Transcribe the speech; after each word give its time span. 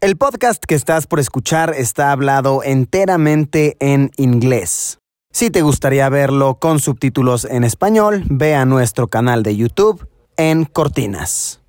El 0.00 0.16
podcast 0.16 0.62
que 0.64 0.76
estás 0.76 1.08
por 1.08 1.18
escuchar 1.18 1.74
está 1.76 2.12
hablado 2.12 2.62
enteramente 2.62 3.76
en 3.80 4.12
inglés. 4.16 4.98
Si 5.32 5.50
te 5.50 5.62
gustaría 5.62 6.08
verlo 6.08 6.60
con 6.60 6.78
subtítulos 6.78 7.44
en 7.44 7.64
español, 7.64 8.22
ve 8.30 8.54
a 8.54 8.64
nuestro 8.64 9.08
canal 9.08 9.42
de 9.42 9.56
YouTube 9.56 10.08
en 10.36 10.66
Cortinas. 10.66 11.62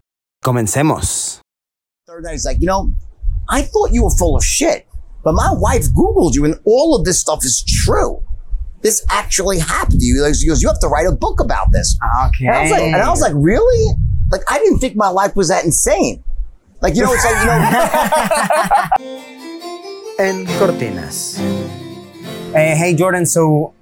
Comencemos. 0.43 1.41
third 2.05 2.21
night, 2.23 2.33
he's 2.33 2.45
like, 2.45 2.59
you 2.59 2.67
know, 2.67 2.91
I 3.49 3.63
thought 3.63 3.91
you 3.91 4.03
were 4.03 4.15
full 4.15 4.35
of 4.37 4.43
shit, 4.43 4.85
but 5.23 5.33
my 5.33 5.49
wife 5.51 5.87
Googled 5.95 6.35
you 6.35 6.45
and 6.45 6.53
all 6.65 6.95
of 6.95 7.05
this 7.05 7.19
stuff 7.19 7.43
is 7.43 7.63
true. 7.83 8.21
This 8.83 9.03
actually 9.09 9.57
happened 9.57 10.01
to 10.01 10.05
you. 10.05 10.21
Like, 10.21 10.35
He 10.35 10.47
goes, 10.47 10.61
you 10.61 10.67
have 10.67 10.79
to 10.81 10.87
write 10.87 11.07
a 11.07 11.15
book 11.15 11.39
about 11.39 11.71
this. 11.71 11.97
Okay. 12.27 12.45
And 12.45 12.55
I 12.55 12.61
was 12.61 12.71
like, 12.71 12.81
and 12.81 12.95
I 12.95 13.09
was 13.09 13.21
like, 13.21 13.33
really? 13.33 13.95
Like, 14.31 14.41
I 14.47 14.59
didn't 14.59 14.77
think 14.77 14.95
my 14.95 15.09
life 15.09 15.35
was 15.35 15.47
that 15.47 15.65
insane. 15.65 16.23
Like, 16.81 16.95
you 16.95 17.03
know, 17.03 17.11
it's 17.13 17.25
like, 17.25 17.39
you 17.39 17.45
know, 17.45 19.19
En 20.19 20.45
Cortinas. 20.59 21.37
Eh, 22.53 22.75
hey 22.75 22.93
Jordan, 22.95 23.25
so 23.25 23.73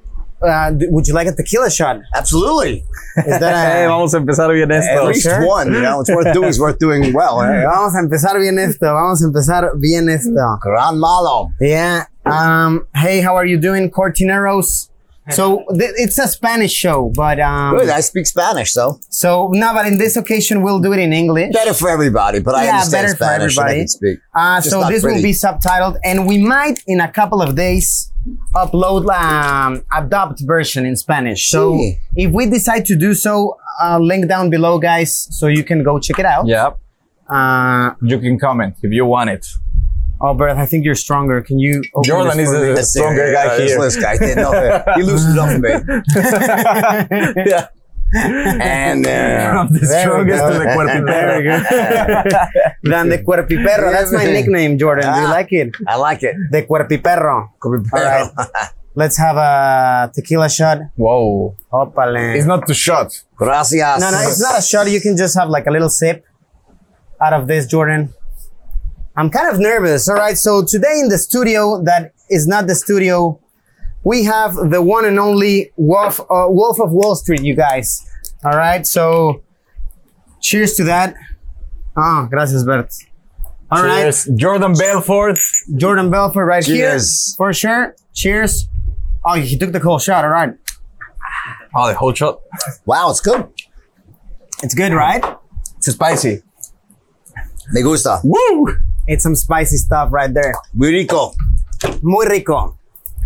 uh, 0.42 0.72
would 0.90 1.08
you 1.08 1.14
like 1.14 1.28
a 1.28 1.32
tequila 1.34 1.70
shot? 1.70 2.00
absolutely. 2.16 2.84
Is 3.18 3.40
that 3.40 3.86
a- 3.86 3.88
vamos 3.94 4.14
a 4.14 4.18
empezar 4.20 4.52
bien 4.54 4.72
esto. 4.72 5.02
At 5.02 5.06
least 5.08 5.24
sure. 5.24 5.48
one, 5.48 5.74
you 5.74 5.82
know, 5.82 6.02
it's 6.02 6.10
worth 6.12 6.34
doing, 6.34 6.50
it's 6.50 6.60
worth 6.60 6.78
doing 6.80 7.14
well. 7.14 7.42
eh? 7.42 7.64
Vamos 7.66 7.96
a 7.96 8.00
empezar 8.00 8.38
bien 8.40 8.60
esto. 8.60 8.86
Vamos 8.94 9.22
a 9.24 9.26
empezar 9.28 9.72
bien 9.80 10.10
esto. 10.10 10.58
Gran 10.62 11.00
malo. 11.00 11.52
Yeah. 11.60 12.06
Um. 12.26 12.88
Hey, 12.94 13.22
how 13.22 13.36
are 13.36 13.46
you 13.46 13.58
doing, 13.60 13.90
Cortineros? 13.90 14.90
So 15.32 15.64
th- 15.78 15.92
it's 15.98 16.18
a 16.18 16.28
Spanish 16.28 16.72
show, 16.74 17.12
but 17.16 17.40
um. 17.40 17.78
Good, 17.78 17.90
I 17.90 18.00
speak 18.02 18.26
Spanish, 18.28 18.72
so 18.74 19.00
So 19.10 19.50
no, 19.54 19.74
but 19.74 19.86
in 19.88 19.98
this 19.98 20.16
occasion 20.18 20.62
we'll 20.64 20.80
do 20.80 20.94
it 20.94 21.00
in 21.00 21.12
English. 21.14 21.54
better 21.54 21.74
for 21.74 21.90
everybody, 21.90 22.40
but 22.40 22.56
I 22.56 22.66
Yeah, 22.66 22.72
understand 22.76 23.04
better 23.06 23.16
for 23.18 23.24
Spanish 23.24 23.58
and 23.58 23.66
I 23.66 23.70
everybody. 23.70 23.80
can 23.82 23.88
speak. 23.88 24.20
Uh, 24.36 24.58
Just 24.58 24.70
so 24.70 24.82
not 24.82 24.92
this 24.92 25.04
will 25.04 25.22
be 25.22 25.34
subtitled, 25.34 25.98
and 26.04 26.26
we 26.28 26.38
might 26.38 26.80
in 26.88 27.00
a 27.02 27.12
couple 27.12 27.42
of 27.42 27.56
days 27.56 28.12
upload 28.56 29.04
um, 29.14 29.84
a 29.94 30.04
dubbed 30.06 30.40
version 30.46 30.86
in 30.86 30.96
Spanish. 30.96 31.50
So 31.50 31.74
Sí. 31.74 31.98
if 32.16 32.32
we 32.32 32.46
decide 32.46 32.86
to 32.86 32.96
do 32.98 33.14
so, 33.14 33.58
uh, 33.82 34.00
link 34.00 34.28
down 34.28 34.50
below, 34.50 34.80
guys, 34.80 35.28
so 35.32 35.48
you 35.48 35.64
can 35.64 35.84
go 35.84 36.00
check 36.00 36.20
it 36.20 36.26
out. 36.26 36.46
Yeah, 36.48 36.72
Uh, 37.30 37.92
you 38.02 38.18
can 38.20 38.40
comment 38.40 38.74
if 38.82 38.92
you 38.94 39.06
want 39.06 39.30
it. 39.30 39.46
Oh, 40.22 40.34
Bert, 40.34 40.58
I 40.58 40.66
think 40.66 40.86
you're 40.86 40.96
stronger. 40.96 41.42
Can 41.42 41.60
you? 41.60 41.82
open 41.94 42.04
Jordan 42.08 42.38
this 42.38 42.48
is 42.50 42.54
for 42.56 42.62
me? 42.62 42.68
the 42.70 42.74
That's 42.76 42.94
stronger 42.94 43.24
it. 43.26 43.34
guy 43.34 43.46
Uh, 43.48 43.58
this 43.58 43.72
here. 43.72 43.80
list 43.80 44.02
guy 44.02 44.18
didn't 44.18 44.44
know. 44.44 44.84
He 44.96 45.04
loses 45.04 45.38
up 45.38 45.50
for 45.52 45.60
me. 45.60 45.70
yeah. 47.46 47.68
And 48.14 49.04
there. 49.04 49.52
From 49.54 49.68
the 49.74 49.86
strongest 49.86 50.40
go. 50.40 50.48
to 50.54 50.60
the 50.60 51.04
Very 51.06 51.44
cuerpipero. 51.44 52.82
Dan 52.90 53.10
de 53.10 53.18
Cuerpiperro. 53.24 53.92
That's 53.92 54.12
my 54.14 54.26
nickname, 54.38 54.78
Jordan. 54.78 55.14
Do 55.14 55.20
you 55.20 55.28
Ah. 55.28 55.32
like 55.32 55.52
it? 55.52 55.76
I 55.88 55.96
like 55.98 56.24
it. 56.24 56.36
De 56.52 56.62
Cuerpiperro. 56.64 57.50
All 57.64 57.72
right. 57.94 58.30
Let's 58.96 59.18
have 59.18 59.36
a 59.38 60.10
tequila 60.16 60.50
shot. 60.50 60.80
Whoa. 60.96 61.56
Opale. 61.72 62.36
It's 62.36 62.48
not 62.48 62.66
too 62.66 62.74
shot. 62.74 63.12
Gracias. 63.36 64.00
No, 64.00 64.10
no, 64.10 64.20
it's 64.22 64.42
not 64.42 64.58
a 64.58 64.62
shot. 64.62 64.90
You 64.90 65.00
can 65.02 65.16
just 65.18 65.38
have 65.38 65.50
like 65.50 65.68
a 65.68 65.72
little 65.72 65.90
sip 65.90 66.26
out 67.22 67.34
of 67.34 67.48
this, 67.48 67.68
Jordan. 67.68 68.14
I'm 69.18 69.30
kind 69.32 69.52
of 69.54 69.60
nervous. 69.60 70.08
All 70.08 70.16
right. 70.16 70.38
So 70.38 70.64
today 70.64 71.00
in 71.00 71.10
the 71.10 71.18
studio, 71.18 71.82
that 71.84 72.14
is 72.30 72.48
not 72.48 72.68
the 72.68 72.76
studio, 72.76 73.40
we 74.04 74.24
have 74.26 74.54
the 74.70 74.82
one 74.82 75.06
and 75.06 75.20
only 75.20 75.72
Wolf, 75.76 76.20
uh, 76.22 76.46
Wolf 76.48 76.80
of 76.80 76.92
Wall 76.92 77.16
Street, 77.16 77.42
you 77.44 77.56
guys. 77.56 78.06
All 78.46 78.52
right. 78.56 78.86
So 78.86 79.44
cheers 80.40 80.76
to 80.76 80.84
that. 80.86 81.16
Ah, 81.98 82.28
gracias, 82.30 82.64
Bert. 82.64 82.94
All 83.72 83.84
right, 83.84 84.04
Cheers. 84.04 84.30
Jordan 84.36 84.74
Belfort. 84.74 85.40
Jordan 85.76 86.10
Belfort 86.10 86.48
right 86.48 86.64
Cheers. 86.64 87.32
here 87.32 87.36
for 87.38 87.52
sure. 87.54 87.96
Cheers. 88.14 88.68
Oh, 89.26 89.34
he 89.34 89.58
took 89.58 89.72
the 89.74 89.80
whole 89.80 90.00
shot. 90.00 90.24
All 90.24 90.30
right. 90.32 90.54
Oh, 91.76 91.88
the 91.88 91.96
whole 91.96 92.14
shot. 92.14 92.40
Wow, 92.86 93.10
it's 93.10 93.20
good. 93.20 93.50
It's 94.64 94.74
good, 94.74 94.94
right? 94.94 95.22
It's 95.78 95.88
spicy. 95.92 96.44
Me 97.74 97.82
gusta. 97.82 98.22
Woo! 98.24 98.78
It's 99.08 99.24
some 99.24 99.36
spicy 99.36 99.78
stuff 99.78 100.10
right 100.12 100.34
there. 100.34 100.54
Muy 100.74 100.90
rico. 100.92 101.34
Muy 102.02 102.26
rico. 102.28 102.78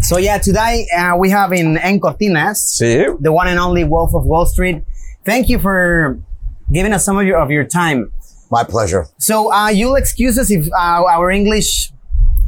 So 0.02 0.18
yeah, 0.18 0.38
today 0.40 0.88
uh, 0.98 1.16
we 1.18 1.30
have 1.30 1.54
in 1.54 1.78
En 1.78 2.00
Cortinas, 2.00 2.58
Sí. 2.80 3.06
the 3.20 3.32
one 3.32 3.48
and 3.48 3.60
only 3.60 3.84
Wolf 3.84 4.14
of 4.16 4.26
Wall 4.26 4.46
Street. 4.46 4.84
Thank 5.26 5.48
you 5.50 5.60
for 5.60 6.18
giving 6.72 6.94
us 6.94 7.06
some 7.06 7.18
of 7.20 7.26
your 7.26 7.38
of 7.40 7.52
your 7.52 7.64
time. 7.64 8.12
My 8.50 8.64
pleasure. 8.64 9.06
So 9.18 9.54
uh, 9.54 9.70
you'll 9.70 9.96
excuse 9.96 10.38
us 10.38 10.50
if 10.52 10.68
uh, 10.74 11.06
our 11.06 11.30
English 11.32 11.92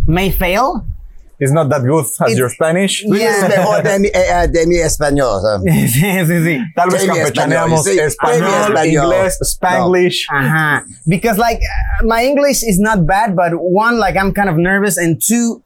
may 0.08 0.32
fail. 0.32 0.86
It's 1.44 1.52
not 1.52 1.68
that 1.70 1.81
good 1.84 2.06
as 2.06 2.12
It's- 2.22 2.38
your 2.38 2.50
Spanish. 2.50 3.04
Yeah. 3.04 3.48
Mejor 3.50 3.81
de 3.84 4.00
mi, 4.00 4.09
eh, 4.14 4.48
de 4.48 4.66
mi 4.66 4.78
español. 4.78 5.36
o 5.38 5.42
sea. 5.42 5.59
sí, 5.88 6.26
sí, 6.30 6.38
sí. 6.46 6.56
Tal 6.76 6.90
vez 6.90 7.02
Demi 7.02 7.20
campechaneamos 7.20 7.81
español, 7.81 7.84
sí. 7.84 7.96
Demi 7.96 8.08
español, 8.08 8.72
español. 8.72 9.04
inglés, 9.14 9.38
spanglish. 9.44 10.20
Uh-huh. 10.31 10.80
Because 11.08 11.38
like 11.38 11.59
uh, 11.59 12.06
my 12.06 12.24
English 12.24 12.64
is 12.64 12.80
not 12.80 13.06
bad, 13.06 13.36
but 13.36 13.52
one, 13.56 14.00
like 14.00 14.16
I'm 14.16 14.31
kind 14.34 14.50
of 14.50 14.56
nervous, 14.58 14.98
and 14.98 15.22
two, 15.22 15.62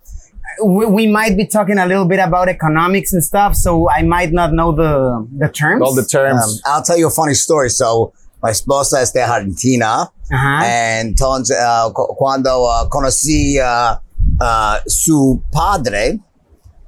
we, 0.66 0.86
we 0.88 1.06
might 1.08 1.38
be 1.38 1.46
talking 1.46 1.78
a 1.78 1.86
little 1.86 2.06
bit 2.06 2.20
about 2.20 2.50
economics 2.50 3.14
and 3.14 3.24
stuff, 3.24 3.56
so 3.56 3.88
I 3.90 4.02
might 4.02 4.32
not 4.34 4.54
know 4.54 4.72
the 4.72 5.28
the 5.38 5.50
terms. 5.50 5.82
All 5.84 5.94
the 5.94 6.06
terms. 6.06 6.42
Um, 6.66 6.74
I'll 6.74 6.84
tell 6.84 6.98
you 6.98 7.08
a 7.08 7.12
funny 7.12 7.36
story. 7.36 7.70
So, 7.70 8.14
my 8.42 8.50
esposa 8.52 9.02
is 9.04 9.12
de 9.12 9.22
Argentina. 9.22 10.10
Uh-huh. 10.34 10.62
And 10.66 11.16
entonces, 11.16 11.56
uh, 11.56 11.90
cuando 11.92 12.66
uh, 12.66 12.90
conocí 12.90 13.60
uh, 13.60 13.98
uh, 14.40 14.78
su 14.88 15.42
padre, 15.52 16.20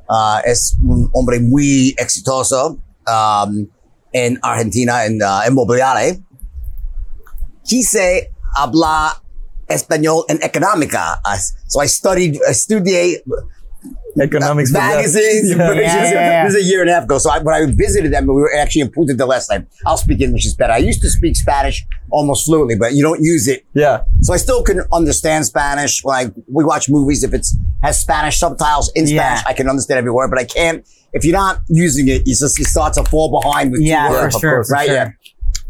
uh, 0.09 0.39
es 0.43 0.77
un 0.83 1.09
hombre 1.13 1.39
muy 1.39 1.95
exitoso 1.97 2.79
um, 3.07 3.67
en 4.11 4.39
Argentina, 4.41 5.05
en 5.05 5.21
uh, 5.21 5.47
inmobiliario. 5.47 6.17
Quise 7.63 8.31
hablar 8.55 9.13
español 9.67 10.25
en 10.27 10.39
económica. 10.41 11.21
So 11.67 11.83
I 11.83 11.87
studied, 11.87 12.39
estudié 12.47 13.23
Economics. 14.21 14.71
magazines. 14.71 15.49
Yeah. 15.51 15.73
This 15.73 15.77
is- 15.77 16.11
Yeah, 16.11 16.11
yeah. 16.11 16.45
This 16.45 16.55
is 16.55 16.65
a 16.65 16.67
year 16.69 16.81
and 16.81 16.89
a 16.89 16.93
half 16.93 17.03
ago. 17.03 17.17
So 17.17 17.29
I, 17.31 17.39
when 17.39 17.53
I 17.55 17.65
visited 17.71 18.11
them, 18.13 18.25
we 18.27 18.33
were 18.33 18.53
actually 18.55 18.81
in 18.81 18.89
Punta 18.91 19.13
del 19.13 19.31
Este. 19.33 19.65
I'll 19.85 19.97
speak 19.97 20.21
English 20.21 20.45
is 20.45 20.55
better. 20.55 20.73
I 20.73 20.77
used 20.77 21.01
to 21.01 21.09
speak 21.09 21.35
Spanish 21.35 21.85
almost 22.11 22.45
fluently, 22.45 22.75
but 22.75 22.93
you 22.93 23.03
don't 23.03 23.21
use 23.21 23.47
it. 23.47 23.65
Yeah. 23.73 24.01
So 24.21 24.33
I 24.33 24.37
still 24.37 24.63
can 24.63 24.81
understand 24.91 25.45
Spanish 25.45 26.01
when 26.03 26.15
I, 26.15 26.31
we 26.47 26.63
watch 26.63 26.89
movies. 26.89 27.23
If 27.23 27.33
it's 27.33 27.55
has 27.81 27.99
Spanish 28.01 28.39
subtitles 28.39 28.91
in. 28.95 29.07
Spanish, 29.07 29.43
I 29.47 29.53
can 29.53 29.69
understand 29.69 29.97
every 29.99 30.11
word, 30.11 30.29
but 30.29 30.39
I 30.39 30.43
can't. 30.45 30.85
If 31.13 31.23
you're 31.25 31.33
not 31.33 31.61
using 31.67 32.07
it, 32.07 32.27
you 32.27 32.35
just 32.35 32.59
you 32.59 32.65
start 32.65 32.93
to 32.93 33.03
fall 33.03 33.41
behind 33.41 33.71
with 33.71 33.81
Yeah, 33.81 34.07
two 34.09 34.13
for 34.13 34.21
words, 34.21 34.39
sure, 34.39 34.63
for 34.63 34.71
right? 34.73 34.85
sure. 34.87 34.95
Yeah. 34.95 35.09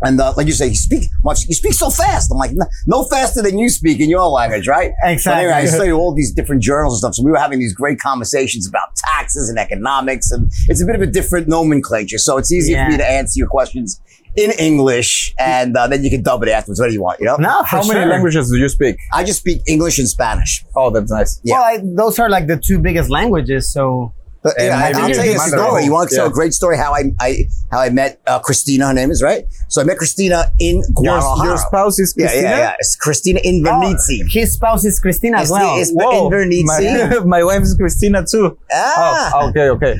And 0.01 0.19
uh, 0.21 0.33
like 0.37 0.47
you 0.47 0.53
say, 0.53 0.67
you 0.67 0.75
speak 0.75 1.03
much. 1.23 1.45
You 1.47 1.55
speak 1.55 1.73
so 1.73 1.89
fast. 1.89 2.31
I'm 2.31 2.37
like, 2.37 2.51
no, 2.53 2.65
no 2.87 3.03
faster 3.05 3.41
than 3.41 3.57
you 3.57 3.67
speak 3.69 3.99
in 3.99 4.09
your 4.09 4.27
language, 4.27 4.67
right? 4.67 4.91
Exactly. 5.03 5.45
But 5.45 5.51
anyway, 5.51 5.53
I 5.53 5.65
studied 5.65 5.91
all 5.91 6.13
these 6.13 6.31
different 6.31 6.61
journals 6.63 6.93
and 6.93 6.99
stuff. 6.99 7.15
So 7.15 7.23
we 7.23 7.31
were 7.31 7.37
having 7.37 7.59
these 7.59 7.73
great 7.73 7.99
conversations 7.99 8.67
about 8.67 8.95
taxes 8.95 9.49
and 9.49 9.59
economics, 9.59 10.31
and 10.31 10.49
it's 10.67 10.81
a 10.81 10.85
bit 10.85 10.95
of 10.95 11.01
a 11.01 11.07
different 11.07 11.47
nomenclature. 11.49 12.17
So 12.17 12.37
it's 12.37 12.51
easy 12.51 12.71
Yeah. 12.71 12.85
for 12.85 12.91
me 12.91 12.97
to 12.97 13.05
answer 13.09 13.37
your 13.37 13.47
questions 13.49 13.99
in 14.35 14.51
English, 14.51 15.33
and 15.39 15.75
uh, 15.75 15.87
then 15.87 16.03
you 16.03 16.09
can 16.09 16.21
dub 16.21 16.43
it 16.43 16.49
afterwards. 16.49 16.79
Whatever 16.79 16.93
you 16.93 17.01
want, 17.01 17.19
you 17.19 17.25
know. 17.25 17.35
No, 17.37 17.59
for 17.61 17.65
How 17.65 17.77
many 17.79 17.99
sure. 18.01 18.05
languages 18.05 18.49
do 18.49 18.57
you 18.57 18.69
speak? 18.69 18.95
I 19.11 19.23
just 19.23 19.39
speak 19.39 19.61
English 19.67 19.99
and 19.99 20.07
Spanish. 20.07 20.63
Oh, 20.75 20.91
that's 20.91 21.11
nice. 21.11 21.41
Yeah. 21.43 21.55
Well, 21.55 21.63
I, 21.63 21.79
those 21.83 22.19
are 22.19 22.29
like 22.29 22.47
the 22.47 22.55
two 22.57 22.79
biggest 22.79 23.09
languages. 23.09 23.73
So 23.73 24.13
But 24.41 24.53
yeah, 24.57 24.77
I- 24.77 24.87
I'll 24.99 25.09
tell 25.13 25.25
you 25.25 25.35
a 25.35 25.39
story. 25.39 25.83
You 25.83 25.91
want 25.91 26.09
to 26.09 26.15
tell 26.15 26.25
Yeah. 26.25 26.31
a 26.31 26.33
great 26.33 26.53
story 26.53 26.77
how 26.77 26.93
I, 26.93 27.03
I 27.19 27.45
how 27.71 27.79
I 27.81 27.89
met 27.89 28.21
uh, 28.25 28.39
Christina. 28.39 28.87
Her 28.87 28.93
name 28.93 29.11
is 29.11 29.21
right. 29.21 29.43
So 29.67 29.81
I 29.81 29.83
met 29.83 29.97
Christina 29.97 30.45
in 30.59 30.77
Your, 30.77 30.83
Guadalajara. 30.93 31.47
your 31.49 31.57
spouse 31.57 31.99
is 31.99 32.13
Christina? 32.13 32.41
yeah, 32.41 32.57
yeah. 32.57 32.73
It's 32.79 32.95
Christina 32.95 33.39
Invernizzi. 33.45 34.31
his 34.31 34.53
spouse 34.53 34.85
is 34.85 34.99
Christina 34.99 35.37
as 35.39 35.51
well. 35.51 35.75
Whoa, 35.91 36.29
Invernizzi. 36.29 36.63
my, 36.63 37.19
my 37.25 37.43
wife 37.43 37.63
is 37.63 37.75
Christina 37.75 38.25
too. 38.25 38.57
Ah. 38.71 39.31
Oh, 39.35 39.49
okay, 39.49 39.69
okay. 39.69 39.97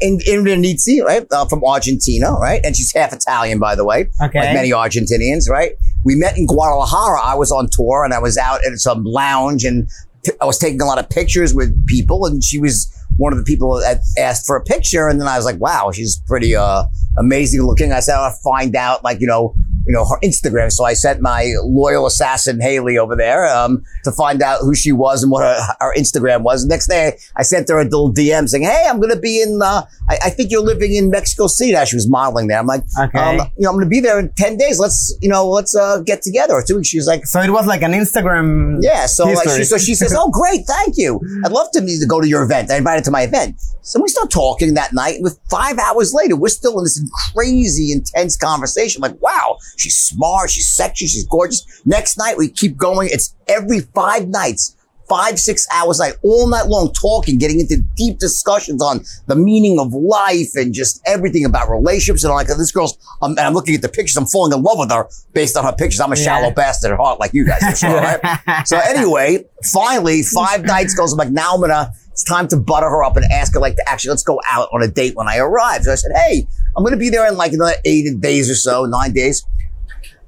in 0.00 0.18
Invernizzi, 0.26 1.00
right, 1.02 1.24
uh, 1.30 1.44
from 1.46 1.64
Argentina, 1.64 2.32
right, 2.32 2.60
and 2.64 2.76
she's 2.76 2.92
half 2.92 3.12
Italian, 3.12 3.58
by 3.58 3.74
the 3.74 3.84
way, 3.84 4.08
Okay. 4.22 4.40
like 4.40 4.54
many 4.54 4.70
Argentinians, 4.70 5.48
right. 5.48 5.72
We 6.04 6.14
met 6.16 6.36
in 6.36 6.46
Guadalajara. 6.46 7.20
I 7.22 7.34
was 7.34 7.50
on 7.52 7.68
tour, 7.70 8.04
and 8.04 8.12
I 8.14 8.18
was 8.18 8.36
out 8.36 8.60
at 8.66 8.76
some 8.78 9.04
lounge, 9.04 9.64
and 9.64 9.88
t- 10.24 10.32
I 10.40 10.44
was 10.46 10.58
taking 10.58 10.80
a 10.80 10.84
lot 10.86 10.98
of 10.98 11.08
pictures 11.10 11.54
with 11.54 11.86
people, 11.86 12.26
and 12.26 12.42
she 12.42 12.58
was 12.58 12.86
one 13.18 13.32
of 13.32 13.38
the 13.38 13.44
people 13.44 13.78
that 13.80 14.00
asked 14.18 14.46
for 14.46 14.56
a 14.56 14.62
picture, 14.62 15.08
and 15.08 15.20
then 15.20 15.28
I 15.28 15.36
was 15.36 15.44
like, 15.44 15.60
wow, 15.60 15.90
she's 15.92 16.22
pretty 16.26 16.56
uh, 16.56 16.84
amazing 17.18 17.62
looking. 17.62 17.92
I 17.92 18.00
said, 18.00 18.14
I'll 18.14 18.36
find 18.42 18.74
out, 18.74 19.04
like, 19.04 19.20
you 19.20 19.26
know, 19.26 19.54
you 19.88 19.94
know, 19.94 20.04
her 20.04 20.18
Instagram. 20.22 20.70
So 20.70 20.84
I 20.84 20.92
sent 20.92 21.20
my 21.20 21.52
loyal 21.64 22.06
assassin 22.06 22.60
Haley 22.60 22.98
over 22.98 23.16
there 23.16 23.46
um, 23.46 23.82
to 24.04 24.12
find 24.12 24.42
out 24.42 24.60
who 24.60 24.74
she 24.74 24.92
was 24.92 25.22
and 25.22 25.32
what 25.32 25.42
her, 25.42 25.58
her 25.80 25.94
Instagram 25.96 26.42
was. 26.42 26.66
Next 26.66 26.86
day, 26.88 27.18
I 27.36 27.42
sent 27.42 27.68
her 27.70 27.78
a 27.80 27.84
little 27.84 28.12
DM 28.12 28.48
saying, 28.48 28.64
"Hey, 28.64 28.86
I'm 28.88 28.98
going 28.98 29.10
to 29.14 29.18
be 29.18 29.40
in. 29.42 29.60
Uh, 29.62 29.82
I, 30.08 30.18
I 30.26 30.30
think 30.30 30.50
you're 30.50 30.62
living 30.62 30.94
in 30.94 31.10
Mexico 31.10 31.46
City." 31.46 31.72
Now 31.72 31.84
she 31.84 31.96
was 31.96 32.08
modeling 32.08 32.48
there. 32.48 32.58
I'm 32.58 32.66
like, 32.66 32.82
Okay. 33.00 33.18
um, 33.18 33.36
you 33.56 33.64
know, 33.64 33.70
I'm 33.70 33.76
going 33.76 33.86
to 33.86 33.90
be 33.90 34.00
there 34.00 34.18
in 34.18 34.30
ten 34.36 34.56
days. 34.58 34.78
Let's, 34.78 35.16
you 35.22 35.28
know, 35.28 35.48
let's 35.48 35.74
uh, 35.74 36.02
get 36.04 36.20
together. 36.22 36.54
Or 36.54 36.62
two 36.62 36.76
weeks. 36.76 36.88
She 36.88 36.98
was 36.98 37.06
like, 37.06 37.24
So 37.26 37.40
it 37.40 37.50
was 37.50 37.66
like 37.66 37.82
an 37.82 37.92
Instagram. 37.92 38.78
yeah. 38.82 39.06
So 39.06 39.24
like, 39.24 39.48
she, 39.48 39.64
so 39.64 39.78
she 39.78 39.94
says, 39.94 40.14
"Oh, 40.16 40.30
great, 40.30 40.66
thank 40.66 40.94
you. 40.98 41.18
I'd 41.44 41.52
love 41.52 41.70
to 41.72 41.80
to 41.80 42.06
go 42.06 42.20
to 42.20 42.28
your 42.28 42.42
event." 42.42 42.70
I 42.70 42.76
invited 42.76 43.04
to 43.04 43.10
my 43.10 43.22
event. 43.22 43.56
So 43.82 44.02
we 44.02 44.08
start 44.08 44.30
talking 44.30 44.74
that 44.74 44.92
night. 44.92 45.16
With 45.20 45.38
five 45.48 45.78
hours 45.78 46.12
later, 46.12 46.36
we're 46.36 46.48
still 46.48 46.76
in 46.78 46.84
this 46.84 47.00
crazy, 47.32 47.90
intense 47.90 48.36
conversation. 48.36 49.00
Like, 49.00 49.20
wow, 49.22 49.56
she's 49.78 49.96
smart, 49.96 50.50
she's 50.50 50.68
sexy, 50.68 51.06
she's 51.06 51.26
gorgeous. 51.26 51.64
Next 51.86 52.18
night, 52.18 52.36
we 52.36 52.48
keep 52.50 52.76
going. 52.76 53.08
It's 53.10 53.34
every 53.48 53.80
five 53.80 54.28
nights. 54.28 54.74
Five, 55.08 55.38
six 55.38 55.66
hours 55.72 56.00
night, 56.00 56.12
all 56.22 56.46
night 56.50 56.66
long, 56.66 56.92
talking, 56.92 57.38
getting 57.38 57.60
into 57.60 57.78
deep 57.96 58.18
discussions 58.18 58.82
on 58.82 59.00
the 59.26 59.34
meaning 59.34 59.80
of 59.80 59.94
life 59.94 60.48
and 60.54 60.74
just 60.74 61.00
everything 61.06 61.46
about 61.46 61.70
relationships. 61.70 62.24
And 62.24 62.30
I'm 62.30 62.36
like, 62.36 62.46
this 62.48 62.70
girl's, 62.70 62.98
um, 63.22 63.30
and 63.30 63.40
I'm 63.40 63.54
looking 63.54 63.74
at 63.74 63.80
the 63.80 63.88
pictures, 63.88 64.18
I'm 64.18 64.26
falling 64.26 64.52
in 64.52 64.62
love 64.62 64.78
with 64.78 64.90
her 64.92 65.08
based 65.32 65.56
on 65.56 65.64
her 65.64 65.72
pictures. 65.72 66.00
I'm 66.00 66.12
a 66.12 66.16
Yeah. 66.18 66.24
shallow 66.24 66.50
bastard 66.50 66.90
at 66.90 66.98
heart, 66.98 67.20
like 67.20 67.32
you 67.32 67.46
guys, 67.46 67.78
sure, 67.78 67.88
right? 67.94 68.20
So 68.66 68.76
anyway, 68.76 69.46
finally, 69.72 70.22
five 70.24 70.64
nights 70.66 70.92
goes. 70.94 71.12
I'm 71.14 71.18
like, 71.18 71.30
now 71.30 71.54
I'm 71.54 71.60
gonna. 71.62 71.90
It's 72.12 72.24
time 72.24 72.46
to 72.48 72.58
butter 72.58 72.90
her 72.90 73.02
up 73.02 73.16
and 73.16 73.24
ask 73.32 73.54
her 73.54 73.60
like 73.60 73.76
to 73.76 73.88
actually 73.88 74.10
let's 74.10 74.24
go 74.24 74.38
out 74.50 74.68
on 74.74 74.82
a 74.82 74.88
date 74.88 75.14
when 75.16 75.26
I 75.26 75.38
arrive. 75.38 75.84
So 75.84 75.92
I 75.92 75.94
said, 75.94 76.10
hey, 76.16 76.46
I'm 76.76 76.84
gonna 76.84 76.96
be 76.98 77.08
there 77.08 77.26
in 77.28 77.36
like 77.38 77.52
another 77.54 77.76
eight 77.86 78.20
days 78.20 78.50
or 78.50 78.56
so, 78.56 78.84
nine 78.84 79.12
days. 79.14 79.42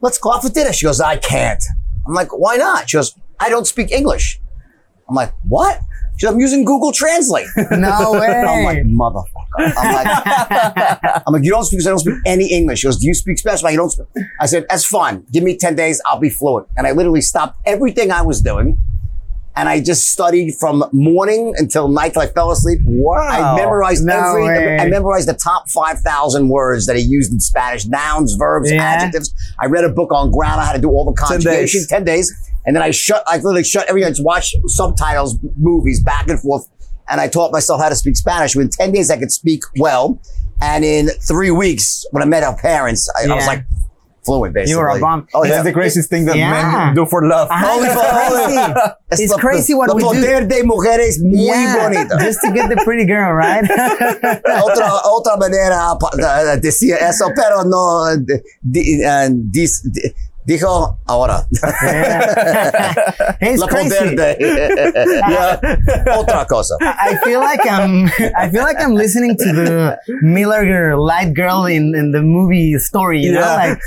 Let's 0.01 0.19
go 0.19 0.33
out 0.33 0.43
for 0.43 0.49
dinner. 0.49 0.73
She 0.73 0.87
goes, 0.87 1.01
I 1.01 1.17
can't. 1.17 1.63
I'm 2.07 2.15
like, 2.15 2.37
why 2.37 2.57
not? 2.57 2.89
She 2.89 2.97
goes, 2.97 3.15
I 3.39 3.49
don't 3.49 3.67
speak 3.67 3.91
English. 3.91 4.41
I'm 5.09 5.15
like, 5.15 5.33
what? 5.49 5.81
She 6.17 6.27
goes, 6.27 6.35
I'm 6.35 6.41
using 6.41 6.65
Google 6.65 6.93
Translate. 6.93 7.47
No 7.71 8.13
way. 8.13 8.27
I'm 8.49 8.65
like, 8.65 8.79
motherfucker. 8.85 9.73
I'm 9.77 9.95
like, 9.95 11.23
I'm 11.27 11.33
like, 11.33 11.45
you 11.45 11.51
don't 11.51 11.65
speak, 11.65 11.81
I 11.81 11.91
don't 11.91 11.99
speak 11.99 12.15
any 12.27 12.53
English. 12.53 12.81
She 12.81 12.87
goes, 12.87 12.99
do 12.99 13.07
you 13.07 13.15
speak 13.15 13.39
Spanish? 13.39 13.61
I'm 13.61 13.65
like, 13.65 13.73
you 13.73 13.79
don't 13.79 13.91
speak. 13.91 14.07
I 14.41 14.47
said, 14.47 14.67
that's 14.69 14.85
fine. 14.85 15.25
Give 15.33 15.43
me 15.43 15.57
10 15.57 15.75
days. 15.77 16.01
I'll 16.07 16.21
be 16.21 16.31
fluent. 16.31 16.69
And 16.77 16.87
I 16.87 16.93
literally 16.93 17.21
stopped 17.21 17.59
everything 17.67 18.11
I 18.11 18.23
was 18.23 18.41
doing. 18.41 18.79
And 19.57 19.69
I 19.69 19.81
just 19.81 20.09
studied 20.09 20.55
from 20.61 20.85
morning 20.93 21.55
until 21.57 21.89
night 21.89 22.13
till 22.13 22.23
I 22.23 22.27
fell 22.29 22.51
asleep. 22.53 22.79
Wow. 22.85 23.19
I 23.21 23.57
memorized 23.57 24.05
No 24.05 24.15
every, 24.17 24.45
way. 24.45 24.79
I 24.79 24.89
memorized 24.89 25.29
the 25.29 25.35
top 25.35 25.69
5,000 25.69 26.49
words 26.49 26.87
that 26.87 26.97
he 26.97 27.03
used 27.03 27.33
in 27.33 27.41
Spanish, 27.41 27.85
nouns, 27.87 28.35
verbs, 28.35 28.71
Yeah. 28.71 28.83
adjectives. 28.83 29.35
I 29.61 29.67
read 29.67 29.85
a 29.85 29.89
book 29.89 30.13
on 30.13 30.31
grammar, 30.31 30.63
how 30.63 30.73
to 30.73 30.79
do 30.81 30.89
all 30.89 31.05
the 31.05 31.21
10 31.29 31.41
days. 31.41 31.87
10 31.89 32.05
days. 32.05 32.33
And 32.65 32.77
then 32.77 32.83
I 32.83 32.91
shut, 32.91 33.25
I 33.27 33.37
literally 33.37 33.65
shut 33.65 33.89
everything, 33.89 34.11
just 34.13 34.25
watch 34.25 34.55
subtitles, 34.67 35.37
movies 35.59 36.03
back 36.03 36.29
and 36.29 36.39
forth. 36.41 36.69
And 37.09 37.21
I 37.21 37.27
taught 37.27 37.51
myself 37.51 37.81
how 37.81 37.89
to 37.89 37.97
speak 37.97 38.17
Spanish. 38.17 38.55
Within 38.55 38.71
10 38.71 38.93
days, 38.93 39.11
I 39.11 39.19
could 39.19 39.33
speak 39.33 39.63
well. 39.79 40.21
And 40.63 40.85
in 40.85 41.09
three 41.27 41.51
weeks, 41.51 42.07
when 42.13 42.23
I 42.23 42.27
met 42.27 42.45
her 42.45 42.55
parents, 42.57 43.11
I, 43.19 43.27
I 43.27 43.35
was 43.35 43.47
like 43.47 43.65
fluent, 44.25 44.53
basically. 44.55 44.73
You 44.73 44.79
were 44.79 44.89
a 44.97 44.99
bomb. 45.01 45.27
Oh, 45.35 45.43
This 45.43 45.51
yeah. 45.53 45.59
is 45.59 45.65
the 45.65 45.73
craziest 45.73 46.09
thing 46.11 46.25
that 46.27 46.37
Yeah. 46.37 46.51
men 46.51 46.95
do 46.95 47.07
for 47.07 47.27
love. 47.27 47.49
Uh-huh. 47.51 47.73
Only 47.75 47.89
it's 47.89 47.97
crazy. 47.97 48.59
Es 49.11 49.21
It's 49.21 49.33
la- 49.33 49.39
crazy 49.39 49.75
what 49.75 49.89
la 49.89 49.95
we 49.95 50.03
do. 50.03 50.09
poder 50.09 50.47
de 50.47 50.63
mujeres 50.63 51.19
muy 51.23 51.47
Yeah, 51.47 51.77
bonita. 51.89 52.17
Just 52.19 52.41
to 52.43 52.53
get 52.53 52.69
the 52.69 52.77
pretty 52.85 53.05
girl, 53.07 53.33
right? 53.33 53.65
otra, 54.63 54.89
otra 55.05 55.37
manera 55.39 55.97
pa- 55.99 56.11
de- 56.17 56.45
de 56.57 56.61
decir 56.61 56.95
eso, 57.01 57.31
pero 57.35 57.65
no 57.65 58.07
de- 58.17 58.43
dijo 60.51 60.99
ahora. 61.07 61.47
it's 63.41 63.61
La 63.61 63.67
crazy. 63.69 64.17
Yeah. 65.31 65.61
otra 66.19 66.45
cosa. 66.47 66.77
I 66.81 67.17
feel 67.25 67.41
like 67.41 67.61
I'm 67.67 68.07
I 68.35 68.51
feel 68.51 68.65
like 68.65 68.81
I'm 68.81 68.95
listening 68.95 69.37
to 69.37 69.53
the 69.53 69.99
Miller 70.23 70.97
light 70.97 71.35
girl 71.35 71.67
in, 71.67 71.95
in 71.95 72.11
the 72.11 72.23
movie 72.23 72.77
story, 72.79 73.21
you 73.21 73.33
know? 73.33 73.41
Like 73.41 73.79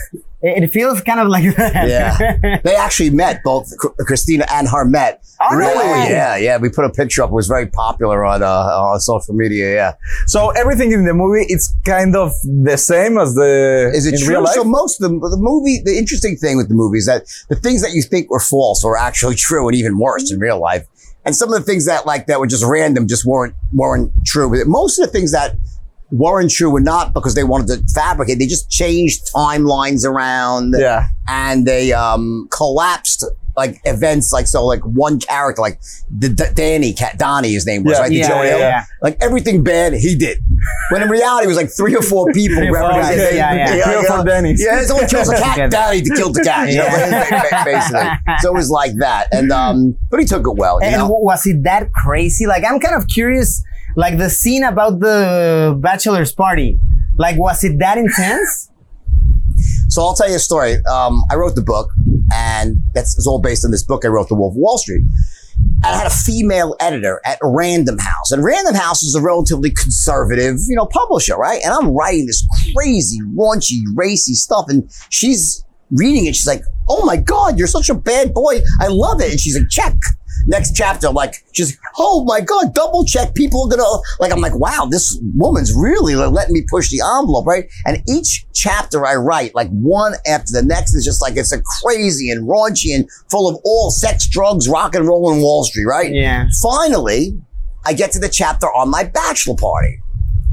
it 0.44 0.64
it 0.64 0.72
feels 0.74 1.02
kind 1.02 1.20
of 1.20 1.28
like 1.30 1.56
that. 1.56 1.88
Yeah. 1.88 2.60
They 2.64 2.76
actually 2.76 3.10
met, 3.10 3.42
both 3.44 3.72
Christina 4.08 4.46
and 4.52 4.68
her 4.68 4.86
met. 4.86 5.24
Oh, 5.42 5.56
really? 5.56 6.10
Yeah, 6.10 6.36
yeah. 6.38 6.58
We 6.58 6.70
put 6.70 6.86
a 6.86 6.90
picture 6.90 7.24
up. 7.24 7.30
It 7.30 7.34
was 7.34 7.48
very 7.48 7.68
popular 7.68 8.24
on, 8.24 8.44
uh, 8.44 8.48
on 8.48 9.00
social 9.00 9.34
media. 9.34 9.74
Yeah. 9.74 9.94
So 10.28 10.50
everything 10.52 10.92
in 10.92 11.06
the 11.06 11.14
movie, 11.14 11.46
it's 11.50 11.74
kind 11.86 12.16
of 12.16 12.32
the 12.44 12.78
same 12.78 13.18
as 13.18 13.34
the 13.36 13.92
Is 13.94 14.06
it 14.06 14.14
in 14.16 14.20
true? 14.22 14.30
real 14.30 14.44
life. 14.44 14.54
So 14.54 14.64
most 14.64 15.02
of 15.02 15.10
the, 15.10 15.30
the 15.30 15.38
movie, 15.38 15.82
the 15.84 15.98
interesting 15.98 16.36
thing 16.38 16.56
with 16.58 16.70
the 16.70 16.76
movie 16.76 17.00
is 17.00 17.06
that 17.08 17.26
the 17.50 17.56
things 17.56 17.82
that 17.82 17.92
you 17.92 18.02
think 18.02 18.30
were 18.30 18.40
false 18.40 18.84
were 18.86 18.98
actually 18.98 19.36
true 19.36 19.68
and 19.68 19.76
even 19.76 19.98
worse 19.98 20.32
in 20.32 20.40
real 20.40 20.60
life. 20.60 20.86
And 21.26 21.36
some 21.36 21.52
of 21.54 21.60
the 21.60 21.66
things 21.66 21.86
that 21.86 22.06
like 22.06 22.28
that 22.28 22.40
were 22.40 22.48
just 22.48 22.66
random 22.66 23.08
just 23.08 23.26
weren't 23.26 23.56
weren't 23.74 24.12
true. 24.26 24.50
But 24.50 24.68
most 24.68 25.00
of 25.00 25.06
the 25.06 25.12
things 25.12 25.32
that 25.32 25.56
weren't 26.14 26.52
true 26.52 26.70
were 26.70 26.80
not 26.80 27.14
because 27.14 27.34
they 27.36 27.44
wanted 27.44 27.68
to 27.68 27.94
fabricate. 27.94 28.38
They 28.40 28.46
just 28.48 28.70
changed 28.70 29.28
timelines 29.36 30.06
around 30.06 30.76
yeah. 30.78 31.08
and 31.28 31.66
they 31.66 31.92
um 31.94 32.48
collapsed 32.52 33.26
like 33.56 33.80
events 33.86 34.32
like 34.34 34.48
so 34.48 34.66
like 34.66 34.82
one 34.82 35.20
character 35.20 35.62
like 35.62 35.80
the, 36.10 36.28
D- 36.30 36.44
Danny 36.56 36.92
Cat 36.92 37.20
Donnie 37.20 37.52
his 37.54 37.68
name 37.68 37.84
was 37.84 37.94
Yeah. 37.94 38.02
right 38.02 38.10
the 38.10 38.16
Yeah, 38.16 38.28
Joey 38.28 38.48
yeah, 38.48 38.58
yeah. 38.58 38.84
like 39.04 39.16
everything 39.22 39.64
bad 39.64 39.94
he 39.94 40.16
did 40.16 40.40
when 40.90 41.04
in 41.04 41.08
reality 41.10 41.46
it 41.46 41.50
was 41.50 41.58
like 41.58 41.70
three 41.70 41.96
or 41.96 42.02
four 42.02 42.32
people 42.34 42.58
Three 42.58 42.70
or 42.70 42.80
four 42.80 42.90
representing 42.90 43.20
guys, 43.20 43.36
yeah, 43.36 43.54
yeah. 43.78 43.84
Three 43.86 43.96
or 43.96 44.04
four 44.06 44.18
Dannys. 44.26 44.56
yeah 44.58 44.82
someone 44.86 45.08
kills 45.08 45.30
a 45.30 45.36
cat 45.38 45.54
Together. 45.56 45.70
Danny 45.70 46.02
to 46.02 46.16
kill 46.16 46.32
the 46.32 46.44
cat 46.44 46.68
you 46.70 46.78
know, 46.80 46.86
Yeah. 46.88 47.64
basically 47.64 48.10
so 48.42 48.50
it 48.50 48.58
was 48.58 48.72
like 48.72 48.96
that 48.98 49.28
and 49.32 49.52
um 49.52 49.96
but 50.10 50.20
he 50.20 50.26
took 50.26 50.48
it 50.48 50.56
well 50.56 50.80
you 50.82 50.88
And 50.88 50.98
know 50.98 51.10
was 51.10 51.46
it 51.46 51.62
that 51.64 51.92
crazy? 51.94 52.48
Like 52.48 52.64
I'm 52.68 52.80
kind 52.80 52.96
of 52.96 53.08
curious, 53.08 53.64
like 53.96 54.18
the 54.18 54.30
scene 54.30 54.64
about 54.64 55.00
the 55.00 55.78
bachelor's 55.80 56.34
party. 56.34 56.80
Like 57.18 57.38
was 57.38 57.64
it 57.64 57.80
that 57.80 57.98
intense? 57.98 58.70
So 59.90 60.02
I'll 60.02 60.16
tell 60.16 60.30
you 60.30 60.36
a 60.36 60.40
story. 60.40 60.78
Um, 60.92 61.24
I 61.32 61.36
wrote 61.36 61.56
the 61.56 61.62
book, 61.62 61.92
and 62.34 62.82
that's 62.96 63.16
it's 63.16 63.28
all 63.28 63.40
based 63.40 63.64
on 63.64 63.70
this 63.70 63.84
book 63.84 64.04
I 64.04 64.08
wrote, 64.08 64.30
The 64.30 64.36
Wolf 64.36 64.54
of 64.54 64.58
Wall 64.58 64.78
Street. 64.78 65.04
And 65.56 65.86
I 65.86 65.96
had 65.96 66.08
a 66.08 66.16
female 66.16 66.76
editor 66.80 67.22
at 67.26 67.38
Random 67.44 68.00
House, 68.00 68.32
and 68.32 68.44
Random 68.44 68.74
House 68.74 69.04
is 69.04 69.14
a 69.14 69.22
relatively 69.22 69.70
conservative, 69.70 70.58
you 70.68 70.76
know, 70.76 70.88
publisher, 70.88 71.38
right? 71.38 71.62
And 71.64 71.72
I'm 71.72 71.90
writing 71.90 72.26
this 72.26 72.46
crazy, 72.74 73.20
raunchy, 73.36 73.82
racy 73.94 74.34
stuff, 74.34 74.66
and 74.68 74.90
she's 75.10 75.64
reading 75.92 76.26
it. 76.26 76.36
She's 76.36 76.48
like, 76.48 76.64
"Oh 76.90 77.06
my 77.06 77.18
god, 77.18 77.60
you're 77.60 77.68
such 77.68 77.90
a 77.90 77.94
bad 77.94 78.34
boy! 78.34 78.62
I 78.82 78.88
love 78.88 79.22
it!" 79.22 79.30
And 79.30 79.40
she's 79.40 79.56
like, 79.56 79.70
"Check." 79.70 79.94
Next 80.46 80.76
chapter, 80.76 81.10
like, 81.10 81.36
she's, 81.54 81.78
oh 81.98 82.24
my 82.26 82.42
God, 82.42 82.74
double 82.74 83.06
check. 83.06 83.34
People 83.34 83.66
are 83.66 83.70
gonna, 83.70 83.90
like, 84.20 84.32
I'm 84.32 84.42
like, 84.42 84.56
wow, 84.56 84.88
this 84.90 85.18
woman's 85.36 85.74
really 85.74 86.16
like, 86.16 86.32
letting 86.32 86.54
me 86.54 86.64
push 86.70 86.90
the 86.90 87.02
envelope, 87.02 87.46
right? 87.46 87.66
And 87.86 88.04
each 88.10 88.46
chapter 88.54 89.06
I 89.06 89.16
write, 89.16 89.56
like 89.56 89.70
one 89.70 90.14
after 90.28 90.52
the 90.52 90.64
next, 90.64 90.94
is 90.94 91.06
just 91.06 91.22
like, 91.22 91.38
it's 91.38 91.52
a 91.52 91.62
crazy 91.82 92.30
and 92.30 92.48
raunchy 92.48 92.96
and 92.96 93.10
full 93.30 93.50
of 93.50 93.60
all 93.64 93.92
sex, 93.92 94.28
drugs, 94.28 94.68
rock 94.68 94.96
and 94.96 95.08
roll, 95.08 95.32
and 95.32 95.42
Wall 95.42 95.64
Street, 95.64 95.86
right? 95.86 96.12
Yeah. 96.12 96.48
Finally, 96.62 97.40
I 97.86 97.94
get 97.94 98.12
to 98.14 98.20
the 98.20 98.30
chapter 98.30 98.68
on 98.68 98.90
my 98.90 99.04
bachelor 99.04 99.56
party. 99.56 100.00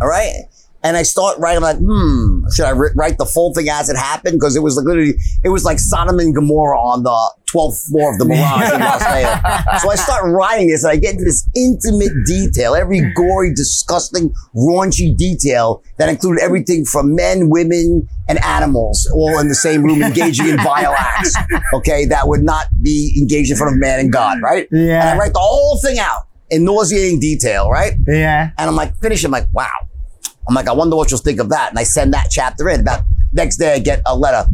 All 0.01 0.09
right. 0.09 0.45
And 0.83 0.97
I 0.97 1.03
start 1.03 1.39
writing, 1.39 1.59
I'm 1.59 1.63
like, 1.63 1.79
hmm, 1.79 2.49
should 2.55 2.65
I 2.65 2.71
ri- 2.71 2.91
write 2.97 3.19
the 3.19 3.27
full 3.27 3.53
thing 3.53 3.69
as 3.69 3.91
it 3.91 3.97
happened? 3.97 4.35
Because 4.41 4.57
it 4.57 4.63
was 4.63 4.77
like 4.77 4.87
literally, 4.87 5.15
it 5.45 5.51
was 5.51 5.63
like 5.65 5.79
Sodom 5.79 6.19
and 6.19 6.35
Gomorrah 6.35 6.79
on 6.81 7.03
the 7.03 7.35
12th 7.53 7.87
floor 7.91 8.13
of 8.13 8.19
the 8.19 8.25
Mirage 8.31 8.73
in 8.73 8.81
Las 8.81 9.03
Vegas. 9.05 9.83
So 9.83 9.91
I 9.91 9.95
start 9.97 10.25
writing 10.33 10.69
this 10.69 10.83
and 10.83 10.91
I 10.93 10.97
get 10.97 11.13
into 11.13 11.25
this 11.25 11.47
intimate 11.55 12.13
detail, 12.25 12.75
every 12.75 13.01
gory, 13.15 13.53
disgusting, 13.55 14.33
raunchy 14.57 15.15
detail 15.15 15.83
that 15.99 16.09
included 16.09 16.41
everything 16.43 16.87
from 16.87 17.15
men, 17.15 17.51
women, 17.51 18.09
and 18.31 18.43
animals 18.43 19.07
all 19.15 19.39
in 19.39 19.49
the 19.49 19.55
same 19.55 19.83
room 19.83 20.03
engaging 20.03 20.49
in 20.49 20.57
vile 20.59 20.95
acts. 20.97 21.35
Okay. 21.75 22.05
That 22.07 22.27
would 22.27 22.43
not 22.43 22.67
be 22.83 23.15
engaged 23.21 23.51
in 23.51 23.57
front 23.57 23.75
of 23.75 23.81
man 23.81 24.01
and 24.01 24.11
God, 24.13 24.39
right? 24.43 24.67
Yeah. 24.73 25.01
And 25.03 25.11
I 25.11 25.17
write 25.19 25.33
the 25.35 25.39
whole 25.41 25.79
thing 25.81 25.99
out 25.99 26.23
in 26.51 26.65
nauseating 26.65 27.21
detail, 27.21 27.69
right? 27.71 27.93
Yeah. 28.09 28.51
And 28.59 28.69
I'm 28.71 28.77
like, 28.77 28.97
finish. 28.97 29.23
I'm 29.25 29.31
like, 29.31 29.47
wow. 29.53 29.69
I'm 30.51 30.55
like, 30.55 30.67
I 30.67 30.73
wonder 30.73 30.97
what 30.97 31.13
you'll 31.13 31.21
think 31.21 31.39
of 31.39 31.49
that. 31.51 31.71
And 31.71 31.79
I 31.79 31.85
send 31.85 32.13
that 32.13 32.27
chapter 32.29 32.69
in. 32.69 32.81
About 32.81 33.05
next 33.33 33.59
day, 33.59 33.75
I 33.75 33.79
get 33.79 34.03
a 34.05 34.17
letter. 34.17 34.51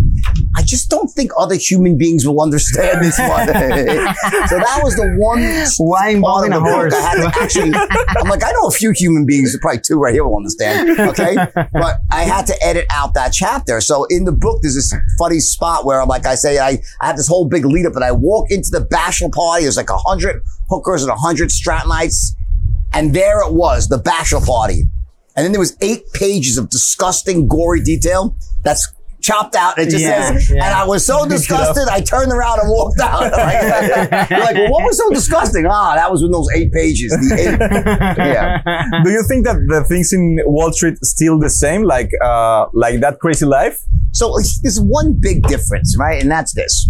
I 0.55 0.61
just 0.61 0.91
don't 0.91 1.09
think 1.09 1.31
other 1.39 1.55
human 1.55 1.97
beings 1.97 2.27
will 2.27 2.43
understand 2.43 3.03
this 3.03 3.19
one. 3.19 3.47
so 3.47 4.59
that 4.59 4.81
was 4.85 4.95
the 4.95 5.17
one 5.17 5.41
Why 5.79 6.21
part 6.21 6.49
of 6.49 6.53
a 6.53 6.55
the 6.57 6.61
book 6.61 6.75
horse? 6.75 6.95
I 6.95 7.01
had 7.01 7.15
to 7.15 7.41
actually. 7.41 7.73
I'm 8.09 8.29
like, 8.29 8.45
I 8.45 8.51
know 8.53 8.67
a 8.67 8.71
few 8.71 8.93
human 8.95 9.25
beings, 9.25 9.57
probably 9.59 9.81
two 9.81 9.99
right 9.99 10.13
here 10.13 10.27
will 10.27 10.37
understand. 10.37 11.01
Okay, 11.01 11.35
but 11.73 12.01
I 12.13 12.25
had 12.25 12.47
to 12.49 12.55
edit 12.63 12.85
out 12.91 13.15
that 13.15 13.33
chapter. 13.33 13.81
So 13.81 14.05
in 14.11 14.27
the 14.27 14.33
book, 14.33 14.61
there's 14.61 14.75
this 14.75 14.95
funny 15.19 15.41
spot 15.41 15.87
where, 15.87 16.03
I'm 16.03 16.09
like 16.09 16.27
I 16.27 16.35
say, 16.35 16.59
I, 16.59 16.79
I 17.01 17.07
have 17.07 17.17
this 17.17 17.27
whole 17.27 17.49
big 17.49 17.65
lead 17.65 17.87
up, 17.87 17.95
and 17.95 18.05
I 18.05 18.13
walk 18.13 18.51
into 18.51 18.69
the 18.71 18.83
bachelor 18.83 19.31
party. 19.31 19.63
There's 19.63 19.79
like 19.79 19.89
a 19.89 19.97
hundred 19.97 20.43
hookers 20.69 21.03
and 21.03 21.11
a 21.11 21.17
hundred 21.17 21.49
Strattonites, 21.49 22.33
and 22.93 23.15
there 23.15 23.41
it 23.41 23.55
was, 23.55 23.89
the 23.89 23.97
bachelor 23.97 24.45
party. 24.45 24.91
And 25.37 25.45
then 25.45 25.53
there 25.53 25.61
was 25.61 25.77
eight 25.83 26.03
pages 26.15 26.57
of 26.57 26.71
disgusting, 26.71 27.47
gory 27.47 27.83
detail. 27.83 28.35
That's 28.65 28.93
chopped 29.23 29.55
out. 29.57 29.77
It 29.79 29.91
just 29.91 30.05
Yeah, 30.05 30.31
says, 30.33 30.51
yeah. 30.51 30.65
and 30.65 30.75
I 30.75 30.85
was 30.87 31.05
so 31.05 31.27
disgusted, 31.29 31.89
I 31.91 32.01
turned 32.01 32.31
around 32.33 32.61
and 32.61 32.71
walked 32.71 33.01
out. 33.01 33.31
Like, 33.33 34.31
you're 34.31 34.39
like, 34.41 34.55
well, 34.57 34.71
what 34.71 34.85
was 34.85 34.97
so 34.99 35.11
disgusting? 35.11 35.67
Ah, 35.69 35.95
that 35.97 36.11
was 36.11 36.23
in 36.23 36.31
those 36.31 36.49
eight 36.55 36.73
pages. 36.73 37.11
The 37.11 37.35
eight. 37.35 38.17
Yeah. 38.19 38.63
Do 39.05 39.11
you 39.11 39.23
think 39.29 39.45
that 39.45 39.57
the 39.69 39.85
things 39.85 40.13
in 40.13 40.39
Wall 40.47 40.73
Street 40.73 40.97
still 41.05 41.39
the 41.39 41.51
same, 41.51 41.83
like 41.83 42.11
uh, 42.25 42.67
like 42.73 43.01
that 43.01 43.19
crazy 43.21 43.47
life? 43.47 43.79
So 44.13 44.35
there's 44.63 44.81
one 44.81 45.15
big 45.21 45.43
difference, 45.49 45.97
right? 45.99 46.21
And 46.23 46.31
that's 46.31 46.55
this. 46.55 46.89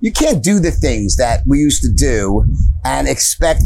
You 0.00 0.12
can't 0.12 0.42
do 0.42 0.58
the 0.60 0.70
things 0.70 1.16
that 1.16 1.42
we 1.46 1.58
used 1.58 1.82
to 1.82 1.90
do 1.90 2.44
and 2.84 3.08
expect 3.08 3.62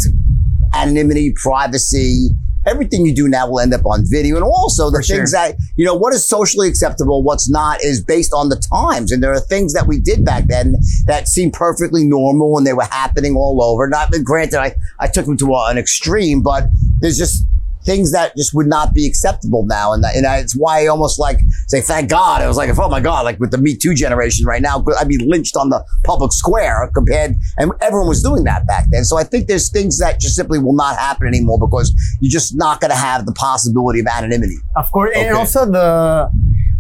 anonymity, 0.74 1.32
privacy. 1.34 2.28
Everything 2.68 3.06
you 3.06 3.14
do 3.14 3.28
now 3.28 3.48
will 3.48 3.60
end 3.60 3.72
up 3.72 3.86
on 3.86 4.04
video. 4.04 4.36
And 4.36 4.44
also 4.44 4.90
the 4.90 4.98
For 4.98 5.02
sure. 5.02 5.16
things 5.16 5.32
that, 5.32 5.56
you 5.76 5.84
know, 5.84 5.94
what 5.94 6.14
is 6.14 6.28
socially 6.28 6.68
acceptable, 6.68 7.22
what's 7.22 7.48
not 7.48 7.82
is 7.82 8.02
based 8.02 8.32
on 8.32 8.48
the 8.48 8.56
times. 8.56 9.10
And 9.10 9.22
there 9.22 9.32
are 9.32 9.40
things 9.40 9.72
that 9.72 9.86
we 9.86 9.98
did 9.98 10.24
back 10.24 10.44
then 10.46 10.76
that 11.06 11.28
seemed 11.28 11.54
perfectly 11.54 12.04
normal 12.06 12.58
and 12.58 12.66
they 12.66 12.74
were 12.74 12.84
happening 12.84 13.34
all 13.36 13.62
over. 13.62 13.88
Not 13.88 14.12
granted, 14.24 14.60
I, 14.60 14.74
I 14.98 15.08
took 15.08 15.26
them 15.26 15.36
to 15.38 15.54
an 15.54 15.78
extreme, 15.78 16.42
but 16.42 16.64
there's 17.00 17.18
just 17.18 17.44
things 17.84 18.12
that 18.12 18.36
just 18.36 18.54
would 18.54 18.66
not 18.66 18.94
be 18.94 19.06
acceptable 19.06 19.64
now. 19.66 19.92
And, 19.92 20.04
that, 20.04 20.14
and 20.16 20.26
I, 20.26 20.38
it's 20.38 20.56
why 20.56 20.84
I 20.84 20.86
almost 20.86 21.18
like 21.18 21.38
say, 21.66 21.80
thank 21.80 22.10
God. 22.10 22.42
It 22.42 22.46
was 22.46 22.56
like, 22.56 22.76
oh 22.78 22.88
my 22.88 23.00
God, 23.00 23.24
like 23.24 23.38
with 23.40 23.50
the 23.50 23.58
Me 23.58 23.76
Too 23.76 23.94
generation 23.94 24.46
right 24.46 24.62
now, 24.62 24.84
I'd 24.98 25.08
be 25.08 25.18
lynched 25.18 25.56
on 25.56 25.70
the 25.70 25.84
public 26.04 26.32
square 26.32 26.90
compared, 26.94 27.36
and 27.56 27.72
everyone 27.80 28.08
was 28.08 28.22
doing 28.22 28.44
that 28.44 28.66
back 28.66 28.86
then. 28.90 29.04
So 29.04 29.16
I 29.16 29.24
think 29.24 29.46
there's 29.46 29.70
things 29.70 29.98
that 29.98 30.20
just 30.20 30.36
simply 30.36 30.58
will 30.58 30.74
not 30.74 30.96
happen 30.96 31.26
anymore 31.26 31.58
because 31.58 31.94
you're 32.20 32.30
just 32.30 32.56
not 32.56 32.80
going 32.80 32.90
to 32.90 32.96
have 32.96 33.26
the 33.26 33.32
possibility 33.32 34.00
of 34.00 34.06
anonymity. 34.06 34.56
Of 34.76 34.90
course, 34.92 35.12
and 35.16 35.34
also 35.34 35.64
the 35.64 36.30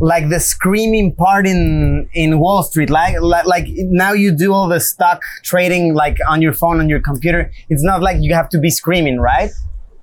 like 0.00 0.28
the 0.28 0.38
screaming 0.40 1.14
part 1.14 1.46
in 1.46 2.08
in 2.12 2.38
Wall 2.38 2.62
Street, 2.62 2.90
like, 2.90 3.20
like 3.20 3.46
like 3.46 3.66
now 3.68 4.12
you 4.12 4.30
do 4.36 4.52
all 4.52 4.68
the 4.68 4.80
stock 4.80 5.22
trading 5.42 5.94
like 5.94 6.18
on 6.28 6.42
your 6.42 6.52
phone 6.52 6.80
on 6.80 6.88
your 6.88 7.00
computer. 7.00 7.50
It's 7.68 7.82
not 7.82 8.02
like 8.02 8.18
you 8.20 8.34
have 8.34 8.48
to 8.50 8.58
be 8.58 8.70
screaming, 8.70 9.18
right? 9.18 9.50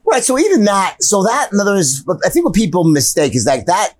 Right. 0.08 0.24
So 0.24 0.38
even 0.38 0.66
that, 0.66 0.98
so 1.02 1.24
that, 1.24 1.50
in 1.52 1.60
other 1.60 1.74
words, 1.74 2.04
I 2.26 2.30
think 2.30 2.46
what 2.46 2.54
people 2.54 2.84
mistake 2.84 3.36
is 3.36 3.46
like 3.46 3.66
that 3.66 3.94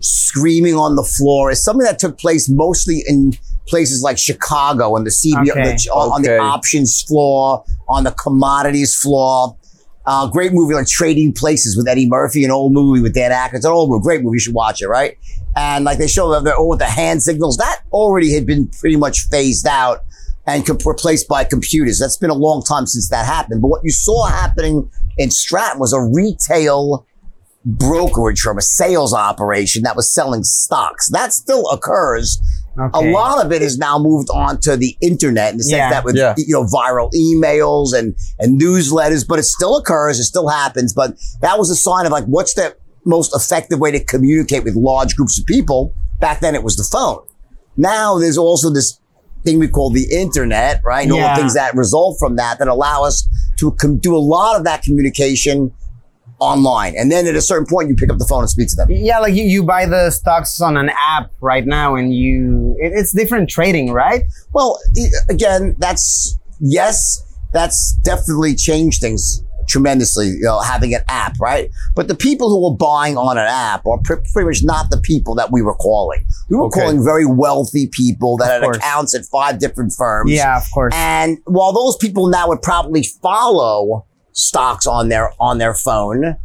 screaming 0.00 0.74
on 0.74 0.96
the 0.96 1.04
floor 1.04 1.50
is 1.50 1.62
something 1.62 1.84
that 1.84 1.98
took 1.98 2.18
place 2.18 2.48
mostly 2.48 3.04
in 3.06 3.32
places 3.68 4.02
like 4.02 4.18
Chicago 4.18 4.96
and 4.96 5.06
the 5.06 5.10
CB, 5.10 5.50
Okay. 5.50 5.76
the, 5.76 5.90
on 5.92 6.22
the 6.22 6.38
options 6.38 7.02
floor, 7.02 7.64
on 7.88 8.04
the 8.04 8.10
commodities 8.12 8.94
floor. 8.94 9.56
Uh, 10.04 10.26
great 10.26 10.52
movie 10.52 10.74
like 10.74 10.88
Trading 10.88 11.32
Places 11.32 11.76
with 11.76 11.86
Eddie 11.86 12.08
Murphy, 12.08 12.44
an 12.44 12.50
old 12.50 12.72
movie 12.72 13.00
with 13.00 13.14
Dan 13.14 13.30
Aykroyd. 13.30 13.54
It's 13.58 13.64
an 13.64 13.70
old 13.70 13.88
movie, 13.88 14.02
great 14.02 14.22
movie. 14.22 14.34
You 14.36 14.40
should 14.40 14.54
watch 14.54 14.82
it, 14.82 14.88
right? 14.88 15.16
And 15.54 15.84
like 15.84 15.98
they 15.98 16.08
show 16.08 16.40
the, 16.40 16.56
all 16.56 16.70
with 16.70 16.80
the 16.80 16.86
hand 16.86 17.22
signals, 17.22 17.56
that 17.58 17.82
already 17.92 18.32
had 18.32 18.44
been 18.44 18.66
pretty 18.66 18.96
much 18.96 19.28
phased 19.28 19.64
out 19.68 20.00
and 20.44 20.66
com- 20.66 20.78
replaced 20.84 21.28
by 21.28 21.44
computers. 21.44 22.00
That's 22.00 22.16
been 22.16 22.30
a 22.30 22.34
long 22.34 22.64
time 22.64 22.86
since 22.86 23.10
that 23.10 23.26
happened. 23.26 23.62
But 23.62 23.68
what 23.68 23.84
you 23.84 23.92
saw 23.92 24.26
happening 24.26 24.90
in 25.18 25.30
Stratton 25.30 25.78
was 25.80 25.92
a 25.92 26.00
retail 26.00 27.06
brokerage 27.64 28.40
firm, 28.40 28.58
a 28.58 28.62
sales 28.62 29.14
operation 29.14 29.82
that 29.84 29.94
was 29.96 30.12
selling 30.12 30.42
stocks. 30.42 31.08
That 31.10 31.32
still 31.32 31.68
occurs. 31.70 32.40
Okay. 32.78 33.10
A 33.10 33.12
lot 33.12 33.44
of 33.44 33.52
it 33.52 33.60
has 33.62 33.76
now 33.78 33.98
moved 33.98 34.28
on 34.32 34.58
to 34.62 34.76
the 34.76 34.96
internet 35.00 35.52
in 35.52 35.58
the 35.58 35.64
sense 35.64 35.76
Yeah. 35.76 35.90
that 35.90 36.04
with 36.04 36.16
Yeah. 36.16 36.34
you 36.38 36.46
know 36.54 36.64
viral 36.64 37.10
emails 37.14 37.92
and 37.94 38.14
and 38.38 38.60
newsletters, 38.60 39.26
but 39.26 39.38
it 39.38 39.44
still 39.44 39.76
occurs, 39.76 40.18
it 40.18 40.24
still 40.24 40.48
happens. 40.48 40.92
But 40.92 41.14
that 41.42 41.58
was 41.58 41.70
a 41.70 41.76
sign 41.76 42.06
of 42.06 42.12
like 42.12 42.24
what's 42.24 42.54
the 42.54 42.74
most 43.04 43.34
effective 43.36 43.78
way 43.78 43.90
to 43.90 44.02
communicate 44.02 44.64
with 44.64 44.74
large 44.74 45.16
groups 45.16 45.38
of 45.38 45.44
people? 45.46 45.92
Back 46.18 46.40
then 46.40 46.54
it 46.54 46.62
was 46.64 46.76
the 46.76 46.84
phone. 46.90 47.18
Now 47.76 48.18
there's 48.18 48.38
also 48.38 48.70
this 48.70 48.98
thing 49.44 49.58
we 49.58 49.68
call 49.68 49.90
the 49.90 50.06
internet, 50.10 50.80
right? 50.84 51.02
And 51.02 51.12
all 51.12 51.34
the 51.34 51.40
things 51.40 51.54
that 51.54 51.74
result 51.74 52.16
from 52.18 52.36
that 52.36 52.58
that 52.58 52.68
allow 52.68 53.04
us 53.04 53.28
to 53.58 53.72
com- 53.72 53.98
do 53.98 54.16
a 54.16 54.18
lot 54.18 54.56
of 54.56 54.64
that 54.64 54.82
communication 54.82 55.72
online. 56.38 56.94
And 56.96 57.10
then 57.10 57.26
at 57.26 57.36
a 57.36 57.40
certain 57.40 57.66
point, 57.66 57.88
you 57.88 57.94
pick 57.94 58.10
up 58.10 58.18
the 58.18 58.26
phone 58.26 58.40
and 58.40 58.50
speak 58.50 58.68
to 58.68 58.76
them. 58.76 58.88
Yeah, 58.90 59.20
like 59.20 59.34
you, 59.34 59.44
you 59.44 59.62
buy 59.62 59.86
the 59.86 60.10
stocks 60.10 60.60
on 60.60 60.76
an 60.76 60.90
app 60.90 61.30
right 61.40 61.66
now, 61.66 61.94
and 61.94 62.12
you 62.14 62.76
it, 62.80 62.92
it's 62.94 63.12
different 63.12 63.48
trading, 63.48 63.92
right? 63.92 64.24
Well, 64.52 64.80
again, 65.28 65.76
that's 65.78 66.36
yes, 66.60 67.22
that's 67.52 67.94
definitely 68.02 68.54
changed 68.56 69.00
things 69.00 69.44
tremendously. 69.72 70.26
You 70.28 70.42
know, 70.42 70.60
having 70.60 70.94
an 70.94 71.00
app, 71.08 71.40
right? 71.40 71.70
But 71.96 72.06
the 72.08 72.14
people 72.14 72.48
who 72.50 72.62
were 72.70 72.76
buying 72.76 73.16
on 73.16 73.38
an 73.38 73.46
app 73.48 73.86
are 73.86 73.98
pre- 74.04 74.18
pretty 74.32 74.46
much 74.46 74.60
not 74.62 74.90
the 74.90 74.98
people 74.98 75.34
that 75.36 75.50
we 75.50 75.62
were 75.62 75.74
calling. 75.74 76.24
We 76.50 76.56
were 76.58 76.66
Okay. 76.66 76.80
calling 76.80 77.02
very 77.02 77.26
wealthy 77.26 77.88
people 77.90 78.36
that 78.36 78.50
had 78.50 78.62
course. 78.62 78.76
accounts 78.76 79.14
at 79.14 79.24
five 79.26 79.58
different 79.58 79.92
firms. 79.96 80.30
Yeah, 80.30 80.56
of 80.58 80.64
course. 80.72 80.92
And 80.94 81.38
while 81.46 81.72
those 81.72 81.96
people 81.96 82.28
now 82.28 82.48
would 82.48 82.62
probably 82.62 83.02
follow 83.22 84.04
stocks 84.32 84.86
on 84.86 85.08
their 85.08 85.32
on 85.40 85.58
their 85.58 85.74
phone, 85.74 86.36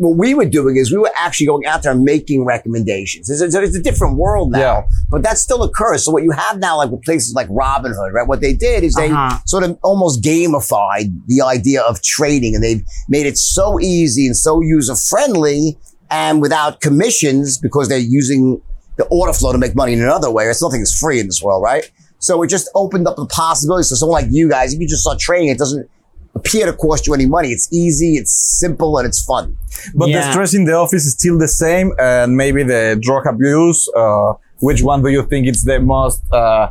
what 0.00 0.16
we 0.16 0.32
were 0.32 0.46
doing 0.46 0.76
is 0.78 0.90
we 0.90 0.96
were 0.96 1.10
actually 1.18 1.46
going 1.46 1.66
out 1.66 1.82
there 1.82 1.92
and 1.92 2.02
making 2.02 2.42
recommendations. 2.46 3.28
It's, 3.28 3.42
it's, 3.42 3.54
it's 3.54 3.76
a 3.76 3.82
different 3.82 4.16
world 4.16 4.50
now, 4.50 4.58
Yeah. 4.58 4.82
but 5.10 5.22
that 5.24 5.36
still 5.36 5.62
occurs. 5.62 6.06
So 6.06 6.10
what 6.10 6.22
you 6.22 6.30
have 6.30 6.58
now, 6.58 6.78
like 6.78 6.90
with 6.90 7.02
places 7.02 7.34
like 7.34 7.48
Robinhood, 7.48 8.12
right? 8.14 8.26
What 8.26 8.40
they 8.40 8.54
did 8.54 8.82
is 8.82 8.94
they 8.94 9.10
Uh-huh. 9.10 9.38
sort 9.44 9.62
of 9.62 9.78
almost 9.82 10.22
gamified 10.22 11.12
the 11.26 11.42
idea 11.42 11.82
of 11.82 12.00
trading, 12.02 12.54
and 12.54 12.64
they've 12.64 12.82
made 13.10 13.26
it 13.26 13.36
so 13.36 13.78
easy 13.78 14.24
and 14.26 14.34
so 14.34 14.62
user 14.62 14.94
friendly, 14.94 15.76
and 16.10 16.40
without 16.40 16.80
commissions 16.80 17.58
because 17.58 17.88
they're 17.90 17.98
using 17.98 18.60
the 18.96 19.04
order 19.06 19.34
flow 19.34 19.52
to 19.52 19.58
make 19.58 19.74
money 19.76 19.92
in 19.92 20.00
another 20.02 20.30
way. 20.30 20.46
It's 20.46 20.62
nothing 20.62 20.80
is 20.80 20.98
free 20.98 21.20
in 21.20 21.26
this 21.26 21.42
world, 21.42 21.62
right? 21.62 21.90
So 22.20 22.42
it 22.42 22.48
just 22.48 22.68
opened 22.74 23.06
up 23.06 23.16
the 23.16 23.26
possibilities. 23.26 23.90
So 23.90 23.96
someone 23.96 24.22
like 24.22 24.30
you 24.32 24.48
guys, 24.48 24.72
if 24.74 24.80
you 24.80 24.88
just 24.88 25.02
start 25.02 25.18
trading, 25.18 25.48
it 25.48 25.58
doesn't 25.58 25.88
appear 26.34 26.66
to 26.66 26.72
cost 26.72 27.06
you 27.06 27.14
any 27.14 27.26
money. 27.26 27.50
It's 27.50 27.72
easy, 27.72 28.16
it's 28.16 28.32
simple, 28.58 28.98
and 28.98 29.06
it's 29.06 29.24
fun. 29.24 29.56
But 29.94 30.06
the 30.06 30.30
stress 30.30 30.54
in 30.54 30.64
the 30.64 30.74
office 30.74 31.04
is 31.06 31.12
still 31.14 31.38
the 31.38 31.48
same, 31.48 31.92
and 31.98 32.36
maybe 32.36 32.62
the 32.62 32.98
drug 33.00 33.26
abuse. 33.26 33.88
Uh, 33.96 34.34
which 34.60 34.82
one 34.82 35.02
do 35.02 35.08
you 35.08 35.22
think 35.24 35.46
is 35.46 35.64
the 35.64 35.80
most 35.80 36.22
uh, 36.32 36.70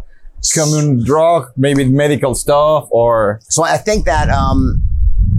common 0.56 1.04
drug? 1.04 1.50
Maybe 1.58 1.86
medical 1.90 2.36
stuff 2.36 2.88
or 2.92 3.40
So 3.50 3.64
I 3.64 3.78
think 3.78 4.06
that, 4.06 4.30
um, 4.30 4.84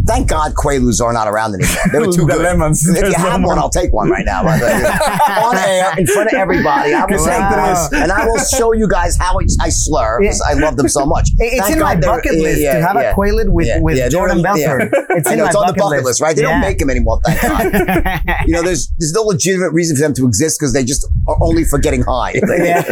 thank 0.07 0.29
God 0.29 0.53
Quaaludes 0.55 1.01
are 1.01 1.13
not 1.13 1.29
around 1.29 1.55
anymore. 1.55 1.75
They 1.93 1.99
were 1.99 2.07
too 2.13 2.27
The 2.27 2.35
good. 2.35 2.43
lemons. 2.43 2.87
If 2.87 2.95
There's 3.01 3.13
you 3.13 3.19
have 3.19 3.43
one, 3.43 3.59
I'll 3.59 3.71
take 3.71 3.93
one 3.93 4.11
right 4.11 4.25
now. 4.25 4.43
by 4.45 4.59
the 4.59 4.65
way. 4.67 4.73
On 5.45 5.57
air, 5.57 5.99
in 5.99 6.07
front 6.07 6.29
of 6.29 6.35
everybody. 6.35 6.93
I 6.95 7.05
will 7.07 7.19
say 7.19 7.39
this, 7.39 7.93
and 8.03 8.11
I 8.13 8.27
will 8.27 8.39
show 8.39 8.73
you 8.73 8.89
guys 8.89 9.17
how 9.17 9.39
I, 9.39 9.45
I 9.61 9.69
slur 9.71 10.21
because 10.21 10.41
I 10.43 10.55
love 10.55 10.77
them 10.77 10.89
so 10.89 11.07
much. 11.07 11.29
It- 11.39 11.55
it's 11.55 11.61
Thank 11.63 11.73
in 11.75 11.79
God 11.81 12.01
my 12.01 12.07
bucket 12.07 12.35
list 12.35 12.61
yeah, 12.61 12.75
to 12.79 12.83
have 12.87 12.97
yeah. 12.97 13.11
a 13.13 13.15
Quaalude 13.15 13.49
with, 13.51 13.69
with 13.83 14.11
Jordan 14.11 14.39
in- 14.39 14.43
Belfort. 14.43 14.93
It's 15.11 15.31
in 15.31 15.39
know 15.39 15.45
my 15.45 15.49
it's 15.51 15.57
on 15.57 15.67
the 15.67 15.73
bucket 15.73 15.83
bucket 15.83 16.05
list, 16.05 16.21
right? 16.21 16.35
They 16.37 16.43
don't 16.43 16.61
make 16.61 16.79
them 16.79 16.91
anymore, 16.91 17.21
thank 17.25 17.41
God. 17.43 18.21
you 18.47 18.53
know, 18.55 18.63
there's 18.63 18.93
there's 18.99 19.13
no 19.13 19.23
legitimate 19.23 19.71
reason 19.73 19.97
for 19.97 20.03
them 20.03 20.15
to 20.15 20.27
exist 20.27 20.59
because 20.59 20.73
they 20.73 20.85
just 20.85 21.07
are 21.29 21.37
only 21.41 21.65
for 21.65 21.79
getting 21.79 22.03
high. 22.03 22.33
Yeah. 22.35 22.83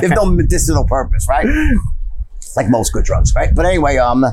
There's 0.00 0.12
no 0.12 0.24
medicinal 0.26 0.84
purpose, 0.86 1.26
right? 1.28 1.46
Like 2.56 2.68
most 2.68 2.92
good 2.92 3.04
drugs, 3.04 3.32
right? 3.34 3.54
But 3.54 3.66
anyway, 3.66 3.96
um, 3.96 4.24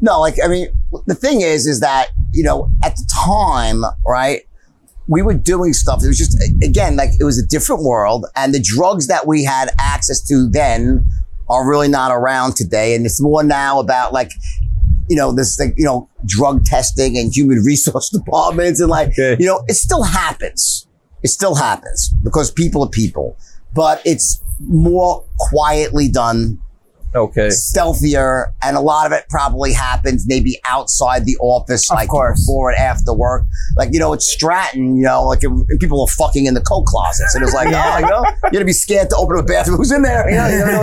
no, 0.00 0.20
like 0.20 0.34
I 0.44 0.48
mean, 0.48 0.68
the 1.06 1.14
thing 1.14 1.40
is, 1.40 1.66
is 1.66 1.80
that 1.80 2.08
you 2.32 2.42
know, 2.42 2.70
at 2.82 2.96
the 2.96 3.08
time, 3.12 3.82
right? 4.06 4.42
We 5.08 5.20
were 5.20 5.34
doing 5.34 5.72
stuff. 5.72 6.02
It 6.04 6.08
was 6.08 6.18
just 6.18 6.36
again, 6.62 6.96
like 6.96 7.10
it 7.20 7.24
was 7.24 7.38
a 7.38 7.46
different 7.46 7.82
world, 7.82 8.26
and 8.36 8.54
the 8.54 8.60
drugs 8.60 9.08
that 9.08 9.26
we 9.26 9.44
had 9.44 9.70
access 9.78 10.20
to 10.28 10.48
then 10.48 11.04
are 11.48 11.68
really 11.68 11.88
not 11.88 12.12
around 12.12 12.54
today. 12.56 12.94
And 12.94 13.04
it's 13.04 13.20
more 13.20 13.42
now 13.42 13.80
about 13.80 14.12
like 14.12 14.30
you 15.08 15.16
know, 15.16 15.32
this 15.32 15.58
like, 15.58 15.74
you 15.76 15.84
know, 15.84 16.08
drug 16.24 16.64
testing 16.64 17.18
and 17.18 17.34
human 17.34 17.58
resource 17.64 18.08
departments 18.08 18.80
and 18.80 18.88
like, 18.88 19.08
Okay. 19.08 19.36
you 19.38 19.46
know, 19.46 19.62
it 19.66 19.74
still 19.74 20.04
happens. 20.04 20.86
It 21.22 21.28
still 21.28 21.56
happens 21.56 22.14
because 22.22 22.50
people 22.50 22.84
are 22.84 22.88
people, 22.88 23.36
but 23.74 24.00
it's 24.06 24.40
more 24.60 25.24
quietly 25.38 26.08
done, 26.08 26.60
okay? 27.14 27.48
stealthier, 27.50 28.52
and 28.62 28.76
a 28.76 28.80
lot 28.80 29.06
of 29.06 29.12
it 29.12 29.24
probably 29.28 29.72
happens 29.72 30.24
maybe 30.26 30.58
outside 30.66 31.24
the 31.24 31.36
office, 31.40 31.90
Of 31.90 31.96
like 31.96 32.08
course. 32.08 32.40
before 32.40 32.70
and 32.70 32.78
after 32.78 33.12
work. 33.12 33.44
Like, 33.76 33.92
you 33.92 33.98
know, 33.98 34.12
it's 34.12 34.26
Stratton, 34.26 34.96
you 34.96 35.02
know, 35.02 35.24
like 35.26 35.42
and 35.42 35.66
people 35.80 36.00
are 36.02 36.06
fucking 36.08 36.46
in 36.46 36.54
the 36.54 36.60
coat 36.60 36.84
closets. 36.86 37.34
And 37.34 37.42
it's 37.44 37.54
like, 37.54 37.70
Yeah. 37.70 37.94
oh, 37.94 37.98
you 37.98 38.06
know, 38.10 38.24
you're 38.44 38.52
gonna 38.52 38.64
be 38.64 38.72
scared 38.72 39.10
to 39.10 39.16
open 39.16 39.36
a 39.38 39.42
bathroom. 39.42 39.76
Who's 39.76 39.92
in 39.92 40.02
there? 40.02 40.28
You 40.30 40.36
know, 40.36 40.48
you 40.48 40.58
know, 40.58 40.82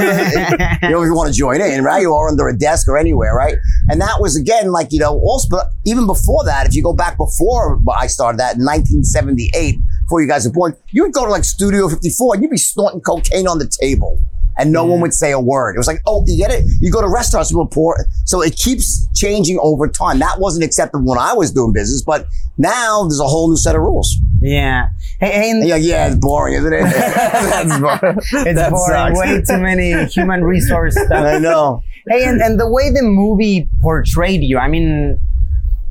you 0.83 0.89
know, 0.89 1.01
if 1.01 1.05
you 1.07 1.13
want 1.15 1.31
to 1.31 1.37
join 1.37 1.61
in, 1.61 1.83
right? 1.83 2.01
You 2.01 2.13
are 2.13 2.29
under 2.29 2.47
a 2.47 2.57
desk 2.57 2.87
or 2.87 2.97
anywhere, 2.97 3.33
right? 3.35 3.55
And 3.89 3.99
that 4.01 4.19
was 4.19 4.35
again, 4.35 4.71
like, 4.71 4.91
you 4.91 4.99
know, 4.99 5.19
also, 5.19 5.47
but 5.49 5.67
even 5.85 6.05
before 6.05 6.43
that, 6.45 6.67
if 6.67 6.75
you 6.75 6.83
go 6.83 6.93
back 6.93 7.17
before 7.17 7.79
I 7.97 8.07
started 8.07 8.39
that 8.39 8.55
in 8.55 8.65
1978, 8.65 9.79
before 10.05 10.21
you 10.21 10.27
guys 10.27 10.45
were 10.45 10.51
born, 10.53 10.75
you 10.89 11.03
would 11.03 11.13
go 11.13 11.25
to 11.25 11.31
like 11.31 11.43
Studio 11.43 11.87
54 11.87 12.35
and 12.35 12.43
you'd 12.43 12.51
be 12.51 12.57
snorting 12.57 13.01
cocaine 13.01 13.47
on 13.47 13.59
the 13.59 13.67
table. 13.67 14.19
And 14.59 14.71
no 14.71 14.85
one 14.85 14.99
would 15.01 15.13
say 15.13 15.31
a 15.31 15.39
word. 15.39 15.75
It 15.75 15.79
was 15.79 15.87
like, 15.87 16.01
oh, 16.05 16.23
you 16.27 16.37
get 16.37 16.51
it? 16.51 16.63
You 16.81 16.91
go 16.91 17.01
to 17.01 17.07
restaurants, 17.09 17.49
people 17.49 17.67
pour. 17.67 17.95
So 18.25 18.41
it 18.41 18.55
keeps 18.55 19.07
changing 19.15 19.57
over 19.61 19.87
time. 19.87 20.19
That 20.19 20.39
wasn't 20.39 20.65
acceptable 20.65 21.09
when 21.09 21.17
I 21.19 21.33
was 21.33 21.51
doing 21.51 21.73
business, 21.73 22.03
but 22.03 22.27
now 22.57 23.03
there's 23.03 23.19
a 23.19 23.27
whole 23.27 23.49
new 23.49 23.55
set 23.55 23.75
of 23.75 23.81
rules. 23.81 24.15
Yeah. 24.41 24.89
Hey, 25.19 25.31
hey, 25.31 25.51
and 25.51 25.67
Yeah, 25.67 25.75
yeah, 25.77 26.07
it's 26.07 26.15
boring, 26.17 26.55
isn't 26.55 26.73
it? 26.73 26.83
That's 26.83 27.79
boring. 27.79 28.17
it's 28.47 28.59
that 28.59 28.71
boring. 28.71 29.15
sucks. 29.15 29.19
Way 29.19 29.41
too 29.41 29.61
many 29.61 30.05
human 30.05 30.43
resource 30.43 30.93
stuff. 31.05 31.11
I 31.11 31.39
know. 31.39 31.81
Hey, 32.07 32.25
and, 32.25 32.41
and 32.41 32.59
the 32.59 32.69
way 32.69 32.91
the 32.91 33.03
movie 33.03 33.69
portrayed 33.81 34.41
you, 34.41 34.57
I 34.57 34.67
mean, 34.67 35.19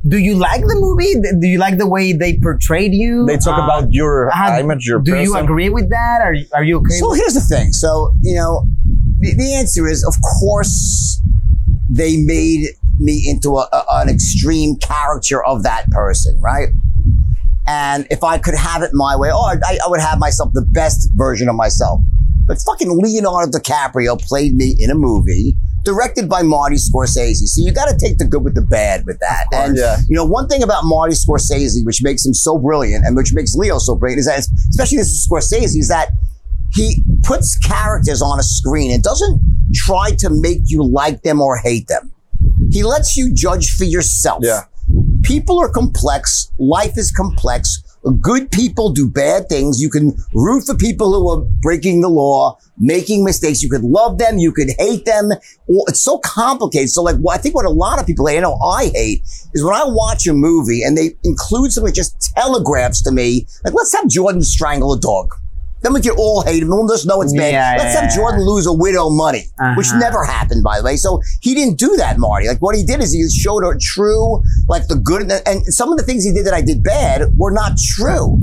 do 0.07 0.17
you 0.17 0.35
like 0.35 0.61
the 0.61 0.75
movie? 0.75 1.15
Do 1.41 1.47
you 1.47 1.57
like 1.57 1.77
the 1.77 1.87
way 1.87 2.13
they 2.13 2.37
portrayed 2.39 2.93
you? 2.93 3.25
They 3.25 3.37
talk 3.37 3.59
Uh, 3.59 3.63
about 3.63 3.91
your 3.91 4.29
how- 4.31 4.57
image, 4.57 4.85
your 4.87 4.99
Do 4.99 5.15
you 5.15 5.35
agree 5.35 5.69
with 5.69 5.89
that? 5.89 6.21
Are, 6.21 6.35
are 6.55 6.63
you 6.63 6.77
okay? 6.77 6.95
So 6.99 7.11
here's 7.13 7.33
the 7.33 7.41
thing. 7.41 7.73
So, 7.73 8.13
you 8.23 8.35
know, 8.35 8.65
the, 9.19 9.35
the 9.35 9.53
answer 9.55 9.87
is, 9.87 10.03
of 10.05 10.15
course, 10.39 11.21
they 11.89 12.17
made 12.17 12.69
me 12.97 13.23
into 13.29 13.57
a, 13.57 13.67
a- 13.73 13.85
an 14.01 14.09
extreme 14.09 14.77
character 14.77 15.43
of 15.45 15.63
that 15.63 15.89
person, 15.91 16.39
right? 16.41 16.69
And 17.67 18.07
if 18.09 18.23
I 18.23 18.37
could 18.37 18.55
have 18.55 18.81
it 18.81 18.91
my 18.93 19.15
way, 19.15 19.29
oh, 19.31 19.45
I, 19.63 19.77
I 19.85 19.87
would 19.87 19.99
have 19.99 20.17
myself 20.17 20.51
the 20.53 20.61
best 20.65 21.09
version 21.15 21.49
of 21.49 21.55
myself. 21.55 22.01
But 22.47 22.57
fucking 22.65 22.89
Leonardo 22.89 23.51
DiCaprio 23.59 24.19
played 24.19 24.55
me 24.55 24.75
in 24.79 24.89
a 24.89 24.95
movie 24.95 25.55
directed 25.83 26.29
by 26.29 26.41
Marty 26.41 26.75
Scorsese. 26.75 27.47
So 27.47 27.63
you 27.63 27.71
got 27.71 27.85
to 27.85 27.97
take 27.97 28.17
the 28.17 28.25
good 28.25 28.43
with 28.43 28.55
the 28.55 28.61
bad 28.61 29.05
with 29.05 29.19
that. 29.19 29.47
And 29.51 29.77
yeah. 29.77 29.97
you 30.07 30.15
know, 30.15 30.25
one 30.25 30.47
thing 30.47 30.63
about 30.63 30.83
Marty 30.85 31.15
Scorsese, 31.15 31.85
which 31.85 32.03
makes 32.03 32.25
him 32.25 32.33
so 32.33 32.57
brilliant 32.57 33.05
and 33.05 33.15
which 33.15 33.33
makes 33.33 33.55
Leo 33.55 33.77
so 33.79 33.95
brilliant, 33.95 34.19
is 34.19 34.25
that, 34.25 34.39
especially 34.69 34.97
this 34.97 35.07
is 35.07 35.27
Scorsese, 35.29 35.77
is 35.77 35.87
that 35.87 36.09
he 36.73 37.03
puts 37.23 37.57
characters 37.57 38.21
on 38.21 38.39
a 38.39 38.43
screen 38.43 38.93
and 38.93 39.01
doesn't 39.01 39.41
try 39.73 40.11
to 40.11 40.29
make 40.29 40.61
you 40.65 40.83
like 40.83 41.23
them 41.23 41.41
or 41.41 41.57
hate 41.57 41.87
them. 41.87 42.11
He 42.71 42.83
lets 42.83 43.17
you 43.17 43.33
judge 43.33 43.71
for 43.75 43.85
yourself. 43.85 44.41
Yeah. 44.43 44.61
People 45.23 45.59
are 45.59 45.69
complex. 45.69 46.51
Life 46.59 46.97
is 46.97 47.11
complex. 47.11 47.83
Good 48.21 48.51
people 48.51 48.91
do 48.91 49.09
bad 49.09 49.49
things. 49.49 49.81
You 49.81 49.89
can 49.89 50.17
root 50.33 50.65
for 50.65 50.75
people 50.75 51.13
who 51.13 51.29
are 51.29 51.45
breaking 51.61 52.01
the 52.01 52.09
law, 52.09 52.57
making 52.77 53.25
mistakes. 53.25 53.61
You 53.61 53.69
could 53.69 53.83
love 53.83 54.17
them. 54.17 54.37
You 54.37 54.53
could 54.53 54.69
hate 54.79 55.05
them. 55.05 55.31
It's 55.67 55.99
so 55.99 56.19
complicated. 56.19 56.89
So 56.89 57.03
like, 57.03 57.17
what 57.17 57.37
I 57.37 57.41
think 57.41 57.55
what 57.55 57.65
a 57.65 57.69
lot 57.69 57.99
of 57.99 58.07
people, 58.07 58.27
I 58.27 58.39
know 58.39 58.57
I 58.59 58.89
hate, 58.93 59.21
is 59.53 59.63
when 59.63 59.75
I 59.75 59.83
watch 59.85 60.27
a 60.27 60.33
movie 60.33 60.81
and 60.81 60.97
they 60.97 61.15
include 61.23 61.73
something 61.73 61.91
that 61.91 61.95
just 61.95 62.33
telegraphs 62.35 63.01
to 63.03 63.11
me, 63.11 63.47
like, 63.65 63.73
let's 63.73 63.93
have 63.95 64.07
Jordan 64.07 64.43
strangle 64.43 64.93
a 64.93 64.99
dog. 64.99 65.33
Then 65.81 65.93
we 65.93 66.01
can 66.01 66.11
all 66.17 66.41
hate 66.43 66.61
him. 66.61 66.69
We'll 66.69 66.87
just 66.87 67.07
know 67.07 67.21
it's 67.21 67.33
bad. 67.33 67.53
Yeah, 67.53 67.75
Let's 67.81 67.95
yeah, 67.95 68.01
have. 68.01 68.13
Jordan 68.15 68.41
lose 68.45 68.65
a 68.65 68.73
widow 68.73 69.09
money, 69.09 69.45
which 69.77 69.87
Uh-huh. 69.87 69.99
never 69.99 70.23
happened, 70.25 70.63
by 70.63 70.77
the 70.77 70.83
way. 70.83 70.97
So 70.97 71.21
he 71.41 71.55
didn't 71.55 71.77
do 71.77 71.95
that, 71.97 72.17
Marty. 72.19 72.47
Like 72.47 72.59
what 72.61 72.75
he 72.75 72.83
did 72.83 72.99
is 73.01 73.13
he 73.13 73.27
showed 73.29 73.63
a 73.63 73.77
true, 73.79 74.43
like 74.67 74.87
the 74.87 74.95
good, 74.95 75.21
and, 75.21 75.31
and 75.45 75.65
some 75.73 75.91
of 75.91 75.97
the 75.97 76.03
things 76.03 76.23
he 76.25 76.33
did 76.33 76.45
that 76.45 76.53
I 76.53 76.61
did 76.61 76.83
bad 76.83 77.37
were 77.37 77.51
not 77.51 77.77
true. 77.77 78.41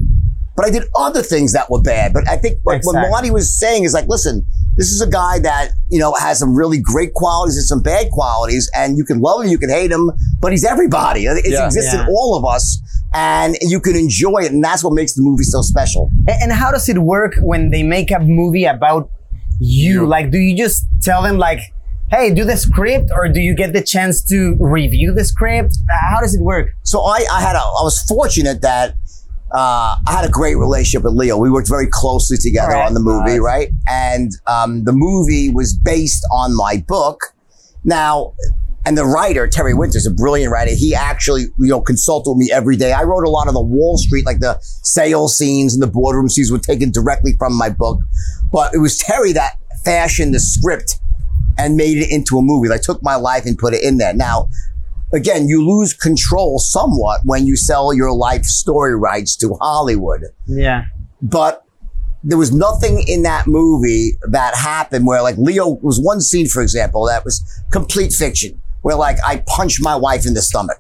But 0.57 0.65
I 0.65 0.71
did 0.71 0.85
other 0.97 1.23
things 1.23 1.53
that 1.53 1.71
were 1.71 1.83
bad. 1.83 2.15
But 2.15 2.27
I 2.27 2.37
think 2.39 2.57
what, 2.63 2.81
what 2.85 2.95
Marty 3.11 3.31
was 3.31 3.55
saying 3.55 3.85
is 3.85 3.93
like, 3.93 4.09
listen, 4.09 4.43
this 4.79 4.89
is 4.89 5.03
a 5.03 5.07
guy 5.07 5.39
that, 5.41 5.73
you 5.91 5.99
know, 5.99 6.15
has 6.15 6.39
some 6.39 6.55
really 6.55 6.79
great 6.81 7.13
qualities 7.13 7.57
and 7.59 7.67
some 7.67 7.83
bad 7.83 8.11
qualities, 8.11 8.71
and 8.75 8.97
you 8.97 9.05
can 9.05 9.21
love 9.21 9.43
him, 9.45 9.51
you 9.51 9.59
can 9.59 9.69
hate 9.69 9.93
him, 9.93 10.11
but 10.41 10.53
he's 10.53 10.65
everybody. 10.65 11.27
It 11.27 11.45
Yeah. 11.47 11.67
exists 11.67 11.93
Yeah. 11.93 12.05
in 12.05 12.09
all 12.09 12.37
of 12.39 12.47
us, 12.47 12.81
and 13.17 13.57
you 13.63 13.81
can 13.81 13.97
enjoy 13.97 14.41
it, 14.41 14.53
and 14.53 14.63
that's 14.63 14.85
what 14.85 14.93
makes 14.93 15.15
the 15.15 15.23
movie 15.23 15.45
so 15.45 15.63
special. 15.63 16.11
And 16.29 16.53
how 16.53 16.71
does 16.71 16.87
it 16.89 16.99
work 16.99 17.35
when 17.41 17.71
they 17.71 17.83
make 17.83 18.11
a 18.11 18.19
movie 18.21 18.67
about 18.67 19.11
you? 19.59 20.07
Like, 20.07 20.31
do 20.31 20.39
you 20.39 20.55
just 20.55 20.87
tell 21.01 21.23
them 21.23 21.39
like, 21.39 21.61
"Hey, 22.11 22.35
do 22.35 22.45
the 22.45 22.59
script," 22.59 23.11
or 23.17 23.29
do 23.29 23.41
you 23.41 23.55
get 23.55 23.73
the 23.73 23.83
chance 23.83 24.23
to 24.25 24.57
review 24.61 25.15
the 25.15 25.25
script? 25.25 25.79
How 26.11 26.21
does 26.21 26.35
it 26.35 26.43
work? 26.43 26.69
So 26.83 27.01
I, 27.01 27.25
I 27.33 27.41
had 27.41 27.57
a, 27.57 27.65
I 27.81 27.83
was 27.83 28.03
fortunate 28.03 28.61
that 28.61 28.97
uh, 29.53 29.97
I 30.07 30.13
had 30.13 30.27
a 30.27 30.31
great 30.31 30.57
relationship 30.57 31.03
with 31.03 31.15
Leo. 31.15 31.39
We 31.39 31.51
worked 31.51 31.69
very 31.69 31.89
closely 31.91 32.37
together 32.37 32.75
right. 32.75 32.87
on 32.87 32.93
the 32.93 33.01
movie, 33.01 33.39
Nice. 33.39 33.41
right? 33.41 33.69
And 33.89 34.31
um, 34.47 34.85
the 34.85 34.93
movie 34.93 35.49
was 35.49 35.75
based 35.75 36.23
on 36.31 36.55
my 36.55 36.85
book. 36.87 37.33
Now, 37.83 38.35
and 38.87 38.97
the 38.97 39.05
writer 39.05 39.49
Terry 39.49 39.75
Winters, 39.75 40.07
a 40.07 40.13
brilliant 40.13 40.53
writer, 40.53 40.71
he 40.73 40.95
actually 40.95 41.43
you 41.59 41.69
know 41.69 41.81
consulted 41.81 42.31
with 42.31 42.39
me 42.39 42.51
every 42.53 42.77
day. 42.77 42.93
I 42.93 43.03
wrote 43.03 43.25
a 43.25 43.29
lot 43.29 43.49
of 43.49 43.55
the 43.55 43.61
Wall 43.61 43.99
Street, 43.99 44.25
like 44.25 44.39
the 44.39 44.59
sales 44.61 45.37
scenes 45.37 45.75
and 45.75 45.83
the 45.83 45.89
boardroom 45.89 46.29
scenes, 46.29 46.53
were 46.53 46.59
taken 46.59 46.93
directly 46.93 47.35
from 47.37 47.59
my 47.59 47.69
book. 47.69 48.01
But 48.53 48.73
it 48.73 48.79
was 48.79 48.97
Terry 48.97 49.33
that 49.33 49.57
fashioned 49.85 50.33
the 50.33 50.41
script 50.41 51.01
and 51.59 51.77
made 51.77 51.99
it 51.99 52.11
into 52.11 52.39
a 52.39 52.43
movie. 52.43 52.69
Like 52.69 52.83
took 52.83 53.03
my 53.03 53.17
life 53.17 53.45
and 53.45 53.59
put 53.59 53.75
it 53.75 53.83
in 53.83 53.99
there. 53.99 54.15
Now, 54.15 54.49
again, 55.13 55.49
you 55.49 55.67
lose 55.67 55.93
control 55.93 56.61
somewhat 56.61 57.23
when 57.25 57.45
you 57.45 57.57
sell 57.57 57.93
your 57.93 58.13
life 58.13 58.45
story 58.45 58.97
rights 58.97 59.37
to 59.39 59.55
Hollywood. 59.61 60.27
Yeah. 60.47 60.85
But 61.21 61.65
there 62.23 62.39
was 62.39 62.53
nothing 62.53 63.05
in 63.09 63.25
that 63.25 63.49
movie 63.49 64.17
that 64.31 64.55
happened 64.55 65.09
where 65.09 65.23
like 65.23 65.37
Leo 65.39 65.71
was 65.83 66.01
one 66.01 66.21
scene, 66.21 66.47
for 66.47 66.63
example, 66.63 67.05
that 67.07 67.25
was 67.25 67.43
complete 67.73 68.13
fiction 68.13 68.63
where 68.87 68.95
like 68.95 69.17
I 69.27 69.43
punched 69.49 69.83
my 69.83 69.97
wife 69.97 70.27
in 70.27 70.35
the 70.35 70.41
stomach. 70.41 70.77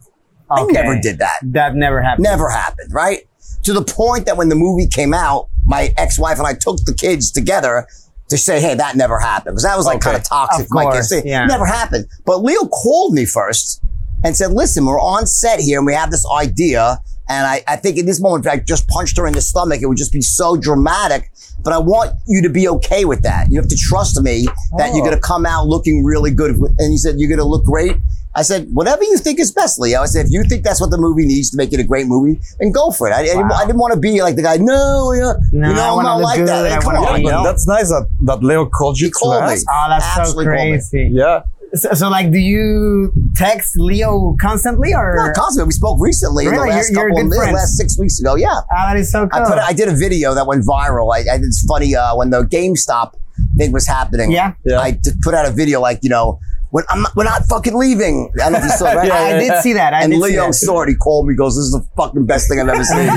I 0.49 0.65
never 0.67 0.97
did 1.01 1.19
that. 1.19 1.33
That 1.43 1.75
never 1.75 2.01
happened. 2.01 2.23
Never 2.23 2.49
happened, 2.49 2.95
right? 2.95 3.27
To 3.65 3.73
the 3.73 3.83
point 3.83 4.27
that 4.27 4.37
when 4.37 4.49
the 4.49 4.55
movie 4.55 4.87
came 4.87 5.13
out, 5.13 5.49
my 5.65 5.93
ex-wife 5.97 6.39
and 6.39 6.47
I 6.47 6.55
took 6.55 6.77
the 6.85 6.95
kids 6.95 7.33
together 7.33 7.85
to 8.29 8.39
say, 8.39 8.61
hey, 8.61 8.75
that 8.75 8.95
never 8.95 9.19
happened. 9.19 9.55
Because 9.55 9.65
that 9.65 9.77
was 9.77 9.87
like 9.87 9.97
Okay. 9.97 10.05
kind 10.11 10.17
of 10.19 10.23
toxic 10.23 10.67
Of 10.67 10.69
for 10.69 10.75
my 10.77 10.93
kids. 10.93 11.09
course, 11.11 11.25
yeah. 11.25 11.47
Never 11.47 11.67
happened. 11.67 12.07
But 12.25 12.45
Leo 12.45 12.67
called 12.69 13.13
me 13.13 13.25
first 13.25 13.83
and 14.23 14.37
said, 14.37 14.53
listen, 14.53 14.87
we're 14.87 15.01
on 15.01 15.27
set 15.27 15.59
here 15.59 15.79
and 15.81 15.87
we 15.87 15.93
have 15.95 16.13
this 16.13 16.25
idea. 16.33 17.01
And 17.29 17.47
I, 17.47 17.63
I 17.67 17.77
think 17.77 17.99
in 17.99 18.07
this 18.07 18.21
moment, 18.21 18.47
if 18.47 18.53
I 18.53 18.59
just 18.59 18.87
punched 18.89 19.17
her 19.19 19.27
in 19.27 19.33
the 19.35 19.41
stomach, 19.41 19.81
it 19.83 19.87
would 19.87 19.97
just 19.97 20.13
be 20.13 20.21
so 20.23 20.57
dramatic. 20.57 21.31
But 21.65 21.73
I 21.73 21.79
want 21.79 22.13
you 22.27 22.43
to 22.43 22.49
be 22.51 22.69
okay 22.69 23.05
with 23.05 23.23
that. 23.23 23.51
You 23.51 23.59
have 23.61 23.69
to 23.69 23.77
trust 23.77 24.21
me 24.23 24.47
that 24.79 24.89
you're 24.95 25.03
Oh. 25.03 25.07
going 25.09 25.15
to 25.17 25.21
come 25.21 25.45
out 25.47 25.67
looking 25.67 26.05
really 26.05 26.31
good. 26.31 26.53
And 26.57 26.91
he 26.93 26.99
said, 26.99 27.17
you're 27.19 27.29
going 27.29 27.39
to 27.41 27.45
look 27.45 27.65
great. 27.65 27.97
I 28.37 28.43
said, 28.43 28.69
whatever 28.75 29.03
you 29.03 29.17
think 29.17 29.41
is 29.41 29.51
best, 29.51 29.81
Leo. 29.81 30.03
I 30.03 30.07
said, 30.07 30.27
if 30.27 30.31
you 30.33 30.45
think 30.45 30.63
that's 30.63 30.79
what 30.81 30.91
the 30.91 30.99
movie 30.99 31.25
needs 31.27 31.51
to 31.53 31.57
make 31.57 31.73
it 31.73 31.81
a 31.81 31.85
great 31.85 32.07
movie, 32.07 32.39
then 32.61 32.71
go 32.71 32.91
for 32.91 33.09
it. 33.09 33.13
I, 33.13 33.21
I, 33.21 33.23
didn't, 33.25 33.49
Wow. 33.49 33.57
I 33.57 33.67
didn't 33.67 33.79
want 33.81 33.95
to 33.95 33.99
be 33.99 34.21
like 34.21 34.37
the 34.37 34.43
guy, 34.43 34.59
no, 34.59 35.13
yeah, 35.13 35.33
No, 35.53 35.69
you 35.71 35.75
know, 35.75 35.83
I 35.83 35.97
I'm 35.97 36.03
not 36.05 36.17
like 36.21 36.39
good, 36.41 36.49
that. 36.49 36.67
I 36.67 36.75
Hey, 36.75 36.81
come 36.83 36.97
on, 36.97 37.17
be- 37.17 37.23
you 37.23 37.31
know? 37.31 37.43
That's 37.43 37.67
nice 37.67 37.89
that, 37.89 38.07
that 38.27 38.43
Leo 38.45 38.67
called 38.67 39.01
you 39.01 39.07
He 39.07 39.11
called 39.11 39.43
me. 39.43 39.57
Oh, 39.73 39.87
that's 39.89 40.05
so 40.15 40.21
Absolutely 40.21 40.45
called 40.45 40.57
me. 40.59 40.71
crazy. 40.73 41.09
Yeah. 41.15 41.43
So, 41.75 41.93
so, 41.95 42.09
like, 42.09 42.31
do 42.31 42.39
you 42.39 43.13
text 43.35 43.77
Leo 43.77 44.35
constantly 44.41 44.95
or? 44.95 45.15
Not 45.17 45.35
constantly. 45.35 45.69
We 45.69 45.73
spoke 45.73 45.99
recently 46.01 46.47
in 46.47 46.55
the 46.55 46.61
last 46.61 46.91
You're- 46.91 47.11
you're 47.13 47.25
of 47.25 47.31
good 47.31 47.49
the 47.49 47.53
last 47.53 47.77
six 47.77 47.99
weeks 47.99 48.19
ago. 48.21 48.37
Yeah. 48.37 48.61
Ah, 48.71 48.87
that 48.89 48.97
is 48.97 49.11
so 49.11 49.27
cool. 49.27 49.43
I 49.43 49.49
put 49.49 49.59
I 49.59 49.73
did 49.73 49.89
a 49.89 49.95
video 49.95 50.35
that 50.35 50.47
went 50.47 50.65
viral. 50.65 51.13
I, 51.15 51.21
I 51.31 51.37
it's 51.37 51.65
funny 51.67 51.95
uh, 51.97 52.15
when 52.17 52.31
the 52.31 52.43
GameStop 52.45 53.15
thing 53.57 53.73
was 53.73 53.87
happening. 53.87 54.31
Yeah. 54.31 54.55
Yeah. 54.65 54.79
I 54.81 54.99
put 55.23 55.35
out 55.35 55.45
a 55.47 55.51
video 55.51 55.81
like 55.81 55.99
you 56.03 56.09
know 56.11 56.39
when 56.71 56.85
I'm 56.89 57.03
not, 57.03 57.15
we're 57.17 57.25
not 57.25 57.45
fucking 57.47 57.75
leaving. 57.75 58.31
I 58.37 58.39
don't 58.51 58.53
know 58.53 58.59
if 58.59 58.65
you 58.65 58.71
saw 58.71 58.87
it, 58.93 58.95
right? 58.97 59.09
Yeah, 59.09 59.15
I 59.15 59.29
yeah, 59.31 59.39
did 59.55 59.63
see 59.63 59.73
that. 59.75 59.93
I 59.95 60.03
and 60.05 60.15
Leo 60.19 60.51
see 60.53 60.67
saw 60.67 60.83
it. 60.83 60.89
He 60.89 60.95
called 60.95 61.27
me. 61.27 61.35
Goes, 61.35 61.57
"This 61.57 61.65
is 61.67 61.73
the 61.73 61.85
fucking 61.97 62.27
best 62.27 62.49
thing 62.49 62.61
I've 62.61 62.69
ever 62.69 62.85
seen." 62.85 62.99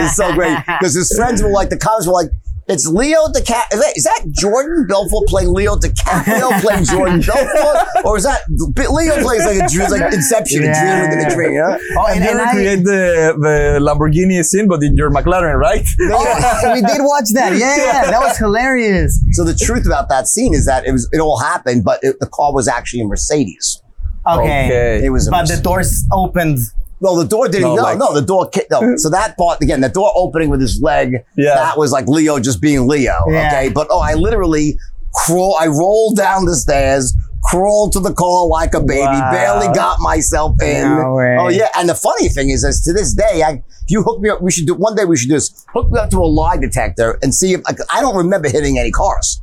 it's 0.00 0.16
so 0.16 0.32
great. 0.34 0.56
Because 0.66 0.94
his 0.94 1.14
friends 1.16 1.42
were 1.42 1.50
like, 1.50 1.70
the 1.70 1.78
comments 1.78 2.06
were 2.06 2.12
like, 2.14 2.30
"It's 2.68 2.86
Leo 2.86 3.28
DiCaprio. 3.28 3.72
Is 3.72 3.80
that, 3.80 3.92
is 3.96 4.04
that 4.04 4.20
Jordan 4.30 4.86
Belfort 4.88 5.26
playing 5.28 5.52
Leo 5.52 5.76
DiCaprio 5.76 6.60
playing 6.64 6.84
Jordan 6.84 7.20
Belfort, 7.20 8.04
or 8.04 8.16
is 8.16 8.24
that 8.24 8.42
Leo 8.48 9.22
plays 9.22 9.44
like 9.46 9.58
a 9.58 9.68
dream, 9.68 9.90
like 9.90 10.12
Inception, 10.12 10.62
a 10.62 10.66
dream 10.66 10.74
Yeah, 10.74 11.02
within 11.02 11.26
a 11.26 11.34
dream?" 11.34 11.52
You 11.52 11.58
know? 11.60 11.78
Oh, 11.98 12.06
And, 12.06 12.16
and, 12.16 12.24
you 12.24 12.30
and 12.30 12.40
I, 12.40 12.44
recreate 12.52 12.84
the, 12.84 13.36
the 13.40 13.80
Lamborghini 13.80 14.42
scene, 14.44 14.68
but 14.68 14.82
in 14.82 14.96
your 14.96 15.10
McLaren, 15.10 15.56
right? 15.58 15.86
oh, 16.00 16.72
we 16.74 16.80
did 16.82 17.00
watch 17.00 17.30
that. 17.34 17.56
Yeah, 17.56 17.76
yeah, 17.86 18.10
that 18.10 18.20
was 18.20 18.36
hilarious. 18.38 19.18
So 19.32 19.44
the 19.44 19.54
truth 19.54 19.86
about 19.86 20.08
that 20.10 20.28
scene 20.28 20.54
is 20.54 20.66
that 20.66 20.86
it 20.86 20.92
was 20.92 21.08
it 21.12 21.20
all 21.20 21.38
happened, 21.38 21.84
but 21.84 22.00
it, 22.02 22.20
the 22.20 22.26
car 22.26 22.52
was 22.52 22.68
actually 22.68 23.00
a 23.00 23.06
Mercedes. 23.06 23.82
Okay. 24.26 25.00
It 25.04 25.10
was 25.10 25.26
a 25.26 25.30
But 25.30 25.48
the 25.48 25.56
doors 25.56 26.04
opened. 26.12 26.58
No, 27.00 27.16
the 27.16 27.26
door 27.28 27.46
didn't. 27.48 27.62
No, 27.68 27.74
No, 27.76 27.82
like- 27.82 27.98
no, 27.98 28.12
the 28.14 28.22
door. 28.22 28.48
ki- 28.48 28.62
No, 28.70 28.96
so 28.96 29.08
that 29.10 29.36
part 29.38 29.62
again, 29.62 29.80
the 29.80 29.88
door 29.88 30.10
opening 30.16 30.48
with 30.50 30.60
his 30.60 30.80
leg. 30.82 31.24
Yeah. 31.36 31.54
that 31.54 31.78
was 31.78 31.92
like 31.92 32.06
Leo 32.08 32.38
just 32.40 32.60
being 32.60 32.86
Leo. 32.88 33.14
Yeah. 33.28 33.46
Okay, 33.48 33.68
but 33.68 33.86
oh, 33.90 34.00
I 34.00 34.14
literally 34.14 34.78
crawl. 35.14 35.56
I 35.60 35.66
rolled 35.68 36.16
down 36.16 36.44
the 36.44 36.56
stairs, 36.56 37.14
crawled 37.44 37.92
to 37.92 38.00
the 38.00 38.12
car 38.12 38.46
like 38.48 38.74
a 38.74 38.80
baby, 38.80 39.00
Wow. 39.02 39.30
barely 39.30 39.68
got 39.74 40.00
myself 40.00 40.60
in. 40.60 40.82
No. 40.88 41.18
Oh 41.40 41.48
yeah, 41.48 41.68
and 41.76 41.88
the 41.88 41.94
funny 41.94 42.28
thing 42.28 42.50
is, 42.50 42.64
is 42.64 42.80
to 42.82 42.92
this 42.92 43.12
day, 43.14 43.42
I, 43.44 43.50
if 43.84 43.90
you 43.90 44.02
hook 44.02 44.20
me 44.20 44.28
up, 44.28 44.42
we 44.42 44.50
should 44.50 44.66
do 44.66 44.74
one 44.74 44.94
day. 44.96 45.04
We 45.04 45.16
should 45.16 45.28
do 45.28 45.34
this. 45.36 45.64
Hook 45.72 45.90
me 45.92 45.98
up 46.00 46.10
to 46.10 46.18
a 46.18 46.26
lie 46.26 46.56
detector 46.56 47.18
and 47.22 47.32
see 47.34 47.52
if 47.54 47.60
like, 47.64 47.78
I 47.92 48.00
don't 48.00 48.16
remember 48.16 48.48
hitting 48.48 48.78
any 48.78 48.90
cars. 48.90 49.40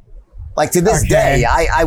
Like 0.58 0.72
to 0.72 0.82
this 0.82 1.00
Okay. 1.04 1.10
day, 1.10 1.46
I, 1.46 1.68
I 1.74 1.86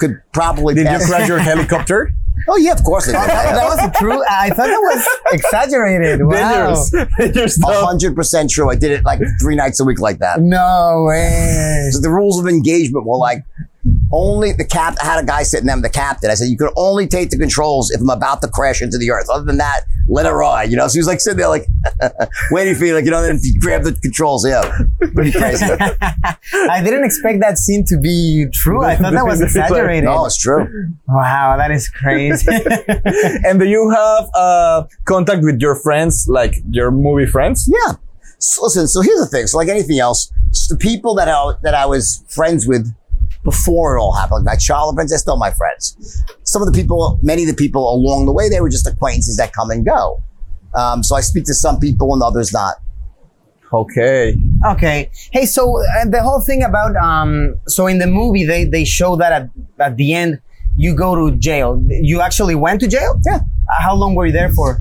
could 0.00 0.20
probably 0.32 0.74
Did 0.74 0.80
you 0.84 0.86
pass- 0.88 1.08
crash 1.08 1.28
your 1.28 1.38
helicopter? 1.50 2.10
Oh 2.48 2.56
yeah, 2.56 2.72
of 2.72 2.82
course 2.84 3.06
they 3.06 3.12
that 3.12 3.64
wasn't 3.64 3.94
true. 3.94 4.22
I 4.28 4.48
thought 4.50 4.66
that 4.66 4.78
was 4.78 5.08
exaggerated. 5.32 6.24
Wow. 6.24 6.74
Dangerous. 6.90 7.08
Dangerous 7.18 7.58
hundred 7.62 8.14
percent 8.14 8.50
true. 8.50 8.70
I 8.70 8.76
did 8.76 8.90
it 8.90 9.04
like 9.04 9.20
three 9.40 9.56
nights 9.56 9.80
a 9.80 9.84
week 9.84 10.00
like 10.00 10.18
that. 10.18 10.40
No 10.40 11.04
way. 11.08 11.88
So 11.92 12.00
the 12.00 12.10
rules 12.10 12.38
of 12.38 12.46
engagement 12.46 13.06
were 13.06 13.16
like 13.16 13.44
only 14.12 14.52
the 14.52 14.64
cap. 14.64 14.96
I 15.02 15.06
had 15.06 15.22
a 15.22 15.26
guy 15.26 15.42
sitting 15.42 15.66
there, 15.66 15.80
the 15.80 15.88
captain. 15.88 16.30
I 16.30 16.34
said 16.34 16.48
you 16.48 16.56
could 16.56 16.72
only 16.76 17.06
take 17.06 17.30
the 17.30 17.38
controls 17.38 17.90
if 17.90 18.00
I'm 18.00 18.10
about 18.10 18.42
to 18.42 18.48
crash 18.48 18.82
into 18.82 18.98
the 18.98 19.10
earth. 19.10 19.28
Other 19.30 19.44
than 19.44 19.58
that, 19.58 19.82
let 20.08 20.26
it 20.26 20.30
ride. 20.30 20.70
You 20.70 20.76
know. 20.76 20.86
So 20.88 20.94
he 20.94 20.98
was 21.00 21.06
like 21.06 21.20
sitting 21.20 21.38
there, 21.38 21.48
like 21.48 21.66
waiting 22.50 22.74
for 22.74 22.84
you, 22.84 22.94
like 22.94 23.04
you 23.04 23.10
know, 23.10 23.22
then 23.22 23.38
you 23.42 23.60
grab 23.60 23.82
the 23.84 23.92
controls. 23.92 24.46
Yeah, 24.46 24.78
pretty 25.14 25.32
crazy. 25.38 25.64
I 25.64 26.82
didn't 26.82 27.04
expect 27.04 27.40
that 27.40 27.58
scene 27.58 27.84
to 27.86 27.98
be 27.98 28.46
true. 28.52 28.84
I 28.84 28.96
thought 28.96 29.12
that 29.12 29.26
was 29.26 29.40
exaggerated. 29.42 30.04
no, 30.04 30.26
it's 30.26 30.36
true. 30.36 30.90
Wow, 31.08 31.56
that 31.56 31.70
is 31.70 31.88
crazy. 31.88 32.50
and 33.44 33.58
do 33.58 33.66
you 33.66 33.90
have 33.90 34.30
uh, 34.34 34.84
contact 35.04 35.42
with 35.42 35.60
your 35.60 35.76
friends, 35.76 36.26
like 36.28 36.56
your 36.70 36.90
movie 36.90 37.26
friends? 37.26 37.70
Yeah. 37.72 37.94
So 38.38 38.64
listen, 38.64 38.88
so 38.88 39.00
here's 39.02 39.20
the 39.20 39.26
thing. 39.26 39.46
So 39.46 39.56
like 39.56 39.68
anything 39.68 40.00
else, 40.00 40.32
the 40.68 40.76
people 40.76 41.14
that 41.14 41.28
I, 41.28 41.52
that 41.62 41.74
I 41.74 41.86
was 41.86 42.24
friends 42.28 42.66
with 42.66 42.92
before 43.44 43.96
it 43.96 44.00
all 44.00 44.14
happened, 44.14 44.44
like 44.44 44.54
my 44.54 44.58
childhood 44.58 44.94
friends, 44.96 45.10
they're 45.10 45.18
still 45.18 45.36
my 45.36 45.50
friends. 45.50 46.24
Some 46.44 46.62
of 46.62 46.72
the 46.72 46.72
people, 46.72 47.18
many 47.22 47.42
of 47.42 47.48
the 47.48 47.54
people 47.54 47.92
along 47.92 48.26
the 48.26 48.32
way, 48.32 48.48
they 48.48 48.60
were 48.60 48.68
just 48.68 48.86
acquaintances 48.86 49.36
that 49.36 49.52
come 49.52 49.70
and 49.70 49.84
go. 49.84 50.22
Um, 50.74 51.02
so 51.02 51.16
I 51.16 51.20
speak 51.20 51.44
to 51.46 51.54
some 51.54 51.78
people 51.80 52.12
and 52.14 52.22
others 52.22 52.52
not. 52.52 52.76
Okay. 53.72 54.36
okay. 54.66 55.10
Hey, 55.32 55.46
so 55.46 55.80
uh, 55.80 56.04
the 56.04 56.22
whole 56.22 56.40
thing 56.40 56.62
about 56.62 56.94
um, 56.96 57.58
so 57.66 57.86
in 57.86 57.98
the 57.98 58.06
movie 58.06 58.44
they 58.44 58.64
they 58.64 58.84
show 58.84 59.16
that 59.16 59.32
at 59.32 59.48
at 59.78 59.96
the 59.96 60.12
end 60.12 60.42
you 60.76 60.94
go 60.94 61.14
to 61.14 61.36
jail. 61.38 61.82
You 61.88 62.20
actually 62.20 62.54
went 62.54 62.80
to 62.80 62.88
jail. 62.88 63.20
Yeah. 63.24 63.36
Uh, 63.36 63.82
how 63.82 63.94
long 63.94 64.14
were 64.14 64.26
you 64.26 64.32
there 64.32 64.50
for? 64.50 64.78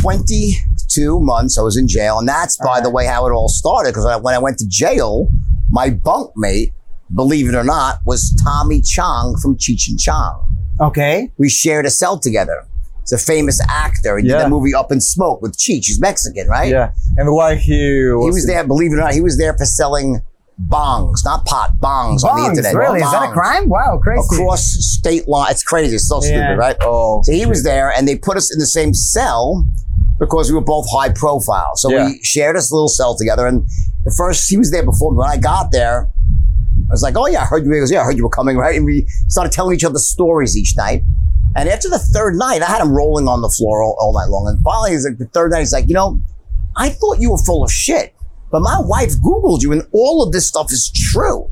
22 0.00 1.20
months 1.20 1.58
I 1.58 1.62
was 1.62 1.76
in 1.76 1.88
jail. 1.88 2.18
And 2.18 2.28
that's, 2.28 2.56
by 2.56 2.66
Alright. 2.66 2.82
the 2.84 2.90
way, 2.90 3.06
how 3.06 3.26
it 3.26 3.32
all 3.32 3.48
started. 3.48 3.90
Because 3.90 4.22
when 4.22 4.34
I 4.34 4.38
went 4.38 4.58
to 4.58 4.68
jail, 4.68 5.28
my 5.70 5.90
bunkmate, 5.90 6.72
believe 7.14 7.48
it 7.48 7.54
or 7.54 7.64
not, 7.64 7.98
was 8.04 8.34
Tommy 8.42 8.80
Chong 8.80 9.36
from 9.42 9.56
Cheech 9.56 9.88
and 9.88 9.98
Chong. 9.98 10.56
Okay. 10.80 11.30
We 11.38 11.48
shared 11.48 11.86
a 11.86 11.90
cell 11.90 12.18
together. 12.18 12.66
He's 13.02 13.12
a 13.12 13.18
famous 13.18 13.60
actor. 13.68 14.16
He 14.18 14.22
did 14.24 14.32
Yeah. 14.32 14.42
the 14.44 14.48
movie 14.48 14.74
Up 14.74 14.92
in 14.92 15.00
Smoke 15.00 15.42
with 15.42 15.56
Cheech. 15.56 15.86
He's 15.86 16.00
Mexican, 16.00 16.48
right? 16.48 16.70
Yeah. 16.70 16.92
And 17.16 17.32
why 17.32 17.56
he 17.56 17.72
was, 18.12 18.26
He 18.26 18.30
was 18.38 18.46
there, 18.46 18.64
believe 18.66 18.92
it 18.92 18.94
or 18.94 18.98
not, 18.98 19.12
he 19.14 19.20
was 19.20 19.36
there 19.38 19.56
for 19.56 19.64
selling 19.64 20.20
bongs, 20.68 21.24
not 21.24 21.44
pot, 21.46 21.72
bongs, 21.80 22.22
on 22.22 22.36
the 22.36 22.42
Bongs, 22.42 22.48
internet. 22.50 22.74
really? 22.74 23.00
Is 23.00 23.10
that 23.10 23.30
a 23.30 23.32
crime? 23.32 23.68
Wow, 23.68 23.98
crazy. 24.02 24.22
Across 24.36 24.62
state 24.80 25.26
line. 25.26 25.50
It's 25.50 25.62
crazy. 25.62 25.96
It's 25.96 26.06
so 26.08 26.22
Yeah. 26.22 26.28
stupid, 26.28 26.58
right? 26.58 26.76
Oh. 26.82 27.22
So 27.24 27.32
he 27.32 27.46
was 27.46 27.62
there 27.62 27.90
and 27.96 28.06
they 28.06 28.16
put 28.16 28.36
us 28.36 28.52
in 28.52 28.58
the 28.58 28.66
same 28.66 28.92
cell 28.94 29.66
because 30.18 30.50
we 30.50 30.54
were 30.54 30.60
both 30.64 30.86
high 30.90 31.08
profile. 31.08 31.72
So 31.76 31.90
Yeah. 31.90 32.06
we 32.06 32.20
shared 32.22 32.56
this 32.56 32.70
little 32.70 32.88
cell 32.88 33.16
together. 33.16 33.46
And 33.46 33.66
the 34.04 34.10
first, 34.16 34.48
he 34.50 34.58
was 34.58 34.70
there 34.70 34.84
before 34.84 35.12
me. 35.12 35.18
When 35.18 35.28
I 35.30 35.38
got 35.38 35.72
there, 35.72 36.10
I 36.90 36.92
was 36.92 37.02
like, 37.02 37.16
oh 37.16 37.28
yeah, 37.28 37.42
I 37.42 37.44
heard 37.44 37.64
you. 37.64 37.72
He 37.72 37.78
goes, 37.78 37.92
yeah, 37.92 38.00
I 38.00 38.04
heard 38.04 38.16
you 38.16 38.24
were 38.24 38.30
coming, 38.30 38.56
right? 38.56 38.74
And 38.74 38.84
we 38.84 39.06
started 39.28 39.52
telling 39.52 39.76
each 39.76 39.84
other 39.84 40.00
stories 40.00 40.56
each 40.56 40.76
night. 40.76 41.02
And 41.56 41.68
after 41.68 41.88
the 41.88 42.00
third 42.00 42.34
night, 42.34 42.62
I 42.62 42.66
had 42.66 42.82
him 42.82 42.92
rolling 42.92 43.28
on 43.28 43.42
the 43.42 43.48
floor 43.48 43.82
all, 43.82 43.96
all 44.00 44.12
night 44.12 44.28
long. 44.28 44.48
And 44.48 44.60
finally, 44.62 44.90
he's 44.90 45.06
like, 45.06 45.18
the 45.18 45.26
third 45.26 45.52
night, 45.52 45.60
he's 45.60 45.72
like, 45.72 45.88
you 45.88 45.94
know, 45.94 46.20
I 46.76 46.88
thought 46.88 47.20
you 47.20 47.30
were 47.30 47.38
full 47.38 47.64
of 47.64 47.70
shit, 47.70 48.14
but 48.50 48.60
my 48.60 48.76
wife 48.80 49.12
Googled 49.24 49.62
you 49.62 49.72
and 49.72 49.82
all 49.92 50.24
of 50.24 50.32
this 50.32 50.48
stuff 50.48 50.72
is 50.72 50.90
true. 51.12 51.48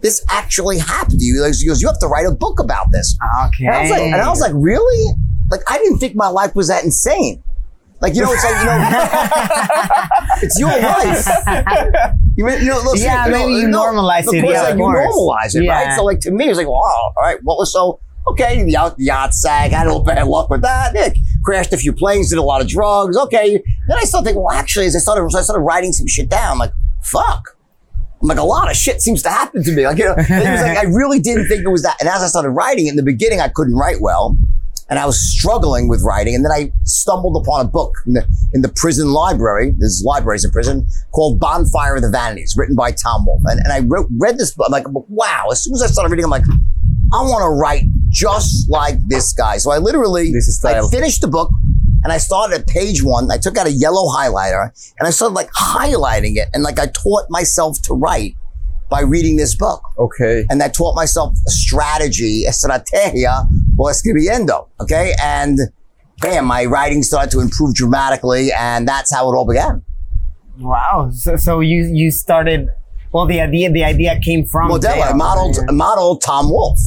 This 0.00 0.24
actually 0.28 0.78
happened 0.78 1.20
to 1.20 1.24
you. 1.24 1.40
Like, 1.40 1.54
He 1.54 1.66
goes, 1.66 1.80
you 1.80 1.86
have 1.86 2.00
to 2.00 2.08
write 2.08 2.26
a 2.26 2.32
book 2.32 2.58
about 2.58 2.86
this. 2.90 3.16
Okay. 3.46 3.66
And 3.66 3.74
I 3.74 3.80
was 3.82 3.90
like, 3.90 4.02
and 4.02 4.14
I 4.16 4.28
was 4.28 4.40
like, 4.40 4.52
really? 4.54 5.14
Like, 5.48 5.60
I 5.68 5.78
didn't 5.78 5.98
think 5.98 6.16
my 6.16 6.28
life 6.28 6.56
was 6.56 6.68
that 6.68 6.82
insane. 6.82 7.42
Like, 8.02 8.14
you 8.16 8.22
know, 8.22 8.32
it's 8.32 8.44
like, 8.44 8.58
you 8.58 8.66
know, 8.66 8.78
it's 10.42 10.58
your 10.58 10.68
life. 10.70 12.14
You, 12.36 12.44
mean- 12.46 12.60
you 12.60 12.66
know, 12.70 12.80
listen, 12.84 13.06
Yeah, 13.06 13.26
you 13.26 13.32
know, 13.32 13.38
maybe 13.38 13.52
you 13.60 13.68
no, 13.68 13.84
normalize 13.84 14.26
it, 14.32 14.44
yeah, 14.44 14.62
like, 14.62 14.76
you 14.76 14.82
normalize 14.82 15.54
it, 15.54 15.64
Yeah. 15.64 15.84
right? 15.86 15.96
So, 15.96 16.04
like, 16.04 16.18
to 16.20 16.30
me, 16.32 16.48
it's 16.48 16.58
like, 16.58 16.66
wow, 16.66 16.72
all 16.74 17.12
right, 17.22 17.38
well, 17.44 17.64
so, 17.64 18.00
okay, 18.28 18.62
the 18.64 18.72
yacht, 18.72 18.94
yacht 18.98 19.34
sag, 19.34 19.70
had 19.70 19.86
a 19.86 19.90
little 19.90 20.02
bad 20.04 20.26
luck 20.26 20.50
with 20.50 20.62
that. 20.62 20.94
Nick 20.94 21.16
crashed 21.44 21.72
a 21.72 21.76
few 21.76 21.92
planes, 21.92 22.30
did 22.30 22.38
a 22.38 22.42
lot 22.42 22.60
of 22.60 22.68
drugs. 22.68 23.16
Okay. 23.16 23.62
Then 23.88 23.96
I 23.98 24.04
started 24.04 24.26
thinking, 24.26 24.42
well, 24.42 24.54
actually, 24.56 24.86
as 24.86 24.94
I 24.96 24.98
started, 25.00 25.30
so 25.30 25.38
I 25.38 25.42
started 25.42 25.62
writing 25.62 25.92
some 25.92 26.06
shit 26.06 26.28
down, 26.28 26.58
like, 26.58 26.72
fuck. 27.02 27.56
I'm 28.20 28.28
like, 28.28 28.38
a 28.38 28.44
lot 28.44 28.70
of 28.70 28.76
shit 28.76 29.00
seems 29.02 29.22
to 29.22 29.28
happen 29.30 29.64
to 29.64 29.72
me. 29.72 29.84
Like, 29.86 29.98
you 29.98 30.04
know, 30.04 30.12
it 30.16 30.18
was 30.18 30.28
like, 30.62 30.78
I 30.78 30.82
really 30.84 31.18
didn't 31.18 31.48
think 31.48 31.64
it 31.64 31.68
was 31.68 31.82
that. 31.82 31.96
And 32.00 32.08
as 32.08 32.22
I 32.22 32.28
started 32.28 32.50
writing, 32.50 32.86
in 32.86 32.94
the 32.96 33.02
beginning, 33.02 33.40
I 33.40 33.48
couldn't 33.48 33.74
write 33.74 33.96
well. 34.00 34.36
And 34.90 34.98
I 34.98 35.06
was 35.06 35.18
struggling 35.20 35.88
with 35.88 36.02
writing. 36.02 36.34
And 36.34 36.44
then 36.44 36.52
I 36.52 36.72
stumbled 36.84 37.42
upon 37.42 37.64
a 37.64 37.68
book 37.68 37.94
in 38.06 38.14
the, 38.14 38.26
in 38.52 38.62
the 38.62 38.68
prison 38.68 39.12
library. 39.12 39.74
There's 39.78 40.02
libraries 40.04 40.44
in 40.44 40.50
prison 40.50 40.86
called 41.12 41.40
Bonfire 41.40 41.96
of 41.96 42.02
the 42.02 42.10
Vanities, 42.10 42.54
written 42.56 42.76
by 42.76 42.92
Tom 42.92 43.24
Wolfe. 43.24 43.42
And, 43.46 43.60
and 43.60 43.72
I 43.72 43.80
wrote, 43.80 44.08
read 44.18 44.38
this 44.38 44.54
book. 44.54 44.66
I'm 44.66 44.72
like, 44.72 44.86
wow. 45.08 45.48
As 45.50 45.64
soon 45.64 45.74
as 45.74 45.82
I 45.82 45.86
started 45.86 46.10
reading, 46.10 46.24
I'm 46.24 46.30
like, 46.30 46.44
I 47.12 47.22
want 47.22 47.42
to 47.42 47.50
write 47.50 47.84
just 48.10 48.68
like 48.70 48.96
this 49.08 49.32
guy. 49.32 49.58
So 49.58 49.70
I 49.70 49.78
literally, 49.78 50.32
This 50.32 50.48
is 50.48 50.64
I 50.64 50.80
finished 50.88 51.20
the 51.20 51.28
book 51.28 51.50
and 52.04 52.12
I 52.12 52.18
started 52.18 52.60
at 52.60 52.66
page 52.66 53.02
one. 53.02 53.30
I 53.30 53.38
took 53.38 53.56
out 53.56 53.66
a 53.66 53.72
yellow 53.72 54.10
highlighter 54.10 54.70
and 54.98 55.06
I 55.06 55.10
started 55.10 55.34
like 55.34 55.50
highlighting 55.52 56.36
it. 56.36 56.48
And 56.52 56.62
like 56.62 56.78
I 56.78 56.86
taught 56.86 57.26
myself 57.30 57.80
to 57.82 57.94
write 57.94 58.34
by 58.92 59.00
reading 59.00 59.36
this 59.36 59.54
book. 59.56 59.82
Okay. 59.98 60.44
And 60.50 60.62
I 60.62 60.68
taught 60.68 60.94
myself 60.94 61.30
a 61.46 61.50
strategy, 61.50 62.44
estrategia 62.46 63.48
o 63.78 63.84
escribiendo. 63.90 64.68
Okay. 64.80 65.14
And 65.22 65.58
bam, 66.20 66.44
my 66.44 66.66
writing 66.66 67.02
started 67.02 67.30
to 67.32 67.40
improve 67.40 67.74
dramatically. 67.74 68.52
And 68.52 68.86
that's 68.86 69.10
how 69.12 69.32
it 69.32 69.34
all 69.36 69.46
began. 69.46 69.82
wow. 70.60 71.10
So, 71.12 71.36
so 71.36 71.60
you 71.60 71.84
you 71.92 72.10
started. 72.10 72.68
Well, 73.12 73.26
the 73.26 73.40
idea 73.40 73.70
the 73.70 73.84
idea 73.84 74.18
came 74.20 74.46
from 74.46 74.70
Modelo, 74.70 75.10
I 75.10 75.12
modeled, 75.12 75.58
I 75.68 75.72
modeled 75.72 76.22
Tom 76.22 76.48
Wolfe. 76.48 76.80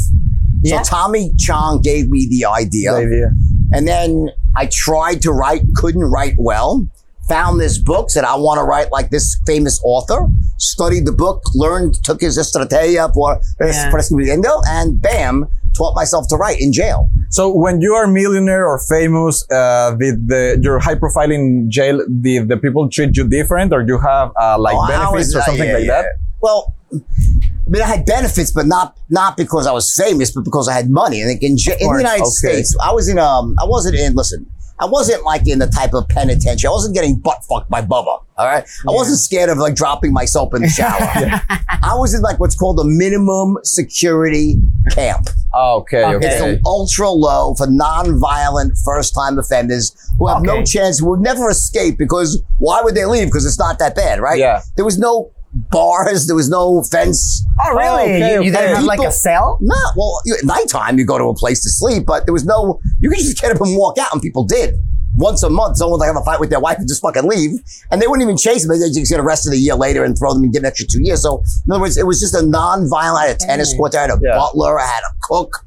Yeah. 0.63 0.81
Tommy 0.81 1.31
Chong 1.37 1.81
gave 1.81 2.09
me 2.09 2.27
the 2.27 2.45
idea. 2.45 2.91
The 2.91 2.97
idea. 2.97 3.27
And 3.71 3.87
then 3.87 4.29
I 4.55 4.65
tried 4.65 5.21
to 5.21 5.31
write, 5.31 5.61
couldn't 5.75 6.05
write 6.15 6.35
well. 6.39 6.87
Found 7.29 7.59
this 7.59 7.77
book, 7.79 8.11
said 8.11 8.23
I 8.23 8.35
want 8.35 8.59
to 8.59 8.63
write 8.63 8.91
like 8.91 9.09
this 9.09 9.37
famous 9.47 9.79
author. 9.83 10.27
Studied 10.57 11.05
the 11.05 11.11
book, 11.11 11.41
learned, 11.55 11.95
took 12.03 12.21
his 12.21 12.37
estrategia 12.37 13.11
por, 13.13 13.39
Yeah. 13.59 13.89
por 13.89 13.99
escribiendo, 13.99 14.61
and 14.67 15.01
bam, 15.01 15.45
taught 15.75 15.95
myself 15.95 16.27
to 16.29 16.35
write 16.35 16.61
in 16.61 16.71
jail. 16.71 17.09
So 17.31 17.49
when 17.53 17.81
you 17.81 17.93
are 17.95 18.05
millionaire 18.07 18.65
or 18.67 18.77
famous, 18.79 19.43
uh, 19.51 19.95
did 19.99 20.27
the 20.27 20.59
your 20.61 20.77
high 20.79 20.95
profile 20.95 21.31
in 21.31 21.69
jail, 21.69 21.99
did 22.21 22.47
the 22.47 22.57
people 22.57 22.87
treat 22.89 23.17
you 23.17 23.27
different, 23.27 23.73
or 23.73 23.81
you 23.81 23.97
have 23.97 24.31
uh, 24.39 24.57
like 24.59 24.75
Oh, 24.77 24.87
benefits 24.87 25.35
or 25.35 25.41
something 25.41 25.67
yeah, 25.67 25.73
like 25.77 25.85
yeah. 25.85 26.01
that? 26.03 26.05
Well, 26.41 26.73
I 26.93 27.69
mean, 27.69 27.81
I 27.81 27.87
had 27.87 28.05
benefits, 28.05 28.51
but 28.51 28.67
not 28.67 28.95
not 29.09 29.35
because 29.35 29.65
I 29.65 29.71
was 29.71 29.91
famous, 29.95 30.31
but 30.31 30.43
because 30.45 30.67
I 30.67 30.73
had 30.73 30.89
money. 30.91 31.21
And 31.21 31.31
in, 31.41 31.51
in 31.51 31.55
the. 31.55 31.95
United 31.97 32.21
Okay. 32.21 32.29
States, 32.61 32.77
I 32.81 32.91
was 32.93 33.09
in 33.09 33.17
um, 33.17 33.55
I 33.59 33.65
wasn't 33.65 33.95
in. 33.95 34.13
Listen, 34.13 34.45
I 34.79 34.85
wasn't 34.85 35.23
like 35.23 35.47
in 35.47 35.59
the 35.59 35.67
type 35.67 35.93
of 35.93 36.07
penitentiary. 36.09 36.67
I 36.67 36.71
wasn't 36.71 36.95
getting 36.95 37.17
butt 37.19 37.43
fucked 37.49 37.69
by 37.69 37.81
Bubba. 37.81 38.21
All 38.37 38.45
right, 38.45 38.65
I 38.87 38.91
wasn't 38.91 39.19
scared 39.19 39.49
of 39.49 39.57
like 39.57 39.75
dropping 39.75 40.11
my 40.11 40.25
soap 40.25 40.53
in 40.55 40.61
the 40.63 40.67
shower. 40.79 40.99
I 40.99 41.93
was 41.95 42.13
in 42.13 42.21
like 42.21 42.37
what's 42.39 42.55
called 42.55 42.79
a 42.79 42.83
minimum 42.83 43.57
security 43.63 44.57
camp. 44.91 45.29
Okay, 45.55 46.03
Okay. 46.03 46.15
okay. 46.17 46.27
It's 46.27 46.41
an 46.41 46.59
ultra 46.65 47.09
low 47.09 47.53
for 47.55 47.67
non-violent 47.67 48.73
first-time 48.83 49.39
offenders 49.39 49.95
who 50.19 50.27
have 50.27 50.41
no 50.43 50.63
chance, 50.65 50.99
who 50.99 51.09
would 51.11 51.21
never 51.21 51.49
escape 51.49 51.97
because 51.97 52.41
why 52.59 52.81
would 52.81 52.95
they 52.95 53.05
leave? 53.05 53.27
Because 53.27 53.45
it's 53.45 53.57
not 53.59 53.79
that 53.79 53.95
bad, 53.95 54.19
right? 54.19 54.37
Yeah. 54.37 54.61
There 54.75 54.83
was 54.83 54.97
no 54.99 55.31
bars. 55.71 56.27
There 56.27 56.35
was 56.35 56.49
no 56.49 56.83
fence. 56.83 57.45
Oh, 57.65 57.71
really? 57.73 57.85
Oh, 57.87 58.03
okay, 58.03 58.17
you, 58.35 58.43
you 58.43 58.51
okay. 58.51 58.61
didn't 58.61 58.75
have 58.75 58.83
like 58.85 58.99
a 58.99 59.03
People- 59.03 59.11
cell? 59.11 59.57
Not 59.61 59.93
well. 59.95 60.21
You, 60.25 60.35
at 60.37 60.43
nighttime, 60.45 60.97
you 60.99 61.05
go 61.05 61.17
to 61.17 61.25
a 61.25 61.33
place 61.35 61.63
to 61.63 61.69
sleep, 61.69 62.05
but 62.05 62.25
there 62.25 62.33
was 62.33 62.45
no. 62.45 62.79
You 62.99 63.09
could 63.09 63.19
just 63.19 63.39
get 63.41 63.51
up 63.55 63.61
and 63.61 63.75
walk 63.77 63.97
out, 63.97 64.11
and 64.13 64.21
people 64.21 64.43
did. 64.43 64.75
Once 65.17 65.43
a 65.43 65.49
month, 65.49 65.77
someone 65.77 65.97
would 65.97 66.05
have 66.05 66.17
a 66.17 66.25
fight 66.25 66.41
with 66.41 66.49
their 66.49 66.59
wife 66.59 66.77
and 66.77 66.89
just 66.89 67.01
fucking 67.01 67.23
leave, 67.23 67.51
and 67.89 68.01
they 68.01 68.07
wouldn't 68.07 68.23
even 68.23 68.35
chase 68.35 68.67
them. 68.67 68.77
They 68.77 68.89
just 68.91 69.09
get 69.09 69.19
arrested 69.19 69.53
a 69.53 69.57
year 69.57 69.75
later 69.75 70.03
and 70.03 70.17
throw 70.17 70.33
them 70.33 70.43
and 70.43 70.51
get 70.51 70.59
an 70.59 70.65
extra 70.65 70.85
two 70.85 70.99
years. 71.01 71.21
So, 71.21 71.41
in 71.65 71.71
other 71.71 71.79
words, 71.79 71.95
it 71.97 72.05
was 72.05 72.19
just 72.19 72.35
a 72.35 72.45
non-violent. 72.45 73.17
I 73.23 73.27
had 73.27 73.35
a 73.37 73.39
tennis 73.39 73.69
Okay. 73.69 73.77
court. 73.77 73.95
I 73.95 74.01
had 74.01 74.09
a 74.09 74.19
Yeah. 74.21 74.35
butler. 74.35 74.77
I 74.77 74.85
had 74.85 75.03
a 75.09 75.15
cook. 75.23 75.64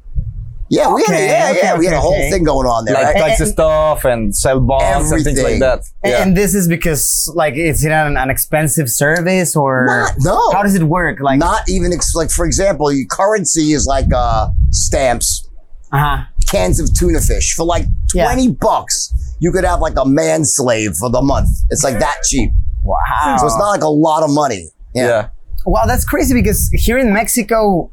Yeah, 0.69 0.93
we 0.93 1.03
had 1.07 1.13
a, 1.13 1.15
Okay, 1.15 1.27
yeah, 1.27 1.51
okay, 1.71 1.79
we 1.79 1.85
had 1.85 1.95
a 1.95 1.99
whole 1.99 2.13
okay. 2.13 2.29
thing 2.29 2.43
going 2.43 2.67
on 2.67 2.85
there. 2.85 2.93
like 2.93 3.05
right? 3.15 3.15
tax 3.15 3.39
And- 3.39 3.49
stuff 3.49 4.05
and 4.05 4.35
sell 4.35 4.59
bonds 4.59 5.11
and 5.11 5.23
things 5.23 5.41
like 5.41 5.59
that. 5.59 5.81
Yeah. 6.05 6.21
And 6.21 6.37
this 6.37 6.53
is 6.53 6.67
because 6.67 7.31
like 7.35 7.55
it's 7.55 7.83
it 7.83 7.91
an, 7.91 8.17
an 8.17 8.29
expensive 8.29 8.89
service 8.89 9.55
or 9.55 9.85
Not- 9.87 10.13
no. 10.19 10.51
how 10.51 10.61
does 10.63 10.75
it 10.75 10.83
work? 10.83 11.19
Like 11.21 11.39
Not 11.39 11.67
even 11.67 11.91
ex- 11.91 12.13
like, 12.15 12.29
for 12.29 12.45
example, 12.45 12.91
your 12.91 13.07
currency 13.07 13.73
is 13.73 13.85
like 13.87 14.13
uh, 14.15 14.49
stamps. 14.69 15.47
uh-huh. 15.91 16.25
cans 16.47 16.79
of 16.79 16.93
tuna 16.93 17.19
fish 17.21 17.55
for 17.55 17.65
like 17.65 17.85
Yeah. 18.13 18.25
20 18.25 18.51
bucks. 18.53 19.11
You 19.39 19.51
could 19.51 19.63
have 19.63 19.79
like 19.81 19.93
a 19.97 20.05
man 20.05 20.45
slave 20.45 20.93
for 20.95 21.09
the 21.09 21.21
month. 21.21 21.49
It's 21.71 21.83
like 21.83 21.97
that 21.99 22.17
cheap. 22.29 22.51
Wow. 22.83 23.37
So 23.39 23.45
it's 23.47 23.57
not 23.57 23.69
like 23.69 23.81
a 23.81 23.87
lot 23.89 24.21
of 24.23 24.29
money. 24.29 24.69
Yeah. 24.93 25.07
yeah. 25.07 25.29
Wow, 25.65 25.85
that's 25.85 26.05
crazy 26.05 26.33
because 26.33 26.69
here 26.73 26.97
in 26.97 27.11
Mexico, 27.13 27.91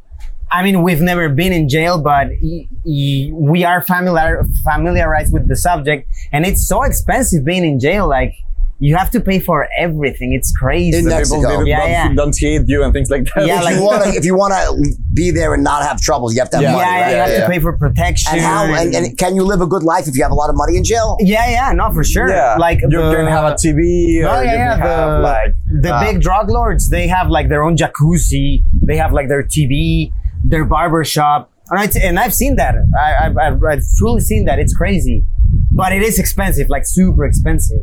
I 0.58 0.62
mean, 0.66 0.76
we've 0.86 1.00
never 1.12 1.28
been 1.28 1.52
in 1.60 1.68
jail, 1.76 1.94
but 2.12 2.26
y- 2.42 2.66
y- 3.00 3.30
we 3.52 3.58
are 3.70 3.80
familiar 3.82 4.42
familiarized 4.70 5.32
with 5.36 5.46
the 5.52 5.56
subject, 5.68 6.08
and 6.32 6.40
it's 6.48 6.62
so 6.72 6.78
expensive 6.90 7.44
being 7.44 7.64
in 7.64 7.78
jail. 7.86 8.04
Like, 8.08 8.32
you 8.78 8.94
have 9.00 9.10
to 9.16 9.20
pay 9.20 9.38
for 9.48 9.58
everything. 9.78 10.28
It's 10.38 10.50
crazy. 10.62 10.98
In 10.98 11.04
The 11.04 11.10
Mexico. 11.10 11.36
people 11.40 11.50
didn't, 11.50 11.66
Yeah, 11.68 11.80
don't, 11.80 11.90
yeah. 11.90 12.14
don't 12.20 12.36
hit 12.38 12.62
you 12.72 12.82
and 12.84 12.92
things 12.96 13.08
like 13.14 13.24
that. 13.34 13.46
Yeah, 13.46 13.58
if 13.60 13.64
like- 13.64 13.76
you 13.76 13.82
want 13.90 14.00
to, 14.04 14.10
if 14.20 14.24
you 14.30 14.34
want 14.42 14.52
to 14.58 14.66
be 15.14 15.30
there 15.38 15.50
and 15.54 15.64
not 15.64 15.80
have 15.88 15.98
troubles, 16.08 16.34
you 16.34 16.40
have 16.40 16.50
to 16.50 16.58
have 16.58 16.62
Yeah. 16.64 16.76
yeah, 16.76 16.76
money. 16.76 16.90
yeah, 16.90 17.00
right? 17.04 17.10
you 17.12 17.16
have 17.24 17.30
yeah. 17.30 17.40
to 17.46 17.50
pay 17.54 17.58
for 17.66 17.72
protection. 17.84 18.32
And 18.34 18.42
how? 18.42 18.64
And, 18.80 18.94
and 18.94 19.04
can 19.22 19.34
you 19.34 19.44
live 19.52 19.62
a 19.62 19.66
good 19.74 19.82
life 19.82 20.04
if 20.10 20.14
you 20.16 20.22
have 20.26 20.34
a 20.38 20.40
lot 20.42 20.50
of 20.50 20.56
money 20.62 20.76
in 20.76 20.84
jail? 20.84 21.16
yeah, 21.20 21.48
yeah, 21.58 21.72
no, 21.72 21.90
for 21.96 22.04
sure. 22.04 22.28
yeah. 22.28 22.56
Like 22.66 22.80
you 22.82 22.90
the, 22.90 23.14
can 23.16 23.26
have 23.36 23.44
a 23.52 23.54
TV. 23.54 23.80
Oh 24.24 24.28
or 24.40 24.44
yeah, 24.44 24.52
you 24.52 24.58
yeah. 24.58 24.76
can 24.76 24.80
have 24.86 25.10
The, 25.10 25.18
like 25.34 25.54
the 25.86 25.94
uh, 25.94 26.04
big 26.04 26.20
drug 26.20 26.46
lords, 26.50 26.82
they 26.90 27.06
have 27.16 27.28
like 27.30 27.48
their 27.52 27.62
own 27.66 27.76
jacuzzi. 27.78 28.62
They 28.88 28.98
have 28.98 29.10
like 29.18 29.28
their 29.28 29.42
TV, 29.42 30.12
their 30.48 30.64
barber 30.64 31.04
shop. 31.04 31.50
And, 31.70 31.80
I- 31.80 32.00
and 32.06 32.18
I've 32.18 32.34
seen 32.34 32.56
that. 32.56 32.74
I, 32.98 33.26
I've, 33.26 33.36
I've, 33.38 33.62
I've 33.64 33.82
truly 33.98 34.20
seen 34.20 34.44
that. 34.46 34.58
It's 34.58 34.74
crazy, 34.74 35.24
but 35.72 35.92
it 35.92 36.02
is 36.02 36.18
expensive, 36.18 36.68
like 36.68 36.86
super 36.86 37.24
expensive. 37.24 37.80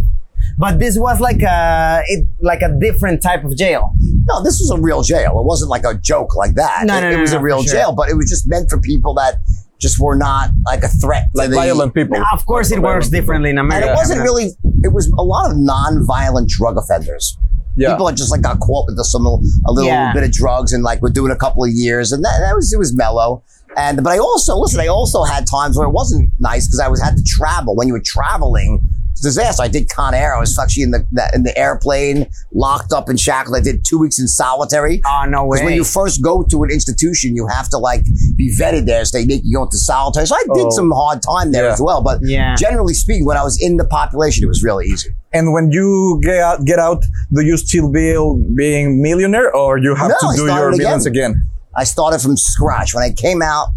But 0.58 0.78
this 0.80 0.98
was 0.98 1.20
like 1.22 1.42
a 1.42 2.04
it, 2.08 2.28
like 2.42 2.62
a 2.62 2.70
different 2.80 3.22
type 3.24 3.44
of 3.46 3.56
jail. 3.58 3.92
No, 4.28 4.44
this 4.44 4.60
was 4.60 4.72
a 4.72 4.80
real 4.82 5.02
jail. 5.02 5.40
It 5.40 5.46
wasn't 5.46 5.70
like 5.72 5.86
a 5.86 5.94
joke 5.96 6.36
like 6.36 6.56
that. 6.56 6.86
No, 6.86 6.98
it, 6.98 7.02
no, 7.02 7.10
it 7.12 7.20
was 7.22 7.32
no, 7.32 7.40
a 7.40 7.42
real 7.42 7.64
sure. 7.64 7.74
jail, 7.74 7.92
but 7.94 8.10
it 8.10 8.16
was 8.16 8.30
just 8.30 8.48
meant 8.48 8.70
for 8.70 8.78
people 8.80 9.14
that 9.16 9.36
just 9.80 10.00
were 10.00 10.16
not 10.18 10.50
like 10.66 10.84
a 10.84 10.88
threat. 10.90 11.30
to 11.34 11.38
like 11.38 11.50
the- 11.50 11.56
violent 11.56 11.94
people. 11.94 12.18
Now, 12.18 12.26
of 12.34 12.46
course, 12.46 12.72
it 12.72 12.76
Violent 12.80 12.84
works 12.96 13.06
people. 13.08 13.20
differently 13.22 13.50
in 13.52 13.58
America. 13.58 13.88
And 13.90 14.00
America. 14.00 14.00
it 14.00 14.02
wasn't 14.02 14.22
really. 14.22 14.46
It 14.84 14.94
was 14.94 15.08
a 15.18 15.22
lot 15.24 15.50
of 15.52 15.58
non-violent 15.58 16.50
drug 16.50 16.78
offenders. 16.78 17.38
Yeah. 17.76 17.90
People 17.92 18.06
that 18.08 18.16
just 18.16 18.32
like 18.32 18.42
got 18.42 18.60
caught 18.60 18.86
with 18.88 18.98
some 19.06 19.26
a 19.26 19.72
little 19.72 19.90
Yeah. 19.90 20.14
bit 20.14 20.24
of 20.24 20.32
drugs 20.32 20.74
and 20.74 20.84
like 20.84 21.02
we're 21.02 21.10
doing 21.10 21.32
a 21.32 21.36
couple 21.36 21.64
of 21.64 21.72
years, 21.72 22.12
and 22.12 22.24
that, 22.24 22.40
that 22.40 22.56
was 22.56 22.72
it 22.74 22.78
was 22.78 22.96
mellow. 22.96 23.44
And 23.76 24.04
but 24.04 24.12
I 24.12 24.20
also 24.20 24.56
listen. 24.58 24.80
I 24.80 24.88
also 24.88 25.24
had 25.24 25.46
times 25.48 25.78
where 25.78 25.88
it 25.88 25.92
wasn't 25.92 26.30
nice 26.40 26.68
because 26.68 26.80
I 26.80 26.88
was 26.88 27.02
had 27.02 27.16
to 27.18 27.24
travel. 27.24 27.76
When 27.76 27.88
you 27.88 27.94
were 27.94 28.04
traveling, 28.06 28.82
disaster. 29.22 29.64
I 29.64 29.68
did 29.68 29.90
Con 29.90 30.14
Air. 30.14 30.36
I 30.36 30.40
was 30.40 30.58
actually 30.60 30.84
in 30.84 30.92
the 30.92 31.06
that- 31.14 31.34
in 31.34 31.44
the 31.44 31.58
airplane, 31.58 32.28
locked 32.54 32.92
up 32.94 33.10
in 33.10 33.18
shackles. 33.18 33.56
I 33.58 33.62
did 33.62 33.84
two 33.86 34.00
weeks 34.00 34.20
in 34.20 34.28
solitary. 34.28 35.02
Oh 35.06 35.26
no 35.28 35.46
way. 35.46 35.58
Because 35.58 35.66
when 35.66 35.74
you 35.76 35.84
first 35.84 36.22
go 36.22 36.44
to 36.44 36.64
an 36.64 36.70
institution, 36.72 37.36
you 37.36 37.48
have 37.48 37.70
to 37.70 37.78
like 37.78 38.04
be 38.36 38.54
vetted 38.60 38.86
there, 38.86 39.04
so 39.06 39.18
they 39.18 39.26
make 39.26 39.42
you 39.44 39.58
go 39.58 39.64
into 39.64 39.78
solitary. 39.78 40.26
So 40.28 40.36
I 40.36 40.44
did 40.56 40.68
Oh. 40.68 40.70
some 40.72 40.92
hard 40.92 41.22
time 41.22 41.52
there 41.52 41.66
Yeah. 41.66 41.74
as 41.74 41.82
well. 41.82 42.02
But 42.02 42.20
Yeah. 42.24 42.56
generally 42.56 42.94
speaking, 42.94 43.26
when 43.26 43.38
I 43.38 43.44
was 43.44 43.60
in 43.62 43.78
the 43.78 43.86
population, 43.86 44.44
it 44.44 44.48
was 44.48 44.64
really 44.64 44.86
easy. 44.88 45.10
And 45.32 45.52
when 45.54 45.72
you 45.72 46.20
get 46.24 46.40
out, 46.40 46.64
get 46.66 46.80
out, 46.80 47.04
do 47.34 47.42
you 47.42 47.58
still 47.58 47.90
be 47.90 48.14
being 48.56 49.02
millionaire, 49.02 49.54
or 49.56 49.78
you 49.78 49.96
have 49.96 50.10
No, 50.22 50.32
to 50.32 50.36
do 50.38 50.46
your 50.46 50.70
again. 50.72 51.02
again? 51.08 51.34
I 51.76 51.86
started 51.86 52.20
from 52.20 52.38
scratch. 52.38 52.94
When 52.94 53.04
I 53.04 53.12
came 53.12 53.42
out, 53.42 53.70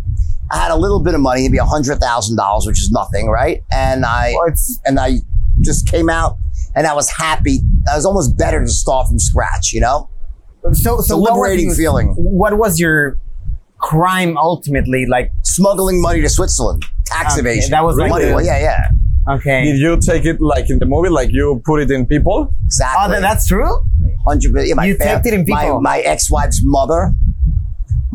I 0.51 0.59
had 0.59 0.71
a 0.71 0.77
little 0.77 1.01
bit 1.01 1.15
of 1.15 1.21
money, 1.21 1.43
maybe 1.43 1.59
a 1.59 1.65
hundred 1.65 1.99
thousand 1.99 2.37
dollars, 2.37 2.67
which 2.67 2.79
is 2.81 2.91
nothing, 2.91 3.29
right? 3.29 3.63
And 3.73 4.05
I 4.05 4.33
Well, 4.37 4.47
it's- 4.49 4.79
and 4.87 4.99
I 5.01 5.17
just 5.61 5.89
came 5.89 6.09
out, 6.09 6.37
and 6.75 6.87
I 6.87 6.95
was 6.95 7.11
happy. 7.11 7.61
I 7.91 7.97
was 7.97 8.05
almost 8.07 8.37
better 8.37 8.61
to 8.65 8.71
start 8.71 9.09
from 9.09 9.19
scratch, 9.19 9.73
you 9.73 9.81
know. 9.81 10.09
so 10.63 10.69
It's 10.71 10.81
a 10.81 11.09
so 11.09 11.17
what 11.19 11.33
was 11.33 11.39
liberating 11.39 11.69
you- 11.71 11.75
feeling. 11.75 12.09
What 12.19 12.59
was 12.59 12.79
your 12.79 13.19
crime 13.79 14.37
ultimately? 14.37 15.07
Like 15.07 15.31
Smuggling 15.43 16.01
money 16.03 16.21
to 16.23 16.29
Switzerland, 16.29 16.85
tax 17.05 17.35
Okay, 17.35 17.41
evasion. 17.41 17.71
that 17.71 17.85
was 17.85 17.97
like 17.97 18.11
money. 18.11 18.27
the- 18.27 18.35
well, 18.35 18.45
yeah, 18.45 18.59
yeah, 18.59 19.35
okay. 19.35 19.65
Did 19.65 19.79
you 19.79 19.97
take 20.01 20.25
it 20.25 20.41
like 20.41 20.69
in 20.71 20.79
the 20.79 20.87
movie, 20.87 21.09
like 21.09 21.31
you 21.33 21.63
put 21.65 21.81
it 21.81 21.91
in 21.91 22.05
people? 22.07 22.53
exactly. 22.67 23.17
Oh, 23.17 23.21
that's 23.21 23.47
true. 23.47 23.79
hundred 24.27 24.53
percent. 24.53 24.69
Yeah, 24.77 24.83
You 24.85 24.97
fam- 24.97 25.23
taped 25.23 25.27
it 25.27 25.35
in 25.35 25.45
my, 25.49 25.63
people. 25.65 25.81
my 25.81 25.99
ex-wife's 26.01 26.61
mother, 26.65 27.13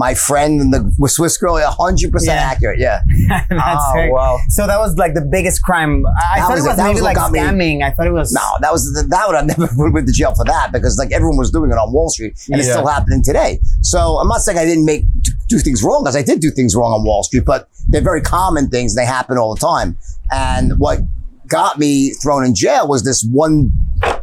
my 0.06 0.14
friend, 0.28 0.60
and 0.62 0.70
the 0.74 0.82
Swiss 1.08 1.38
girl. 1.38 1.56
hundred 1.84 2.12
percent 2.12 2.38
Yeah. 2.40 2.52
accurate. 2.52 2.80
Yeah. 2.80 3.02
that's 3.50 3.86
Oh, 3.96 4.08
wow. 4.18 4.40
So 4.50 4.66
that 4.66 4.80
was 4.80 4.98
like 5.04 5.14
the 5.14 5.22
biggest 5.36 5.62
crime. 5.68 5.94
I 6.08 6.40
That 6.40 6.48
thought 6.48 6.52
was 6.56 6.66
it 6.66 6.68
was 6.70 6.78
That 6.78 6.84
maybe 6.90 6.94
was 6.96 7.10
like 7.10 7.16
got 7.16 7.32
me- 7.32 7.84
I 7.84 7.92
thought 7.92 8.08
it 8.08 8.18
was 8.22 8.32
No, 8.34 8.48
that 8.64 8.72
was 8.72 8.82
that 9.14 9.24
would 9.28 9.36
have 9.40 9.48
never 9.60 9.92
went 9.92 10.08
to 10.08 10.14
jail 10.14 10.34
for 10.34 10.46
that 10.46 10.72
because 10.72 10.98
like 10.98 11.12
everyone 11.12 11.38
was 11.38 11.52
doing 11.52 11.70
it 11.72 11.76
on 11.84 11.94
Wall 11.94 12.10
Street 12.10 12.34
and 12.52 12.60
it's 12.60 12.70
still 12.70 12.88
happening 12.88 13.22
today. 13.24 13.60
So 13.82 14.00
I'm 14.20 14.28
not 14.28 14.42
saying 14.42 14.58
I 14.58 14.66
didn't 14.66 14.86
make 14.86 15.04
do 15.48 15.60
things 15.60 15.84
wrong 15.84 16.02
because 16.04 16.16
I 16.16 16.24
did 16.24 16.40
do 16.40 16.50
things 16.52 16.76
wrong 16.76 16.92
on 16.94 17.04
Wall 17.06 17.24
Street, 17.24 17.46
but 17.46 17.70
they're 17.90 18.02
very 18.12 18.22
common 18.22 18.70
things. 18.70 18.96
They 18.96 19.06
happen 19.06 19.38
all 19.38 19.54
the 19.56 19.60
time. 19.62 19.98
And 20.32 20.80
what 20.80 21.00
got 21.48 21.78
me 21.78 22.12
thrown 22.22 22.46
in 22.46 22.56
jail 22.56 22.88
was 22.88 23.04
this 23.04 23.22
one 23.24 23.74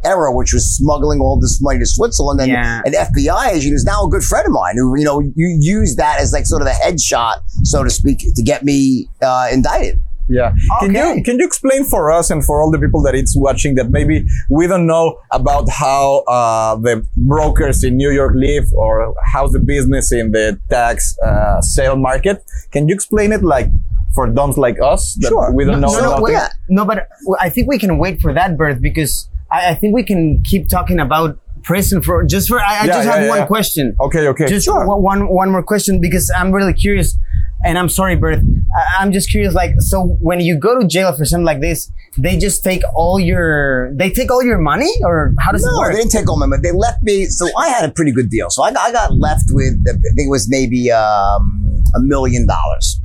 error, 0.08 0.30
which 0.38 0.52
was 0.52 0.64
smuggling 0.76 1.20
all 1.20 1.36
this 1.44 1.60
money 1.60 1.78
to 1.78 1.86
Switzerland. 1.86 2.40
And 2.40 2.50
Yeah. 2.50 2.82
an 2.88 2.94
FBI 2.94 3.44
agent 3.54 3.72
who's 3.74 3.84
now 3.84 4.00
a 4.06 4.08
good 4.14 4.24
friend 4.30 4.46
of 4.46 4.52
mine 4.52 4.74
who, 4.76 4.86
you 4.98 5.04
know, 5.04 5.18
you 5.20 5.48
use 5.60 5.96
that 5.96 6.20
as 6.22 6.32
like 6.32 6.46
sort 6.46 6.62
of 6.62 6.66
the 6.72 6.76
headshot, 6.84 7.36
so 7.72 7.84
to 7.84 7.90
speak, 7.90 8.18
to 8.38 8.42
get 8.42 8.60
me 8.64 9.08
uh, 9.22 9.48
indicted. 9.52 10.00
Yeah. 10.30 10.52
Can 10.80 10.94
you 10.94 11.22
can 11.26 11.38
you 11.40 11.46
explain 11.46 11.84
for 11.84 12.02
us 12.18 12.26
and 12.32 12.44
for 12.44 12.60
all 12.60 12.70
the 12.70 12.78
people 12.84 13.00
that 13.06 13.14
it's 13.14 13.34
watching 13.46 13.76
that 13.76 13.88
maybe 13.98 14.16
we 14.50 14.66
don't 14.66 14.86
know 14.86 15.06
about 15.32 15.64
how 15.70 16.04
uh, 16.36 16.76
the 16.76 16.94
brokers 17.16 17.82
in 17.82 17.96
New 17.96 18.10
York 18.10 18.34
live 18.36 18.66
or 18.74 19.14
how's 19.32 19.52
the 19.52 19.58
business 19.74 20.12
in 20.12 20.32
the 20.32 20.46
tax 20.68 21.16
uh, 21.28 21.62
sale 21.62 21.96
market? 21.96 22.44
Can 22.72 22.88
you 22.88 22.94
explain 22.94 23.32
it 23.32 23.42
like 23.42 23.68
for 24.14 24.26
dumps 24.38 24.58
like 24.58 24.76
us 24.92 25.16
that 25.22 25.28
Sure. 25.28 25.50
we 25.56 25.64
don't 25.64 25.80
no, 25.80 25.88
know 25.88 25.94
no, 25.98 26.00
no, 26.02 26.10
nothing? 26.18 26.34
Yeah. 26.34 26.48
no, 26.68 26.84
but 26.84 27.08
I 27.40 27.48
think 27.48 27.64
we 27.72 27.78
can 27.78 27.96
wait 27.96 28.20
for 28.20 28.34
that 28.34 28.50
birth 28.58 28.82
because 28.82 29.12
I, 29.50 29.70
I 29.70 29.74
think 29.74 29.94
we 29.94 30.02
can 30.02 30.42
keep 30.42 30.68
talking 30.68 30.98
about 31.00 31.38
prison 31.62 32.00
for 32.02 32.24
just 32.24 32.48
for. 32.48 32.60
I, 32.60 32.64
I 32.64 32.84
Yeah, 32.84 32.86
just 32.86 33.06
yeah, 33.06 33.14
have 33.14 33.22
yeah, 33.24 33.28
one 33.38 33.46
question. 33.46 33.96
Okay, 34.00 34.28
okay. 34.28 34.46
Just 34.46 34.64
Sure. 34.64 34.86
one, 34.96 35.28
one 35.28 35.50
more 35.50 35.62
question 35.62 36.00
because 36.00 36.30
I'm 36.36 36.52
really 36.52 36.72
curious, 36.72 37.16
and 37.64 37.76
I'm 37.78 37.88
sorry, 37.88 38.16
Bert. 38.16 38.38
I, 38.38 39.02
I'm 39.02 39.12
just 39.12 39.30
curious. 39.30 39.54
Like, 39.54 39.72
so 39.78 40.16
when 40.20 40.40
you 40.40 40.56
go 40.56 40.80
to 40.80 40.86
jail 40.86 41.12
for 41.12 41.24
something 41.24 41.44
like 41.44 41.60
this, 41.60 41.90
they 42.16 42.36
just 42.36 42.64
take 42.64 42.82
all 42.94 43.18
your 43.20 43.92
they 43.94 44.10
take 44.10 44.30
all 44.30 44.42
your 44.42 44.58
money, 44.58 44.90
or 45.02 45.34
how 45.40 45.52
does 45.52 45.64
it 45.64 45.70
work? 45.78 45.92
they 45.92 45.98
didn't 45.98 46.12
take 46.12 46.28
all 46.28 46.38
my 46.38 46.46
money. 46.46 46.62
They 46.62 46.72
left 46.72 47.02
me. 47.02 47.26
So 47.26 47.48
I 47.58 47.68
had 47.68 47.88
a 47.88 47.92
pretty 47.92 48.12
good 48.12 48.30
deal. 48.30 48.50
So 48.50 48.62
I 48.62 48.72
got, 48.72 48.88
I 48.88 48.92
got 48.92 49.14
left 49.14 49.44
with, 49.50 49.74
I 49.88 49.92
think 49.92 50.26
it 50.26 50.30
was 50.30 50.48
maybe 50.48 50.90
um, 50.90 51.82
a 51.94 52.00
million 52.00 52.46
dollars. 52.46 53.00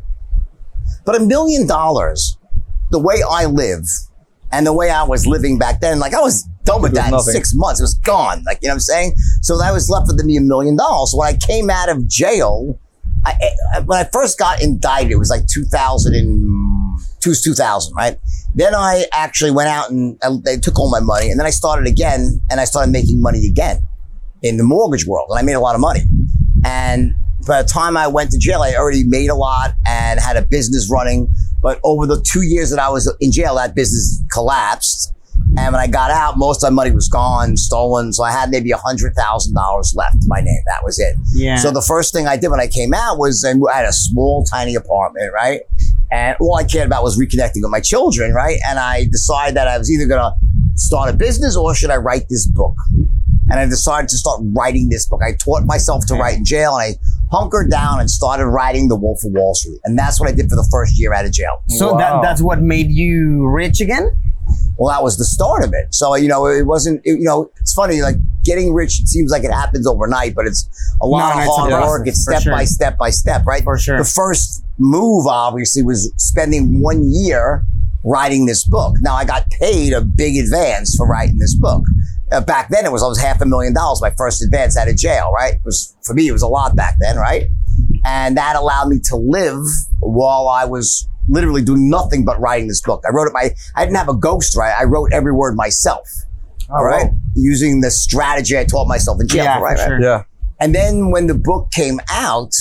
But 1.06 1.16
a 1.16 1.26
million 1.26 1.68
dollars, 1.68 2.38
the 2.92 3.00
way 3.00 3.16
I 3.30 3.46
live 3.46 3.84
and 4.54 4.66
the 4.68 4.72
way 4.74 4.90
I 4.92 5.04
was 5.04 5.26
living 5.26 5.58
back 5.58 5.82
then, 5.82 6.00
like 6.00 6.14
I 6.14 6.22
was 6.22 6.44
done 6.64 6.82
with 6.84 6.94
that 6.94 7.08
in 7.08 7.20
six 7.34 7.54
months. 7.56 7.80
It 7.80 7.84
was 7.84 7.96
gone. 7.96 8.44
Like, 8.46 8.60
you 8.62 8.68
know 8.68 8.74
what 8.74 8.76
I'm 8.76 8.80
saying? 8.82 9.16
So 9.42 9.62
I 9.62 9.72
was 9.72 9.90
left 9.90 10.08
with 10.08 10.24
me 10.24 10.38
a 10.38 10.42
million 10.42 10.78
dollars. 10.78 11.12
So 11.12 11.18
when 11.18 11.28
I 11.34 11.38
came 11.38 11.70
out 11.72 11.90
of 11.90 12.08
jail, 12.08 12.80
I, 13.26 13.34
I, 13.76 13.80
when 13.80 13.98
I 14.00 14.08
first 14.14 14.38
got 14.38 14.62
indicted, 14.62 15.12
it 15.12 15.18
was 15.18 15.30
like 15.30 15.48
2000 15.48 16.14
and, 16.14 17.00
two- 17.20 17.34
2000, 17.34 17.96
right? 17.96 18.18
Then 18.54 18.76
I 18.76 19.06
actually 19.12 19.52
went 19.52 19.70
out 19.70 19.90
and 19.90 20.18
uh, 20.22 20.38
they 20.44 20.58
took 20.58 20.78
all 20.80 20.92
my 20.92 21.00
money 21.00 21.32
and 21.32 21.40
then 21.40 21.48
I 21.48 21.50
started 21.50 21.88
again 21.88 22.40
and 22.52 22.60
I 22.60 22.66
started 22.66 22.92
making 22.92 23.22
money 23.22 23.48
again 23.48 23.82
in 24.44 24.58
the 24.58 24.64
mortgage 24.64 25.08
world 25.08 25.28
and 25.32 25.40
I 25.40 25.42
made 25.42 25.54
a 25.54 25.60
lot 25.60 25.74
of 25.74 25.82
money. 25.82 26.02
And 26.64 27.16
by 27.48 27.62
the 27.62 27.68
time 27.68 27.98
I 27.98 28.08
went 28.08 28.32
to 28.32 28.38
jail, 28.38 28.62
I 28.62 28.76
already 28.76 29.04
made 29.04 29.30
a 29.30 29.36
lot 29.36 29.74
and 29.88 30.20
had 30.20 30.38
a 30.38 30.42
business 30.42 30.90
running. 30.92 31.28
But 31.62 31.80
over 31.84 32.06
the 32.06 32.22
two 32.22 32.42
years 32.42 32.70
that 32.72 32.80
I 32.80 32.90
was 32.90 33.14
in 33.20 33.32
jail, 33.32 33.56
that 33.56 33.76
business 33.76 34.22
collapsed. 34.32 35.12
And 35.58 35.74
when 35.74 35.82
I 35.82 35.88
got 35.88 36.12
out, 36.12 36.38
most 36.38 36.64
of 36.64 36.72
my 36.72 36.84
money 36.84 36.92
was 36.92 37.08
gone, 37.08 37.58
stolen. 37.58 38.12
So 38.14 38.24
I 38.24 38.32
had 38.32 38.50
maybe 38.50 38.72
a 38.72 38.78
hundred 38.78 39.14
thousand 39.16 39.54
dollars 39.56 39.94
left 39.96 40.22
to 40.22 40.28
my 40.28 40.42
name. 40.42 40.62
That 40.68 40.84
was 40.84 41.00
it. 41.00 41.16
yeah. 41.34 41.56
So 41.58 41.72
the 41.72 41.82
first 41.82 42.14
thing 42.14 42.28
I 42.28 42.38
did 42.38 42.50
when 42.50 42.60
I 42.60 42.68
came 42.68 42.94
out 42.94 43.18
was 43.18 43.44
I 43.46 43.76
had 43.76 43.86
a 43.86 43.94
small, 43.94 44.44
tiny 44.46 44.76
apartment, 44.76 45.32
right? 45.34 45.62
And 46.12 46.36
all 46.40 46.56
I 46.56 46.64
cared 46.64 46.86
about 46.88 47.04
was 47.04 47.18
reconnecting 47.20 47.62
with 47.64 47.72
my 47.72 47.80
children, 47.80 48.34
right? 48.34 48.58
And 48.68 48.78
I 48.78 49.06
decided 49.06 49.56
that 49.56 49.68
I 49.68 49.78
was 49.78 49.90
either 49.92 50.06
going 50.06 50.22
to 50.22 50.34
start 50.76 51.10
a 51.10 51.14
business 51.14 51.56
or 51.56 51.74
should 51.74 51.90
I 51.90 51.98
write 51.98 52.30
this 52.30 52.46
book? 52.48 52.76
And 53.50 53.60
I 53.60 53.66
decided 53.66 54.10
to 54.10 54.18
start 54.18 54.40
writing 54.44 54.90
this 54.90 55.08
book. 55.08 55.22
I 55.26 55.34
taught 55.34 55.66
myself 55.66 56.06
to 56.08 56.14
write 56.16 56.38
in 56.38 56.46
jail 56.46 56.76
and 56.78 56.96
I 56.96 57.00
hunkered 57.34 57.70
down 57.72 58.00
and 58.00 58.10
started 58.10 58.46
writing 58.48 58.88
The 58.88 58.96
Wolf 58.96 59.24
of 59.24 59.32
Wall 59.32 59.56
Street. 59.56 59.80
And 59.86 59.98
that's 59.98 60.20
what 60.20 60.30
I 60.30 60.34
did 60.34 60.50
for 60.50 60.56
the 60.56 60.68
first 60.72 61.00
year 61.00 61.14
out 61.14 61.26
of 61.26 61.32
jail. 61.32 61.64
so 61.70 61.98
that 61.98 62.22
that's 62.22 62.42
what 62.42 62.62
made 62.62 62.92
you 62.92 63.48
rich 63.48 63.82
again. 63.82 64.12
Well, 64.78 64.94
that 64.94 65.04
was 65.04 65.18
the 65.18 65.24
start 65.26 65.64
of 65.64 65.72
it. 65.74 65.94
So, 65.94 66.16
you 66.16 66.28
know, 66.28 66.46
it 66.48 66.66
wasn't, 66.66 67.02
it- 67.06 67.20
you 67.20 67.24
know, 67.24 67.50
it's 67.62 67.74
funny, 67.74 68.02
like 68.02 68.16
getting 68.44 68.74
rich, 68.74 69.00
it 69.02 69.08
seems 69.08 69.32
like 69.32 69.44
it 69.44 69.52
happens 69.52 69.88
overnight, 69.88 70.36
but 70.36 70.46
it's 70.46 70.68
a 71.02 71.06
lot 71.08 71.20
No, 71.30 71.36
no, 71.36 71.42
of 71.42 71.48
hard 71.56 71.70
process, 71.72 71.88
work. 71.90 72.08
It's 72.08 72.24
for 72.26 72.32
step 72.34 72.44
sure. 72.44 72.52
by 72.54 72.66
step 72.66 72.98
by 72.98 73.10
step, 73.10 73.46
right? 73.46 73.64
For 73.64 73.78
sure. 73.78 73.98
The 73.98 74.04
first 74.04 74.64
move, 74.78 75.28
obviously, 75.28 75.84
was 75.84 76.12
spending 76.18 76.82
one 76.82 77.04
year 77.10 77.64
writing 78.04 78.46
this 78.46 78.66
book. 78.66 78.96
Now, 79.02 79.16
I 79.16 79.24
got 79.26 79.50
paid 79.52 79.94
a 79.94 80.02
big 80.02 80.36
advance 80.38 80.96
for 80.98 81.08
writing 81.08 81.38
this 81.40 81.56
book. 81.56 81.84
Uh, 82.34 82.42
back 82.42 82.70
then, 82.70 82.86
it 82.86 82.92
was 82.92 83.04
almost 83.04 83.22
half 83.22 83.40
a 83.42 83.46
million 83.46 83.74
dollars, 83.74 84.02
my 84.02 84.10
first 84.18 84.42
advance 84.42 84.76
out 84.76 84.90
of 84.90 84.98
jail, 84.98 85.32
right? 85.32 85.54
It 85.54 85.62
was, 85.64 85.96
for 86.02 86.14
me, 86.14 86.28
it 86.28 86.32
was 86.32 86.42
a 86.42 86.48
lot 86.48 86.76
back 86.76 86.96
then, 87.00 87.18
right? 87.18 87.48
And 88.06 88.36
that 88.38 88.56
allowed 88.56 88.88
me 88.90 89.00
to 89.06 89.16
live 89.16 89.64
while 90.00 90.48
I 90.48 90.66
was 90.66 91.08
literally 91.30 91.62
doing 91.62 91.90
nothing 91.90 92.26
but 92.26 92.40
writing 92.40 92.68
this 92.68 92.82
book. 92.82 93.04
I 93.08 93.14
wrote 93.14 93.28
it 93.28 93.34
my, 93.34 93.52
I 93.76 93.86
didn't 93.86 93.98
have 93.98 94.10
a 94.10 94.14
ghostwriter. 94.14 94.74
I 94.80 94.84
wrote 94.86 95.14
every 95.14 95.32
word 95.32 95.56
myself. 95.56 96.10
All 96.70 96.84
right. 96.84 97.06
wow. 97.06 97.18
Using 97.36 97.82
the 97.82 97.92
strategy 97.92 98.58
I 98.58 98.66
taught 98.66 98.88
myself 98.88 99.20
in 99.22 99.28
jail. 99.28 99.44
Yeah, 99.44 99.60
right, 99.60 99.78
for 99.78 99.84
right. 99.84 99.88
sure. 99.88 100.02
Yeah. 100.02 100.24
And 100.60 100.74
then 100.74 101.12
when 101.12 101.28
the 101.28 101.36
book 101.36 101.72
came 101.72 102.00
out, 102.10 102.54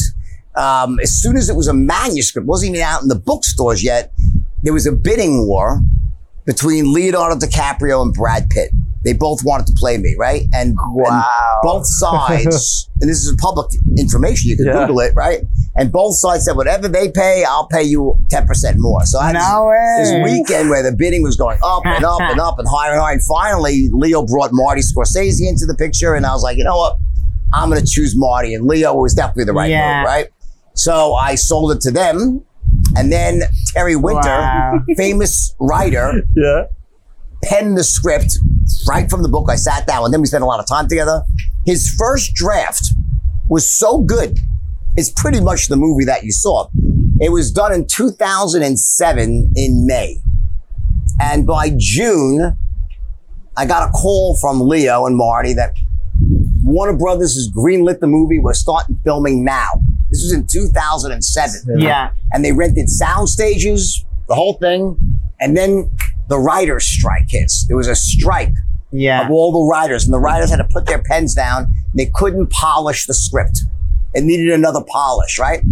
um, 0.55 0.99
as 1.01 1.11
soon 1.15 1.37
as 1.37 1.49
it 1.49 1.57
was 1.57 1.69
a 1.69 1.75
manuscript, 1.75 2.47
wasn't 2.47 2.75
even 2.75 2.83
out 2.83 3.03
in 3.03 3.09
the 3.09 3.19
bookstores 3.19 3.83
yet, 3.83 4.13
there 4.63 4.73
was 4.73 4.87
a 4.87 4.93
bidding 4.93 5.47
war 5.47 5.81
between 6.45 6.93
Leonardo 6.93 7.37
DiCaprio 7.37 8.03
and 8.03 8.13
Brad 8.13 8.49
Pitt. 8.51 8.71
They 9.05 9.13
both 9.13 9.41
wanted 9.45 9.67
to 9.67 9.73
play 9.75 9.99
me, 9.99 10.15
right? 10.19 10.43
And, 10.55 10.77
Wow. 10.93 11.07
and 11.11 11.25
both 11.63 11.87
sides, 11.87 12.89
and 13.01 13.11
this 13.11 13.25
is 13.25 13.35
public 13.41 13.67
information, 13.99 14.51
you 14.51 14.57
can 14.57 14.67
Yeah. 14.67 14.87
Google 14.87 15.01
it, 15.01 15.13
right? 15.17 15.41
And 15.75 15.91
both 15.91 16.17
sides 16.19 16.45
said, 16.45 16.57
whatever 16.57 16.87
they 16.87 17.11
pay, 17.11 17.45
I'll 17.49 17.67
pay 17.67 17.83
you 17.83 18.17
10% 18.31 18.75
more. 18.79 19.05
So 19.07 19.19
I 19.19 19.27
had 19.29 19.37
this- 19.37 19.49
No 19.49 19.67
way. 19.67 19.97
this 19.99 20.33
weekend 20.33 20.71
where 20.71 20.83
the 20.83 20.93
bidding 20.93 21.23
was 21.23 21.37
going 21.37 21.59
up 21.65 21.83
and 21.87 22.05
up 22.05 22.21
and 22.21 22.39
up 22.41 22.59
and 22.59 22.69
higher 22.69 22.93
and 22.93 23.01
higher. 23.01 23.13
And 23.15 23.25
finally, 23.25 23.89
Leo 23.93 24.25
brought 24.25 24.51
Marty 24.53 24.83
Scorsese 24.83 25.41
into 25.49 25.67
the 25.67 25.75
picture. 25.75 26.15
And 26.15 26.25
I 26.27 26.33
was 26.33 26.43
like, 26.43 26.57
you 26.59 26.65
know 26.65 26.77
what? 26.77 26.97
I'm 27.55 27.69
going 27.71 27.81
to 27.81 27.87
choose 27.87 28.15
Marty. 28.17 28.55
And 28.55 28.67
Leo 28.67 28.95
was 28.95 29.15
definitely 29.15 29.45
the 29.45 29.53
right 29.53 29.71
Yeah. 29.71 30.01
move, 30.03 30.07
right? 30.07 30.27
So 30.75 31.15
I 31.15 31.35
sold 31.35 31.73
it 31.73 31.81
to 31.83 31.91
them. 31.91 32.43
And 32.97 33.11
then 33.13 33.43
Terry 33.75 33.97
Winter, 33.97 34.29
Wow. 34.29 34.79
famous 34.97 35.55
writer, 35.59 36.23
Yeah. 36.37 36.65
Penned 37.45 37.77
the 37.77 37.85
script 37.85 38.39
right 38.89 39.09
from 39.11 39.23
the 39.23 39.29
book. 39.29 39.49
I 39.51 39.57
sat 39.57 39.87
down 39.87 40.05
and 40.05 40.13
then 40.15 40.21
we 40.21 40.27
spent 40.27 40.43
a 40.43 40.47
lot 40.47 40.61
of 40.61 40.67
time 40.67 40.89
together. 40.89 41.23
His 41.67 41.89
first 41.99 42.35
draft 42.35 42.83
was 43.49 43.71
so 43.71 43.99
good. 44.03 44.39
It's 44.97 45.11
pretty 45.11 45.41
much 45.41 45.69
the 45.69 45.77
movie 45.77 46.05
that 46.05 46.23
you 46.25 46.33
saw. 46.33 46.69
It 47.21 47.31
was 47.33 47.51
done 47.51 47.73
in 47.73 47.87
2007 47.87 49.53
in 49.57 49.87
May. 49.87 50.19
And 51.21 51.47
by 51.47 51.71
June, 51.77 52.57
I 53.57 53.67
got 53.67 53.89
a 53.89 53.93
call 53.93 54.39
from 54.41 54.61
Leo 54.61 55.07
and 55.07 55.17
Marty 55.17 55.53
that 55.55 55.75
Warner 56.65 56.97
Brothers 56.97 57.35
has 57.35 57.51
greenlit 57.51 58.01
the 58.01 58.07
movie. 58.07 58.39
We're 58.39 58.55
starting 58.55 58.99
filming 59.05 59.45
now. 59.45 59.69
This 60.11 60.23
was 60.23 60.33
in 60.33 60.47
2007 60.47 61.81
Yeah. 61.81 62.11
and 62.33 62.45
they 62.45 62.53
rented 62.53 62.89
sound 62.89 63.29
stages, 63.29 64.05
the 64.29 64.35
whole 64.35 64.55
thing. 64.55 64.97
And 65.41 65.57
then 65.57 65.91
the 66.33 66.39
writer's 66.39 66.87
strike 66.87 67.27
hits. 67.29 67.67
There 67.69 67.77
was 67.77 67.89
a 67.89 67.95
strike 67.95 68.55
Yeah. 68.91 69.27
of 69.27 69.31
all 69.31 69.53
the 69.53 69.65
writers, 69.71 70.05
and 70.07 70.15
the 70.15 70.19
writers 70.19 70.49
had 70.49 70.57
to 70.57 70.69
put 70.73 70.87
their 70.87 71.03
pens 71.03 71.35
down. 71.35 71.67
They 71.95 72.07
couldn't 72.15 72.47
polish 72.51 73.07
the 73.07 73.13
script. 73.13 73.59
It 74.15 74.25
needed 74.25 74.49
another 74.51 74.81
polish, 74.91 75.39
right? 75.39 75.63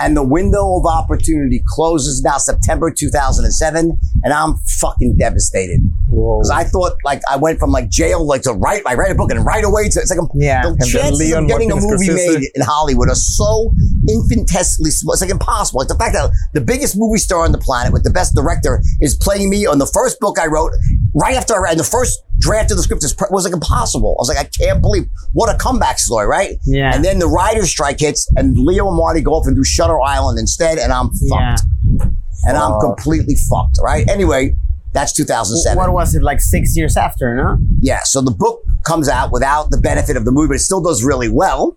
And 0.00 0.16
the 0.16 0.24
window 0.24 0.76
of 0.76 0.86
opportunity 0.86 1.62
closes 1.66 2.22
now 2.22 2.38
September 2.38 2.90
2007, 2.90 3.98
and 4.24 4.32
I'm 4.32 4.56
fucking 4.66 5.16
devastated. 5.16 5.80
Because 6.10 6.50
I 6.52 6.64
thought, 6.64 6.94
like, 7.04 7.22
I 7.30 7.36
went 7.36 7.58
from 7.60 7.70
like 7.70 7.88
jail, 7.90 8.26
like 8.26 8.42
to 8.42 8.52
write, 8.52 8.82
I 8.86 8.94
write 8.94 9.12
a 9.12 9.14
book 9.14 9.30
and 9.30 9.44
right 9.44 9.64
away 9.64 9.88
to, 9.88 10.00
it's 10.00 10.10
like, 10.10 10.18
a, 10.18 10.26
Yeah. 10.34 10.62
the 10.62 10.68
And 10.70 10.84
chances 10.86 11.32
of 11.32 11.46
getting 11.46 11.70
a 11.70 11.76
movie 11.76 12.08
Scorsese. 12.08 12.14
made 12.40 12.50
in 12.54 12.62
Hollywood 12.62 13.08
are 13.08 13.14
so 13.14 13.72
infinitesimally 14.08 14.90
small. 14.90 15.12
It's 15.12 15.22
like 15.22 15.30
impossible. 15.30 15.80
Like 15.80 15.88
the 15.88 15.94
fact 15.96 16.14
that 16.14 16.30
the 16.52 16.60
biggest 16.60 16.96
movie 16.96 17.18
star 17.18 17.44
on 17.44 17.52
the 17.52 17.58
planet 17.58 17.92
with 17.92 18.04
the 18.04 18.10
best 18.10 18.34
director 18.34 18.82
is 19.00 19.14
playing 19.16 19.48
me 19.50 19.66
on 19.66 19.78
the 19.78 19.86
first 19.86 20.18
book 20.20 20.38
I 20.38 20.46
wrote 20.46 20.72
right 21.14 21.34
after 21.34 21.54
I 21.54 21.58
read 21.58 21.78
the 21.78 21.84
first 21.84 22.20
draft 22.44 22.70
of 22.70 22.76
the 22.76 22.82
script 22.82 23.02
is, 23.02 23.14
pr- 23.14 23.30
was 23.30 23.44
like 23.44 23.54
impossible. 23.54 24.16
I 24.18 24.20
was 24.20 24.28
like, 24.28 24.38
I 24.38 24.44
can't 24.44 24.82
believe 24.82 25.08
what 25.32 25.52
a 25.52 25.56
comeback 25.56 25.98
story, 25.98 26.26
right? 26.26 26.56
Yeah. 26.64 26.94
And 26.94 27.04
then 27.04 27.18
the 27.18 27.26
writer's 27.26 27.70
strike 27.70 28.00
hits 28.00 28.30
and 28.36 28.56
Leo 28.58 28.88
and 28.88 28.96
Marty 28.96 29.20
go 29.20 29.32
off 29.32 29.46
and 29.46 29.56
do 29.56 29.64
Shutter 29.64 30.00
Island 30.00 30.38
instead, 30.38 30.78
and 30.78 30.92
I'm 30.92 31.08
fucked. 31.08 31.22
Yeah. 31.30 31.56
fucked. 31.98 32.14
And 32.46 32.56
I'm 32.56 32.72
uh. 32.72 32.80
completely 32.80 33.36
fucked, 33.48 33.78
right? 33.82 34.08
Anyway, 34.08 34.54
that's 34.92 35.12
2007. 35.14 35.76
What 35.76 35.92
was 35.92 36.14
it 36.14 36.22
like 36.22 36.40
six 36.40 36.76
years 36.76 36.96
after? 36.96 37.34
No. 37.34 37.58
Yeah, 37.80 38.00
so 38.04 38.20
the 38.20 38.30
book 38.30 38.62
comes 38.84 39.08
out 39.08 39.32
without 39.32 39.70
the 39.70 39.78
benefit 39.78 40.16
of 40.16 40.24
the 40.24 40.30
movie, 40.30 40.48
but 40.48 40.56
it 40.56 40.60
still 40.60 40.82
does 40.82 41.02
really 41.02 41.28
well. 41.28 41.76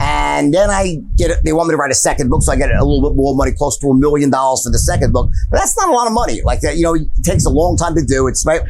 And 0.00 0.52
then 0.52 0.70
I 0.70 0.98
get 1.16 1.30
it. 1.30 1.38
They 1.44 1.52
want 1.52 1.68
me 1.68 1.72
to 1.72 1.76
write 1.76 1.90
a 1.90 1.94
second 1.94 2.28
book, 2.28 2.42
so 2.42 2.52
I 2.52 2.56
get 2.56 2.70
a 2.70 2.84
little 2.84 3.08
bit 3.08 3.16
more 3.16 3.34
money, 3.34 3.52
close 3.52 3.78
to 3.78 3.88
a 3.88 3.94
million 3.94 4.30
dollars 4.30 4.62
for 4.62 4.70
the 4.70 4.78
second 4.78 5.12
book. 5.12 5.30
But 5.50 5.58
that's 5.58 5.76
not 5.76 5.88
a 5.88 5.92
lot 5.92 6.06
of 6.06 6.12
money. 6.12 6.42
Like 6.42 6.60
that, 6.60 6.76
you 6.76 6.82
know, 6.82 6.94
it 6.94 7.08
takes 7.24 7.46
a 7.46 7.50
long 7.50 7.76
time 7.76 7.94
to 7.94 8.04
do. 8.04 8.28
It's 8.28 8.44
right. 8.46 8.60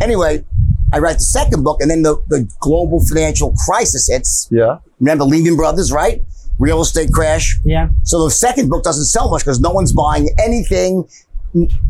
Anyway, 0.00 0.44
I 0.92 0.98
write 0.98 1.14
the 1.18 1.24
second 1.24 1.62
book, 1.64 1.80
and 1.80 1.90
then 1.90 2.02
the, 2.02 2.22
the 2.28 2.48
global 2.60 3.04
financial 3.04 3.54
crisis 3.66 4.08
hits. 4.08 4.48
Yeah. 4.50 4.78
Remember 4.98 5.24
Lehman 5.24 5.56
Brothers, 5.56 5.92
right? 5.92 6.22
Real 6.58 6.82
estate 6.82 7.12
crash. 7.12 7.58
Yeah. 7.64 7.88
So 8.04 8.24
the 8.24 8.30
second 8.30 8.68
book 8.68 8.84
doesn't 8.84 9.06
sell 9.06 9.30
much 9.30 9.42
because 9.42 9.60
no 9.60 9.70
one's 9.70 9.92
buying 9.92 10.28
anything. 10.38 11.08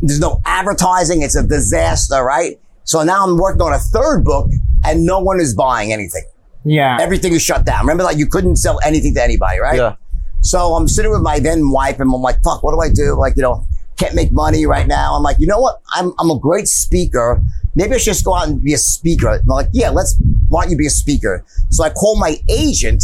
There's 0.01 0.19
no 0.19 0.41
advertising. 0.45 1.21
It's 1.21 1.35
a 1.35 1.45
disaster, 1.45 2.23
right? 2.23 2.59
So 2.83 3.03
now 3.03 3.25
I'm 3.25 3.37
working 3.37 3.61
on 3.61 3.73
a 3.73 3.79
third 3.79 4.23
book 4.23 4.49
and 4.85 5.05
no 5.05 5.19
one 5.19 5.39
is 5.39 5.53
buying 5.53 5.91
anything. 5.91 6.23
Yeah. 6.63 6.97
Everything 6.99 7.33
is 7.33 7.41
shut 7.41 7.65
down. 7.65 7.81
Remember, 7.81 8.03
like 8.03 8.17
you 8.17 8.27
couldn't 8.27 8.55
sell 8.55 8.79
anything 8.85 9.13
to 9.15 9.23
anybody, 9.23 9.59
right? 9.59 9.77
Yeah. 9.77 9.95
So 10.41 10.73
I'm 10.73 10.87
sitting 10.87 11.11
with 11.11 11.21
my 11.21 11.39
then 11.39 11.69
wife 11.69 11.99
and 11.99 12.11
I'm 12.13 12.21
like, 12.21 12.41
fuck, 12.43 12.63
what 12.63 12.73
do 12.73 12.81
I 12.81 12.89
do? 12.91 13.15
Like, 13.19 13.35
you 13.35 13.43
know, 13.43 13.65
can't 14.01 14.15
make 14.15 14.31
money 14.31 14.65
right 14.65 14.87
now. 14.87 15.13
I'm 15.15 15.21
like, 15.21 15.37
you 15.39 15.45
know 15.45 15.59
what? 15.59 15.79
I'm, 15.93 16.11
I'm 16.17 16.31
a 16.31 16.39
great 16.39 16.67
speaker. 16.67 17.39
Maybe 17.75 17.93
I 17.93 17.97
should 17.97 18.13
just 18.13 18.25
go 18.25 18.33
out 18.35 18.47
and 18.47 18.61
be 18.61 18.73
a 18.73 18.77
speaker. 18.77 19.29
I'm 19.29 19.45
like, 19.45 19.69
yeah, 19.73 19.91
let's, 19.91 20.19
why 20.49 20.63
don't 20.63 20.71
you 20.71 20.77
be 20.77 20.87
a 20.87 20.89
speaker? 20.89 21.45
So 21.69 21.83
I 21.83 21.91
called 21.91 22.19
my 22.19 22.37
agent 22.49 23.03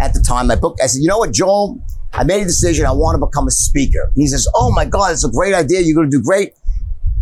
at 0.00 0.12
the 0.12 0.20
time, 0.20 0.50
I 0.50 0.56
book. 0.56 0.76
I 0.82 0.86
said, 0.86 1.02
you 1.02 1.08
know 1.08 1.18
what, 1.18 1.32
Joel? 1.32 1.80
I 2.12 2.24
made 2.24 2.42
a 2.42 2.44
decision. 2.44 2.84
I 2.84 2.90
want 2.90 3.14
to 3.18 3.24
become 3.24 3.46
a 3.46 3.52
speaker. 3.52 4.02
And 4.02 4.16
he 4.16 4.26
says, 4.26 4.48
oh 4.54 4.72
my 4.72 4.84
God, 4.84 5.12
it's 5.12 5.24
a 5.24 5.30
great 5.30 5.54
idea. 5.54 5.80
You're 5.80 5.94
going 5.94 6.10
to 6.10 6.16
do 6.16 6.22
great. 6.22 6.54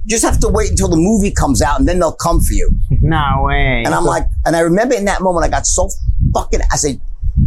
You 0.04 0.08
just 0.08 0.24
have 0.24 0.40
to 0.40 0.48
wait 0.48 0.70
until 0.70 0.88
the 0.88 0.96
movie 0.96 1.30
comes 1.30 1.60
out 1.60 1.78
and 1.78 1.86
then 1.86 1.98
they'll 1.98 2.16
come 2.16 2.40
for 2.40 2.54
you. 2.54 2.70
No 3.02 3.42
way. 3.42 3.82
And 3.84 3.94
I'm 3.94 4.04
like, 4.04 4.24
and 4.46 4.56
I 4.56 4.60
remember 4.60 4.94
in 4.94 5.04
that 5.04 5.20
moment, 5.20 5.44
I 5.44 5.48
got 5.48 5.66
so 5.66 5.88
fucking, 6.32 6.60
I 6.72 6.76
said, 6.76 7.00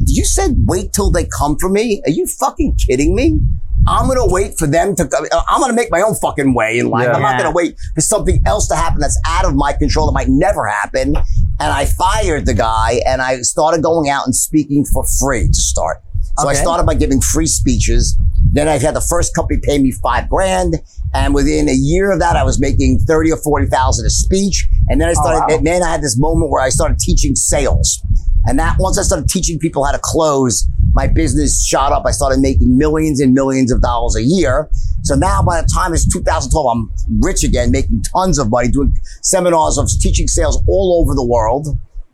you 0.05 0.25
said 0.25 0.51
wait 0.65 0.93
till 0.93 1.11
they 1.11 1.25
come 1.25 1.57
for 1.57 1.69
me? 1.69 2.01
Are 2.05 2.11
you 2.11 2.27
fucking 2.27 2.77
kidding 2.85 3.15
me? 3.15 3.39
I'm 3.87 4.07
going 4.07 4.17
to 4.17 4.33
wait 4.33 4.57
for 4.57 4.67
them 4.67 4.95
to 4.95 5.07
come. 5.07 5.25
Uh, 5.31 5.41
I'm 5.47 5.59
going 5.59 5.71
to 5.71 5.75
make 5.75 5.91
my 5.91 6.01
own 6.01 6.15
fucking 6.15 6.53
way 6.53 6.79
in 6.79 6.89
life. 6.89 7.05
Yeah. 7.05 7.13
I'm 7.13 7.21
not 7.21 7.37
to 7.41 7.51
wait 7.51 7.77
for 7.93 8.01
something 8.01 8.41
else 8.45 8.67
to 8.69 8.75
happen 8.75 8.99
that's 8.99 9.19
out 9.27 9.45
of 9.45 9.55
my 9.55 9.73
control 9.73 10.07
that 10.07 10.13
might 10.13 10.29
never 10.29 10.67
happen. 10.67 11.15
And 11.15 11.71
I 11.71 11.85
fired 11.85 12.45
the 12.45 12.53
guy 12.53 13.01
and 13.05 13.21
I 13.21 13.41
started 13.41 13.83
going 13.83 14.09
out 14.09 14.25
and 14.25 14.35
speaking 14.35 14.85
for 14.85 15.05
free 15.19 15.47
to 15.47 15.53
start. 15.53 16.01
So 16.37 16.49
I 16.49 16.53
started 16.53 16.85
by 16.85 16.95
giving 16.95 17.21
free 17.21 17.47
speeches. 17.47 18.17
Then 18.51 18.67
I 18.67 18.77
had 18.77 18.93
the 18.93 19.01
first 19.01 19.33
company 19.33 19.59
pay 19.63 19.77
me 19.77 19.91
five 19.91 20.29
grand. 20.29 20.75
And 21.13 21.33
within 21.33 21.69
a 21.69 21.73
year 21.73 22.11
of 22.11 22.19
that, 22.19 22.35
I 22.35 22.43
was 22.43 22.59
making 22.59 22.99
30 22.99 23.31
or 23.31 23.37
40,000 23.37 24.05
a 24.05 24.09
speech. 24.09 24.67
And 24.89 24.99
then 24.99 25.07
I 25.07 25.13
started, 25.13 25.37
oh, 25.37 25.47
wow. 25.47 25.57
and 25.57 25.65
then 25.65 25.81
I 25.81 25.91
had 25.91 26.01
this 26.01 26.17
moment 26.19 26.51
where 26.51 26.61
I 26.61 26.69
started 26.69 26.99
teaching 26.99 27.35
sales. 27.35 28.03
And 28.47 28.59
that 28.59 28.75
once 28.79 28.99
I 28.99 29.01
started 29.01 29.27
teaching 29.27 29.59
people 29.59 29.83
how 29.83 29.91
to 29.91 29.99
close, 30.01 30.67
my 30.93 31.07
business 31.07 31.65
shot 31.65 31.91
up. 31.91 32.03
I 32.05 32.11
started 32.11 32.39
making 32.39 32.77
millions 32.77 33.19
and 33.19 33.33
millions 33.33 33.71
of 33.71 33.81
dollars 33.81 34.15
a 34.15 34.23
year. 34.23 34.69
So 35.03 35.15
now 35.15 35.41
by 35.43 35.61
the 35.61 35.67
time 35.67 35.93
it's 35.93 36.11
2012, 36.11 36.65
I'm 36.65 36.91
rich 37.21 37.43
again, 37.43 37.71
making 37.71 38.03
tons 38.03 38.39
of 38.39 38.49
money, 38.49 38.69
doing 38.69 38.93
seminars 39.21 39.77
of 39.77 39.89
teaching 39.99 40.27
sales 40.27 40.63
all 40.67 41.01
over 41.01 41.13
the 41.13 41.25
world. 41.25 41.67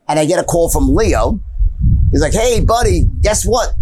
And 0.07 0.19
I 0.19 0.25
get 0.25 0.39
a 0.39 0.43
call 0.43 0.69
from 0.69 0.93
Leo. 0.95 1.39
He's 2.11 2.21
like, 2.21 2.33
Hey, 2.33 2.59
buddy, 2.59 3.05
guess 3.21 3.43
what? 3.45 3.73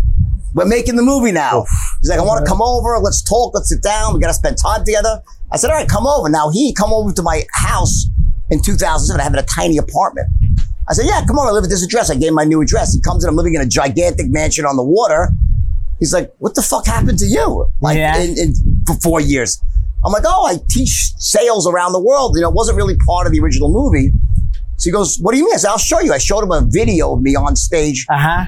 We're 0.53 0.65
making 0.65 0.95
the 0.95 1.03
movie 1.03 1.31
now. 1.31 1.65
He's 2.01 2.09
like, 2.09 2.19
I 2.19 2.23
want 2.23 2.43
to 2.43 2.49
come 2.49 2.61
over. 2.61 2.97
Let's 2.99 3.21
talk. 3.21 3.53
Let's 3.53 3.69
sit 3.69 3.83
down. 3.83 4.15
We 4.15 4.19
got 4.19 4.27
to 4.27 4.33
spend 4.33 4.57
time 4.57 4.83
together. 4.83 5.21
I 5.51 5.57
said, 5.57 5.69
all 5.69 5.77
right, 5.77 5.87
come 5.87 6.07
over. 6.07 6.29
Now 6.29 6.49
he 6.49 6.73
come 6.73 6.91
over 6.91 7.11
to 7.13 7.21
my 7.21 7.43
house 7.53 8.07
in 8.49 8.61
2007. 8.61 9.19
I 9.19 9.23
have 9.23 9.33
a 9.33 9.43
tiny 9.43 9.77
apartment. 9.77 10.27
I 10.89 10.93
said, 10.93 11.05
yeah, 11.05 11.23
come 11.25 11.37
on. 11.37 11.47
I 11.47 11.51
live 11.51 11.63
at 11.63 11.69
this 11.69 11.83
address. 11.83 12.09
I 12.09 12.15
gave 12.15 12.29
him 12.29 12.33
my 12.35 12.45
new 12.45 12.61
address. 12.61 12.93
He 12.93 13.01
comes 13.01 13.23
in. 13.23 13.29
I'm 13.29 13.35
living 13.35 13.53
in 13.53 13.61
a 13.61 13.65
gigantic 13.67 14.29
mansion 14.31 14.65
on 14.65 14.75
the 14.75 14.83
water. 14.83 15.29
He's 15.99 16.13
like, 16.13 16.33
what 16.39 16.55
the 16.55 16.61
fuck 16.61 16.85
happened 16.87 17.19
to 17.19 17.25
you? 17.27 17.69
Like 17.81 17.97
Yeah. 17.97 18.17
in, 18.17 18.37
in, 18.37 18.53
for 18.87 18.95
four 18.95 19.21
years. 19.21 19.61
I'm 20.03 20.11
like, 20.13 20.23
oh, 20.25 20.45
I 20.47 20.57
teach 20.69 21.11
sales 21.17 21.67
around 21.67 21.91
the 21.91 21.99
world. 22.01 22.35
You 22.35 22.41
know, 22.41 22.49
it 22.49 22.55
wasn't 22.55 22.77
really 22.77 22.95
part 23.05 23.27
of 23.27 23.33
the 23.33 23.39
original 23.41 23.69
movie. 23.71 24.11
So 24.77 24.89
he 24.89 24.91
goes, 24.91 25.17
what 25.19 25.33
do 25.33 25.37
you 25.37 25.43
mean? 25.45 25.53
I 25.53 25.57
said, 25.57 25.69
I'll 25.69 25.77
show 25.77 25.99
you. 25.99 26.13
I 26.13 26.17
showed 26.17 26.41
him 26.43 26.51
a 26.51 26.61
video 26.65 27.13
of 27.13 27.21
me 27.21 27.35
on 27.35 27.55
stage 27.57 28.05
Uh 28.09 28.17
huh. 28.17 28.45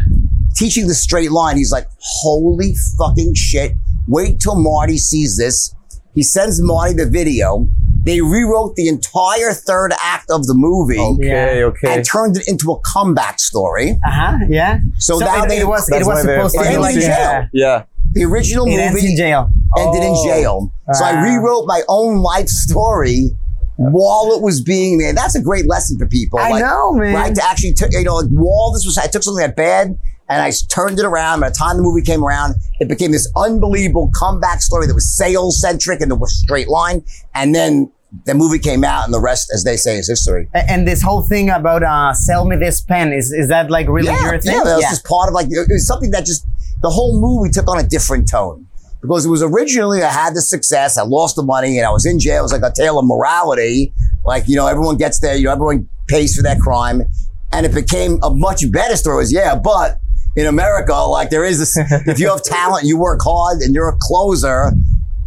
teaching 0.56 0.88
the 0.88 0.94
straight 0.96 1.30
line. 1.32 1.58
He's 1.58 1.72
like, 1.72 1.88
holy 2.00 2.74
fucking 2.98 3.34
shit. 3.36 3.74
Wait 4.08 4.40
till 4.40 4.56
Marty 4.56 4.98
sees 4.98 5.38
this. 5.38 5.76
He 6.16 6.24
sends 6.24 6.62
Marty 6.62 6.94
the 6.94 7.06
video. 7.06 7.68
They 8.04 8.20
rewrote 8.22 8.76
the 8.76 8.88
entire 8.88 9.52
third 9.54 9.94
act 10.02 10.32
of 10.32 10.48
the 10.48 10.54
movie 10.56 11.00
Okay. 11.00 11.60
Yeah. 11.60 11.66
Okay. 11.66 11.94
and 11.96 12.06
turned 12.06 12.38
it 12.38 12.48
into 12.48 12.72
a 12.72 12.80
comeback 12.82 13.40
story. 13.40 13.92
Uh 14.06 14.12
huh. 14.12 14.38
Yeah. 14.50 14.80
So 14.98 15.20
now 15.20 15.44
it, 15.44 15.50
they- 15.50 15.60
it 15.60 15.68
was 15.68 15.88
it 15.90 16.06
was 16.06 16.22
supposed 16.22 16.56
to 16.56 16.62
be 16.68 16.78
like 16.78 16.96
in 16.96 17.02
jail. 17.02 17.30
uh, 17.30 17.44
yeah. 17.54 17.84
The 18.14 18.24
original 18.26 18.66
it 18.68 18.72
ends 18.72 18.98
in 19.00 19.04
movie 19.06 19.16
jail. 19.16 19.50
ended 19.78 20.04
in 20.04 20.14
Oh. 20.16 20.26
jail. 20.28 20.74
So 20.94 21.06
I 21.06 21.24
rewrote 21.24 21.66
my 21.68 21.82
own 21.88 22.18
life 22.18 22.48
story 22.50 23.30
while 23.78 24.34
it 24.36 24.42
was 24.42 24.62
being 24.62 24.98
made. 24.98 25.16
That's 25.16 25.36
a 25.36 25.42
great 25.42 25.68
lesson 25.68 25.98
for 25.98 26.06
people. 26.08 26.38
I 26.40 26.50
Like, 26.50 26.64
know, 26.64 26.92
man. 26.94 27.14
Right? 27.16 27.34
To 27.36 27.44
actually, 27.48 27.74
t- 27.74 27.86
you 27.92 28.04
know, 28.04 28.16
like, 28.18 28.30
while 28.32 28.72
this 28.74 28.86
was, 28.86 28.98
I 28.98 29.08
took 29.08 29.24
something 29.24 29.42
that 29.42 29.56
bad 29.56 29.98
and 30.32 30.42
I 30.42 30.52
turned 30.70 30.98
it 30.98 31.06
around. 31.06 31.42
By 31.42 31.50
the 31.50 31.56
time 31.56 31.78
the 31.78 31.84
movie 31.84 32.02
came 32.02 32.24
around, 32.24 32.56
it 32.80 32.88
became 32.88 33.12
this 33.12 33.30
unbelievable 33.36 34.12
comeback 34.16 34.62
story 34.62 34.88
that 34.88 34.94
was 34.94 35.16
sales 35.16 35.60
centric 35.60 36.00
and 36.00 36.12
it 36.12 36.16
was 36.16 36.34
straight 36.40 36.70
line. 36.70 37.04
And 37.36 37.54
then 37.54 37.92
the 38.26 38.34
movie 38.34 38.60
came 38.60 38.84
out 38.84 39.04
and 39.04 39.14
the 39.14 39.20
rest, 39.20 39.52
as 39.54 39.64
they 39.64 39.76
say, 39.76 39.98
is 39.98 40.08
history. 40.08 40.48
And 40.54 40.88
this 40.88 41.02
whole 41.02 41.22
thing 41.22 41.50
about 41.50 41.84
uh, 41.84 42.14
sell 42.14 42.46
me 42.46 42.56
this 42.56 42.82
pen 42.82 43.12
is 43.12 43.32
is 43.32 43.50
that 43.50 43.70
like 43.70 43.88
really 43.90 44.08
yeah, 44.08 44.32
your 44.32 44.40
thing? 44.40 44.56
yeah, 44.56 44.64
that 44.64 44.76
was 44.76 44.86
just 44.86 45.06
part 45.06 45.28
of 45.28 45.34
like, 45.34 45.48
it 45.50 45.68
was 45.70 45.86
something 45.86 46.12
that 46.12 46.26
just 46.26 46.46
the 46.82 46.90
whole 46.90 47.20
movie 47.20 47.52
took 47.52 47.68
on 47.68 47.78
a 47.78 47.88
different 47.88 48.30
tone 48.30 48.68
because 49.02 49.26
it 49.26 49.30
was 49.30 49.44
originally 49.44 50.02
I 50.02 50.12
had 50.12 50.34
the 50.34 50.42
success, 50.42 50.98
I 50.98 51.04
lost 51.04 51.36
the 51.36 51.44
money, 51.44 51.78
and 51.78 51.86
I 51.86 51.92
was 51.92 52.06
in 52.06 52.20
jail. 52.20 52.40
It 52.40 52.44
was 52.44 52.54
like 52.54 52.64
a 52.64 52.74
tale 52.74 53.00
of 53.00 53.06
morality. 53.06 53.94
Like 54.26 54.48
you 54.48 54.56
know, 54.56 54.68
everyone 54.68 54.98
gets 54.98 55.20
there, 55.20 55.36
you 55.36 55.46
know, 55.46 55.52
everyone 55.52 55.90
pays 56.08 56.36
for 56.36 56.44
that 56.44 56.60
crime, 56.60 57.04
and 57.52 57.66
it 57.66 57.74
became 57.74 58.20
a 58.24 58.30
much 58.30 58.70
better 58.72 58.96
story. 58.96 59.16
It 59.16 59.20
was 59.20 59.34
yeah, 59.34 59.56
but 59.56 60.00
in 60.36 60.48
America, 60.48 60.94
like 60.94 61.30
there 61.30 61.44
is 61.44 61.60
this, 61.60 61.78
if 62.08 62.20
you 62.20 62.30
have 62.30 62.44
talent, 62.44 62.86
you 62.86 62.98
work 62.98 63.20
hard, 63.24 63.62
and 63.62 63.74
you're 63.74 63.90
a 63.90 63.98
closer. 64.00 64.72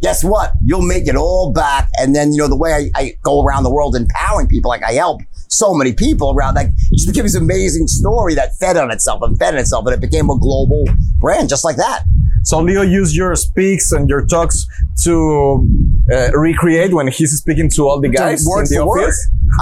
Guess 0.03 0.23
what? 0.23 0.53
You'll 0.65 0.83
make 0.83 1.09
it 1.09 1.17
all 1.17 1.53
back. 1.53 1.89
And 1.99 2.15
then, 2.15 2.33
you 2.33 2.39
know, 2.39 2.49
the 2.49 2.57
way 2.57 2.91
I, 2.95 3.01
I 3.01 3.13
go 3.23 3.43
around 3.43 3.63
the 3.63 3.71
world 3.71 3.97
empowering 3.97 4.49
people, 4.49 4.69
like 4.69 4.83
I 4.83 4.93
help 4.93 5.23
so 5.59 5.73
many 5.75 5.93
people 5.93 6.35
around, 6.35 6.55
like 6.55 6.69
it 6.69 6.97
just 6.97 7.09
became 7.09 7.25
this 7.25 7.35
amazing 7.37 7.87
story 7.87 8.35
that 8.35 8.55
fed 8.61 8.77
on 8.77 8.91
itself 8.91 9.23
and 9.23 9.39
fed 9.39 9.55
on 9.55 9.61
itself, 9.61 9.87
and 9.87 9.95
it 9.95 10.01
became 10.01 10.29
a 10.31 10.39
global 10.39 10.85
brand 11.19 11.49
just 11.49 11.65
like 11.65 11.77
that. 11.77 12.03
So 12.43 12.61
Leo 12.61 12.83
used 12.83 13.15
your 13.17 13.35
speaks 13.37 13.93
and 13.93 14.09
your 14.09 14.27
talks 14.27 14.67
to 15.05 15.67
uh, 16.13 16.31
recreate 16.37 16.93
when 16.93 17.09
he's 17.09 17.33
speaking 17.39 17.71
to 17.71 17.89
all 17.89 18.01
the 18.01 18.09
guys 18.11 18.45
word 18.47 18.67
in 18.71 18.75
the 18.77 18.77
for 18.83 18.89
word. 18.89 19.13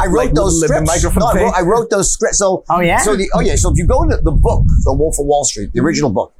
I 0.02 0.06
wrote 0.06 0.16
Like 0.16 0.34
those 0.34 0.60
the- 0.60 0.66
the 0.66 0.74
scripts. 0.74 0.90
microphone 1.04 1.22
no, 1.22 1.28
I 1.28 1.44
wrote, 1.44 1.54
I 1.54 1.62
wrote 1.62 1.90
those 1.90 2.12
scripts. 2.12 2.38
So, 2.38 2.64
Oh, 2.70 2.80
yeah? 2.80 2.98
So 3.02 3.14
the 3.14 3.30
oh 3.34 3.40
yeah. 3.40 3.54
So 3.56 3.70
if 3.70 3.76
you 3.78 3.86
go 3.86 4.02
to 4.08 4.16
the 4.16 4.32
book, 4.32 4.64
The 4.84 4.92
Wolf 4.92 5.16
of 5.20 5.26
Wall 5.26 5.44
Street, 5.44 5.70
the 5.74 5.80
original 5.80 6.10
book, 6.10 6.34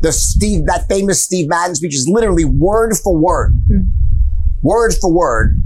the 0.00 0.10
Steve 0.10 0.66
that 0.66 0.88
famous 0.88 1.22
Steve 1.22 1.48
Madden 1.48 1.76
speech 1.76 1.94
is 1.94 2.08
literally 2.08 2.44
word 2.44 2.96
for 2.96 3.16
word, 3.16 3.54
word 4.62 4.94
for 5.00 5.12
word 5.12 5.60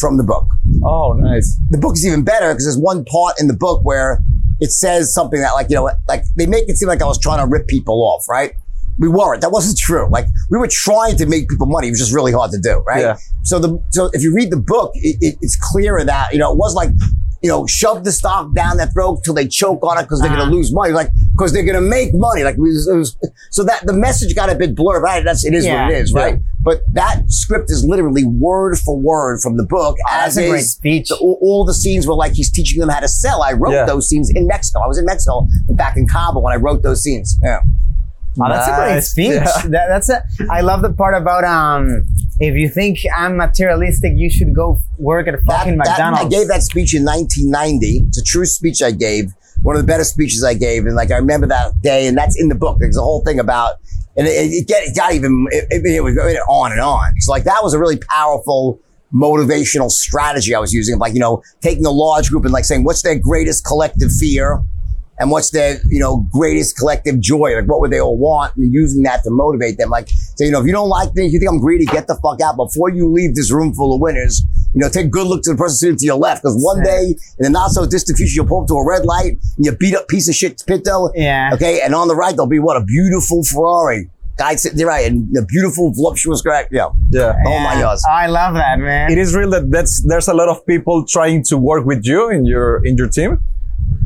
from 0.00 0.16
the 0.16 0.24
book. 0.24 0.46
Oh, 0.84 1.12
nice. 1.12 1.56
The 1.70 1.78
book 1.78 1.94
is 1.94 2.06
even 2.06 2.24
better 2.24 2.48
because 2.52 2.64
there's 2.64 2.78
one 2.78 3.04
part 3.04 3.34
in 3.40 3.46
the 3.46 3.54
book 3.54 3.84
where 3.84 4.20
it 4.60 4.70
says 4.72 5.12
something 5.14 5.40
that 5.40 5.52
like 5.52 5.68
you 5.70 5.76
know 5.76 5.90
like 6.08 6.24
they 6.36 6.46
make 6.46 6.68
it 6.68 6.76
seem 6.78 6.88
like 6.88 7.02
I 7.02 7.06
was 7.06 7.18
trying 7.18 7.38
to 7.44 7.50
rip 7.50 7.66
people 7.68 8.02
off, 8.02 8.28
right? 8.28 8.52
We 8.98 9.08
weren't. 9.08 9.40
That 9.40 9.52
wasn't 9.52 9.78
true. 9.78 10.08
Like 10.10 10.26
we 10.50 10.58
were 10.58 10.68
trying 10.70 11.16
to 11.18 11.26
make 11.26 11.48
people 11.48 11.66
money. 11.66 11.86
It 11.88 11.90
was 11.92 12.00
just 12.00 12.12
really 12.14 12.32
hard 12.32 12.50
to 12.52 12.58
do, 12.58 12.82
right? 12.86 13.00
Yeah. 13.00 13.16
So 13.44 13.58
the 13.58 13.82
so 13.90 14.10
if 14.12 14.22
you 14.22 14.34
read 14.34 14.50
the 14.50 14.58
book, 14.58 14.90
it, 14.94 15.16
it, 15.20 15.36
it's 15.40 15.56
clearer 15.56 16.04
that 16.04 16.32
you 16.32 16.38
know 16.38 16.52
it 16.52 16.58
was 16.58 16.74
like 16.74 16.90
you 17.42 17.48
know 17.48 17.66
shove 17.66 18.04
the 18.04 18.12
stock 18.12 18.52
down 18.54 18.76
their 18.76 18.88
throat 18.88 19.20
till 19.24 19.32
they 19.32 19.48
choke 19.48 19.82
on 19.82 19.96
it 19.98 20.02
because 20.02 20.20
they're 20.20 20.28
Uh-huh. 20.30 20.40
going 20.40 20.50
to 20.50 20.56
lose 20.56 20.74
money, 20.74 20.92
like 20.92 21.08
because 21.32 21.54
they're 21.54 21.62
going 21.64 21.82
to 21.82 21.88
make 21.98 22.12
money. 22.12 22.44
Like 22.44 22.56
it 22.56 22.60
was, 22.60 22.86
it 22.86 22.94
was, 22.96 23.16
so 23.50 23.64
that 23.64 23.86
the 23.86 23.94
message 23.94 24.34
got 24.34 24.50
a 24.50 24.54
bit 24.54 24.74
blurred, 24.74 25.02
right? 25.02 25.24
That's 25.24 25.46
it 25.46 25.54
is 25.54 25.64
Yeah. 25.64 25.86
what 25.86 25.94
it 25.94 25.98
is, 26.02 26.12
Yeah. 26.12 26.20
Right? 26.64 26.78
But 26.78 26.94
that 26.94 27.30
script 27.30 27.70
is 27.70 27.84
literally 27.84 28.24
word 28.24 28.78
for 28.78 28.98
word 28.98 29.40
from 29.40 29.56
the 29.56 29.64
book. 29.64 29.96
Oh, 30.06 30.10
that's 30.10 30.36
as 30.36 30.44
a 30.44 30.48
great 30.48 30.62
speech. 30.64 31.08
the- 31.08 31.16
all, 31.16 31.38
all 31.40 31.64
the 31.64 31.74
scenes 31.74 32.06
were 32.06 32.14
like 32.14 32.32
he's 32.32 32.50
teaching 32.50 32.80
them 32.80 32.88
how 32.88 33.00
to 33.00 33.08
sell. 33.08 33.42
I 33.42 33.52
wrote 33.52 33.72
Yeah. 33.72 33.86
those 33.86 34.08
scenes 34.08 34.30
in 34.34 34.46
Mexico. 34.46 34.80
I 34.80 34.86
was 34.86 34.98
in 34.98 35.04
Mexico 35.04 35.46
back 35.70 35.96
in 35.96 36.06
Cabo 36.06 36.40
when 36.40 36.52
I 36.52 36.56
wrote 36.56 36.82
those 36.82 37.02
scenes. 37.02 37.38
Yeah. 37.42 37.60
Oh, 38.40 38.48
that's 38.48 38.68
a 38.68 38.74
great 38.76 39.02
speech. 39.02 39.32
Yeah. 39.32 39.62
That, 39.68 39.88
that's 39.88 40.08
a. 40.08 40.22
I 40.50 40.60
love 40.60 40.82
the 40.82 40.92
part 40.92 41.14
about 41.14 41.44
um. 41.44 42.06
If 42.42 42.54
you 42.54 42.68
think 42.70 43.00
I'm 43.14 43.36
materialistic, 43.36 44.12
you 44.16 44.30
should 44.30 44.54
go 44.54 44.78
work 44.98 45.26
at 45.28 45.32
That, 45.34 45.44
fucking 45.46 45.76
that- 45.78 45.88
McDonald's. 45.88 46.24
I 46.24 46.28
gave 46.38 46.48
that 46.48 46.62
speech 46.62 46.94
in 46.94 47.04
1990. 47.04 48.04
It's 48.08 48.18
a 48.18 48.22
true 48.24 48.46
speech 48.46 48.80
I 48.82 48.92
gave. 48.92 49.32
One 49.62 49.76
of 49.76 49.82
the 49.82 49.86
better 49.86 50.04
speeches 50.04 50.42
I 50.42 50.54
gave. 50.54 50.86
And 50.86 50.94
like, 50.96 51.10
I 51.10 51.16
remember 51.16 51.46
that 51.48 51.82
day 51.82 52.06
and 52.06 52.16
that's 52.16 52.40
in 52.40 52.48
the 52.48 52.54
book. 52.54 52.78
There's 52.80 52.96
a 52.96 53.02
whole 53.02 53.22
thing 53.24 53.38
about, 53.38 53.74
and 54.20 54.28
it, 54.28 54.52
it, 54.52 54.68
get, 54.68 54.82
it 54.84 54.94
got 54.94 55.14
even, 55.14 55.46
it, 55.50 55.82
it, 55.84 56.04
was 56.04 56.14
on 56.46 56.72
and 56.72 56.80
on. 56.80 57.18
So 57.20 57.32
like, 57.32 57.44
that 57.44 57.62
was 57.62 57.72
a 57.72 57.78
really 57.78 57.96
powerful 57.96 58.78
motivational 59.14 59.90
strategy 59.90 60.54
I 60.54 60.58
was 60.58 60.74
using. 60.74 60.98
Like, 60.98 61.14
you 61.14 61.20
know, 61.20 61.42
taking 61.62 61.86
a 61.86 61.90
large 61.90 62.28
group 62.28 62.44
and 62.44 62.52
like 62.52 62.66
saying, 62.66 62.84
what's 62.84 63.00
their 63.00 63.18
greatest 63.18 63.64
collective 63.64 64.10
fear? 64.12 64.62
and 65.18 65.30
what's 65.30 65.50
their 65.50 65.76
you 65.86 66.00
know 66.00 66.26
greatest 66.32 66.78
collective 66.78 67.20
joy 67.20 67.54
like 67.54 67.68
what 67.68 67.80
would 67.80 67.90
they 67.90 68.00
all 68.00 68.16
want 68.16 68.56
and 68.56 68.72
using 68.72 69.02
that 69.02 69.22
to 69.22 69.30
motivate 69.30 69.76
them 69.76 69.90
like 69.90 70.08
so 70.08 70.44
you 70.44 70.50
know 70.50 70.60
if 70.60 70.66
you 70.66 70.72
don't 70.72 70.88
like 70.88 71.10
if 71.14 71.30
you 71.30 71.38
think 71.38 71.50
i'm 71.50 71.60
greedy 71.60 71.84
get 71.84 72.06
the 72.06 72.16
fuck 72.22 72.40
out 72.40 72.56
before 72.56 72.88
you 72.88 73.06
leave 73.12 73.34
this 73.34 73.52
room 73.52 73.74
full 73.74 73.94
of 73.94 74.00
winners 74.00 74.42
you 74.74 74.80
know 74.80 74.88
take 74.88 75.06
a 75.06 75.08
good 75.08 75.26
look 75.26 75.42
to 75.42 75.50
the 75.50 75.56
person 75.56 75.76
sitting 75.76 75.96
to 75.96 76.04
your 76.06 76.16
left 76.16 76.42
because 76.42 76.56
one 76.62 76.82
day 76.82 77.14
in 77.38 77.42
the 77.44 77.50
not 77.50 77.70
so 77.70 77.86
distant 77.86 78.16
future 78.18 78.32
you'll 78.36 78.46
pull 78.46 78.62
up 78.62 78.68
to 78.68 78.74
a 78.74 78.86
red 78.86 79.04
light 79.04 79.32
and 79.56 79.64
you 79.66 79.72
beat 79.72 79.94
up 79.94 80.06
piece 80.08 80.28
of 80.28 80.34
shit 80.34 80.62
pinto 80.66 81.10
Yeah. 81.14 81.50
okay 81.54 81.80
and 81.82 81.94
on 81.94 82.08
the 82.08 82.14
right 82.16 82.34
there'll 82.34 82.46
be 82.48 82.58
what 82.60 82.76
a 82.76 82.84
beautiful 82.84 83.42
ferrari 83.44 84.10
guy 84.38 84.54
sitting 84.54 84.78
there 84.78 84.86
right 84.86 85.06
and 85.10 85.36
a 85.36 85.42
beautiful 85.44 85.92
voluptuous 85.92 86.40
guy 86.40 86.66
yeah 86.70 86.88
Yeah. 87.10 87.34
oh 87.46 87.58
my 87.60 87.74
gosh. 87.80 87.98
I 88.08 88.26
love 88.28 88.54
that, 88.54 88.78
man. 88.78 89.10
It 89.10 89.18
is 89.18 89.34
real 89.34 89.50
that 89.50 89.70
that's 89.70 90.02
there's 90.06 90.28
a 90.28 90.34
lot 90.34 90.48
of 90.48 90.64
people 90.66 91.04
trying 91.04 91.42
to 91.50 91.58
work 91.58 91.84
with 91.84 92.02
you 92.04 92.30
in 92.30 92.46
your 92.46 92.80
in 92.86 92.96
your 92.96 93.08
team. 93.08 93.38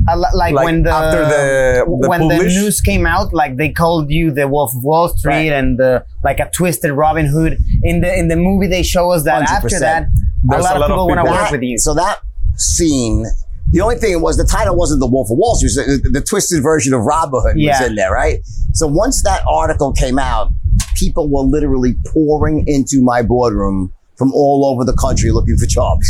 I 0.08 0.16
li- 0.16 0.24
like, 0.34 0.54
Like 0.54 0.64
when 0.64 0.82
the 0.82 0.90
after 0.90 1.20
the- 1.24 1.84
the 2.00 2.08
when 2.08 2.20
publish- 2.20 2.54
the 2.54 2.60
news 2.60 2.80
came 2.80 3.06
out, 3.06 3.32
like 3.32 3.56
they 3.56 3.70
called 3.70 4.10
you 4.10 4.30
the 4.30 4.46
Wolf 4.48 4.74
of 4.74 4.84
Wall 4.84 5.08
Street 5.08 5.50
Right. 5.50 5.52
and 5.52 5.78
the 5.78 6.04
like 6.22 6.40
a 6.40 6.50
twisted 6.50 6.92
Robin 6.92 7.26
Hood. 7.26 7.58
In 7.82 8.00
the 8.02 8.14
in 8.18 8.28
the 8.28 8.36
movie, 8.36 8.66
they 8.66 8.82
show 8.82 9.10
us 9.12 9.22
that 9.24 9.42
after 9.42 9.68
100%. 9.68 9.80
that, 9.80 10.02
a 10.02 10.06
There's 10.44 10.62
lot 10.64 10.72
a 10.72 10.74
of 10.74 10.80
lot 10.80 10.90
of 10.90 10.94
people 10.94 11.08
want 11.08 11.24
to 11.26 11.30
work 11.32 11.50
with 11.50 11.62
you. 11.62 11.78
So 11.78 11.94
that 11.94 12.20
scene, 12.56 13.24
the 13.72 13.80
only 13.80 13.96
thing 13.96 14.20
was 14.20 14.36
the 14.36 14.44
title 14.44 14.76
wasn't 14.76 15.00
the 15.00 15.06
Wolf 15.06 15.30
of 15.30 15.38
Wall 15.38 15.54
Street. 15.56 15.82
It 15.84 15.88
was 15.90 16.02
the, 16.02 16.08
the 16.10 16.20
twisted 16.20 16.62
version 16.62 16.92
of 16.94 17.02
Robin 17.04 17.40
Hood 17.42 17.54
Yeah. 17.56 17.80
was 17.80 17.88
in 17.88 17.94
there, 17.96 18.12
right? 18.12 18.40
So 18.74 18.86
once 18.86 19.22
that 19.22 19.40
article 19.48 19.92
came 19.92 20.18
out, 20.18 20.50
people 20.96 21.28
were 21.28 21.42
literally 21.42 21.94
pouring 22.12 22.64
into 22.66 23.00
my 23.02 23.22
boardroom 23.22 23.92
from 24.16 24.32
all 24.32 24.64
over 24.66 24.84
the 24.84 24.92
country 24.96 25.30
looking 25.30 25.56
for 25.56 25.66
jobs. 25.66 26.08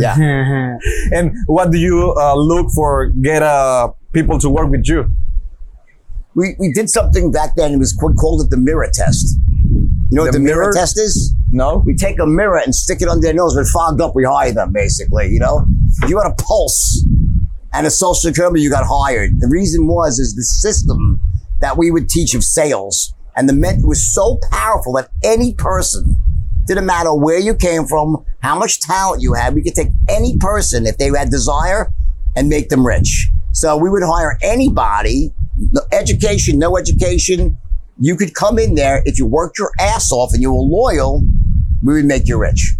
Yeah. 0.00 0.16
And 1.12 1.32
what 1.46 1.70
do 1.70 1.78
you 1.78 2.14
uh, 2.18 2.34
look 2.36 2.70
for? 2.74 3.08
Get 3.22 3.42
uh, 3.42 3.92
people 4.12 4.38
to 4.40 4.48
work 4.50 4.70
with 4.70 4.86
you. 4.88 5.06
we, 6.34 6.56
we 6.58 6.72
did 6.72 6.90
something 6.90 7.30
back 7.30 7.54
then. 7.56 7.72
It 7.72 7.78
was 7.78 7.92
called 7.92 8.40
it 8.42 8.50
the 8.50 8.56
mirror 8.56 8.88
test. 8.92 9.36
You 10.10 10.16
know 10.18 10.22
what 10.22 10.32
The 10.32 10.38
the, 10.38 10.44
mirror? 10.44 10.62
mirror? 10.64 10.72
test 10.74 10.98
is? 10.98 11.34
No. 11.50 11.82
We 11.86 11.94
take 11.94 12.18
a 12.18 12.26
mirror 12.26 12.58
and 12.58 12.74
stick 12.74 13.00
it 13.02 13.08
under 13.08 13.22
their 13.22 13.34
nose. 13.34 13.54
When 13.56 13.64
fogged 13.66 14.00
up, 14.00 14.14
we 14.14 14.24
hire 14.24 14.52
them, 14.52 14.72
basically, 14.72 15.28
you 15.28 15.38
know? 15.38 15.64
If 16.02 16.10
you 16.10 16.18
had 16.20 16.30
a 16.30 16.34
pulse 16.34 17.04
and 17.72 17.86
a 17.86 17.90
social 17.90 18.14
security 18.14 18.42
number, 18.46 18.58
you 18.58 18.70
got 18.70 18.84
hired. 18.86 19.40
The 19.40 19.48
reason 19.48 19.86
was, 19.86 20.18
is 20.18 20.34
the 20.34 20.42
system 20.42 21.20
that 21.60 21.76
we 21.78 21.90
would 21.90 22.08
teach 22.08 22.34
of 22.34 22.42
sales. 22.44 23.14
And 23.36 23.48
the 23.48 23.52
method 23.52 23.84
was 23.86 24.12
so 24.12 24.38
powerful 24.50 24.92
that 24.94 25.08
any 25.24 25.54
person, 25.54 26.16
didn't 26.66 26.86
matter 26.86 27.14
where 27.14 27.38
you 27.38 27.54
came 27.54 27.84
from, 27.86 28.24
how 28.40 28.58
much 28.58 28.80
talent 28.80 29.22
you 29.22 29.34
had, 29.34 29.54
we 29.54 29.62
could 29.62 29.74
take 29.74 29.88
any 30.08 30.36
person 30.38 30.86
if 30.86 30.98
they 30.98 31.10
had 31.16 31.30
desire 31.30 31.92
and 32.36 32.48
make 32.48 32.68
them 32.68 32.86
rich. 32.86 33.28
So 33.52 33.76
we 33.76 33.88
would 33.88 34.02
hire 34.02 34.38
anybody, 34.42 35.32
no 35.72 35.82
education, 35.92 36.58
no 36.58 36.76
education. 36.76 37.58
You 38.00 38.16
could 38.16 38.34
come 38.34 38.58
in 38.58 38.74
there 38.74 39.02
if 39.04 39.18
you 39.18 39.26
worked 39.26 39.58
your 39.58 39.70
ass 39.78 40.10
off 40.10 40.32
and 40.32 40.42
you 40.42 40.52
were 40.52 40.62
loyal, 40.62 41.22
we 41.82 41.94
would 41.94 42.06
make 42.06 42.26
you 42.26 42.38
rich. 42.38 42.74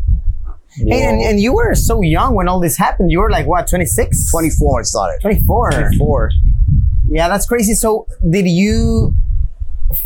Hey, 0.76 1.04
and, 1.04 1.20
and 1.20 1.40
you 1.40 1.54
were 1.54 1.74
so 1.76 2.02
young 2.02 2.34
when 2.34 2.48
all 2.48 2.58
this 2.58 2.76
happened. 2.76 3.12
You 3.12 3.20
were 3.20 3.30
like 3.30 3.46
what, 3.46 3.68
26? 3.68 4.30
24 4.30 4.72
when 4.72 4.80
it 4.80 4.86
started. 4.86 5.20
24. 5.20 5.70
24. 5.70 6.30
Yeah, 7.10 7.28
that's 7.28 7.46
crazy. 7.46 7.74
So, 7.74 8.06
did 8.28 8.48
you 8.48 9.14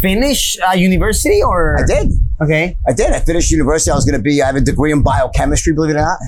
finish 0.01 0.59
uh, 0.61 0.73
university 0.73 1.43
or? 1.43 1.79
I 1.79 1.87
did. 1.87 2.13
Okay. 2.41 2.77
I 2.87 2.93
did. 2.93 3.13
I 3.13 3.19
finished 3.21 3.51
university. 3.51 3.91
I 3.91 3.95
was 3.95 4.05
going 4.05 4.19
to 4.19 4.23
be, 4.23 4.41
I 4.43 4.47
have 4.47 4.57
a 4.57 4.61
degree 4.61 4.93
in 4.93 5.03
biochemistry, 5.03 5.73
believe 5.73 5.97
it 5.97 5.99
or 5.99 6.03
not. 6.03 6.19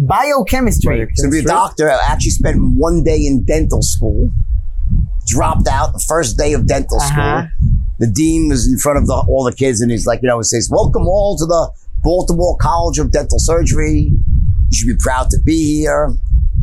Biochemistry. 0.00 1.08
So 1.14 1.24
to 1.26 1.30
be 1.30 1.38
a 1.38 1.42
doctor, 1.42 1.90
I 1.90 1.98
actually 2.08 2.30
spent 2.32 2.56
one 2.60 3.02
day 3.04 3.16
in 3.24 3.44
dental 3.44 3.82
school. 3.82 4.30
Dropped 5.26 5.68
out 5.68 5.92
the 5.92 6.04
first 6.08 6.36
day 6.36 6.52
of 6.54 6.66
dental 6.66 6.98
Uh-huh. 7.00 7.46
school. 7.46 7.70
The 8.00 8.06
dean 8.08 8.48
was 8.48 8.66
in 8.66 8.78
front 8.78 8.98
of 8.98 9.06
the, 9.06 9.14
all 9.28 9.44
the 9.44 9.54
kids 9.54 9.80
and 9.80 9.90
he's 9.90 10.06
like, 10.06 10.20
you 10.22 10.28
know, 10.28 10.38
he 10.38 10.44
says, 10.44 10.68
welcome 10.70 11.06
all 11.06 11.36
to 11.38 11.44
the 11.46 11.70
Baltimore 12.02 12.56
College 12.56 12.98
of 12.98 13.10
Dental 13.12 13.38
Surgery. 13.38 14.12
You 14.70 14.76
should 14.76 14.88
be 14.88 14.96
proud 14.98 15.30
to 15.30 15.38
be 15.44 15.78
here. 15.80 16.10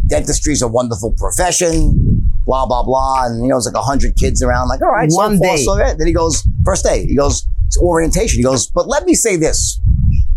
Dentistry 0.08 0.54
is 0.54 0.62
a 0.62 0.68
wonderful 0.68 1.14
profession. 1.18 2.26
Blah, 2.46 2.66
blah, 2.66 2.84
blah. 2.84 3.26
And, 3.28 3.44
you 3.44 3.50
know, 3.50 3.58
it's 3.58 3.66
like 3.68 3.76
a 3.76 3.82
hundred 3.82 4.16
kids 4.18 4.42
around. 4.42 4.68
Like, 4.68 4.82
all 4.82 4.92
right, 4.92 5.10
One 5.12 5.38
so 5.38 5.44
far, 5.44 5.56
day. 5.58 5.64
so 5.64 5.76
good. 5.78 5.98
Then 6.00 6.08
he 6.08 6.14
goes, 6.14 6.46
first 6.66 6.84
day, 6.84 7.06
he 7.06 7.16
goes, 7.16 7.46
it's 7.46 7.57
orientation. 7.82 8.38
He 8.40 8.44
goes, 8.44 8.68
but 8.70 8.88
let 8.88 9.04
me 9.06 9.14
say 9.14 9.36
this. 9.36 9.80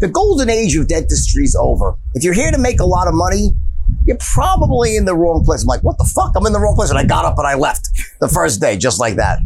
The 0.01 0.09
golden 0.09 0.49
age 0.51 0.75
of 0.77 0.89
dentistry 0.89 1.45
is 1.45 1.55
over. 1.61 1.95
If 2.15 2.25
you're 2.25 2.35
here 2.35 2.51
to 2.51 2.59
make 2.59 2.81
a 2.81 2.87
lot 2.87 3.07
of 3.07 3.15
money, 3.15 3.51
you're 4.07 4.17
probably 4.33 4.97
in 4.97 5.05
the 5.05 5.15
wrong 5.15 5.45
place. 5.45 5.63
I'm 5.63 5.67
like, 5.67 5.83
what 5.83 5.99
the 5.99 6.11
fuck? 6.15 6.33
I'm 6.37 6.47
in 6.47 6.53
the 6.53 6.61
wrong 6.61 6.75
place. 6.75 6.91
And 6.91 6.99
I 6.99 7.05
got 7.05 7.25
up 7.25 7.37
and 7.39 7.47
I 7.47 7.55
left 7.55 7.89
the 8.21 8.29
first 8.29 8.61
day, 8.61 8.77
just 8.79 8.99
like 8.99 9.17
that. 9.17 9.39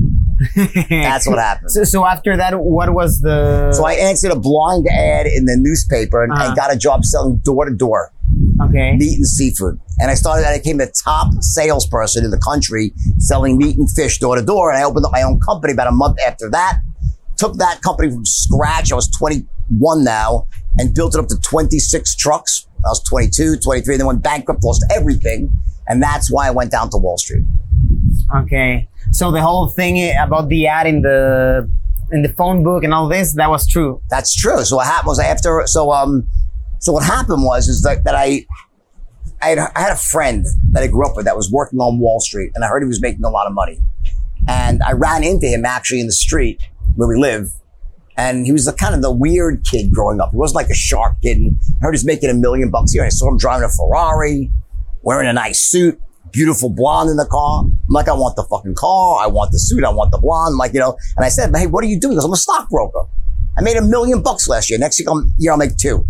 That's 0.89 1.27
what 1.27 1.39
happened. 1.39 1.71
So, 1.71 1.85
so 1.85 2.05
after 2.07 2.37
that, 2.37 2.55
what 2.59 2.93
was 2.95 3.21
the? 3.21 3.73
So 3.73 3.85
I 3.85 3.95
answered 3.95 4.31
a 4.33 4.39
blind 4.39 4.87
ad 4.89 5.27
in 5.27 5.45
the 5.47 5.57
newspaper 5.57 6.23
and 6.23 6.33
I 6.33 6.47
Uh-huh. 6.47 6.55
got 6.55 6.73
a 6.73 6.77
job 6.77 7.05
selling 7.05 7.39
door 7.39 7.65
to 7.65 7.75
door 7.75 8.13
okay. 8.63 8.97
meat 8.97 9.17
and 9.17 9.27
seafood. 9.27 9.81
And 9.99 10.11
I 10.11 10.15
started, 10.15 10.47
I 10.47 10.59
became 10.59 10.79
the 10.79 10.93
top 11.05 11.33
salesperson 11.41 12.25
in 12.25 12.31
the 12.31 12.39
country 12.41 12.93
selling 13.19 13.57
meat 13.59 13.77
and 13.77 13.91
fish 13.91 14.19
door 14.19 14.37
to 14.37 14.43
door. 14.43 14.71
And 14.71 14.79
I 14.79 14.85
opened 14.85 15.07
up 15.07 15.13
my 15.13 15.23
own 15.23 15.41
company 15.41 15.73
about 15.73 15.87
a 15.89 15.93
month 15.93 16.19
after 16.27 16.51
that. 16.51 16.81
Took 17.37 17.57
that 17.57 17.83
company 17.83 18.11
from 18.11 18.25
scratch. 18.25 18.93
I 18.93 18.95
was 18.95 19.09
21 19.11 20.05
now 20.05 20.47
and 20.79 20.95
built 20.95 21.15
it 21.15 21.19
up 21.19 21.29
to 21.29 21.37
26 21.41 22.17
trucks. 22.17 22.67
I 22.85 22.89
was 22.89 23.03
22, 23.05 23.57
23, 23.57 23.97
then 23.97 24.07
went 24.07 24.23
bankrupt, 24.23 24.63
lost 24.63 24.85
everything. 24.95 25.51
And 25.87 26.03
that's 26.03 26.31
why 26.31 26.49
I 26.49 26.51
went 26.51 26.71
down 26.71 26.91
to 26.91 26.97
Wall 26.97 27.19
Street. 27.19 27.45
Okay. 28.35 28.89
So 29.11 29.31
the 29.31 29.43
whole 29.43 29.69
thing 29.69 30.13
about 30.19 30.49
the 30.49 30.67
ad 30.67 30.87
in 30.87 31.03
the 31.03 31.71
in 32.11 32.23
the 32.23 32.29
phone 32.29 32.63
book 32.63 32.85
and 32.85 32.93
all 32.93 33.09
this, 33.09 33.35
that 33.35 33.51
was 33.51 33.67
true. 33.67 34.01
That's 34.11 34.35
true. 34.35 34.65
So 34.65 34.77
what 34.77 34.87
happened 34.87 35.09
was 35.09 35.19
after, 35.19 35.63
so, 35.67 35.91
um, 35.91 36.27
so 36.79 36.93
what 36.93 37.05
happened 37.05 37.45
was, 37.45 37.69
is 37.69 37.83
that, 37.83 38.05
that 38.05 38.15
I, 38.15 38.47
I 39.43 39.49
had, 39.49 39.59
I 39.59 39.81
had 39.81 39.93
a 39.93 39.97
friend 39.97 40.47
that 40.73 40.83
I 40.83 40.87
grew 40.87 41.07
up 41.07 41.17
with 41.17 41.25
that 41.25 41.37
was 41.37 41.51
working 41.51 41.79
on 41.81 41.99
Wall 41.99 42.21
Street 42.21 42.53
and 42.55 42.65
I 42.65 42.69
heard 42.69 42.83
he 42.83 42.87
was 42.87 43.01
making 43.01 43.25
a 43.25 43.31
lot 43.31 43.47
of 43.47 43.53
money. 43.53 43.81
And 44.47 44.83
I 44.83 44.93
ran 44.93 45.25
into 45.25 45.47
him 45.47 45.65
actually 45.65 46.01
in 46.01 46.07
the 46.07 46.13
street 46.13 46.61
where 46.97 47.09
we 47.09 47.17
live. 47.17 47.53
And 48.17 48.47
he 48.47 48.53
was 48.53 48.65
the 48.65 48.73
kind 48.73 48.95
of 48.95 49.03
the 49.03 49.11
weird 49.13 49.65
kid 49.65 49.93
growing 49.93 50.21
up. 50.21 50.31
He 50.31 50.37
wasn't 50.37 50.57
like 50.57 50.69
a 50.69 50.75
sharp 50.75 51.17
kid. 51.21 51.39
And 51.39 51.59
I 51.81 51.87
heard 51.87 51.95
he's 51.95 52.05
making 52.05 52.31
a 52.31 52.35
million 52.35 52.71
bucks 52.71 52.93
a 52.93 52.97
year. 52.97 53.05
I 53.05 53.09
saw 53.09 53.29
him 53.29 53.37
driving 53.37 53.65
a 53.65 53.69
Ferrari, 53.69 54.51
wearing 55.03 55.29
a 55.29 55.33
nice 55.33 55.61
suit, 55.61 56.01
beautiful 56.31 56.71
blonde 56.71 57.11
in 57.11 57.17
the 57.17 57.27
car. 57.27 57.65
I'm 57.65 57.79
like, 57.89 58.09
I 58.09 58.13
want 58.13 58.37
the 58.37 58.45
fucking 58.45 58.77
car. 58.77 59.19
I 59.21 59.27
want 59.27 59.51
the 59.51 59.59
suit. 59.59 59.85
I 59.85 59.91
want 59.91 60.13
the 60.13 60.19
blonde. 60.19 60.53
I'm 60.53 60.59
like, 60.59 60.75
you 60.75 60.81
know, 60.81 60.97
and 61.17 61.25
I 61.25 61.29
said, 61.29 61.55
Hey, 61.57 61.67
what 61.67 61.83
are 61.83 61.89
you 61.89 61.99
doing? 61.99 62.15
Goes, 62.15 62.25
I'm 62.25 62.33
a 62.33 62.37
stockbroker. 62.37 63.05
I 63.57 63.63
made 63.63 63.77
a 63.77 63.83
million 63.83 64.23
bucks 64.23 64.49
last 64.49 64.71
year. 64.71 64.79
Next 64.79 64.99
year, 65.01 65.09
I'm, 65.11 65.33
year 65.39 65.53
I'll 65.53 65.59
make 65.59 65.77
two. 65.77 66.07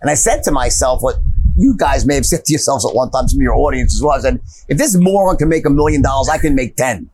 And 0.00 0.10
I 0.10 0.14
said 0.14 0.42
to 0.44 0.50
myself, 0.50 1.02
what 1.02 1.16
you 1.56 1.76
guys 1.76 2.04
may 2.04 2.14
have 2.14 2.26
said 2.26 2.44
to 2.44 2.52
yourselves 2.52 2.86
at 2.86 2.94
one 2.94 3.10
time, 3.10 3.28
some 3.28 3.38
of 3.38 3.42
your 3.42 3.54
audience 3.54 3.94
as 3.94 4.02
well. 4.02 4.12
I 4.12 4.20
said, 4.20 4.40
if 4.68 4.78
this 4.78 4.96
moron 4.96 5.36
can 5.36 5.48
make 5.48 5.66
a 5.66 5.70
million 5.70 6.02
dollars, 6.02 6.28
I 6.28 6.38
can 6.38 6.54
make 6.54 6.76
10. 6.76 7.08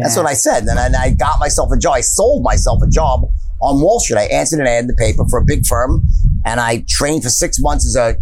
That's 0.00 0.16
what 0.16 0.26
I 0.26 0.34
said. 0.34 0.64
And 0.64 0.78
I, 0.78 1.04
I 1.04 1.10
got 1.10 1.38
myself 1.40 1.70
a 1.72 1.78
job. 1.78 1.94
I 1.94 2.00
sold 2.00 2.42
myself 2.42 2.80
a 2.82 2.88
job 2.88 3.24
on 3.60 3.80
Wall 3.80 4.00
Street. 4.00 4.18
I 4.18 4.24
answered 4.24 4.60
an 4.60 4.66
ad 4.66 4.82
in 4.82 4.86
the 4.86 4.94
paper 4.94 5.24
for 5.28 5.38
a 5.38 5.44
big 5.44 5.66
firm 5.66 6.02
and 6.44 6.60
I 6.60 6.84
trained 6.88 7.22
for 7.22 7.28
six 7.30 7.58
months 7.60 7.86
as 7.86 7.96
a 7.96 8.16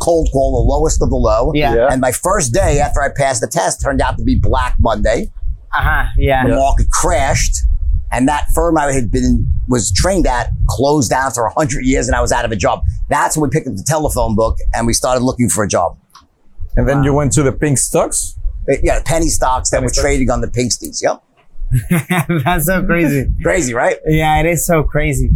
cold 0.00 0.28
call, 0.32 0.62
the 0.62 0.68
lowest 0.68 1.02
of 1.02 1.10
the 1.10 1.16
low. 1.16 1.52
Yeah. 1.54 1.74
Yeah. 1.74 1.88
And 1.90 2.00
my 2.00 2.12
first 2.12 2.52
day 2.52 2.80
after 2.80 3.02
I 3.02 3.08
passed 3.14 3.40
the 3.40 3.46
test 3.48 3.80
turned 3.82 4.00
out 4.00 4.18
to 4.18 4.24
be 4.24 4.36
Black 4.38 4.76
Monday. 4.78 5.30
Uh 5.72 5.82
huh. 5.82 6.04
Yeah. 6.16 6.46
The 6.46 6.54
market 6.56 6.90
crashed. 6.90 7.56
And 8.12 8.26
that 8.26 8.48
firm 8.52 8.76
I 8.76 8.92
had 8.92 9.10
been, 9.12 9.46
was 9.68 9.92
trained 9.92 10.26
at 10.26 10.48
closed 10.68 11.10
down 11.10 11.30
for 11.30 11.44
100 11.44 11.84
years 11.84 12.08
and 12.08 12.16
I 12.16 12.20
was 12.20 12.32
out 12.32 12.44
of 12.44 12.50
a 12.50 12.56
job. 12.56 12.82
That's 13.08 13.36
when 13.36 13.48
we 13.48 13.52
picked 13.52 13.68
up 13.68 13.76
the 13.76 13.84
telephone 13.86 14.34
book 14.34 14.58
and 14.74 14.86
we 14.86 14.92
started 14.92 15.22
looking 15.22 15.48
for 15.48 15.62
a 15.62 15.68
job. 15.68 15.96
And 16.76 16.88
then 16.88 17.02
you 17.04 17.12
went 17.12 17.32
to 17.32 17.42
the 17.42 17.52
pink 17.52 17.78
stocks. 17.78 18.36
Uh, 18.68 18.76
Yeah, 18.82 19.00
penny 19.04 19.28
stocks 19.28 19.70
that 19.70 19.78
Penny 19.78 19.86
were 19.86 19.88
stocks. 19.92 20.02
trading 20.02 20.30
on 20.30 20.40
the 20.40 20.48
pink 20.48 20.72
sheets. 20.72 21.02
Yep. 21.02 21.22
That's 22.44 22.66
so 22.66 22.82
crazy. 22.84 23.30
Crazy, 23.44 23.72
right? 23.72 23.96
Yeah, 24.04 24.40
it 24.40 24.46
is 24.46 24.66
so 24.66 24.82
crazy. 24.82 25.30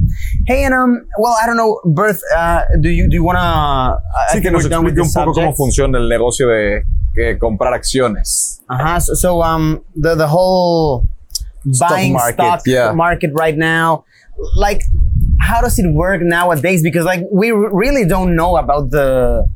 Hey, 0.47 0.65
and 0.65 0.75
um, 0.75 1.07
well, 1.17 1.37
I 1.41 1.47
don't 1.47 1.57
know, 1.57 1.81
Berth. 1.85 2.21
Uh, 2.35 2.63
do 2.81 2.89
you 2.89 3.09
do 3.09 3.15
you 3.15 3.23
wanna? 3.23 3.39
I 3.39 4.35
Sí, 4.35 4.43
que 4.43 4.51
nos 4.51 4.65
we're 4.65 4.69
done 4.69 4.85
with 4.85 4.99
explique 4.99 5.17
un 5.17 5.27
the 5.27 5.33
poco 5.33 5.41
cómo 5.41 5.57
funciona 5.57 5.97
el 5.99 6.09
negocio 6.09 6.49
de 6.49 6.83
eh, 7.17 7.39
comprar 7.39 7.73
acciones. 7.73 8.61
Uh-huh. 8.69 8.99
So, 8.99 9.15
so 9.15 9.43
um, 9.43 9.85
the 9.95 10.17
the 10.17 10.27
whole 10.27 11.07
buying 11.79 12.15
market, 12.15 12.35
stock 12.35 12.61
yeah. 12.67 12.91
market 12.93 13.31
right 13.35 13.57
now, 13.57 14.05
like, 14.57 14.83
how 15.41 15.61
does 15.61 15.79
it 15.79 15.87
work 15.95 16.21
nowadays? 16.21 16.83
Because 16.83 17.05
like 17.05 17.21
we 17.31 17.53
r- 17.53 17.73
really 17.73 18.05
don't 18.07 18.35
know 18.35 18.57
about 18.57 18.91
the 18.91 19.47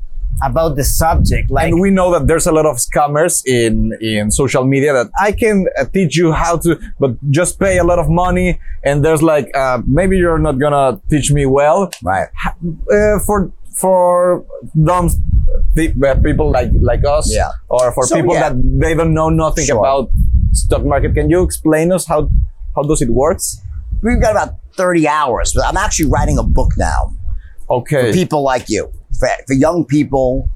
about 0.43 0.77
the 0.77 0.85
subject. 0.85 1.51
Like, 1.51 1.69
and 1.73 1.81
we 1.81 1.91
know 1.91 2.13
that 2.13 2.27
there's 2.27 2.47
a 2.47 2.53
lot 2.53 2.67
of 2.67 2.77
scammers 2.77 3.43
in 3.47 3.93
in 4.01 4.31
social 4.31 4.65
media 4.65 4.93
that 4.93 5.09
I 5.19 5.33
can 5.33 5.67
uh, 5.79 5.85
teach 5.87 6.17
you 6.17 6.33
how 6.33 6.59
to, 6.59 6.79
but 7.01 7.13
just 7.31 7.59
pay 7.59 7.79
a 7.79 7.85
lot 7.85 7.99
of 7.99 8.09
money. 8.09 8.59
And 8.85 9.05
there's 9.05 9.23
like 9.23 9.51
uh, 9.57 9.83
maybe 9.87 10.17
you're 10.19 10.39
not 10.39 10.59
gonna 10.59 11.01
teach 11.11 11.33
me 11.33 11.47
well 11.47 11.91
Right. 12.03 12.29
uh, 12.93 13.19
for 13.27 13.51
for 13.75 14.45
dumb 14.85 15.09
uh, 15.09 16.15
people 16.23 16.51
like 16.51 16.71
like 16.81 17.05
us, 17.07 17.33
Yeah. 17.33 17.51
or 17.69 17.93
for 17.93 18.05
So, 18.07 18.17
people 18.17 18.35
yeah. 18.35 18.49
that 18.51 18.55
they 18.83 18.95
don't 18.95 19.15
know 19.15 19.29
nothing 19.31 19.67
Sure. 19.67 19.79
about 19.79 20.11
stock 20.53 20.85
market. 20.85 21.15
Can 21.15 21.31
you 21.31 21.43
explain 21.43 21.93
us 21.93 22.07
how 22.07 22.29
how 22.75 22.83
does 22.83 23.03
it 23.03 23.11
works? 23.11 23.61
We've 24.03 24.21
got 24.21 24.33
about 24.33 24.55
30 24.77 25.09
hours, 25.09 25.53
but 25.55 25.65
I'm 25.67 25.77
actually 25.77 26.09
writing 26.11 26.39
a 26.39 26.43
book 26.45 26.73
now 26.77 27.13
Okay. 27.71 28.13
people 28.13 28.43
like 28.43 28.69
you, 28.69 28.91
for, 29.19 29.29
for 29.47 29.55
young 29.55 29.85
people 29.85 30.49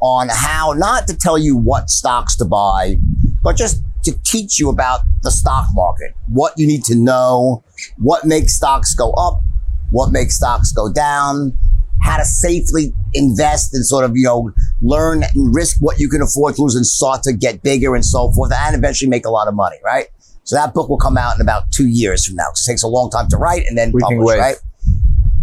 on 0.00 0.28
how 0.30 0.72
not 0.76 1.06
to 1.08 1.16
tell 1.16 1.38
you 1.38 1.56
what 1.56 1.90
stocks 1.90 2.36
to 2.36 2.44
buy, 2.44 2.96
but 3.42 3.56
just 3.56 3.82
to 4.04 4.12
teach 4.22 4.58
you 4.58 4.68
about 4.70 5.00
the 5.22 5.30
stock 5.30 5.66
market, 5.72 6.14
what 6.28 6.52
you 6.56 6.66
need 6.66 6.84
to 6.84 6.94
know, 6.94 7.64
what 7.96 8.24
makes 8.24 8.54
stocks 8.54 8.94
go 8.94 9.12
up, 9.12 9.42
what 9.90 10.12
makes 10.12 10.36
stocks 10.36 10.72
go 10.72 10.92
down, 10.92 11.56
how 12.00 12.16
to 12.16 12.24
safely 12.24 12.94
invest 13.14 13.74
and 13.74 13.84
sort 13.84 14.04
of, 14.04 14.12
you 14.14 14.24
know, 14.24 14.52
learn 14.80 15.24
and 15.24 15.54
risk 15.54 15.78
what 15.80 15.98
you 15.98 16.08
can 16.08 16.22
afford 16.22 16.54
to 16.54 16.62
lose 16.62 16.76
and 16.76 16.86
start 16.86 17.22
to 17.24 17.32
get 17.32 17.62
bigger 17.62 17.94
and 17.94 18.04
so 18.04 18.30
forth 18.32 18.52
and 18.54 18.76
eventually 18.76 19.08
make 19.08 19.26
a 19.26 19.30
lot 19.30 19.48
of 19.48 19.54
money, 19.54 19.76
right? 19.84 20.06
So 20.44 20.56
that 20.56 20.72
book 20.72 20.88
will 20.88 20.98
come 20.98 21.18
out 21.18 21.34
in 21.34 21.40
about 21.40 21.70
two 21.72 21.88
years 21.88 22.24
from 22.24 22.36
now. 22.36 22.48
It 22.50 22.60
takes 22.66 22.82
a 22.82 22.88
long 22.88 23.10
time 23.10 23.28
to 23.28 23.36
write 23.36 23.66
and 23.66 23.76
then 23.76 23.90
We 23.92 24.00
publish, 24.00 24.38
right? 24.38 24.56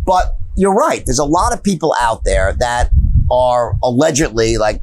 But 0.05 0.38
you're 0.56 0.74
right. 0.74 1.03
There's 1.06 1.20
a 1.20 1.26
lot 1.26 1.53
of 1.53 1.64
people 1.64 1.95
out 1.99 2.24
there 2.24 2.53
that 2.60 2.89
are 3.32 3.74
allegedly 3.84 4.58
like 4.58 4.82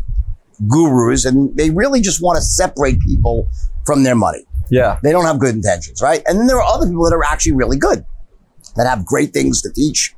gurus 0.68 1.24
and 1.24 1.56
they 1.56 1.70
really 1.70 2.00
just 2.00 2.22
want 2.22 2.36
to 2.36 2.42
separate 2.42 3.00
people 3.00 3.48
from 3.84 4.02
their 4.02 4.14
money. 4.14 4.44
yeah. 4.70 4.98
They 5.02 5.10
don't 5.12 5.24
have 5.24 5.38
good 5.38 5.54
intentions, 5.54 6.00
right? 6.00 6.22
And 6.26 6.38
then 6.38 6.46
there 6.46 6.56
are 6.56 6.74
other 6.74 6.86
people 6.86 7.04
that 7.04 7.14
are 7.14 7.24
actually 7.24 7.52
really 7.52 7.76
good, 7.78 8.04
that 8.76 8.86
have 8.86 9.04
great 9.04 9.32
things 9.32 9.60
to 9.62 9.72
teach. 9.72 10.14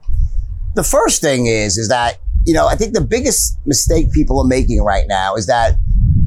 The 0.75 0.85
first 0.85 1.21
thing 1.21 1.47
is, 1.47 1.79
is 1.79 1.89
that, 1.89 2.19
you 2.45 2.53
know, 2.53 2.67
I 2.67 2.75
think 2.75 2.93
the 2.93 3.01
biggest 3.01 3.59
mistake 3.65 4.13
people 4.13 4.39
are 4.41 4.47
making 4.47 4.83
right 4.83 5.07
now 5.09 5.35
is 5.37 5.47
that 5.47 5.77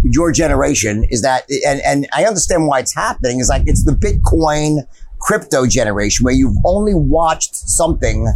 your 0.03 0.31
generation 0.31 1.05
is 1.11 1.21
that, 1.21 1.43
and, 1.65 1.81
and 1.81 2.07
I 2.13 2.25
understand 2.25 2.67
why 2.67 2.79
it's 2.79 2.95
happening 2.95 3.39
is 3.39 3.49
like, 3.49 3.63
it's 3.65 3.83
the 3.83 3.91
Bitcoin 3.91 4.87
crypto 5.19 5.67
generation 5.67 6.23
where 6.23 6.33
you've 6.33 6.55
only 6.65 6.93
watched 6.95 7.55
something 7.55 8.31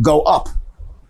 go 0.00 0.22
up 0.22 0.48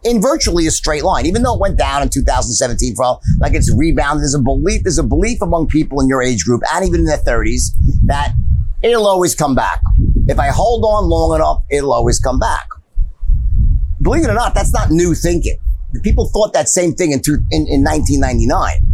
in 0.05 0.21
virtually 0.21 0.67
a 0.67 0.71
straight 0.71 1.05
line, 1.05 1.27
even 1.27 1.43
though 1.43 1.55
it 1.55 1.61
went 1.61 1.79
down 1.79 2.03
in 2.03 2.09
2017 2.09 2.95
for 2.97 3.05
all, 3.05 3.23
like 3.39 3.55
it's 3.55 3.73
rebounded. 3.75 4.23
There's 4.23 4.35
a 4.35 4.41
belief, 4.41 4.83
there's 4.83 4.99
a 4.99 5.03
belief 5.03 5.43
among 5.43 5.67
people 5.69 6.01
in 6.01 6.09
your 6.09 6.23
age 6.23 6.45
group 6.45 6.63
and 6.73 6.85
even 6.87 7.01
in 7.01 7.07
their 7.07 7.19
30s 7.19 7.73
that 8.07 8.33
it'll 8.83 9.07
always 9.07 9.35
come 9.35 9.55
back. 9.55 9.81
If 10.27 10.39
I 10.39 10.49
hold 10.49 10.85
on 10.85 11.09
long 11.09 11.35
enough, 11.35 11.63
it'll 11.71 11.93
always 11.93 12.19
come 12.19 12.39
back. 12.39 12.69
Believe 14.01 14.25
it 14.25 14.31
or 14.31 14.35
not, 14.35 14.55
that's 14.55 14.73
not 14.73 14.91
new 14.91 15.15
thinking. 15.15 15.59
People 16.03 16.29
thought 16.29 16.53
that 16.55 16.69
same 16.69 16.95
thing 16.95 17.13
in, 17.13 17.21
two, 17.21 17.39
in, 17.51 17.67
in 17.69 17.85
1999 17.85 18.91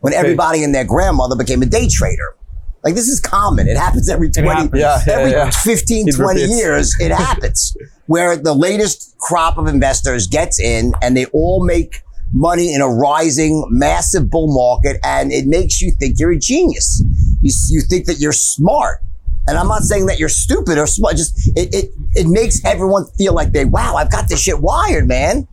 when 0.00 0.12
everybody 0.12 0.62
and 0.62 0.74
their 0.74 0.84
grandmother 0.84 1.34
became 1.34 1.62
a 1.62 1.66
day 1.66 1.88
trader. 1.88 2.36
Like 2.84 2.94
this 2.94 3.08
is 3.08 3.18
common. 3.18 3.66
It 3.66 3.78
happens 3.78 4.10
every 4.10 4.30
20, 4.30 4.48
happens. 4.48 4.80
Yeah, 4.80 5.00
every 5.08 5.30
yeah. 5.32 5.50
15, 5.50 6.08
It 6.08 6.16
20 6.16 6.40
years, 6.42 6.94
it 7.00 7.10
happens 7.16 7.74
where 8.06 8.36
the 8.36 8.52
latest 8.52 9.16
crop 9.18 9.56
of 9.56 9.66
investors 9.66 10.26
gets 10.26 10.60
in 10.60 10.92
and 11.00 11.16
they 11.16 11.24
all 11.26 11.64
make 11.64 12.02
money 12.34 12.74
in 12.74 12.82
a 12.82 12.88
rising 12.88 13.66
massive 13.70 14.28
bull 14.28 14.52
market 14.52 14.98
and 15.04 15.32
it 15.32 15.46
makes 15.46 15.80
you 15.80 15.92
think 15.98 16.18
you're 16.18 16.32
a 16.32 16.38
genius. 16.38 17.02
You, 17.40 17.52
you 17.70 17.80
think 17.80 18.06
that 18.06 18.18
you're 18.18 18.32
smart. 18.32 18.98
And 19.46 19.58
I'm 19.58 19.68
not 19.68 19.82
saying 19.82 20.06
that 20.06 20.18
you're 20.18 20.28
stupid 20.28 20.78
or 20.78 20.86
smart. 20.86 21.16
Just 21.16 21.48
it, 21.56 21.74
it, 21.74 21.90
it 22.14 22.26
makes 22.26 22.64
everyone 22.64 23.06
feel 23.16 23.34
like 23.34 23.52
they, 23.52 23.64
wow, 23.64 23.94
I've 23.96 24.10
got 24.10 24.28
this 24.28 24.42
shit 24.42 24.60
wired, 24.60 25.06
man. 25.06 25.46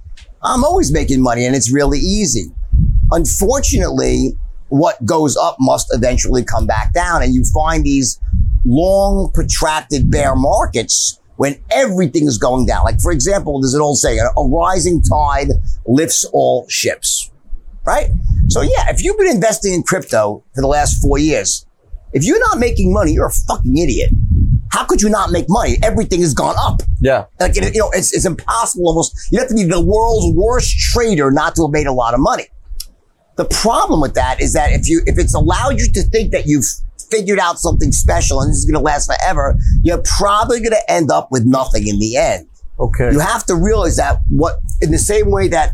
I'm 0.44 0.64
always 0.64 0.92
making 0.92 1.22
money 1.22 1.46
and 1.46 1.56
it's 1.56 1.72
really 1.72 2.00
easy. 2.00 2.46
Unfortunately, 3.12 4.34
what 4.72 5.04
goes 5.06 5.36
up 5.36 5.58
must 5.60 5.88
eventually 5.92 6.44
come 6.44 6.66
back 6.66 6.94
down. 6.94 7.22
And 7.22 7.36
you 7.36 7.44
find 7.54 7.84
these 7.84 8.20
long, 8.66 9.30
protracted 9.34 10.10
bear 10.10 10.34
markets 10.34 11.20
when 11.36 11.62
everything 11.72 12.26
is 12.26 12.38
going 12.38 12.66
down. 12.66 12.86
Like, 12.86 13.02
for 13.02 13.12
example, 13.12 13.60
there's 13.60 13.74
an 13.74 13.82
old 13.82 13.98
saying, 13.98 14.20
a 14.20 14.44
rising 14.44 15.02
tide 15.02 15.50
lifts 15.86 16.24
all 16.32 16.66
ships, 16.70 17.30
right? 17.86 18.10
So 18.48 18.62
yeah, 18.62 18.90
if 18.90 19.04
you've 19.04 19.18
been 19.18 19.28
investing 19.28 19.74
in 19.74 19.84
crypto 19.84 20.44
for 20.56 20.62
the 20.62 20.68
last 20.68 21.02
four 21.02 21.18
years, 21.18 21.66
if 22.14 22.24
you're 22.24 22.40
not 22.40 22.58
making 22.58 22.94
money, 22.94 23.12
you're 23.12 23.28
a 23.28 23.32
fucking 23.32 23.78
idiot. 23.78 24.12
How 24.72 24.86
could 24.86 25.02
you 25.02 25.10
not 25.10 25.32
make 25.32 25.48
money? 25.50 25.78
Everything 25.84 26.22
has 26.22 26.34
gone 26.34 26.56
up. 26.58 26.82
Yeah. 27.02 27.26
Like, 27.42 27.56
you 27.56 27.62
know, 27.62 27.90
it's, 27.94 28.14
it's 28.14 28.26
impossible 28.26 28.88
almost. 28.88 29.28
You 29.32 29.40
have 29.40 29.50
to 29.50 29.56
be 29.56 29.64
the 29.64 29.82
world's 29.82 30.34
worst 30.36 30.78
trader 30.80 31.30
not 31.30 31.56
to 31.56 31.64
have 31.64 31.72
made 31.72 31.88
a 31.88 31.94
lot 31.94 32.14
of 32.14 32.22
money. 32.22 32.48
The 33.38 33.46
problem 33.46 34.02
with 34.02 34.14
that 34.16 34.42
is 34.42 34.54
that 34.54 34.72
if 34.72 34.88
you, 34.90 35.02
if 35.06 35.18
it's 35.18 35.34
allowed 35.34 35.80
you 35.80 35.92
to 35.94 36.02
think 36.04 36.32
that 36.32 36.46
you've 36.46 36.66
figured 37.10 37.40
out 37.40 37.60
something 37.60 37.92
special 37.92 38.42
and 38.42 38.50
this 38.50 38.58
is 38.58 38.66
going 38.66 38.80
to 38.80 38.84
last 38.84 39.12
forever, 39.12 39.56
you're 39.84 40.04
probably 40.18 40.60
going 40.60 40.72
to 40.72 40.92
end 40.92 41.12
up 41.12 41.30
with 41.32 41.46
nothing 41.46 41.88
in 41.88 42.00
the 42.00 42.18
end. 42.18 42.48
Okay. 42.80 43.12
You 43.12 43.20
have 43.20 43.46
to 43.46 43.56
realize 43.56 43.98
that 43.98 44.22
what, 44.30 44.60
in 44.82 44.92
the 44.92 44.98
same 44.98 45.30
way 45.30 45.48
that 45.50 45.74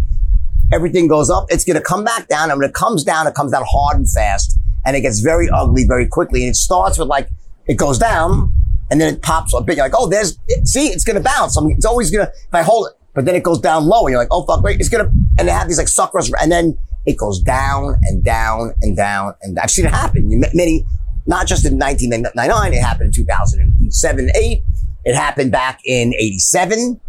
everything 0.71 1.07
goes 1.07 1.29
up, 1.29 1.45
it's 1.49 1.63
going 1.63 1.77
to 1.77 1.81
come 1.81 2.03
back 2.03 2.27
down. 2.27 2.51
And 2.51 2.59
when 2.59 2.69
it 2.69 2.73
comes 2.73 3.03
down, 3.03 3.27
it 3.27 3.33
comes 3.33 3.51
down 3.51 3.63
hard 3.69 3.97
and 3.97 4.09
fast 4.09 4.59
and 4.85 4.95
it 4.95 5.01
gets 5.01 5.19
very 5.19 5.49
ugly 5.49 5.85
very 5.85 6.07
quickly. 6.07 6.43
And 6.43 6.51
it 6.51 6.55
starts 6.55 6.97
with 6.97 7.07
like, 7.07 7.29
it 7.67 7.75
goes 7.75 7.97
down 7.97 8.51
and 8.89 8.99
then 8.99 9.13
it 9.13 9.21
pops 9.21 9.53
up 9.53 9.65
big. 9.65 9.77
You're 9.77 9.85
like, 9.85 9.95
oh, 9.97 10.07
there's, 10.07 10.37
see, 10.63 10.87
it's 10.87 11.03
going 11.03 11.17
to 11.17 11.23
bounce. 11.23 11.57
I 11.57 11.61
mean, 11.61 11.75
it's 11.77 11.85
always 11.85 12.11
going 12.11 12.25
to, 12.25 12.31
if 12.31 12.53
I 12.53 12.61
hold 12.61 12.87
it, 12.87 12.93
but 13.13 13.25
then 13.25 13.35
it 13.35 13.43
goes 13.43 13.59
down 13.59 13.85
low 13.85 14.05
and 14.05 14.11
you're 14.11 14.19
like, 14.19 14.29
oh, 14.31 14.45
fuck, 14.45 14.61
wait, 14.63 14.79
it's 14.79 14.89
going 14.89 15.05
to, 15.05 15.11
and 15.39 15.47
they 15.47 15.51
have 15.51 15.67
these 15.67 15.77
like 15.77 15.87
suckers 15.87 16.31
and 16.39 16.51
then 16.51 16.77
it 17.07 17.17
goes 17.17 17.41
down 17.41 17.95
and 18.03 18.23
down 18.23 18.73
and 18.81 18.95
down. 18.95 19.33
And 19.41 19.57
I've 19.57 19.71
seen 19.71 19.85
it 19.85 19.91
happen. 19.91 20.29
Many, 20.53 20.85
not 21.25 21.47
just 21.47 21.65
in 21.65 21.79
1999, 21.79 22.73
it 22.73 22.81
happened 22.81 23.07
in 23.07 23.11
2007, 23.13 24.29
8. 24.35 24.63
It 25.05 25.15
happened 25.15 25.51
back 25.51 25.79
in 25.85 26.13
87 26.13 26.99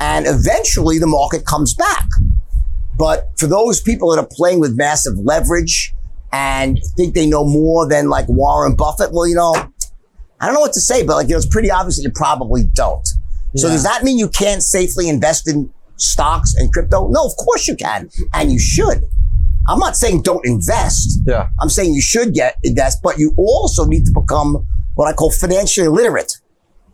and 0.00 0.26
eventually 0.26 0.98
the 0.98 1.06
market 1.06 1.46
comes 1.46 1.72
back. 1.72 2.08
But 2.98 3.30
for 3.38 3.46
those 3.46 3.80
people 3.80 4.10
that 4.10 4.18
are 4.18 4.28
playing 4.30 4.58
with 4.58 4.76
massive 4.76 5.14
leverage 5.18 5.94
and 6.32 6.80
think 6.96 7.14
they 7.14 7.26
know 7.26 7.44
more 7.44 7.88
than 7.88 8.08
like 8.08 8.28
Warren 8.28 8.74
Buffett, 8.74 9.12
well, 9.12 9.26
you 9.26 9.36
know, 9.36 9.54
I 10.40 10.46
don't 10.46 10.54
know 10.54 10.60
what 10.60 10.72
to 10.72 10.80
say, 10.80 11.04
but 11.06 11.14
like, 11.14 11.28
you 11.28 11.34
know, 11.34 11.38
it's 11.38 11.46
pretty 11.46 11.70
obvious 11.70 11.96
that 11.96 12.02
you 12.02 12.10
probably 12.12 12.64
don't. 12.64 13.06
So 13.56 13.68
Yeah. 13.68 13.74
does 13.74 13.84
that 13.84 14.02
mean 14.02 14.18
you 14.18 14.28
can't 14.28 14.64
safely 14.64 15.08
invest 15.08 15.46
in 15.48 15.70
stocks 15.96 16.54
and 16.56 16.72
crypto? 16.72 17.06
No, 17.08 17.24
of 17.24 17.36
course 17.36 17.68
you 17.68 17.76
can. 17.76 18.08
And 18.32 18.50
you 18.52 18.58
should. 18.58 19.04
I'm 19.68 19.78
not 19.78 19.96
saying 19.96 20.22
don't 20.22 20.44
invest. 20.46 21.20
Yeah. 21.26 21.48
I'm 21.60 21.68
saying 21.68 21.94
you 21.94 22.02
should 22.02 22.34
get 22.34 22.56
invest, 22.62 23.00
but 23.02 23.18
you 23.18 23.34
also 23.36 23.84
need 23.86 24.04
to 24.06 24.12
become 24.12 24.66
what 24.94 25.08
I 25.08 25.12
call 25.12 25.30
financially 25.30 25.88
literate. 25.88 26.38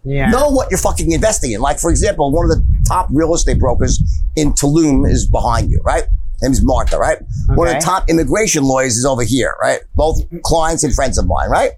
Yeah. 0.04 0.30
Know 0.30 0.48
what 0.50 0.70
you're 0.70 0.78
fucking 0.78 1.12
investing 1.12 1.52
in. 1.52 1.60
Like, 1.60 1.78
for 1.78 1.90
example, 1.90 2.32
one 2.32 2.50
of 2.50 2.50
the 2.50 2.64
top 2.86 3.08
real 3.10 3.34
estate 3.34 3.58
brokers 3.58 4.02
in 4.36 4.52
Tulum 4.52 5.08
is 5.08 5.26
behind 5.26 5.70
you, 5.70 5.80
right? 5.84 6.04
Name's 6.42 6.64
Martha, 6.64 6.98
right? 6.98 7.18
Okay. 7.18 7.54
One 7.54 7.68
of 7.68 7.74
the 7.74 7.80
top 7.80 8.08
immigration 8.08 8.64
lawyers 8.64 8.96
is 8.96 9.04
over 9.04 9.22
here, 9.22 9.54
right? 9.60 9.80
Both 9.94 10.22
clients 10.42 10.84
and 10.84 10.94
friends 10.94 11.18
of 11.18 11.26
mine, 11.26 11.50
right? 11.50 11.72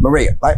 Maria, 0.00 0.36
right? 0.42 0.56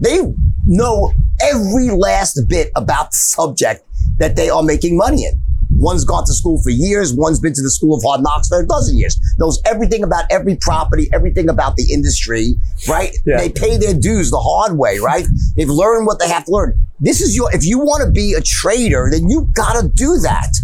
They 0.00 0.20
know 0.66 1.12
every 1.42 1.90
last 1.90 2.40
bit 2.48 2.70
about 2.76 3.10
the 3.10 3.16
subject 3.18 3.84
that 4.18 4.36
they 4.36 4.48
are 4.48 4.62
making 4.62 4.96
money 4.96 5.24
in. 5.24 5.40
One's 5.82 6.04
gone 6.04 6.24
to 6.24 6.32
school 6.32 6.62
for 6.62 6.70
years. 6.70 7.12
One's 7.12 7.40
been 7.40 7.52
to 7.54 7.62
the 7.62 7.70
school 7.70 7.96
of 7.96 8.02
hard 8.04 8.22
knocks 8.22 8.46
for 8.46 8.60
a 8.60 8.66
dozen 8.66 8.96
years. 8.96 9.18
Knows 9.38 9.60
everything 9.66 10.04
about 10.04 10.26
every 10.30 10.56
property, 10.56 11.10
everything 11.12 11.48
about 11.48 11.74
the 11.74 11.92
industry, 11.92 12.54
right? 12.88 13.10
Yeah. 13.26 13.38
They 13.38 13.50
pay 13.50 13.76
their 13.76 13.92
dues 13.92 14.30
the 14.30 14.38
hard 14.38 14.78
way, 14.78 14.98
right? 14.98 15.26
They've 15.56 15.68
learned 15.68 16.06
what 16.06 16.20
they 16.20 16.28
have 16.28 16.44
to 16.44 16.52
learn. 16.52 16.78
This 17.00 17.20
is 17.20 17.34
your, 17.34 17.52
if 17.52 17.64
you 17.64 17.80
want 17.80 18.06
to 18.06 18.12
be 18.12 18.34
a 18.34 18.40
trader, 18.40 19.08
then 19.10 19.28
you 19.28 19.50
gotta 19.54 19.88
do 19.88 20.18
that. 20.22 20.54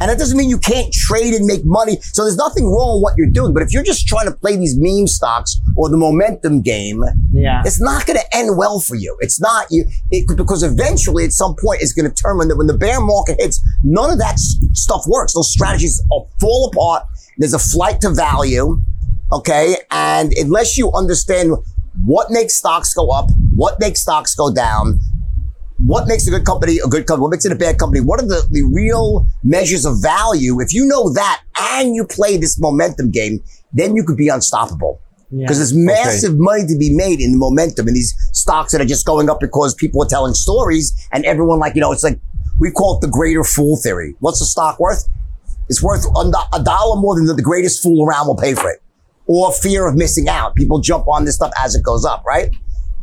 And 0.00 0.10
that 0.10 0.18
doesn't 0.18 0.36
mean 0.36 0.50
you 0.50 0.58
can't 0.58 0.92
trade 0.92 1.34
and 1.34 1.46
make 1.46 1.64
money. 1.64 1.98
So 2.02 2.22
there's 2.24 2.36
nothing 2.36 2.66
wrong 2.66 2.96
with 2.96 3.02
what 3.02 3.14
you're 3.16 3.30
doing. 3.30 3.54
But 3.54 3.62
if 3.62 3.72
you're 3.72 3.82
just 3.82 4.06
trying 4.06 4.26
to 4.26 4.32
play 4.34 4.56
these 4.56 4.76
meme 4.78 5.06
stocks 5.06 5.56
or 5.76 5.88
the 5.88 5.96
momentum 5.96 6.62
game, 6.62 7.02
Yeah. 7.32 7.62
it's 7.64 7.80
not 7.80 8.06
going 8.06 8.18
to 8.18 8.36
end 8.36 8.56
well 8.58 8.80
for 8.80 8.94
you. 8.94 9.16
It's 9.20 9.40
not 9.40 9.66
you 9.70 9.84
it, 10.10 10.26
because 10.36 10.62
eventually 10.62 11.24
at 11.24 11.32
some 11.32 11.54
point 11.56 11.80
it's 11.82 11.92
going 11.92 12.08
to 12.10 12.14
turn 12.14 12.38
when 12.38 12.48
the, 12.48 12.56
when 12.56 12.66
the 12.66 12.76
bear 12.78 13.00
market 13.00 13.36
hits, 13.40 13.60
none 13.84 14.10
of 14.10 14.18
that 14.18 14.38
stuff 14.72 15.02
works. 15.06 15.34
Those 15.34 15.50
strategies 15.52 16.02
all 16.10 16.30
fall 16.40 16.70
apart. 16.72 17.04
There's 17.38 17.54
a 17.54 17.58
flight 17.58 18.00
to 18.02 18.10
value. 18.10 18.80
Okay. 19.32 19.76
And 19.90 20.32
unless 20.34 20.76
you 20.78 20.92
understand 20.92 21.52
what 22.04 22.30
makes 22.30 22.54
stocks 22.54 22.92
go 22.94 23.10
up, 23.10 23.30
what 23.54 23.80
makes 23.80 24.00
stocks 24.02 24.34
go 24.34 24.52
down, 24.52 25.00
what 25.86 26.08
makes 26.08 26.26
a 26.26 26.30
good 26.30 26.44
company 26.44 26.78
a 26.84 26.88
good 26.88 27.06
company? 27.06 27.22
What 27.22 27.30
makes 27.30 27.44
it 27.44 27.52
a 27.52 27.56
bad 27.56 27.78
company? 27.78 28.00
What 28.00 28.20
are 28.22 28.26
the, 28.26 28.46
the 28.50 28.64
real 28.72 29.26
measures 29.44 29.84
of 29.84 30.02
value? 30.02 30.60
If 30.60 30.74
you 30.74 30.86
know 30.86 31.12
that 31.12 31.42
and 31.58 31.94
you 31.94 32.04
play 32.04 32.36
this 32.36 32.58
momentum 32.58 33.10
game, 33.10 33.40
then 33.72 33.94
you 33.94 34.02
could 34.04 34.16
be 34.16 34.28
unstoppable. 34.28 35.00
Yeah. 35.30 35.44
Because 35.44 35.58
there's 35.58 35.74
massive 35.74 36.38
money 36.38 36.66
to 36.66 36.76
be 36.78 36.94
made 36.94 37.20
in 37.20 37.32
the 37.32 37.38
momentum 37.38 37.88
in 37.88 37.94
these 37.94 38.14
stocks 38.32 38.72
that 38.72 38.80
are 38.80 38.86
just 38.86 39.06
going 39.06 39.28
up 39.28 39.40
because 39.40 39.74
people 39.74 40.02
are 40.02 40.08
telling 40.08 40.34
stories 40.34 40.92
and 41.12 41.24
everyone 41.24 41.58
like, 41.58 41.74
you 41.74 41.80
know, 41.80 41.92
it's 41.92 42.04
like, 42.04 42.20
we 42.58 42.70
call 42.70 42.96
it 42.96 43.00
the 43.00 43.08
greater 43.08 43.44
fool 43.44 43.76
theory. 43.76 44.14
What's 44.20 44.38
the 44.38 44.46
stock 44.46 44.78
worth? 44.80 45.08
It's 45.68 45.82
worth 45.82 46.06
a 46.06 46.62
dollar 46.62 47.00
more 47.00 47.16
than 47.16 47.26
the 47.26 47.42
greatest 47.42 47.82
fool 47.82 48.06
around 48.06 48.28
will 48.28 48.36
pay 48.36 48.54
for 48.54 48.70
it. 48.70 48.80
Or 49.26 49.52
fear 49.52 49.86
of 49.86 49.96
missing 49.96 50.28
out. 50.28 50.54
People 50.54 50.78
jump 50.78 51.08
on 51.08 51.24
this 51.24 51.34
stuff 51.34 51.50
as 51.62 51.74
it 51.74 51.82
goes 51.82 52.04
up, 52.04 52.24
right? 52.24 52.54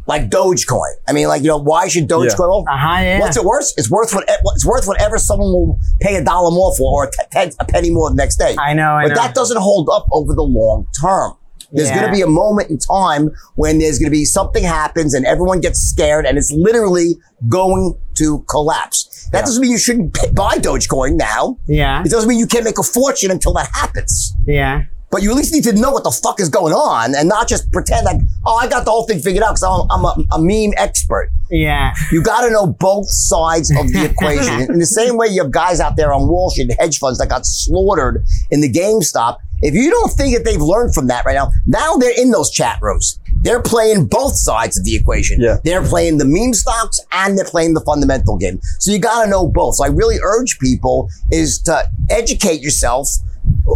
Like 0.05 0.29
Dogecoin. 0.29 0.93
I 1.07 1.13
mean, 1.13 1.27
like, 1.27 1.41
you 1.43 1.47
know, 1.47 1.57
why 1.57 1.87
should 1.87 2.07
Dogecoin? 2.09 2.29
Yeah. 2.29 2.35
Well, 2.39 2.65
Uh-huh, 2.69 3.01
yeah. 3.01 3.19
What's 3.19 3.37
it 3.37 3.45
worth? 3.45 3.71
It's 3.77 3.89
worth 3.89 4.13
what 4.13 4.25
it's 4.27 4.65
worth 4.65 4.85
whatever 4.87 5.17
someone 5.17 5.51
will 5.53 5.79
pay 6.01 6.15
a 6.17 6.23
dollar 6.23 6.51
more 6.51 6.75
for 6.75 6.91
or 7.03 7.07
a, 7.07 7.11
t- 7.11 7.23
ten- 7.31 7.51
a 7.59 7.65
penny 7.65 7.89
more 7.89 8.09
the 8.09 8.15
next 8.15 8.35
day. 8.37 8.55
I 8.59 8.73
know, 8.73 8.91
I 8.95 9.03
but 9.03 9.09
know. 9.09 9.15
that 9.15 9.33
doesn't 9.33 9.57
hold 9.61 9.89
up 9.89 10.05
over 10.11 10.33
the 10.33 10.43
long 10.43 10.87
term. 10.99 11.33
There's 11.71 11.87
Yeah. 11.89 12.01
going 12.01 12.07
to 12.07 12.13
be 12.15 12.21
a 12.21 12.27
moment 12.27 12.69
in 12.69 12.77
time 12.77 13.31
when 13.55 13.79
there's 13.79 13.97
going 13.97 14.07
to 14.11 14.15
be 14.15 14.25
something 14.25 14.63
happens 14.63 15.13
and 15.15 15.25
everyone 15.25 15.59
gets 15.59 15.79
scared 15.79 16.25
and 16.25 16.37
it's 16.37 16.51
literally 16.51 17.15
going 17.49 17.95
to 18.15 18.43
collapse. 18.49 19.27
That 19.31 19.45
doesn't 19.45 19.59
mean 19.61 19.71
you 19.71 19.79
shouldn't 19.79 20.13
pay, 20.13 20.29
buy 20.31 20.57
Dogecoin 20.57 21.15
now. 21.17 21.57
Yeah. 21.65 22.03
It 22.05 22.11
doesn't 22.11 22.29
mean 22.29 22.37
you 22.37 22.45
can't 22.45 22.63
make 22.65 22.77
a 22.77 22.83
fortune 22.83 23.31
until 23.31 23.53
that 23.53 23.69
happens. 23.73 24.35
Yeah. 24.45 24.83
But 25.13 25.21
you 25.21 25.29
at 25.29 25.35
least 25.35 25.53
need 25.53 25.63
to 25.65 25.73
know 25.73 25.91
what 25.91 26.03
the 26.03 26.09
fuck 26.09 26.39
is 26.39 26.49
going 26.49 26.73
on 26.73 27.13
and 27.13 27.29
not 27.29 27.47
just 27.47 27.71
pretend 27.71 28.05
like, 28.05 28.19
oh, 28.47 28.55
I 28.55 28.67
got 28.67 28.83
the 28.83 28.89
whole 28.89 29.05
thing 29.05 29.19
figured 29.19 29.43
out 29.43 29.51
because 29.51 29.61
I'm, 29.61 29.85
I'm 29.91 30.05
a, 30.05 30.15
a 30.33 30.41
meme 30.41 30.73
expert. 30.75 31.29
Yeah. 31.51 31.93
You 32.11 32.23
got 32.23 32.41
to 32.41 32.49
know 32.49 32.65
both 32.65 33.11
sides 33.11 33.69
of 33.69 33.93
the 33.93 34.05
equation. 34.09 34.61
In 34.61 34.79
the 34.79 34.87
same 34.87 35.15
way, 35.15 35.27
you 35.27 35.43
have 35.43 35.51
guys 35.51 35.79
out 35.79 35.97
there 35.97 36.11
on 36.13 36.27
Wall 36.27 36.49
Street, 36.49 36.71
hedge 36.79 36.97
funds 36.97 37.19
that 37.19 37.29
got 37.29 37.45
slaughtered 37.45 38.25
in 38.49 38.61
the 38.61 38.71
GameStop. 38.71 39.37
If 39.61 39.75
you 39.75 39.91
don't 39.91 40.11
think 40.11 40.35
that 40.35 40.45
they've 40.45 40.59
learned 40.59 40.95
from 40.95 41.05
that 41.09 41.25
right 41.25 41.35
now, 41.35 41.51
now 41.67 41.93
they're 41.97 42.19
in 42.19 42.31
those 42.31 42.49
chat 42.49 42.79
rooms. 42.81 43.19
They're 43.43 43.61
playing 43.61 44.07
both 44.07 44.35
sides 44.35 44.79
of 44.79 44.83
the 44.83 44.95
equation. 44.95 45.39
Yeah. 45.39 45.57
They're 45.63 45.83
playing 45.83 46.17
the 46.17 46.25
meme 46.25 46.53
stocks 46.53 46.99
and 47.11 47.37
they're 47.37 47.45
playing 47.45 47.75
the 47.75 47.81
fundamental 47.81 48.35
game. 48.35 48.59
So 48.79 48.91
you 48.91 48.97
got 48.97 49.25
to 49.25 49.29
know 49.29 49.47
both. 49.47 49.75
So 49.75 49.83
I 49.83 49.89
really 49.89 50.17
urge 50.23 50.57
people 50.57 51.07
is 51.31 51.59
to 51.63 51.87
educate 52.09 52.61
yourself 52.61 53.09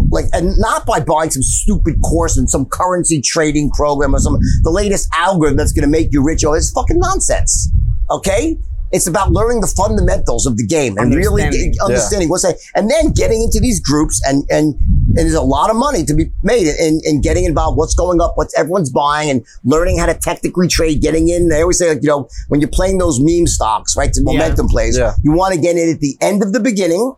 like 0.09 0.25
and 0.33 0.57
not 0.57 0.85
by 0.85 0.99
buying 0.99 1.29
some 1.29 1.41
stupid 1.43 2.01
course 2.01 2.37
in 2.37 2.47
some 2.47 2.65
currency 2.65 3.21
trading 3.21 3.69
program 3.71 4.13
or 4.15 4.19
some 4.19 4.37
the 4.63 4.71
latest 4.71 5.07
algorithm 5.15 5.57
that's 5.57 5.71
going 5.71 5.83
to 5.83 5.89
make 5.89 6.09
you 6.11 6.23
rich 6.23 6.43
or 6.43 6.57
it's 6.57 6.71
fucking 6.71 6.99
nonsense 6.99 7.69
okay 8.09 8.57
it's 8.93 9.05
about 9.05 9.31
learning 9.31 9.59
the 9.59 9.67
fundamentals 9.67 10.45
of 10.45 10.55
the 10.55 10.65
game 10.65 10.97
and 10.97 11.13
really 11.13 11.43
Understanding. 11.43 11.71
get- 11.73 11.81
understanding 11.83 12.29
what's 12.29 12.43
that 12.43 12.55
and 12.75 12.89
then 12.89 13.11
getting 13.11 13.43
into 13.43 13.59
these 13.59 13.79
groups 13.81 14.21
and 14.25 14.43
and 14.49 14.75
and 15.09 15.25
there's 15.25 15.33
a 15.33 15.41
lot 15.41 15.69
of 15.69 15.75
money 15.75 16.05
to 16.05 16.13
be 16.13 16.31
made 16.43 16.67
in, 16.67 17.01
in 17.03 17.19
getting 17.21 17.43
involved 17.45 17.77
what's 17.77 17.95
going 17.95 18.21
up 18.21 18.33
What's 18.35 18.57
everyone's 18.57 18.89
buying 18.89 19.29
and 19.29 19.45
learning 19.63 19.97
how 19.97 20.05
to 20.05 20.13
technically 20.13 20.67
trade 20.67 21.01
getting 21.01 21.27
in 21.29 21.49
they 21.49 21.61
always 21.61 21.77
say 21.79 21.89
like 21.89 21.99
you 22.01 22.07
know 22.09 22.29
when 22.49 22.61
you're 22.61 22.69
playing 22.69 22.97
those 22.97 23.19
meme 23.21 23.47
stocks 23.47 23.95
right 23.97 24.11
the 24.13 24.21
momentum 24.23 24.67
plays 24.67 24.97
Yeah. 24.97 25.13
you 25.23 25.31
want 25.33 25.53
to 25.53 25.59
get 25.59 25.75
in 25.77 25.89
at 25.93 25.99
the 25.99 26.17
end 26.21 26.41
of 26.43 26.53
the 26.53 26.59
beginning 26.59 27.13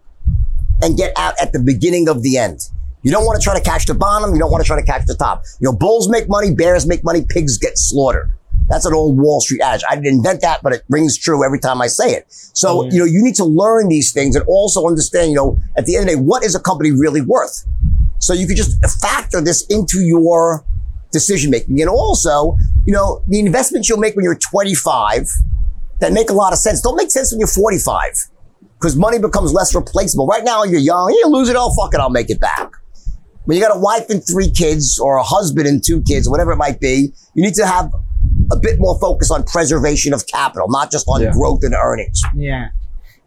and 0.81 0.97
get 0.97 1.13
out 1.17 1.33
at 1.41 1.53
the 1.53 1.59
beginning 1.59 2.09
of 2.09 2.23
the 2.23 2.37
end. 2.37 2.61
You 3.01 3.11
don't 3.11 3.25
want 3.25 3.39
to 3.39 3.43
try 3.43 3.57
to 3.57 3.63
catch 3.63 3.85
the 3.85 3.93
bottom. 3.93 4.33
You 4.33 4.39
don't 4.39 4.51
want 4.51 4.63
to 4.63 4.67
try 4.67 4.79
to 4.79 4.85
catch 4.85 5.05
the 5.05 5.15
top. 5.15 5.43
You 5.59 5.65
know, 5.65 5.77
bulls 5.77 6.09
make 6.09 6.27
money, 6.27 6.53
bears 6.53 6.85
make 6.85 7.03
money, 7.03 7.25
pigs 7.27 7.57
get 7.57 7.77
slaughtered. 7.77 8.31
That's 8.67 8.85
an 8.85 8.93
old 8.93 9.17
Wall 9.17 9.41
Street 9.41 9.61
adage. 9.61 9.83
I 9.89 9.95
didn't 9.95 10.17
invent 10.17 10.41
that, 10.41 10.61
but 10.61 10.73
it 10.73 10.83
rings 10.89 11.17
true 11.17 11.43
every 11.43 11.59
time 11.59 11.81
I 11.81 11.87
say 11.87 12.11
it. 12.11 12.25
So, 12.29 12.83
oh, 12.83 12.89
you 12.89 12.99
know, 12.99 13.05
you 13.05 13.23
need 13.23 13.35
to 13.35 13.45
learn 13.45 13.87
these 13.87 14.11
things 14.11 14.35
and 14.35 14.45
also 14.47 14.85
understand, 14.85 15.31
you 15.31 15.37
know, 15.37 15.59
at 15.75 15.85
the 15.85 15.95
end 15.95 16.03
of 16.03 16.09
the 16.09 16.15
day, 16.17 16.21
what 16.21 16.43
is 16.43 16.55
a 16.55 16.59
company 16.59 16.91
really 16.91 17.21
worth? 17.21 17.65
So 18.19 18.33
you 18.33 18.45
could 18.45 18.57
just 18.57 18.77
factor 19.01 19.41
this 19.41 19.65
into 19.67 20.01
your 20.01 20.65
decision 21.11 21.49
making. 21.49 21.81
And 21.81 21.89
also, 21.89 22.57
you 22.85 22.93
know, 22.93 23.23
the 23.27 23.39
investments 23.39 23.89
you'll 23.89 23.97
make 23.97 24.15
when 24.15 24.23
you're 24.23 24.35
25 24.35 25.27
that 25.99 26.13
make 26.13 26.29
a 26.29 26.33
lot 26.33 26.53
of 26.53 26.59
sense 26.59 26.81
don't 26.81 26.95
make 26.95 27.11
sense 27.11 27.31
when 27.31 27.39
you're 27.39 27.47
45 27.47 28.29
because 28.79 28.95
money 28.95 29.19
becomes 29.19 29.51
less 29.51 29.75
replaceable. 29.75 30.25
Right 30.25 30.43
now, 30.43 30.63
you're 30.63 30.79
young, 30.79 31.09
you 31.11 31.27
lose 31.27 31.49
it 31.49 31.55
all, 31.55 31.75
fuck 31.75 31.93
it, 31.93 31.99
I'll 31.99 32.09
make 32.09 32.29
it 32.29 32.39
back. 32.39 32.71
When 33.45 33.57
you 33.57 33.63
got 33.63 33.75
a 33.75 33.79
wife 33.79 34.09
and 34.09 34.25
three 34.25 34.49
kids, 34.51 34.99
or 34.99 35.17
a 35.17 35.23
husband 35.23 35.67
and 35.67 35.83
two 35.83 36.01
kids, 36.03 36.29
whatever 36.29 36.51
it 36.51 36.57
might 36.57 36.79
be, 36.79 37.11
you 37.33 37.43
need 37.43 37.55
to 37.55 37.65
have 37.65 37.91
a 38.51 38.55
bit 38.57 38.79
more 38.79 38.97
focus 38.99 39.31
on 39.31 39.43
preservation 39.43 40.13
of 40.13 40.27
capital, 40.27 40.67
not 40.69 40.91
just 40.91 41.05
on 41.07 41.21
Yeah. 41.21 41.31
growth 41.31 41.63
and 41.63 41.73
earnings. 41.73 42.21
Yeah. 42.35 42.69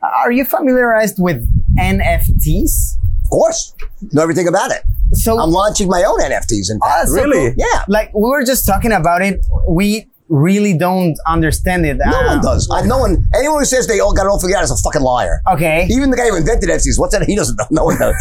Are 0.02 0.32
you 0.32 0.44
familiarized 0.44 1.16
with 1.18 1.46
NFTs? 1.78 2.96
Of 3.24 3.30
course, 3.30 3.74
know 4.12 4.22
everything 4.22 4.48
about 4.48 4.70
it. 4.70 4.82
So 5.12 5.38
I'm 5.38 5.50
launching 5.50 5.88
my 5.88 6.02
own 6.04 6.20
NFTs. 6.20 6.70
In 6.70 6.78
fact, 6.80 6.92
oh, 7.02 7.04
so 7.06 7.12
Really? 7.14 7.50
cool. 7.50 7.54
yeah, 7.58 7.84
like 7.88 8.12
we 8.14 8.22
were 8.28 8.44
just 8.44 8.66
talking 8.66 8.92
about 8.92 9.22
it. 9.22 9.44
We 9.68 10.08
really 10.32 10.76
don't 10.76 11.14
understand 11.26 11.84
it. 11.84 11.98
no 11.98 12.04
Uh, 12.18 12.26
one 12.34 12.40
does. 12.42 12.68
I, 12.72 12.82
no 12.86 12.98
one. 12.98 13.22
Anyone 13.34 13.58
who 13.60 13.64
says 13.66 13.86
they 13.86 14.00
all 14.00 14.14
got 14.14 14.24
it 14.24 14.30
all 14.30 14.40
figured 14.40 14.56
out 14.56 14.64
is 14.64 14.70
a 14.70 14.76
fucking 14.76 15.02
liar. 15.02 15.42
Okay. 15.52 15.86
Even 15.90 16.10
the 16.10 16.16
guy 16.16 16.28
who 16.30 16.36
invented 16.36 16.68
NFTs, 16.70 16.98
what's 16.98 17.12
that? 17.12 17.22
He 17.24 17.36
doesn't 17.36 17.56
know. 17.58 17.66
No 17.70 17.84
one 17.84 17.98
knows. 17.98 18.14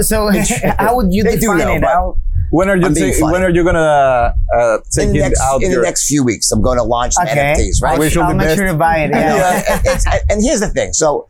So 0.00 0.30
how 0.78 0.96
would 0.96 1.12
you 1.12 1.22
They 1.24 1.34
do 1.34 1.40
define 1.52 1.58
know, 1.58 1.74
it? 1.74 1.80
but- 1.82 1.88
How, 1.88 2.16
When 2.50 2.70
are 2.70 2.76
you 2.76 2.86
I'm 2.86 2.94
being 2.94 3.12
thi- 3.12 3.20
funny. 3.20 3.32
when 3.34 3.42
are 3.42 3.50
you 3.50 3.62
gonna 3.62 4.34
uh, 4.56 4.78
take 4.90 5.08
in 5.08 5.12
the 5.12 5.18
it 5.18 5.22
next, 5.28 5.40
out 5.42 5.62
in 5.62 5.70
the 5.70 5.82
next 5.82 6.08
few 6.08 6.24
weeks, 6.24 6.50
I'm 6.50 6.62
going 6.62 6.78
to 6.78 6.84
launch 6.84 7.12
okay. 7.20 7.52
NFTs. 7.58 7.82
Right. 7.82 7.92
I'll, 7.92 8.00
We 8.00 8.08
should 8.08 8.22
I'll 8.22 8.32
be 8.32 8.38
make 8.38 8.46
best. 8.46 8.56
sure 8.56 8.66
to 8.68 8.74
buy 8.74 8.96
it. 9.04 9.10
Yeah. 9.12 9.36
Yeah, 9.36 9.82
it's, 9.92 10.06
and 10.30 10.42
here's 10.42 10.60
the 10.60 10.70
thing. 10.70 10.94
So, 10.94 11.28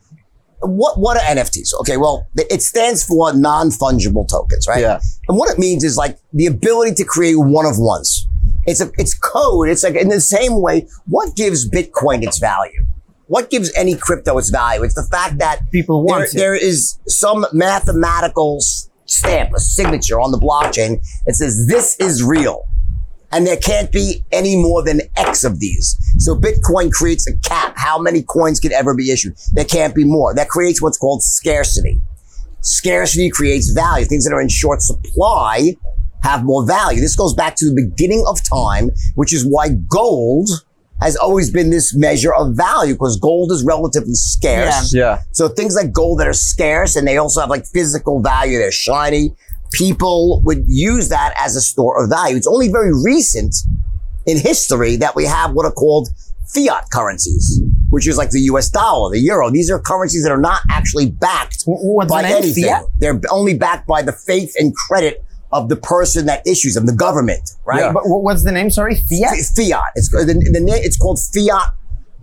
what 0.61 0.97
what 1.01 1.17
are 1.17 1.25
NFTs? 1.37 1.75
Okay, 1.81 1.97
well, 1.97 2.29
it 2.37 2.63
stands 2.63 3.03
for 3.05 3.33
non 3.33 3.71
fungible 3.71 4.29
tokens, 4.29 4.69
right? 4.69 4.81
Yeah. 4.81 5.01
And 5.29 5.37
what 5.37 5.51
it 5.51 5.59
means 5.59 5.83
is 5.83 5.97
like 5.97 6.19
the 6.33 6.47
ability 6.47 6.95
to 7.03 7.05
create 7.05 7.35
one 7.37 7.67
of 7.67 7.79
ones. 7.79 8.28
It's 8.69 8.81
a 8.81 8.91
it's 8.99 9.15
code. 9.19 9.69
It's 9.69 9.83
like 9.83 9.97
in 9.97 10.09
the 10.09 10.21
same 10.21 10.61
way. 10.61 10.87
What 11.07 11.35
gives 11.37 11.69
Bitcoin 11.69 12.23
its 12.23 12.39
value? 12.39 12.85
What 13.27 13.51
gives 13.51 13.71
any 13.77 13.95
crypto 13.95 14.39
its 14.39 14.51
value? 14.51 14.83
It's 14.85 14.95
the 14.95 15.07
fact 15.11 15.39
that 15.39 15.61
People 15.71 16.05
there, 16.07 16.17
want 16.17 16.29
it. 16.33 16.37
there 16.37 16.55
is 16.55 16.99
some 17.07 17.47
mathematical 17.53 18.59
stamp, 19.07 19.51
a 19.57 19.61
signature 19.61 20.21
on 20.21 20.31
the 20.33 20.39
blockchain 20.39 21.01
that 21.27 21.35
says 21.35 21.67
this 21.69 21.97
is 22.01 22.23
real. 22.23 22.65
and 23.31 23.47
there 23.47 23.59
can't 23.59 23.93
be 23.93 24.25
any 24.33 24.57
more 24.57 24.83
than 24.83 25.03
X 25.17 25.45
of 25.45 25.61
these. 25.61 25.97
So 26.19 26.35
Bitcoin 26.35 26.91
creates 26.91 27.27
a 27.29 27.37
cap. 27.47 27.75
How 27.77 27.99
many 27.99 28.23
coins 28.23 28.59
can 28.59 28.73
ever 28.73 28.95
be 28.95 29.11
issued? 29.11 29.35
There 29.53 29.67
can't 29.67 29.95
be 29.95 30.05
more. 30.05 30.35
That 30.35 30.49
creates 30.49 30.81
what's 30.81 30.97
called 30.97 31.23
scarcity. 31.23 32.01
Scarcity 32.63 33.29
creates 33.31 33.71
value. 33.73 34.07
Things 34.07 34.25
that 34.25 34.33
are 34.35 34.41
in 34.41 34.49
short 34.49 34.81
supply 34.81 35.75
have 36.23 36.45
more 36.45 36.67
value. 36.67 37.01
This 37.01 37.17
goes 37.17 37.35
back 37.35 37.57
to 37.57 37.67
the 37.67 37.75
beginning 37.75 38.25
of 38.29 38.39
time, 38.49 38.91
which 39.15 39.33
is 39.33 39.47
why 39.47 39.71
gold 39.71 40.49
has 41.01 41.17
always 41.17 41.51
been 41.51 41.71
this 41.71 41.95
measure 41.95 42.35
of 42.35 42.57
value 42.57 42.95
because 42.95 43.19
gold 43.19 43.53
is 43.53 43.65
relatively 43.65 44.15
scarce. 44.15 44.93
Yeah. 44.93 45.21
So 45.33 45.49
things 45.49 45.77
like 45.77 45.93
gold 45.93 46.19
that 46.21 46.27
are 46.27 46.33
scarce 46.33 46.97
and 46.97 47.07
they 47.07 47.19
also 47.19 47.41
have 47.41 47.51
like 47.51 47.67
physical 47.67 48.21
value. 48.21 48.59
They're 48.59 48.73
shiny. 48.73 49.33
People 49.73 50.43
would 50.45 50.65
use 50.67 51.09
that 51.11 51.35
as 51.39 51.55
a 51.55 51.61
store 51.61 52.03
of 52.03 52.11
value. 52.11 52.37
It's 52.37 52.49
only 52.49 52.69
very 52.69 52.93
recent 52.93 53.55
in 54.27 54.39
history 54.39 54.97
that 54.97 55.15
we 55.15 55.25
have 55.25 55.53
what 55.53 55.67
are 55.67 55.73
called 55.73 56.09
fiat 56.53 56.91
currencies, 56.91 57.61
which 57.91 58.09
is 58.09 58.17
like 58.17 58.31
the 58.31 58.41
US 58.41 58.69
dollar, 58.69 59.13
the 59.13 59.21
euro. 59.21 59.51
These 59.51 59.71
are 59.71 59.79
currencies 59.79 60.25
that 60.25 60.33
are 60.33 60.41
not 60.41 60.63
actually 60.71 61.11
backed 61.11 61.63
what's 61.67 62.11
by 62.11 62.25
anything. 62.25 62.65
Fiat? 62.65 62.85
They're 62.99 63.21
only 63.31 63.55
backed 63.55 63.87
by 63.87 64.03
the 64.03 64.13
faith 64.13 64.55
and 64.59 64.75
credit 64.75 65.25
of 65.53 65.69
the 65.69 65.77
person 65.77 66.27
that 66.27 66.47
issues 66.47 66.75
them, 66.75 66.87
the 66.87 66.93
government, 66.95 67.51
right? 67.65 67.81
Yeah. 67.81 67.93
But 67.93 68.03
what's 68.05 68.45
the 68.45 68.53
name? 68.53 68.71
Sorry, 68.71 68.95
fiat. 68.95 69.33
F- 69.39 69.47
fiat. 69.57 69.93
It's 69.95 70.11
the, 70.11 70.25
the 70.25 70.61
name. 70.61 70.81
It's 70.83 70.97
called 70.97 71.19
fiat 71.35 71.73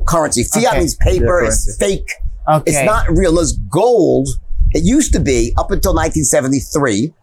currency. 0.07 0.43
Fiat 0.43 0.65
Okay. 0.67 0.79
means 0.79 0.95
paper. 0.95 1.41
Yeah, 1.41 1.47
it's 1.47 1.77
fake. 1.77 2.11
Okay. 2.47 2.71
It's 2.71 2.85
not 2.85 3.09
real. 3.09 3.33
There's 3.35 3.53
gold. 3.69 4.27
It 4.71 4.83
used 4.83 5.13
to 5.13 5.19
be 5.19 5.53
up 5.57 5.71
until 5.71 5.93
1973. 5.95 7.13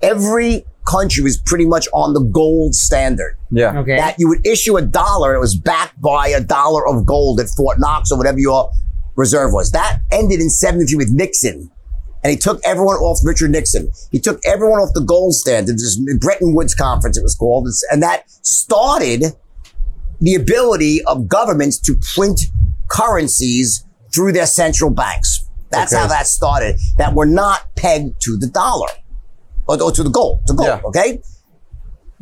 Every 0.00 0.64
country 0.86 1.22
was 1.22 1.36
pretty 1.36 1.64
much 1.66 1.86
on 1.92 2.12
the 2.14 2.20
gold 2.20 2.74
standard. 2.74 3.36
Yeah. 3.50 3.78
Okay. 3.80 3.96
That 3.96 4.16
you 4.18 4.28
would 4.28 4.44
issue 4.46 4.76
a 4.76 4.82
dollar 4.82 5.30
and 5.32 5.36
it 5.36 5.40
was 5.40 5.54
backed 5.54 6.00
by 6.00 6.28
a 6.28 6.40
dollar 6.40 6.86
of 6.88 7.04
gold 7.06 7.38
at 7.40 7.48
Fort 7.56 7.78
Knox 7.78 8.10
or 8.10 8.18
whatever 8.18 8.38
your 8.38 8.68
reserve 9.16 9.52
was. 9.52 9.70
That 9.72 10.00
ended 10.10 10.40
in 10.40 10.50
73 10.50 10.96
with 10.96 11.10
Nixon. 11.10 11.70
And 12.22 12.30
he 12.30 12.36
took 12.36 12.60
everyone 12.64 12.96
off 12.96 13.18
Richard 13.24 13.50
Nixon. 13.50 13.90
He 14.12 14.20
took 14.20 14.40
everyone 14.44 14.80
off 14.80 14.90
the 14.94 15.00
gold 15.00 15.34
standard. 15.34 15.74
This 15.74 16.00
Bretton 16.20 16.54
Woods 16.54 16.74
conference, 16.74 17.18
it 17.18 17.22
was 17.22 17.34
called. 17.34 17.68
And 17.90 18.02
that 18.02 18.30
started 18.30 19.24
the 20.20 20.34
ability 20.36 21.02
of 21.04 21.26
governments 21.26 21.78
to 21.80 21.96
print 22.14 22.42
currencies 22.88 23.84
through 24.14 24.32
their 24.32 24.46
central 24.46 24.90
banks. 24.90 25.44
That's 25.70 25.92
Okay. 25.92 26.00
how 26.02 26.08
that 26.08 26.26
started. 26.26 26.76
That 26.98 27.14
were 27.14 27.26
not 27.26 27.74
pegged 27.76 28.20
to 28.22 28.36
the 28.36 28.46
dollar 28.46 28.88
or, 29.66 29.82
or 29.82 29.90
to 29.90 30.02
the 30.02 30.10
gold, 30.10 30.40
to 30.46 30.54
gold. 30.54 30.68
Yeah. 30.68 30.80
Okay. 30.84 31.20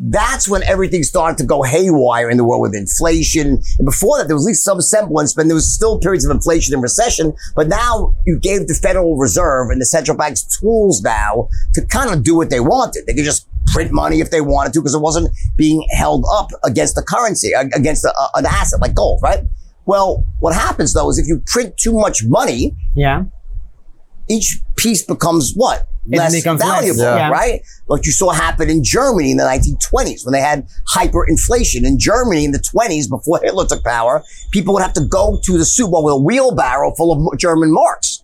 That's 0.02 0.48
when 0.48 0.62
everything 0.62 1.02
started 1.02 1.36
to 1.38 1.44
go 1.44 1.62
haywire 1.62 2.30
in 2.30 2.38
the 2.38 2.44
world 2.44 2.62
with 2.62 2.74
inflation. 2.74 3.62
And 3.78 3.84
before 3.84 4.16
that, 4.18 4.28
there 4.28 4.36
was 4.36 4.46
at 4.46 4.48
least 4.48 4.64
some 4.64 4.80
semblance, 4.80 5.34
but 5.34 5.46
there 5.46 5.54
was 5.54 5.70
still 5.72 5.98
periods 5.98 6.24
of 6.24 6.30
inflation 6.30 6.72
and 6.72 6.82
recession. 6.82 7.34
But 7.54 7.68
now 7.68 8.14
you 8.24 8.38
gave 8.38 8.66
the 8.66 8.74
Federal 8.74 9.16
Reserve 9.16 9.68
and 9.70 9.80
the 9.80 9.84
central 9.84 10.16
banks 10.16 10.42
tools 10.42 11.02
now 11.02 11.48
to 11.74 11.84
kind 11.84 12.10
of 12.10 12.24
do 12.24 12.34
what 12.34 12.48
they 12.48 12.60
wanted. 12.60 13.06
They 13.06 13.12
could 13.12 13.24
just 13.24 13.46
print 13.66 13.92
money 13.92 14.20
if 14.20 14.30
they 14.30 14.40
wanted 14.40 14.72
to 14.72 14.80
because 14.80 14.94
it 14.94 15.02
wasn't 15.02 15.28
being 15.56 15.86
held 15.90 16.24
up 16.32 16.48
against 16.64 16.94
the 16.94 17.02
currency, 17.02 17.52
against 17.52 18.04
a, 18.04 18.12
an 18.34 18.46
asset 18.46 18.80
like 18.80 18.94
gold, 18.94 19.20
right? 19.22 19.40
Well, 19.86 20.24
what 20.40 20.54
happens 20.54 20.94
though 20.94 21.10
is 21.10 21.18
if 21.18 21.26
you 21.26 21.42
print 21.46 21.76
too 21.76 21.92
much 21.92 22.24
money, 22.24 22.74
yeah. 22.94 23.24
Each 24.30 24.60
piece 24.76 25.02
becomes 25.04 25.52
what? 25.54 25.86
It 26.10 26.16
Less 26.18 26.32
becomes 26.34 26.60
less, 26.60 26.80
valuable, 26.80 27.02
yeah. 27.02 27.28
right? 27.30 27.60
What 27.86 28.06
you 28.06 28.12
saw 28.12 28.30
happen 28.30 28.70
in 28.70 28.82
Germany 28.82 29.30
in 29.32 29.36
the 29.36 29.44
1920s 29.44 30.24
when 30.24 30.32
they 30.32 30.40
had 30.40 30.66
hyperinflation. 30.94 31.84
In 31.84 31.98
Germany 31.98 32.44
in 32.44 32.52
the 32.52 32.58
20s, 32.58 33.08
before 33.08 33.40
Hitler 33.42 33.66
took 33.66 33.84
power, 33.84 34.22
people 34.50 34.72
would 34.74 34.82
have 34.82 34.94
to 34.94 35.04
go 35.04 35.38
to 35.44 35.58
the 35.58 35.64
Super 35.64 35.90
Bowl 35.90 36.04
with 36.04 36.14
a 36.14 36.18
wheelbarrow 36.18 36.94
full 36.96 37.12
of 37.32 37.38
German 37.38 37.72
marks 37.72 38.22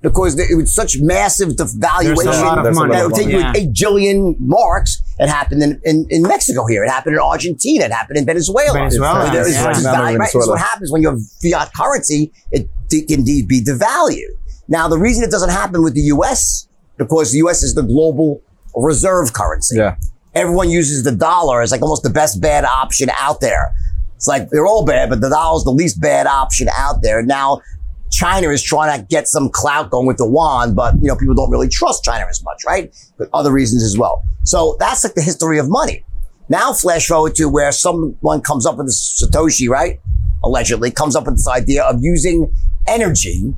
because 0.00 0.38
it 0.38 0.56
was 0.56 0.72
such 0.74 0.96
massive 1.00 1.50
devaluation 1.50 2.24
There's 2.24 2.38
a 2.38 2.44
lot 2.44 2.58
of 2.58 2.64
There's 2.64 2.76
a 2.76 2.80
money. 2.80 2.92
that 2.94 3.02
it 3.02 3.06
would 3.06 3.14
take 3.16 3.28
you 3.28 3.38
Yeah. 3.40 3.52
8 3.54 3.72
jillion 3.72 4.36
marks. 4.38 5.02
It 5.18 5.28
happened 5.28 5.62
in, 5.62 5.80
in, 5.84 6.06
in 6.10 6.22
Mexico 6.22 6.66
here. 6.66 6.84
It 6.84 6.88
happened 6.90 7.16
in 7.16 7.20
Argentina. 7.20 7.84
It 7.86 7.92
happened 7.92 8.18
in 8.18 8.24
Venezuela. 8.24 8.72
Venezuela, 8.72 9.26
So 9.26 9.32
there 9.32 9.46
is 9.48 9.54
yeah. 9.54 9.62
such 9.64 9.74
Right 9.74 9.82
now 9.82 9.92
value, 10.02 10.18
right? 10.18 10.30
This 10.32 10.42
is 10.42 10.48
what 10.48 10.60
happens 10.60 10.92
when 10.92 11.02
you 11.02 11.08
have 11.10 11.18
fiat 11.42 11.72
currency. 11.74 12.32
It 12.52 12.68
d- 12.88 13.04
can 13.06 13.18
indeed 13.20 13.48
be 13.48 13.60
devalued. 13.60 14.34
Now, 14.68 14.86
the 14.86 14.98
reason 14.98 15.24
it 15.24 15.30
doesn't 15.30 15.50
happen 15.50 15.82
with 15.82 15.94
the 15.94 16.02
U.S. 16.02 16.68
because 16.98 17.32
the 17.32 17.38
U.S. 17.38 17.62
is 17.62 17.74
the 17.74 17.82
global 17.82 18.42
reserve 18.74 19.32
currency. 19.32 19.76
Yeah. 19.76 19.96
Everyone 20.34 20.70
uses 20.70 21.04
the 21.04 21.12
dollar 21.12 21.62
as 21.62 21.72
like 21.72 21.82
almost 21.82 22.02
the 22.02 22.10
best 22.10 22.40
bad 22.40 22.64
option 22.64 23.10
out 23.18 23.40
there. 23.40 23.72
It's 24.16 24.28
like 24.28 24.50
they're 24.50 24.66
all 24.66 24.84
bad, 24.84 25.08
but 25.08 25.20
the 25.20 25.30
dollar's 25.30 25.64
the 25.64 25.70
least 25.70 26.00
bad 26.00 26.26
option 26.26 26.68
out 26.74 27.02
there. 27.02 27.22
Now, 27.22 27.62
China 28.10 28.48
is 28.50 28.62
trying 28.62 28.98
to 28.98 29.06
get 29.06 29.28
some 29.28 29.48
clout 29.48 29.90
going 29.90 30.06
with 30.06 30.18
the 30.18 30.26
yuan, 30.26 30.74
but 30.74 30.94
you 30.96 31.08
know 31.08 31.16
people 31.16 31.34
don't 31.34 31.50
really 31.50 31.68
trust 31.68 32.04
China 32.04 32.26
as 32.28 32.42
much, 32.42 32.62
right? 32.66 32.94
But 33.16 33.28
other 33.32 33.52
reasons 33.52 33.82
as 33.82 33.96
well. 33.96 34.24
So 34.44 34.76
that's 34.78 35.04
like 35.04 35.14
the 35.14 35.22
history 35.22 35.58
of 35.58 35.68
money. 35.68 36.04
Now, 36.48 36.72
flash 36.72 37.06
forward 37.06 37.34
to 37.36 37.48
where 37.48 37.70
someone 37.72 38.40
comes 38.40 38.64
up 38.64 38.76
with 38.76 38.86
this 38.86 39.22
Satoshi, 39.22 39.68
right? 39.68 40.00
Allegedly 40.42 40.90
comes 40.90 41.14
up 41.14 41.26
with 41.26 41.36
this 41.36 41.48
idea 41.48 41.84
of 41.84 41.98
using 42.00 42.52
energy 42.86 43.54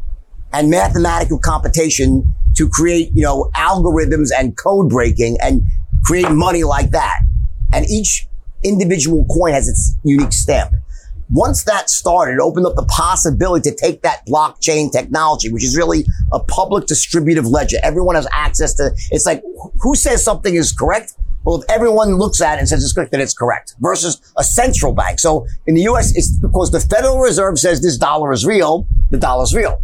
and 0.53 0.71
mathematical 0.71 1.39
computation 1.39 2.33
to 2.57 2.69
create, 2.69 3.11
you 3.15 3.23
know, 3.23 3.51
algorithms 3.55 4.31
and 4.37 4.57
code 4.57 4.89
breaking 4.89 5.37
and 5.43 5.63
create 6.05 6.31
money 6.31 6.65
like 6.65 6.91
that. 6.91 7.21
And 7.73 7.89
each 7.89 8.27
individual 8.65 9.27
coin 9.27 9.53
has 9.53 9.69
its 9.69 9.97
unique 10.05 10.33
stamp. 10.33 10.73
Once 11.33 11.63
that 11.63 11.89
started, 11.89 12.35
it 12.35 12.41
opened 12.41 12.67
up 12.67 12.75
the 12.75 12.85
possibility 12.87 13.71
to 13.71 13.77
take 13.77 14.03
that 14.03 14.27
blockchain 14.27 14.91
technology, 14.91 15.49
which 15.51 15.65
is 15.65 15.77
really 15.77 16.05
a 16.33 16.41
public 16.41 16.87
distributive 16.87 17.47
ledger. 17.47 17.77
Everyone 17.85 18.17
has 18.17 18.27
access 18.33 18.75
to, 18.75 18.91
it's 19.13 19.27
like, 19.27 19.41
who 19.81 19.95
says 19.95 20.25
something 20.25 20.57
is 20.57 20.73
correct? 20.73 21.15
Well, 21.45 21.63
if 21.63 21.71
everyone 21.71 22.17
looks 22.17 22.41
at 22.41 22.57
it 22.57 22.59
and 22.59 22.69
says 22.69 22.83
it's 22.83 22.93
correct, 22.93 23.13
then 23.13 23.21
it's 23.21 23.33
correct 23.33 23.77
versus 23.79 24.21
a 24.37 24.43
central 24.43 24.93
bank. 24.93 25.21
So 25.21 25.47
in 25.67 25.75
the 25.75 25.83
US, 25.83 26.15
it's 26.17 26.37
because 26.41 26.73
the 26.73 26.81
Federal 26.81 27.21
Reserve 27.21 27.59
says 27.61 27.81
this 27.81 27.97
dollar 27.97 28.33
is 28.33 28.45
real, 28.45 28.87
the 29.11 29.17
dollar 29.17 29.45
is 29.45 29.55
real 29.55 29.81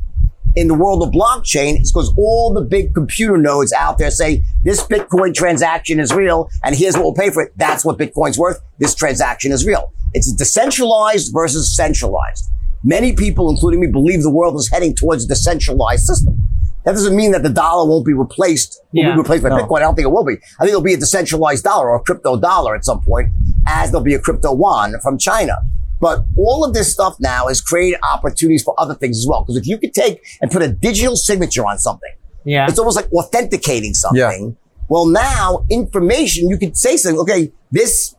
in 0.57 0.68
the 0.68 0.74
world 0.74 1.02
of 1.02 1.11
blockchain 1.11 1.80
is 1.82 1.92
because 1.92 2.12
all 2.16 2.52
the 2.52 2.62
big 2.62 2.94
computer 2.94 3.36
nodes 3.36 3.72
out 3.74 3.98
there 3.98 4.11
say 4.11 4.42
this 4.64 4.82
Bitcoin 4.82 5.34
transaction 5.34 6.00
is 6.00 6.12
real 6.14 6.48
and 6.64 6.74
here's 6.74 6.94
what 6.94 7.04
we'll 7.04 7.14
pay 7.14 7.30
for 7.30 7.42
it. 7.42 7.52
That's 7.57 7.84
what 7.84 7.98
Bitcoin's 7.98 8.38
worth. 8.38 8.61
This 8.78 8.94
transaction 8.94 9.52
is 9.52 9.66
real. 9.66 9.92
It's 10.14 10.32
decentralized 10.32 11.32
versus 11.32 11.76
centralized. 11.76 12.44
Many 12.82 13.12
people, 13.12 13.50
including 13.50 13.80
me, 13.80 13.86
believe 13.88 14.22
the 14.22 14.30
world 14.30 14.57
is 14.57 14.70
heading 14.70 14.94
towards 14.94 15.24
a 15.24 15.28
decentralized 15.28 16.04
system. 16.04 16.36
That 16.84 16.92
doesn't 16.92 17.16
mean 17.16 17.32
that 17.32 17.42
the 17.42 17.48
dollar 17.50 17.88
won't 17.88 18.07
be 18.07 18.12
replaced, 18.12 18.80
will 18.92 19.02
Yeah. 19.02 19.12
be 19.12 19.18
replaced 19.18 19.42
by 19.42 19.48
No. 19.50 19.57
Bitcoin. 19.59 19.78
I 19.78 19.80
don't 19.80 19.96
think 19.96 20.07
it 20.07 20.12
will 20.12 20.24
be. 20.24 20.34
I 20.34 20.62
think 20.62 20.68
it'll 20.70 20.80
be 20.82 20.94
a 20.94 20.96
decentralized 20.96 21.64
dollar 21.64 21.90
or 21.90 21.96
a 21.96 22.00
crypto 22.00 22.36
dollar 22.38 22.76
at 22.76 22.84
some 22.84 23.00
point, 23.00 23.30
as 23.66 23.90
there'll 23.90 24.04
be 24.04 24.14
a 24.14 24.20
crypto 24.20 24.54
yuan 24.57 24.94
from 25.02 25.18
China. 25.18 25.57
But 26.01 26.24
all 26.36 26.64
of 26.64 26.74
this 26.74 26.92
stuff 26.92 27.16
now 27.20 27.49
is 27.49 27.61
creating 27.61 27.99
opportunities 28.12 28.62
for 28.62 28.74
other 28.78 28.94
things 28.94 29.18
as 29.18 29.26
well. 29.28 29.42
Because 29.42 29.57
if 29.57 29.66
you 29.66 29.78
could 29.78 29.94
take 29.94 30.22
and 30.42 30.51
put 30.51 30.62
a 30.62 30.68
digital 30.68 31.16
signature 31.16 31.64
on 31.66 31.78
something, 31.78 32.12
Yeah. 32.44 32.66
it's 32.68 32.78
almost 32.78 32.97
like 32.97 33.11
authenticating 33.12 33.94
something. 33.94 34.20
Yeah. 34.20 34.82
Well, 34.88 35.07
now 35.07 35.64
information, 35.70 36.49
you 36.49 36.59
could 36.59 36.76
say 36.76 36.97
something, 36.97 37.18
okay, 37.20 37.51
this 37.72 38.14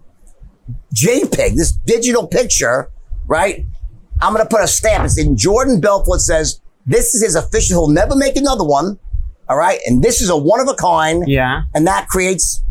JPEG, 0.94 1.56
this 1.56 1.72
digital 1.86 2.28
picture, 2.28 2.90
right? 3.28 3.66
I'm 4.22 4.34
going 4.34 4.44
to 4.46 4.50
put 4.50 4.64
a 4.64 4.68
stamp. 4.68 5.06
It's 5.06 5.18
in 5.18 5.38
Jordan 5.38 5.80
Belfort 5.80 6.22
says, 6.22 6.60
this 6.86 7.14
is 7.14 7.22
his 7.24 7.36
official. 7.36 7.86
He'll 7.86 7.94
never 7.94 8.16
make 8.16 8.36
another 8.36 8.64
one. 8.64 8.98
All 9.50 9.58
right. 9.58 9.80
And 9.86 10.04
this 10.04 10.22
is 10.22 10.30
a 10.30 10.36
one 10.38 10.60
of 10.60 10.68
a 10.68 10.74
kind. 10.74 11.24
yeah. 11.28 11.64
And 11.76 11.86
that 11.88 12.08
creates 12.08 12.62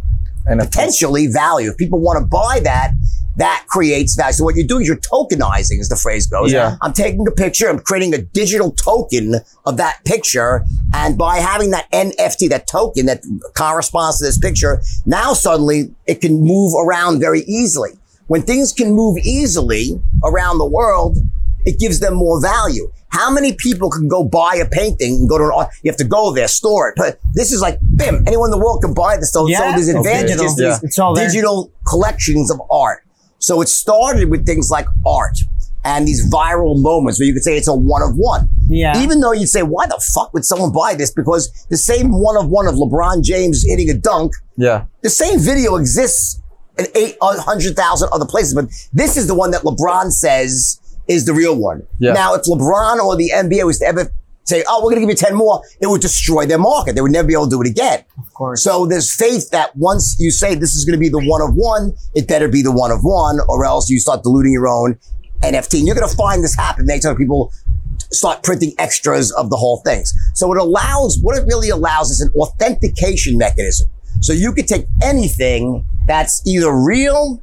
And 0.46 0.60
potentially 0.60 1.26
value. 1.26 1.70
If 1.70 1.76
people 1.76 2.00
want 2.00 2.18
to 2.20 2.24
buy 2.24 2.60
that, 2.62 2.92
that 3.36 3.64
creates 3.68 4.14
value. 4.14 4.32
So 4.32 4.44
what 4.44 4.54
you're 4.54 4.66
doing 4.66 4.82
is 4.82 4.88
you're 4.88 4.96
tokenizing, 4.96 5.78
as 5.80 5.88
the 5.88 5.96
phrase 5.96 6.26
goes. 6.26 6.52
Yeah. 6.52 6.76
I'm 6.82 6.92
taking 6.92 7.26
a 7.26 7.30
picture, 7.30 7.68
I'm 7.68 7.78
creating 7.78 8.14
a 8.14 8.22
digital 8.22 8.70
token 8.70 9.36
of 9.66 9.76
that 9.76 10.04
picture. 10.04 10.64
And 10.94 11.18
by 11.18 11.38
having 11.38 11.70
that 11.70 11.90
NFT, 11.92 12.48
that 12.50 12.66
token 12.66 13.06
that 13.06 13.22
corresponds 13.54 14.18
to 14.18 14.24
this 14.24 14.38
picture, 14.38 14.80
now 15.04 15.34
suddenly 15.34 15.94
it 16.06 16.20
can 16.20 16.40
move 16.40 16.72
around 16.80 17.20
very 17.20 17.40
easily. 17.40 17.90
When 18.26 18.42
things 18.42 18.72
can 18.72 18.92
move 18.92 19.18
easily 19.18 20.00
around 20.24 20.58
the 20.58 20.66
world, 20.66 21.18
it 21.64 21.78
gives 21.78 22.00
them 22.00 22.14
more 22.14 22.40
value. 22.40 22.90
How 23.08 23.30
many 23.30 23.52
people 23.54 23.88
can 23.90 24.08
go 24.08 24.24
buy 24.24 24.56
a 24.56 24.68
painting 24.68 25.14
and 25.16 25.28
go 25.28 25.38
to 25.38 25.44
an 25.44 25.50
art? 25.54 25.68
You 25.82 25.90
have 25.90 25.98
to 25.98 26.04
go 26.04 26.32
there, 26.34 26.48
store 26.48 26.88
it. 26.90 26.94
But 26.96 27.18
this 27.34 27.52
is 27.52 27.60
like, 27.60 27.78
bim, 27.94 28.24
anyone 28.26 28.48
in 28.48 28.50
the 28.50 28.58
world 28.58 28.82
can 28.82 28.94
buy 28.94 29.16
this. 29.16 29.32
So, 29.32 29.46
Yeah. 29.46 29.58
so 29.58 29.64
there's 29.76 29.88
Okay. 29.88 29.98
advantages, 29.98 30.54
Digital. 30.54 30.70
these 30.72 30.82
It's 30.84 30.98
all 30.98 31.14
there. 31.14 31.26
digital 31.28 31.70
collections 31.86 32.50
of 32.50 32.60
art. 32.70 33.02
So 33.38 33.60
it 33.60 33.68
started 33.68 34.30
with 34.30 34.44
things 34.44 34.70
like 34.70 34.86
art 35.06 35.38
and 35.84 36.06
these 36.08 36.28
viral 36.28 36.80
moments 36.80 37.20
where 37.20 37.26
you 37.26 37.32
could 37.32 37.44
say 37.44 37.56
it's 37.56 37.68
a 37.68 37.74
one 37.74 38.02
of 38.02 38.16
one. 38.16 38.48
Yeah. 38.68 39.00
Even 39.00 39.20
though 39.20 39.32
you'd 39.32 39.48
say, 39.48 39.62
why 39.62 39.86
the 39.86 40.00
fuck 40.14 40.34
would 40.34 40.44
someone 40.44 40.72
buy 40.72 40.94
this? 40.94 41.10
Because 41.12 41.50
the 41.70 41.76
same 41.76 42.10
one 42.20 42.36
of 42.36 42.48
one 42.48 42.66
of 42.66 42.74
LeBron 42.74 43.22
James 43.22 43.62
hitting 43.64 43.88
a 43.88 43.94
dunk, 43.94 44.32
yeah. 44.56 44.84
the 45.02 45.10
same 45.10 45.38
video 45.38 45.76
exists 45.76 46.40
in 46.76 46.86
800,000 46.96 48.08
other 48.12 48.26
places. 48.26 48.52
But 48.54 48.66
this 48.92 49.16
is 49.16 49.26
the 49.28 49.34
one 49.34 49.50
that 49.52 49.62
LeBron 49.62 50.10
says 50.12 50.80
is 51.08 51.26
the 51.26 51.32
real 51.32 51.56
one. 51.56 51.86
Yeah. 51.98 52.12
Now, 52.12 52.34
if 52.34 52.42
LeBron 52.42 52.98
or 52.98 53.16
the 53.16 53.30
NBA 53.34 53.64
was 53.64 53.78
to 53.78 53.86
ever 53.86 54.10
say, 54.44 54.62
oh, 54.68 54.78
we're 54.78 54.90
going 54.90 54.96
to 54.96 55.00
give 55.00 55.10
you 55.10 55.16
10 55.16 55.34
more, 55.34 55.60
it 55.80 55.88
would 55.88 56.00
destroy 56.00 56.46
their 56.46 56.58
market. 56.58 56.94
They 56.94 57.00
would 57.00 57.12
never 57.12 57.26
be 57.26 57.34
able 57.34 57.46
to 57.46 57.50
do 57.50 57.62
it 57.62 57.68
again. 57.68 58.04
Of 58.18 58.32
course. 58.32 58.62
So 58.62 58.86
there's 58.86 59.12
faith 59.14 59.50
that 59.50 59.74
once 59.76 60.16
you 60.18 60.30
say 60.30 60.54
this 60.54 60.74
is 60.74 60.84
going 60.84 60.96
to 60.96 61.00
be 61.00 61.08
the 61.08 61.22
one 61.24 61.42
of 61.42 61.54
one, 61.54 61.94
it 62.14 62.28
better 62.28 62.48
be 62.48 62.62
the 62.62 62.72
one 62.72 62.90
of 62.90 63.00
one, 63.02 63.40
or 63.48 63.64
else 63.64 63.90
you 63.90 63.98
start 63.98 64.22
diluting 64.22 64.52
your 64.52 64.68
own 64.68 64.98
NFT. 65.40 65.78
And 65.78 65.86
you're 65.86 65.96
going 65.96 66.08
to 66.08 66.16
find 66.16 66.44
this 66.44 66.54
happen 66.54 66.86
next 66.86 67.04
time 67.04 67.16
people 67.16 67.52
start 68.12 68.42
printing 68.42 68.72
extras 68.78 69.32
of 69.32 69.50
the 69.50 69.56
whole 69.56 69.78
things. 69.84 70.14
So 70.34 70.52
it 70.52 70.58
allows, 70.58 71.18
what 71.20 71.36
it 71.36 71.44
really 71.46 71.70
allows 71.70 72.10
is 72.10 72.20
an 72.20 72.30
authentication 72.36 73.36
mechanism. 73.36 73.88
So 74.20 74.32
you 74.32 74.52
could 74.52 74.68
take 74.68 74.86
anything 75.02 75.84
that's 76.06 76.46
either 76.46 76.72
real 76.72 77.42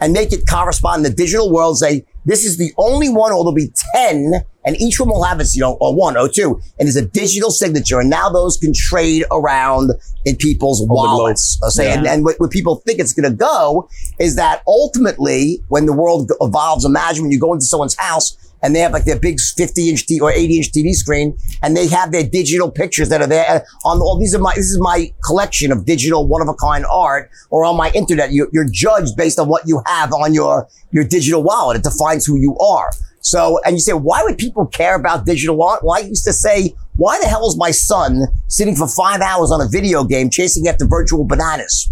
and 0.00 0.12
make 0.12 0.32
it 0.32 0.48
correspond 0.48 1.04
in 1.04 1.10
the 1.10 1.16
digital 1.16 1.52
world, 1.52 1.78
say, 1.78 2.04
this 2.24 2.44
is 2.44 2.58
the 2.58 2.72
only 2.76 3.08
one, 3.08 3.32
or 3.32 3.42
there'll 3.42 3.52
be 3.54 3.72
10, 3.94 4.32
and 4.64 4.76
each 4.80 5.00
one 5.00 5.08
will 5.08 5.22
have 5.24 5.40
its, 5.40 5.56
you 5.56 5.62
know, 5.62 5.78
or 5.80 5.94
one, 5.96 6.16
or 6.16 6.28
two, 6.28 6.60
and 6.78 6.86
it's 6.88 6.96
a 6.96 7.04
digital 7.04 7.50
signature. 7.50 7.98
And 7.98 8.10
now 8.10 8.28
those 8.28 8.56
can 8.58 8.72
trade 8.74 9.24
around 9.32 9.92
in 10.26 10.36
people's 10.36 10.86
wallets. 10.86 11.58
I'll 11.62 11.70
say, 11.70 11.92
and, 11.92 12.04
Yeah. 12.04 12.12
and 12.12 12.24
what, 12.24 12.38
what 12.38 12.50
people 12.50 12.76
think 12.86 13.00
it's 13.00 13.14
going 13.14 13.30
to 13.30 13.36
go 13.36 13.88
is 14.18 14.36
that 14.36 14.62
ultimately, 14.66 15.62
when 15.68 15.86
the 15.86 15.92
world 15.94 16.30
evolves, 16.40 16.84
imagine 16.84 17.24
when 17.24 17.32
you 17.32 17.40
go 17.40 17.54
into 17.54 17.64
someone's 17.64 17.96
house 17.96 18.36
and 18.62 18.74
they 18.74 18.80
have 18.80 18.92
like 18.92 19.04
their 19.04 19.18
big 19.18 19.38
50 19.40 19.88
inch 19.88 20.06
T 20.06 20.20
or 20.20 20.30
80 20.30 20.56
inch 20.56 20.72
TV 20.72 20.92
screen 20.92 21.36
and 21.62 21.76
they 21.76 21.86
have 21.88 22.12
their 22.12 22.24
digital 22.24 22.70
pictures 22.70 23.08
that 23.08 23.20
are 23.20 23.26
there 23.26 23.64
on 23.84 24.00
all 24.00 24.18
these 24.18 24.34
are 24.34 24.38
my, 24.38 24.54
this 24.54 24.70
is 24.70 24.78
my 24.80 25.12
collection 25.24 25.72
of 25.72 25.84
digital 25.84 26.26
one 26.26 26.42
of 26.42 26.48
a 26.48 26.54
kind 26.54 26.84
art 26.90 27.30
or 27.50 27.64
on 27.64 27.76
my 27.76 27.90
internet. 27.94 28.32
You, 28.32 28.48
you're 28.52 28.68
judged 28.70 29.16
based 29.16 29.38
on 29.38 29.48
what 29.48 29.66
you 29.66 29.82
have 29.86 30.12
on 30.12 30.34
your, 30.34 30.68
your 30.90 31.04
digital 31.04 31.42
wallet. 31.42 31.78
It 31.78 31.82
defines 31.82 32.26
who 32.26 32.36
you 32.36 32.56
are. 32.58 32.90
So, 33.22 33.60
and 33.64 33.76
you 33.76 33.80
say, 33.80 33.92
why 33.92 34.22
would 34.22 34.38
people 34.38 34.66
care 34.66 34.94
about 34.94 35.26
digital 35.26 35.62
art? 35.62 35.84
Well, 35.84 35.96
I 35.96 36.00
used 36.06 36.24
to 36.24 36.32
say, 36.32 36.74
why 36.96 37.18
the 37.20 37.28
hell 37.28 37.46
is 37.46 37.56
my 37.56 37.70
son 37.70 38.22
sitting 38.48 38.74
for 38.74 38.88
five 38.88 39.20
hours 39.20 39.50
on 39.50 39.60
a 39.60 39.68
video 39.68 40.04
game 40.04 40.30
chasing 40.30 40.66
after 40.68 40.86
virtual 40.86 41.24
bananas? 41.24 41.90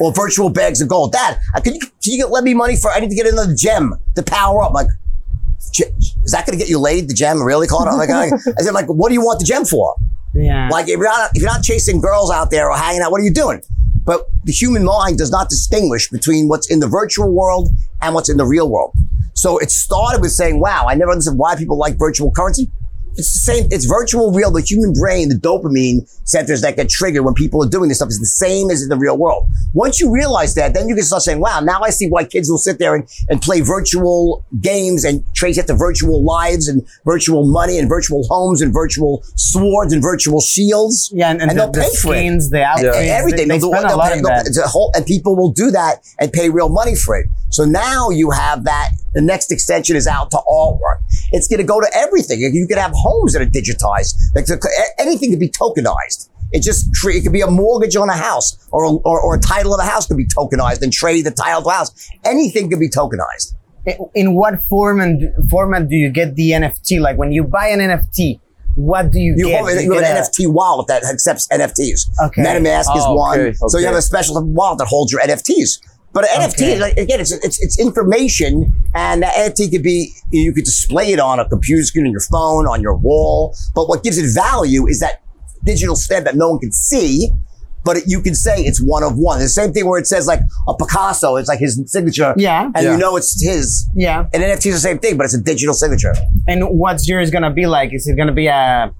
Or 0.00 0.12
virtual 0.12 0.50
bags 0.50 0.80
of 0.80 0.88
gold. 0.88 1.12
Dad, 1.12 1.38
uh, 1.54 1.60
can 1.60 1.74
you, 1.74 1.80
can 1.80 1.90
you 2.14 2.26
lend 2.26 2.44
me 2.44 2.52
money 2.54 2.74
for, 2.74 2.90
I 2.90 2.98
need 2.98 3.10
to 3.10 3.14
get 3.14 3.26
another 3.26 3.54
gem 3.54 3.94
to 4.16 4.22
power 4.24 4.62
up. 4.62 4.72
Like, 4.72 4.88
"Ge- 4.88 5.07
is 5.74 6.32
that 6.32 6.46
going 6.46 6.58
to 6.58 6.62
get 6.62 6.68
you 6.68 6.78
laid? 6.78 7.08
The 7.08 7.14
gem 7.14 7.42
really, 7.42 7.66
Claude? 7.66 7.88
I'm 7.88 7.96
like, 7.96 8.10
I 8.10 8.28
said, 8.60 8.74
like, 8.74 8.86
what 8.86 9.08
do 9.08 9.14
you 9.14 9.22
want 9.22 9.40
the 9.40 9.46
gem 9.46 9.64
for? 9.64 9.94
yeah. 10.34 10.68
Like, 10.70 10.88
if 10.88 10.98
you're 10.98 11.04
not, 11.04 11.30
if 11.34 11.42
you're 11.42 11.50
not 11.50 11.62
chasing 11.62 12.00
girls 12.00 12.30
out 12.30 12.50
there 12.50 12.70
or 12.70 12.76
hanging 12.76 13.02
out, 13.02 13.10
what 13.10 13.20
are 13.20 13.24
you 13.24 13.32
doing? 13.32 13.62
But 14.04 14.26
the 14.44 14.52
human 14.52 14.84
mind 14.84 15.18
does 15.18 15.30
not 15.30 15.48
distinguish 15.50 16.08
between 16.08 16.48
what's 16.48 16.70
in 16.70 16.80
the 16.80 16.86
virtual 16.88 17.30
world 17.30 17.68
and 18.00 18.14
what's 18.14 18.28
in 18.30 18.36
the 18.38 18.46
real 18.46 18.70
world. 18.70 18.94
So 19.34 19.58
it 19.58 19.70
started 19.70 20.20
with 20.20 20.32
saying, 20.32 20.60
wow, 20.60 20.86
I 20.88 20.94
never 20.94 21.12
understood 21.12 21.36
why 21.36 21.56
people 21.56 21.76
like 21.78 21.98
virtual 21.98 22.30
currency. 22.30 22.70
It's 23.18 23.32
the 23.32 23.52
same. 23.52 23.68
It's 23.70 23.84
virtual 23.84 24.32
real. 24.32 24.50
The 24.52 24.62
human 24.62 24.92
brain, 24.92 25.28
the 25.28 25.34
dopamine 25.34 26.08
centers 26.28 26.60
that 26.62 26.76
get 26.76 26.88
triggered 26.88 27.24
when 27.24 27.34
people 27.34 27.62
are 27.64 27.68
doing 27.68 27.88
this 27.88 27.98
stuff 27.98 28.08
is 28.10 28.18
the 28.20 28.26
same 28.26 28.70
as 28.70 28.82
in 28.82 28.88
the 28.88 28.96
real 28.96 29.18
world. 29.18 29.48
Once 29.74 29.98
you 29.98 30.10
realize 30.10 30.54
that, 30.54 30.72
then 30.74 30.88
you 30.88 30.94
can 30.94 31.02
start 31.04 31.22
saying, 31.22 31.40
wow, 31.40 31.58
now 31.60 31.80
I 31.82 31.90
see 31.90 32.08
why 32.08 32.24
kids 32.24 32.48
will 32.48 32.58
sit 32.58 32.78
there 32.78 32.94
and, 32.94 33.08
and 33.28 33.42
play 33.42 33.60
virtual 33.60 34.44
games 34.60 35.04
and 35.04 35.24
trace 35.34 35.58
after 35.58 35.74
virtual 35.74 36.22
lives 36.24 36.68
and 36.68 36.86
virtual 37.04 37.44
money 37.50 37.78
and 37.78 37.88
virtual 37.88 38.22
homes 38.28 38.62
and 38.62 38.72
virtual 38.72 39.22
swords 39.34 39.92
and 39.92 40.00
virtual 40.02 40.40
shields. 40.40 41.10
yeah, 41.12 41.30
and, 41.30 41.40
and, 41.42 41.50
and 41.50 41.58
the, 41.58 41.64
they'll 41.64 41.72
the 41.72 41.80
pay 41.80 41.96
for 41.96 42.14
it. 42.14 42.18
skins, 42.18 42.50
the 42.50 42.62
outfits, 42.62 42.96
And 42.96 43.08
everything. 43.08 43.48
They, 43.48 43.54
they 43.56 43.58
They'll 43.58 43.70
do- 43.72 43.76
spend 43.78 43.92
a 43.92 43.96
lot 43.96 44.12
pay- 44.12 44.20
they'll- 44.20 44.28
that. 44.28 44.68
whole- 44.70 44.92
and 44.94 45.04
people 45.04 45.34
will 45.36 45.52
do 45.52 45.70
that 45.72 46.04
and 46.20 46.32
pay 46.32 46.50
real 46.50 46.68
money 46.68 46.94
for 46.94 47.16
it. 47.18 47.26
So 47.50 47.64
now 47.64 48.10
you 48.10 48.30
have 48.30 48.64
that. 48.64 48.90
The 49.14 49.22
next 49.22 49.50
extension 49.50 49.96
is 49.96 50.06
out 50.06 50.30
to 50.32 50.36
artwork. 50.48 50.98
It's 51.32 51.48
going 51.48 51.58
to 51.58 51.64
go 51.64 51.80
to 51.80 51.88
everything. 51.94 52.40
You 52.40 52.66
could 52.68 52.78
have 52.78 52.92
homes 52.94 53.32
that 53.32 53.42
are 53.42 53.46
digitized. 53.46 54.14
Like 54.34 54.46
anything 54.98 55.30
could 55.30 55.40
be 55.40 55.48
tokenized. 55.50 56.28
It 56.52 56.62
just 56.62 56.88
it 57.04 57.22
could 57.22 57.32
be 57.32 57.40
a 57.42 57.46
mortgage 57.50 57.94
on 57.96 58.08
a 58.08 58.16
house 58.16 58.68
or, 58.72 58.84
a- 58.84 58.90
or 59.08 59.20
or 59.20 59.34
a 59.36 59.40
title 59.40 59.74
of 59.74 59.80
a 59.80 59.84
house 59.88 60.06
could 60.06 60.16
be 60.16 60.26
tokenized 60.26 60.80
and 60.82 60.92
trade 60.92 61.26
the 61.26 61.30
title 61.30 61.58
of 61.58 61.64
the 61.64 61.70
house. 61.70 62.10
Anything 62.24 62.70
could 62.70 62.80
be 62.80 62.88
tokenized. 62.88 63.52
in 64.14 64.34
what 64.34 64.54
form 64.68 65.00
and 65.00 65.30
format 65.50 65.88
do 65.88 65.96
you 65.96 66.10
get 66.10 66.34
the 66.36 66.50
NFT? 66.52 67.00
Like 67.00 67.16
when 67.18 67.32
you 67.32 67.44
buy 67.44 67.68
an 67.68 67.80
NFT, 67.80 68.40
what 68.76 69.10
do 69.10 69.18
you, 69.18 69.34
You, 69.36 69.46
get? 69.48 69.58
have, 69.64 69.66
Do 69.78 69.84
you 69.84 69.92
have 69.94 70.02
get 70.02 70.10
an 70.12 70.16
a- 70.18 70.20
NFT 70.26 70.52
wallet 70.52 70.86
that 70.88 71.04
accepts 71.04 71.48
NFTs. 71.48 72.00
Okay. 72.26 72.42
MetaMask 72.42 72.96
is 72.96 73.02
oh, 73.06 73.14
one. 73.14 73.40
okay, 73.40 73.52
So 73.68 73.78
you 73.78 73.86
have 73.86 73.96
a 73.96 74.02
special 74.02 74.42
wallet 74.44 74.78
that 74.78 74.86
holds 74.88 75.10
your 75.12 75.20
NFTs. 75.22 75.80
But 76.12 76.24
an 76.24 76.40
NFT, 76.42 76.54
Okay. 76.54 76.78
like, 76.80 76.96
again, 76.96 77.20
it's, 77.20 77.32
it's, 77.32 77.62
it's 77.62 77.78
information 77.78 78.72
and 78.94 79.22
that 79.22 79.34
NFT 79.34 79.70
could 79.70 79.82
be, 79.82 80.12
you 80.32 80.52
could 80.52 80.64
display 80.64 81.12
it 81.12 81.20
on 81.20 81.38
a 81.38 81.48
computer 81.48 81.82
screen, 81.84 82.06
on 82.06 82.12
your 82.12 82.20
phone, 82.22 82.66
on 82.66 82.80
your 82.80 82.96
wall. 82.96 83.54
But 83.74 83.88
what 83.88 84.02
gives 84.02 84.16
it 84.18 84.32
value 84.34 84.86
is 84.86 85.00
that 85.00 85.22
digital 85.64 85.96
stamp 85.96 86.24
that 86.24 86.34
no 86.34 86.50
one 86.50 86.60
can 86.60 86.72
see. 86.72 87.30
But 87.84 87.98
it, 87.98 88.04
you 88.06 88.20
can 88.20 88.34
say 88.34 88.62
it's 88.62 88.80
one 88.82 89.02
of 89.02 89.16
one. 89.16 89.38
The 89.38 89.48
same 89.48 89.72
thing 89.72 89.86
where 89.86 90.00
it 90.00 90.06
says 90.06 90.26
like 90.26 90.40
a 90.66 90.74
Picasso, 90.74 91.36
it's 91.36 91.48
like 91.48 91.60
his 91.60 91.80
signature. 91.86 92.34
Yeah. 92.36 92.70
And 92.74 92.84
Yeah. 92.84 92.92
you 92.92 92.98
know 92.98 93.16
it's 93.16 93.40
his. 93.42 93.86
Yeah. 93.94 94.26
And 94.32 94.42
NFT 94.42 94.66
is 94.66 94.74
the 94.74 94.80
same 94.80 94.98
thing, 94.98 95.16
but 95.16 95.24
it's 95.24 95.34
a 95.34 95.40
digital 95.40 95.74
signature. 95.74 96.14
And 96.48 96.64
what's 96.64 97.06
yours 97.08 97.30
gonna 97.30 97.52
be 97.52 97.66
like? 97.66 97.94
Is 97.94 98.06
it 98.08 98.16
gonna 98.16 98.32
be 98.32 98.46
a 98.48 98.92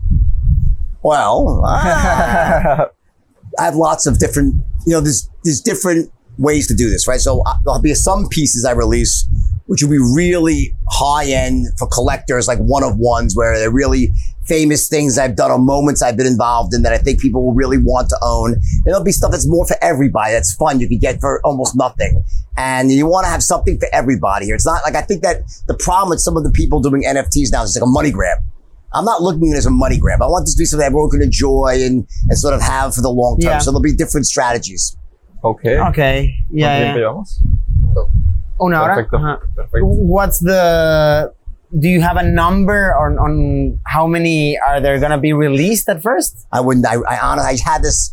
Well, 1.03 1.63
ah, 1.67 2.87
I 3.59 3.65
have 3.65 3.75
lots 3.77 4.07
of 4.07 4.19
different, 4.19 4.55
you 4.87 4.93
know, 4.93 5.01
there's, 5.01 5.29
there's 5.45 5.61
different 5.61 6.11
ways 6.39 6.67
to 6.69 6.75
do 6.75 6.89
this, 6.89 7.07
right? 7.07 7.21
So 7.21 7.43
uh, 7.45 7.55
there'll 7.65 7.83
be 7.83 7.95
some 7.95 8.29
pieces 8.29 8.65
I 8.65 8.73
release, 8.73 9.27
which 9.67 9.83
will 9.83 9.91
be 9.91 9.99
really 9.99 10.75
high 10.89 11.27
end 11.27 11.67
for 11.79 11.89
collectors, 11.89 12.49
like 12.49 12.59
one 12.59 12.83
of 12.85 12.97
ones 12.97 13.37
where 13.37 13.59
they're 13.59 13.73
really 13.73 14.13
famous 14.47 14.89
things 14.89 15.19
I've 15.19 15.37
done 15.37 15.51
or 15.51 15.59
moments 15.59 16.01
I've 16.01 16.17
been 16.17 16.27
involved 16.27 16.73
in 16.73 16.83
that 16.83 16.93
I 16.95 16.99
think 16.99 17.21
people 17.21 17.45
will 17.45 17.53
really 17.53 17.77
want 17.77 18.09
to 18.09 18.19
own. 18.23 18.55
And 18.55 18.85
there'll 18.87 19.05
be 19.05 19.13
stuff 19.13 19.31
that's 19.31 19.47
more 19.47 19.67
for 19.67 19.77
everybody. 19.83 20.33
That's 20.33 20.55
fun. 20.55 20.81
You 20.81 20.89
can 20.89 20.99
get 20.99 21.21
for 21.21 21.45
almost 21.45 21.77
nothing. 21.77 22.25
And 22.57 22.91
you 22.91 23.07
want 23.07 23.27
to 23.27 23.31
have 23.31 23.43
something 23.43 23.79
for 23.79 23.89
everybody 23.93 24.47
here. 24.47 24.55
It's 24.55 24.67
not 24.67 24.81
like 24.85 24.95
I 24.95 25.03
think 25.03 25.23
that 25.23 25.43
the 25.67 25.75
problem 25.75 26.09
with 26.11 26.21
some 26.21 26.37
of 26.37 26.45
the 26.45 26.51
people 26.51 26.81
doing 26.81 27.03
NFTs 27.03 27.53
now 27.53 27.63
is 27.63 27.77
like 27.77 27.87
a 27.87 27.91
money 27.91 28.11
grab. 28.11 28.39
I'm 28.95 29.05
not 29.05 29.21
looking 29.21 29.53
at 29.53 29.57
it 29.57 29.59
as 29.59 29.67
a 29.67 29.71
money 29.71 29.99
grab. 29.99 30.23
I 30.23 30.27
want 30.27 30.47
this 30.47 30.55
to 30.55 30.63
be 30.63 30.65
something 30.65 30.87
everyone 30.87 31.11
can 31.11 31.21
enjoy 31.21 31.81
and, 31.83 32.09
and 32.29 32.39
sort 32.39 32.55
of 32.55 32.63
have 32.63 32.95
for 32.95 33.03
the 33.03 33.11
long 33.11 33.39
term. 33.39 33.51
Yeah. 33.51 33.59
So 33.59 33.71
there'll 33.71 33.83
be 33.83 33.95
different 33.95 34.27
strategies. 34.27 34.97
Okay. 35.45 35.79
okay? 35.79 36.35
Yeah. 36.51 36.69
¿Con 36.69 36.77
quién 36.77 36.95
te 36.95 37.01
yeah. 37.01 37.07
llevamos? 37.07 37.43
Una 38.61 38.83
hora. 38.83 38.95
Perfecto. 38.95 39.17
Ajá. 39.17 39.39
Perfecto. 39.55 39.87
What's 39.87 40.41
the? 40.41 41.33
Do 41.79 41.89
you 41.89 42.01
have 42.01 42.17
a 42.17 42.23
number 42.23 42.95
on 42.97 43.19
on 43.19 43.79
how 43.85 44.07
many 44.07 44.59
are 44.59 44.81
there 44.81 44.99
gonna 44.99 45.19
be 45.19 45.33
released 45.33 45.89
at 45.89 46.03
first? 46.03 46.47
I 46.51 46.61
wouldn't, 46.61 46.87
I, 46.87 46.95
I 46.95 47.19
honestly, 47.21 47.61
I 47.61 47.71
had 47.71 47.83
this 47.83 48.11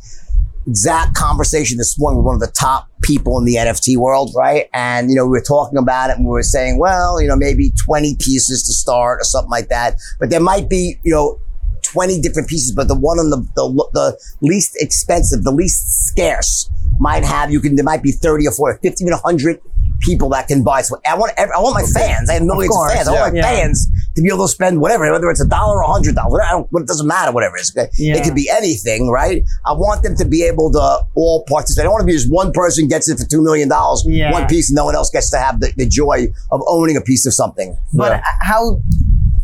exact 0.68 1.16
conversation 1.16 1.78
this 1.78 1.98
morning 1.98 2.18
with 2.18 2.26
one 2.26 2.36
of 2.36 2.42
the 2.42 2.52
top 2.52 2.90
people 3.02 3.38
in 3.40 3.46
the 3.46 3.56
NFT 3.56 3.98
world, 3.98 4.32
right? 4.36 4.68
And, 4.74 5.10
you 5.10 5.16
know, 5.16 5.26
we 5.26 5.32
were 5.32 5.44
talking 5.48 5.78
about 5.78 6.10
it 6.10 6.18
and 6.18 6.26
we 6.26 6.32
were 6.32 6.44
saying, 6.44 6.80
well, 6.80 7.22
you 7.22 7.28
know, 7.28 7.36
maybe 7.36 7.72
20 7.86 8.16
pieces 8.16 8.64
to 8.64 8.74
start 8.74 9.22
or 9.22 9.24
something 9.24 9.52
like 9.52 9.70
that. 9.70 9.96
But 10.20 10.32
there 10.32 10.40
might 10.40 10.68
be, 10.68 10.98
you 11.04 11.14
know, 11.14 11.40
20 11.84 12.20
different 12.20 12.50
pieces, 12.50 12.74
but 12.74 12.88
the 12.88 12.98
one 12.98 13.20
on 13.20 13.30
the, 13.30 13.38
the, 13.56 13.90
the 13.94 14.18
least 14.42 14.76
expensive, 14.82 15.44
the 15.44 15.52
least 15.52 16.08
scarce 16.08 16.70
might 17.00 17.24
have, 17.24 17.52
you 17.52 17.60
can, 17.60 17.76
there 17.76 17.86
might 17.86 18.04
be 18.04 18.12
30 18.12 18.48
or 18.48 18.52
40, 18.52 18.80
50 18.82 19.06
to 19.06 19.12
100 19.12 19.60
people 20.02 20.30
that 20.30 20.48
can 20.48 20.64
buy. 20.64 20.82
So 20.82 21.00
I 21.06 21.18
want, 21.18 21.34
every, 21.38 21.54
I 21.56 21.60
want 21.60 21.74
my 21.74 21.84
fans. 21.84 22.30
I 22.30 22.34
have 22.34 22.44
millions 22.44 22.74
of, 22.74 22.78
course, 22.78 22.94
fans. 22.94 23.08
I 23.08 23.12
want 23.14 23.34
my 23.34 23.40
yeah. 23.40 23.50
fans 23.50 23.88
to 24.16 24.22
be 24.22 24.30
able 24.30 24.46
to 24.46 24.52
spend 24.52 24.80
whatever, 24.80 25.10
whether 25.12 25.30
it's 25.30 25.42
a 25.42 25.48
dollar 25.48 25.78
or 25.78 25.84
a 25.84 25.88
hundred 25.92 26.16
dollars. 26.16 26.42
I 26.46 26.52
don't, 26.52 26.68
it 26.74 26.88
doesn't 26.88 27.08
matter, 27.08 27.32
whatever 27.32 27.58
it 27.58 27.62
is. 27.62 27.76
Okay? 27.76 27.90
Yeah. 27.98 28.18
It 28.18 28.24
could 28.24 28.36
be 28.36 28.50
anything, 28.50 29.10
right? 29.10 29.44
I 29.66 29.74
want 29.74 30.04
them 30.04 30.16
to 30.18 30.26
be 30.26 30.44
able 30.44 30.72
to 30.74 31.02
all 31.16 31.44
participate. 31.48 31.82
I 31.82 31.84
don't 31.86 31.94
want 31.94 32.02
to 32.02 32.08
be 32.08 32.14
just 32.14 32.32
one 32.32 32.52
person 32.52 32.88
gets 32.88 33.10
it 33.10 33.18
for 33.18 33.26
$2 33.26 33.44
million, 33.44 33.70
Yeah. 34.06 34.32
one 34.32 34.48
piece, 34.48 34.70
and 34.70 34.76
no 34.76 34.86
one 34.86 34.96
else 34.96 35.10
gets 35.10 35.30
to 35.32 35.38
have 35.38 35.60
the, 35.60 35.74
the 35.78 35.88
joy 35.88 36.28
of 36.52 36.62
owning 36.68 36.98
a 36.98 37.02
piece 37.02 37.26
of 37.26 37.34
something. 37.34 37.78
But 37.94 38.22
how 38.42 38.82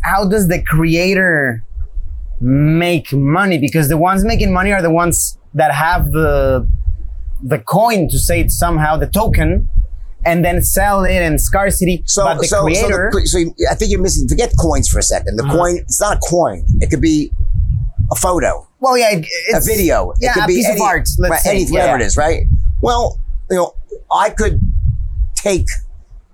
how 0.02 0.28
does 0.28 0.48
the 0.48 0.62
creator 0.62 1.64
make 2.40 3.12
money? 3.12 3.58
Because 3.58 3.88
the 3.88 3.96
ones 3.96 4.24
making 4.24 4.52
money 4.52 4.72
are 4.72 4.82
the 4.82 4.90
ones 4.90 5.38
that 5.54 5.72
have 5.72 6.10
the 6.10 6.68
the 7.42 7.58
coin 7.58 8.08
to 8.08 8.18
say 8.18 8.40
it 8.40 8.50
somehow, 8.50 8.96
the 8.96 9.06
token, 9.06 9.68
and 10.24 10.44
then 10.44 10.62
sell 10.62 11.04
it 11.04 11.10
in 11.20 11.38
scarcity. 11.38 12.02
So, 12.06 12.24
but 12.24 12.38
the 12.38 12.44
so, 12.46 12.62
creator, 12.62 13.10
so, 13.12 13.18
the, 13.20 13.26
so 13.26 13.38
you- 13.38 13.54
I 13.70 13.74
think 13.74 13.90
you're 13.90 14.00
missing. 14.00 14.28
Forget 14.28 14.52
coins 14.58 14.88
for 14.88 14.98
a 14.98 15.02
second. 15.02 15.36
The 15.36 15.44
Uh-huh. 15.44 15.56
coin, 15.56 15.76
it's 15.78 16.00
not 16.00 16.16
a 16.18 16.20
coin. 16.20 16.64
It 16.80 16.90
could 16.90 17.00
be 17.00 17.32
a 18.10 18.14
photo, 18.14 18.66
well, 18.80 18.96
yeah, 18.98 19.10
it- 19.12 19.26
a 19.54 19.60
video. 19.60 20.12
yeah, 20.20 20.30
it 20.30 20.34
could 20.34 20.44
a 20.44 20.46
be 20.46 20.54
piece 20.56 20.66
any, 20.68 20.76
of 20.76 20.82
art. 20.82 21.08
Let's 21.18 21.30
right, 21.30 21.40
say, 21.40 21.50
anything, 21.50 21.74
yeah. 21.74 21.80
whatever 21.80 22.02
it 22.02 22.06
is, 22.06 22.16
right? 22.16 22.42
Well, 22.80 23.18
you 23.50 23.56
know, 23.56 23.74
I 24.12 24.30
could 24.30 24.60
take, 25.34 25.66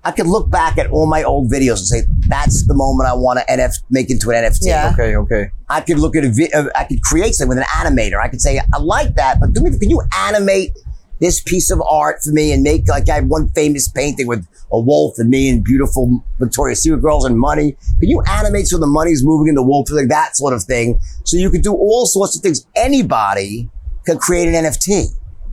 I 0.05 0.11
could 0.11 0.27
look 0.27 0.51
back 0.51 0.77
at 0.79 0.91
all 0.91 1.07
my 1.07 1.23
old 1.23 1.51
videos 1.51 1.79
and 1.79 1.87
say, 1.87 2.03
that's 2.29 2.67
the 2.67 2.75
moment 2.75 3.09
I 3.09 3.15
want 3.15 3.39
to 3.39 3.45
NF 3.53 3.75
make 3.91 4.11
into 4.11 4.31
an 4.31 4.45
NFT. 4.45 4.59
Yeah. 4.67 4.91
Okay, 4.93 5.17
okay. 5.17 5.51
I 5.69 5.81
could 5.83 5.99
look 5.99 6.17
at 6.17 6.25
a 6.25 6.31
vi- 6.31 6.51
uh, 6.53 6.65
I 6.75 6.85
could 6.85 7.01
create 7.03 7.35
something 7.35 7.57
with 7.57 7.59
an 7.59 7.65
animator. 7.65 8.21
I 8.21 8.29
could 8.29 8.41
say, 8.41 8.59
I 8.59 8.79
like 8.79 9.15
that, 9.17 9.39
but 9.41 9.53
do 9.53 9.61
me, 9.63 9.71
can 9.79 9.89
you 9.91 10.01
animate 10.19 10.73
this 11.21 11.41
piece 11.41 11.71
of 11.71 11.81
art 11.83 12.23
for 12.23 12.31
me 12.31 12.53
and 12.53 12.63
make 12.63 12.89
like 12.89 13.09
I 13.09 13.17
have 13.17 13.27
one 13.27 13.49
famous 13.51 13.89
painting 13.89 14.27
with 14.27 14.47
a 14.71 14.79
wolf 14.79 15.15
and 15.19 15.31
me 15.31 15.49
and 15.49 15.65
beautiful 15.65 16.23
Victoria's 16.39 16.83
Secret 16.83 17.01
girls 17.01 17.25
and 17.25 17.39
money. 17.39 17.77
Can 18.01 18.09
you 18.09 18.23
animate 18.29 18.67
so 18.67 18.79
the 18.79 18.87
money's 18.87 19.25
moving 19.25 19.49
in 19.49 19.55
the 19.55 19.63
wolf, 19.63 19.91
like 19.91 20.09
that 20.09 20.37
sort 20.37 20.53
of 20.53 20.63
thing? 20.63 20.99
So 21.25 21.37
you 21.37 21.51
could 21.51 21.63
do 21.63 21.73
all 21.73 22.07
sorts 22.07 22.37
of 22.37 22.43
things. 22.43 22.67
Anybody 22.77 23.69
can 24.07 24.19
create 24.19 24.49
an 24.49 24.55
NFT. 24.65 25.07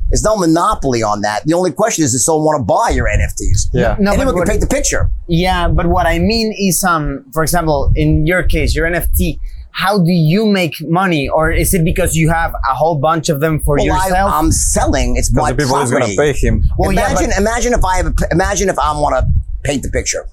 There's 0.09 0.23
no 0.23 0.37
monopoly 0.37 1.01
on 1.01 1.21
that. 1.21 1.45
The 1.45 1.53
only 1.55 1.71
question 1.71 2.03
is, 2.05 2.11
does 2.11 2.25
someone 2.25 2.43
want 2.45 2.59
to 2.59 2.63
buy 2.63 2.89
your 2.95 3.07
NFTs? 3.07 3.69
Yeah. 3.73 3.95
No, 3.99 4.11
but 4.11 4.17
Anyone 4.19 4.27
can 4.27 4.35
what- 4.35 4.47
paint 4.47 4.61
the 4.61 4.67
picture. 4.67 5.09
Yeah, 5.27 5.67
but 5.67 5.87
what 5.87 6.05
I 6.05 6.19
mean 6.19 6.53
is, 6.57 6.83
um, 6.83 7.25
for 7.33 7.41
example, 7.41 7.91
in 7.95 8.27
your 8.27 8.43
case, 8.43 8.75
your 8.75 8.85
NFT, 8.87 9.39
how 9.83 9.97
do 9.97 10.11
you 10.11 10.45
make 10.45 10.75
money, 10.87 11.27
or 11.27 11.51
is 11.51 11.73
it 11.73 11.83
because 11.83 12.15
you 12.15 12.29
have 12.29 12.53
a 12.53 12.73
whole 12.73 12.95
bunch 12.97 13.27
of 13.29 13.41
them 13.41 13.59
for 13.59 13.75
Well, 13.77 13.91
I, 13.91 14.07
yourself? 14.07 14.31
I'm 14.33 14.51
selling. 14.51 15.17
It's 15.17 15.29
my 15.33 15.51
Because 15.51 15.67
the 15.69 15.73
people 15.73 15.83
is 15.83 15.89
property. 15.91 16.15
gonna 16.15 16.33
pay 16.33 16.39
him. 16.47 16.63
well, 16.77 16.91
yeah, 16.93 17.09
imagine, 17.11 17.29
but- 17.31 17.37
imagine 17.43 17.73
if 17.73 17.83
I 17.83 17.97
have, 17.97 18.07
a, 18.07 18.13
imagine 18.31 18.69
if 18.69 18.79
I 18.79 18.97
want 18.99 19.15
to 19.19 19.27
paint 19.63 19.83
the 19.83 19.89
picture. 19.89 20.23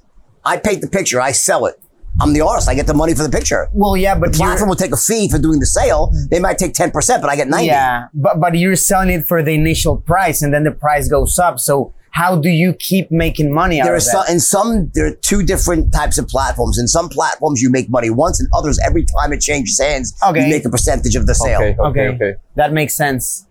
I 0.44 0.56
paint 0.58 0.80
the 0.80 0.88
picture. 0.88 1.20
I 1.20 1.32
sell 1.32 1.66
it. 1.66 1.74
I'm 2.20 2.32
the 2.34 2.42
artist. 2.42 2.68
I 2.68 2.74
get 2.74 2.86
the 2.86 2.94
money 2.94 3.14
for 3.14 3.22
the 3.22 3.30
picture. 3.38 3.68
well, 3.72 3.96
yeah, 3.96 4.14
but 4.14 4.32
The 4.32 4.38
platform 4.38 4.68
will 4.68 4.76
take 4.76 4.92
a 4.92 4.96
fee 5.08 5.28
for 5.28 5.38
doing 5.38 5.60
the 5.60 5.66
sale. 5.66 6.12
They 6.30 6.40
might 6.40 6.58
take 6.58 6.74
10%, 6.74 6.92
but 7.22 7.30
I 7.30 7.36
get 7.36 7.48
90. 7.48 7.66
yeah, 7.66 8.06
but 8.14 8.38
but 8.38 8.54
you're 8.56 8.76
selling 8.76 9.08
it 9.10 9.24
for 9.26 9.42
the 9.42 9.52
initial 9.54 9.96
price, 9.96 10.42
and 10.42 10.52
then 10.54 10.62
the 10.64 10.72
price 10.72 11.08
goes 11.08 11.38
up. 11.38 11.58
So 11.58 11.94
how 12.12 12.36
do 12.36 12.48
you 12.50 12.74
keep 12.74 13.10
making 13.10 13.52
money 13.52 13.80
out 13.80 13.84
There 13.84 13.94
are 13.94 13.96
of 13.96 14.02
some, 14.02 14.24
that? 14.26 14.32
in 14.32 14.38
some, 14.40 14.90
there 14.94 15.06
are 15.06 15.14
two 15.22 15.42
different 15.42 15.92
types 15.92 16.18
of 16.18 16.28
platforms. 16.28 16.78
In 16.78 16.86
some 16.86 17.08
platforms, 17.08 17.60
you 17.62 17.70
make 17.70 17.88
money 17.90 18.10
once, 18.10 18.38
and 18.38 18.48
others, 18.54 18.78
every 18.86 19.04
time 19.04 19.32
it 19.32 19.40
changes 19.40 19.80
hands, 19.80 20.14
Okay. 20.22 20.44
you 20.44 20.50
make 20.50 20.64
a 20.64 20.70
percentage 20.70 21.14
of 21.16 21.26
the 21.26 21.34
sale. 21.34 21.60
Okay, 21.60 21.76
okay, 21.80 22.08
okay. 22.14 22.34
that 22.56 22.72
makes 22.72 22.94
sense. 22.94 23.46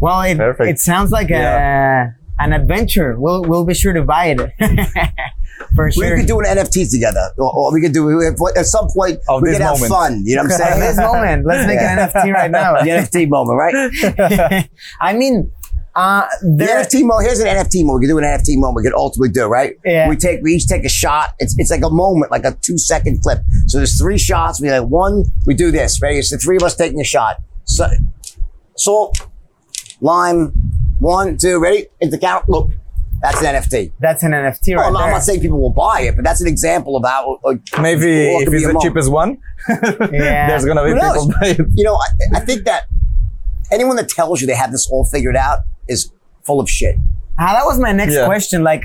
Well, 0.00 0.20
it 0.22 0.38
Perfect. 0.38 0.68
it 0.70 0.78
sounds 0.80 1.10
like 1.12 1.30
a 1.30 2.14
an 2.38 2.52
adventure. 2.52 3.14
We'll 3.18 3.42
we'll 3.42 3.64
be 3.66 3.74
sure 3.74 3.92
to 3.92 4.02
buy 4.02 4.34
it 4.34 4.38
for 5.76 5.90
sure. 5.92 6.10
We 6.14 6.20
could 6.20 6.26
do 6.26 6.40
an 6.40 6.46
NFT 6.46 6.90
together, 6.90 7.30
or, 7.38 7.52
or 7.54 7.72
we 7.72 7.80
could 7.82 7.92
do 7.92 8.20
at 8.56 8.66
some 8.66 8.88
point. 8.88 9.20
Of 9.28 9.42
we 9.42 9.50
this 9.50 9.58
could 9.58 9.64
have 9.64 9.74
moment. 9.74 9.92
fun. 9.92 10.22
You 10.24 10.36
know 10.36 10.42
what 10.44 10.52
I'm 10.54 10.60
At 10.62 10.78
this 10.86 10.96
saying? 10.96 11.08
moment, 11.12 11.46
let's 11.46 11.66
make 11.66 11.78
an 11.78 11.98
NFT 12.08 12.32
right 12.34 12.50
now. 12.50 12.72
the 12.82 12.88
NFT 12.90 13.28
moment, 13.28 13.58
right? 13.58 14.68
I 15.00 15.12
mean, 15.12 15.52
uh, 15.94 16.26
The. 16.42 16.64
NFT 16.64 17.04
moment. 17.06 17.26
Here's 17.26 17.40
an 17.40 17.46
NFT 17.48 17.84
moment. 17.84 18.00
We 18.00 18.06
could 18.06 18.12
do 18.12 18.18
an 18.18 18.24
NFT 18.24 18.58
moment. 18.58 18.76
We 18.76 18.82
could 18.82 18.94
ultimately 18.94 19.28
do 19.30 19.46
right. 19.46 19.76
Yeah. 19.84 20.08
We 20.08 20.16
take. 20.16 20.40
We 20.42 20.52
each 20.54 20.66
take 20.66 20.84
a 20.84 20.88
shot. 20.88 21.34
It's 21.38 21.54
it's 21.58 21.70
like 21.70 21.82
a 21.84 21.90
moment, 21.90 22.30
like 22.30 22.44
a 22.44 22.52
two 22.62 22.78
second 22.78 23.22
clip. 23.22 23.40
So 23.66 23.78
there's 23.78 23.98
three 24.00 24.18
shots. 24.18 24.60
We 24.60 24.70
like 24.70 24.88
one. 24.88 25.24
We 25.46 25.54
do 25.54 25.70
this. 25.70 26.00
Ready? 26.00 26.18
It's 26.18 26.30
the 26.30 26.38
three 26.38 26.56
of 26.56 26.62
us 26.62 26.74
taking 26.76 27.00
a 27.00 27.04
shot. 27.04 27.36
So, 27.64 27.86
salt, 28.76 29.18
lime. 30.00 30.52
One, 30.98 31.36
two. 31.36 31.58
Ready? 31.60 31.86
Into 32.00 32.16
count. 32.18 32.48
Look, 32.48 32.70
that's 33.20 33.40
an 33.42 33.54
NFT. 33.56 33.92
That's 34.00 34.22
an 34.22 34.30
NFT 34.32 34.76
Well, 34.76 34.92
right 34.92 34.98
I'm, 35.00 35.04
I'm 35.06 35.10
not 35.10 35.22
saying 35.24 35.40
people 35.40 35.60
will 35.60 35.70
buy 35.72 36.02
it, 36.02 36.14
but 36.16 36.24
that's 36.24 36.40
an 36.40 36.46
example 36.46 36.96
of 36.96 37.04
how. 37.04 37.38
Uh, 37.44 37.54
Maybe 37.80 38.28
if 38.36 38.44
could 38.46 38.54
it's 38.54 38.66
the 38.66 38.72
monk. 38.72 38.84
cheapest 38.84 39.10
one, 39.10 39.38
Yeah. 40.12 40.48
there's 40.48 40.64
gonna 40.64 40.84
be 40.84 40.90
Who 40.90 40.96
knows? 40.96 41.26
people 41.26 41.40
buy 41.40 41.48
it. 41.48 41.60
you 41.74 41.84
know, 41.84 41.94
I, 41.96 42.36
I 42.38 42.40
think 42.40 42.64
that 42.64 42.84
anyone 43.70 43.96
that 43.96 44.08
tells 44.08 44.40
you 44.40 44.46
they 44.46 44.54
have 44.54 44.70
this 44.70 44.88
all 44.90 45.04
figured 45.04 45.36
out 45.36 45.60
is 45.92 46.10
full 46.44 46.60
of 46.60 46.68
shit. 46.68 46.96
Ah, 47.38 47.52
that 47.54 47.64
was 47.64 47.78
my 47.78 47.92
next 47.92 48.14
Yeah. 48.14 48.26
question. 48.26 48.62
Like, 48.62 48.82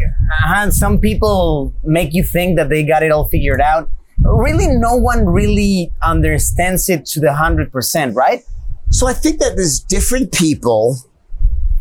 uh, 0.47 0.69
some 0.71 0.99
people 0.99 1.73
make 1.83 2.13
you 2.13 2.23
think 2.23 2.57
that 2.57 2.69
they 2.69 2.83
got 2.83 3.01
it 3.03 3.11
all 3.11 3.25
figured 3.27 3.61
out. 3.61 3.89
Really, 4.23 4.67
no 4.67 4.95
one 4.95 5.25
really 5.25 5.91
understands 6.03 6.89
it 6.89 7.05
to 7.07 7.19
the 7.19 7.33
hundred 7.33 7.71
percent, 7.71 8.15
right? 8.15 8.41
So 8.89 9.07
I 9.07 9.13
think 9.13 9.39
that 9.39 9.55
there's 9.55 9.79
different 9.79 10.31
people 10.31 10.97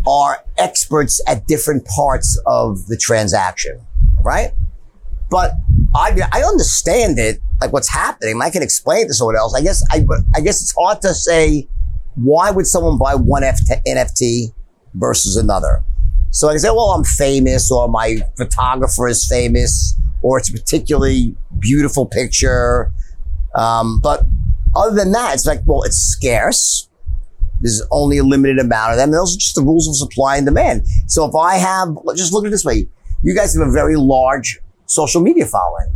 are 0.06 0.44
experts 0.58 1.20
at 1.26 1.46
different 1.46 1.84
parts 1.86 2.40
of 2.46 2.86
the 2.88 2.96
transaction, 2.96 3.80
right? 4.24 4.50
But 5.30 5.52
I, 5.94 6.20
I 6.32 6.42
understand 6.42 7.18
it, 7.18 7.40
like 7.60 7.72
what's 7.72 7.88
happening. 7.92 8.40
I 8.42 8.50
can 8.50 8.62
explain 8.62 9.04
it 9.04 9.08
to 9.08 9.14
someone 9.14 9.36
else. 9.36 9.54
I 9.54 9.62
guess 9.62 9.82
I, 9.90 10.04
I 10.34 10.40
guess 10.40 10.60
it's 10.62 10.74
hard 10.78 11.00
to 11.02 11.14
say 11.14 11.68
why 12.16 12.50
would 12.50 12.66
someone 12.66 12.98
buy 12.98 13.14
one 13.14 13.44
F- 13.44 13.58
NFT 13.86 14.52
versus 14.96 15.36
another. 15.36 15.82
So 16.30 16.48
I 16.48 16.52
can 16.52 16.60
say, 16.60 16.70
well, 16.70 16.90
I'm 16.90 17.04
famous, 17.04 17.70
or 17.70 17.88
my 17.88 18.18
photographer 18.36 19.08
is 19.08 19.26
famous, 19.26 19.94
or 20.22 20.38
it's 20.38 20.50
a 20.50 20.52
particularly 20.52 21.34
beautiful 21.58 22.06
picture. 22.06 22.92
Um, 23.54 24.00
but 24.00 24.22
other 24.74 24.94
than 24.94 25.12
that, 25.12 25.34
it's 25.34 25.46
like, 25.46 25.60
well, 25.64 25.82
it's 25.82 25.96
scarce. 25.96 26.88
There's 27.60 27.82
only 27.90 28.18
a 28.18 28.24
limited 28.24 28.58
amount 28.58 28.92
of 28.92 28.98
them. 28.98 29.12
Those 29.12 29.34
are 29.34 29.38
just 29.38 29.54
the 29.54 29.62
rules 29.62 29.88
of 29.88 29.96
supply 29.96 30.36
and 30.36 30.44
demand. 30.44 30.86
So 31.06 31.24
if 31.24 31.34
I 31.34 31.56
have, 31.56 31.88
just 32.14 32.32
look 32.32 32.44
at 32.44 32.50
this 32.50 32.64
way. 32.64 32.86
You 33.22 33.34
guys 33.34 33.56
have 33.56 33.66
a 33.66 33.72
very 33.72 33.96
large 33.96 34.58
social 34.84 35.22
media 35.22 35.46
following, 35.46 35.88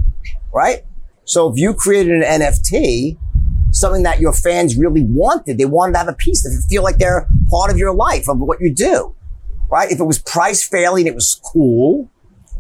right? 0.55 0.85
So 1.25 1.53
if 1.53 1.59
you 1.59 1.75
created 1.75 2.23
an 2.23 2.41
NFT, 2.41 3.19
something 3.81 4.03
that 4.05 4.21
your 4.21 4.33
fans 4.33 4.77
really 4.77 5.05
wanted, 5.05 5.59
they 5.59 5.65
wanted 5.65 5.93
to 5.93 5.99
have 5.99 6.09
a 6.09 6.13
piece 6.15 6.43
that 6.43 6.65
feel 6.69 6.83
like 6.83 6.99
they're 6.99 7.27
part 7.51 7.71
of 7.71 7.79
your 7.79 7.95
life, 7.95 8.29
of 8.29 8.39
what 8.39 8.59
you 8.61 8.73
do, 8.75 9.15
right? 9.71 9.91
If 9.91 9.99
it 10.01 10.05
was 10.05 10.19
priced 10.19 10.71
fairly 10.71 11.03
and 11.03 11.09
it 11.09 11.15
was 11.15 11.41
cool, 11.53 12.11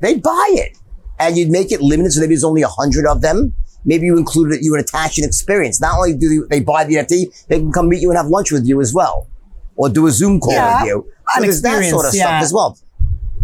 they'd 0.00 0.22
buy 0.22 0.46
it. 0.52 0.76
And 1.18 1.36
you'd 1.36 1.50
make 1.50 1.70
it 1.70 1.80
limited 1.82 2.12
so 2.12 2.20
maybe 2.20 2.34
there's 2.34 2.44
only 2.44 2.62
a 2.62 2.68
hundred 2.68 3.06
of 3.06 3.20
them. 3.20 3.54
Maybe 3.84 4.06
you 4.06 4.16
included 4.18 4.56
it, 4.56 4.62
you 4.62 4.70
would 4.72 4.80
attach 4.80 5.18
an 5.18 5.24
experience. 5.24 5.80
Not 5.80 5.96
only 5.96 6.14
do 6.16 6.46
they, 6.48 6.58
they 6.58 6.64
buy 6.64 6.84
the 6.84 6.94
NFT, 6.96 7.46
they 7.48 7.58
can 7.58 7.72
come 7.72 7.88
meet 7.88 8.00
you 8.00 8.10
and 8.10 8.16
have 8.16 8.26
lunch 8.26 8.50
with 8.52 8.66
you 8.66 8.80
as 8.80 8.92
well. 8.94 9.28
Or 9.76 9.88
do 9.88 10.06
a 10.06 10.10
Zoom 10.10 10.40
call 10.40 10.52
Yeah, 10.52 10.82
with 10.82 10.88
you. 10.88 11.12
an 11.34 11.34
So 11.36 11.40
there's 11.42 11.62
that 11.62 11.84
sort 11.84 12.06
of 12.06 12.14
yeah. 12.14 12.22
stuff 12.24 12.42
as 12.42 12.52
well. 12.52 12.78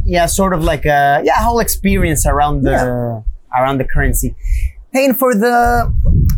yeah, 0.05 0.27
sort 0.27 0.53
of 0.53 0.63
like 0.65 0.85
a 0.85 1.23
yeah, 1.25 1.43
whole 1.43 1.59
experience 1.61 2.27
around 2.27 2.63
the 2.63 3.23
around 3.59 3.79
the 3.79 3.85
currency. 3.85 4.35
And 4.93 5.19
for 5.19 5.35
the 5.35 5.93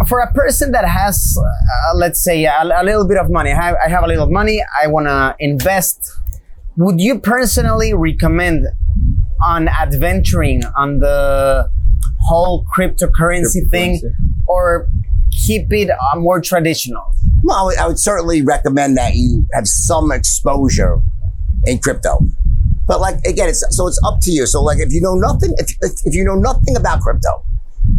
for 0.07 0.21
a 0.21 0.33
person 0.33 0.73
that 0.73 0.87
has, 0.87 1.37
uh, 1.39 1.97
let's 1.97 2.23
say, 2.23 2.45
a, 2.45 2.63
a 2.63 2.85
little 2.85 3.07
bit 3.07 3.19
of 3.19 3.31
money, 3.31 3.51
I 3.51 3.55
have, 3.55 3.77
I 3.85 3.89
have 3.89 4.05
a 4.05 4.07
little 4.07 4.31
money, 4.31 4.63
I 4.81 4.87
want 4.87 5.07
to 5.07 5.35
invest. 5.41 6.11
Would 6.77 7.01
you 7.01 7.19
personally 7.19 7.95
recommend 7.95 8.67
on 9.45 9.69
adventuring 9.69 10.65
on 10.77 11.01
the 11.01 11.69
whole 12.21 12.65
cryptocurrency 12.77 13.69
thing, 13.71 14.01
or 14.47 14.89
keep 15.47 15.73
it 15.73 15.91
uh, 15.91 16.19
more 16.19 16.41
traditional? 16.41 17.05
Well, 17.43 17.57
I 17.57 17.63
would, 17.65 17.79
I 17.79 17.87
would 17.89 17.99
certainly 17.99 18.43
recommend 18.43 18.97
that 18.97 19.15
you 19.15 19.47
have 19.55 19.67
some 19.67 20.13
exposure 20.13 21.01
in 21.65 21.79
crypto. 21.79 22.19
But 22.87 23.01
like 23.01 23.17
again, 23.25 23.49
it's 23.49 23.65
so 23.71 23.89
it's 23.89 24.01
up 24.07 24.21
to 24.23 24.31
you. 24.31 24.47
So 24.47 24.63
like 24.63 24.79
if 24.79 24.93
you 24.93 25.01
know 25.01 25.15
nothing, 25.15 25.55
if, 25.59 25.71
if, 25.83 25.93
if 26.05 26.15
you 26.15 26.25
know 26.25 26.37
nothing 26.37 26.77
about 26.77 27.01
crypto 27.01 27.45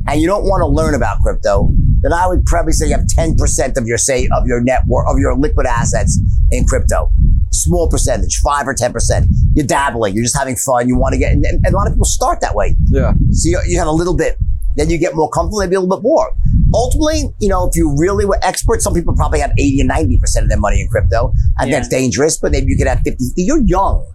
and 0.07 0.21
you 0.21 0.27
don't 0.27 0.43
want 0.43 0.61
to 0.61 0.67
learn 0.67 0.95
about 0.95 1.19
crypto, 1.21 1.69
then 2.01 2.13
I 2.13 2.27
would 2.27 2.45
probably 2.45 2.71
say 2.73 2.87
you 2.87 2.93
have 2.95 3.05
10% 3.05 3.77
of 3.77 3.85
your 3.85 3.97
say 3.97 4.27
of 4.33 4.47
your 4.47 4.61
net 4.61 4.83
worth 4.87 5.07
of 5.09 5.19
your 5.19 5.35
liquid 5.37 5.65
assets 5.65 6.19
in 6.51 6.65
crypto. 6.65 7.11
Small 7.51 7.89
percentage, 7.89 8.39
five 8.39 8.67
or 8.67 8.73
10%. 8.73 9.27
You're 9.55 9.65
dabbling, 9.65 10.15
you're 10.15 10.23
just 10.23 10.37
having 10.37 10.55
fun, 10.55 10.87
you 10.87 10.97
want 10.97 11.13
to 11.13 11.19
get 11.19 11.33
and, 11.33 11.45
and 11.45 11.65
a 11.67 11.75
lot 11.75 11.87
of 11.87 11.93
people 11.93 12.05
start 12.05 12.41
that 12.41 12.55
way. 12.55 12.75
Yeah. 12.87 13.13
So 13.31 13.49
you, 13.49 13.61
you 13.67 13.77
have 13.79 13.87
a 13.87 13.91
little 13.91 14.15
bit, 14.15 14.37
then 14.77 14.89
you 14.89 14.97
get 14.97 15.15
more 15.15 15.29
comfortable, 15.29 15.59
maybe 15.59 15.75
a 15.75 15.79
little 15.81 15.97
bit 15.97 16.03
more. 16.03 16.31
Ultimately, 16.73 17.33
you 17.39 17.49
know, 17.49 17.67
if 17.67 17.75
you 17.75 17.95
really 17.97 18.25
were 18.25 18.39
expert, 18.43 18.81
some 18.81 18.93
people 18.93 19.15
probably 19.15 19.39
have 19.39 19.51
80 19.59 19.81
and 19.81 19.89
90% 19.89 20.43
of 20.43 20.49
their 20.49 20.59
money 20.59 20.79
in 20.81 20.87
crypto. 20.87 21.33
And 21.57 21.69
Yeah. 21.69 21.77
that's 21.77 21.89
dangerous, 21.89 22.37
but 22.37 22.51
maybe 22.51 22.67
you 22.71 22.77
could 22.77 22.87
have 22.87 23.01
50. 23.01 23.17
You're 23.35 23.63
young. 23.63 24.05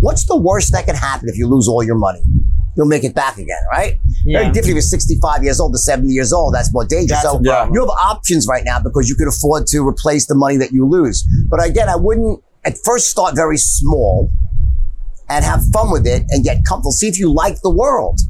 What's 0.00 0.24
the 0.26 0.36
worst 0.36 0.72
that 0.72 0.86
can 0.86 0.94
happen 0.94 1.28
if 1.28 1.36
you 1.36 1.46
lose 1.48 1.68
all 1.68 1.82
your 1.82 1.96
money? 1.96 2.22
You'll 2.76 2.86
make 2.86 3.04
it 3.04 3.14
back 3.14 3.38
again, 3.38 3.62
right? 3.70 3.98
Yeah. 4.24 4.40
Very 4.40 4.52
different 4.52 4.68
if 4.68 4.74
you're 4.74 4.80
65 4.82 5.42
years 5.42 5.60
old 5.60 5.72
to 5.72 5.78
70 5.78 6.12
years 6.12 6.32
old. 6.32 6.54
That's 6.54 6.72
more 6.72 6.84
dangerous. 6.84 7.22
That's 7.22 7.32
so 7.32 7.40
you 7.42 7.80
have 7.80 7.88
options 7.88 8.46
right 8.46 8.64
now 8.64 8.78
because 8.80 9.08
you 9.08 9.14
could 9.14 9.28
afford 9.28 9.66
to 9.68 9.86
replace 9.86 10.26
the 10.26 10.34
money 10.34 10.56
that 10.58 10.72
you 10.72 10.86
lose. 10.86 11.24
But 11.48 11.64
again, 11.64 11.88
I 11.88 11.96
wouldn't 11.96 12.42
at 12.64 12.76
first 12.84 13.08
start 13.10 13.34
very 13.34 13.56
small 13.56 14.30
and 15.28 15.44
have 15.44 15.64
fun 15.72 15.90
with 15.90 16.06
it 16.06 16.24
and 16.28 16.44
get 16.44 16.64
comfortable. 16.64 16.92
See 16.92 17.08
if 17.08 17.18
you 17.18 17.32
like 17.32 17.60
the 17.62 17.70
world. 17.70 18.20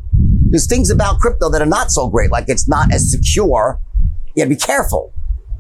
There's 0.49 0.67
things 0.67 0.91
about 0.91 1.19
crypto 1.19 1.51
that 1.51 1.61
are 1.61 1.67
not 1.67 1.91
so 1.91 2.09
great, 2.09 2.31
like 2.31 2.45
it's 2.49 2.69
not 2.69 2.93
as 2.93 3.11
secure. 3.11 3.81
You 4.35 4.45
gotta 4.45 4.51
be 4.51 4.57
careful. 4.57 5.13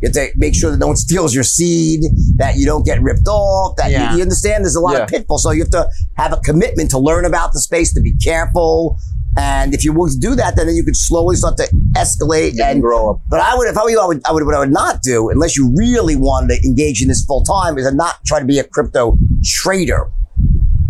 You 0.02 0.08
have 0.08 0.14
to 0.14 0.28
make 0.36 0.54
sure 0.54 0.70
that 0.70 0.76
no 0.78 0.88
one 0.88 0.96
steals 0.96 1.34
your 1.34 1.44
seed, 1.44 2.02
that 2.36 2.56
you 2.56 2.66
don't 2.66 2.84
get 2.84 3.00
ripped 3.02 3.26
off, 3.28 3.76
that 3.76 3.86
you- 3.90 3.96
Yeah. 3.96 4.14
you, 4.16 4.22
understand 4.22 4.64
there's 4.64 4.76
a 4.76 4.80
lot 4.80 4.94
of 5.04 5.08
pitfalls. 5.08 5.42
So 5.42 5.50
you 5.52 5.62
have 5.62 5.70
to 5.70 5.88
have 6.16 6.32
a 6.32 6.36
commitment 6.38 6.90
to 6.90 6.98
learn 6.98 7.24
about 7.24 7.52
the 7.52 7.60
space, 7.60 7.92
to 7.94 8.00
be 8.00 8.14
careful. 8.16 8.96
And 9.38 9.74
if 9.74 9.84
you 9.84 9.92
will 9.92 10.08
do 10.18 10.34
that, 10.34 10.56
then 10.56 10.66
then 10.66 10.76
you 10.76 10.82
could 10.84 10.96
slowly 10.96 11.36
start 11.36 11.56
to 11.58 11.68
escalate 11.94 12.54
You 12.54 12.64
and 12.64 12.80
grow 12.80 13.10
up. 13.10 13.20
but 13.28 13.40
I 13.40 13.54
would, 13.54 13.68
if 13.68 13.76
I 13.76 13.82
were 13.84 13.90
you, 13.90 14.00
I 14.00 14.06
would, 14.06 14.20
I 14.26 14.32
would, 14.32 14.44
what 14.46 14.54
I 14.54 14.58
would 14.58 14.72
not 14.72 15.02
do, 15.02 15.28
unless 15.30 15.56
you 15.56 15.72
really 15.76 16.16
wanted 16.16 16.56
to 16.56 16.66
engage 16.66 17.02
in 17.02 17.08
this 17.08 17.22
full 17.24 17.42
time, 17.44 17.76
is 17.78 17.86
to 17.86 17.94
not 17.94 18.14
try 18.24 18.38
to 18.40 18.46
be 18.46 18.58
a 18.58 18.64
crypto 18.64 19.18
trader. 19.44 20.10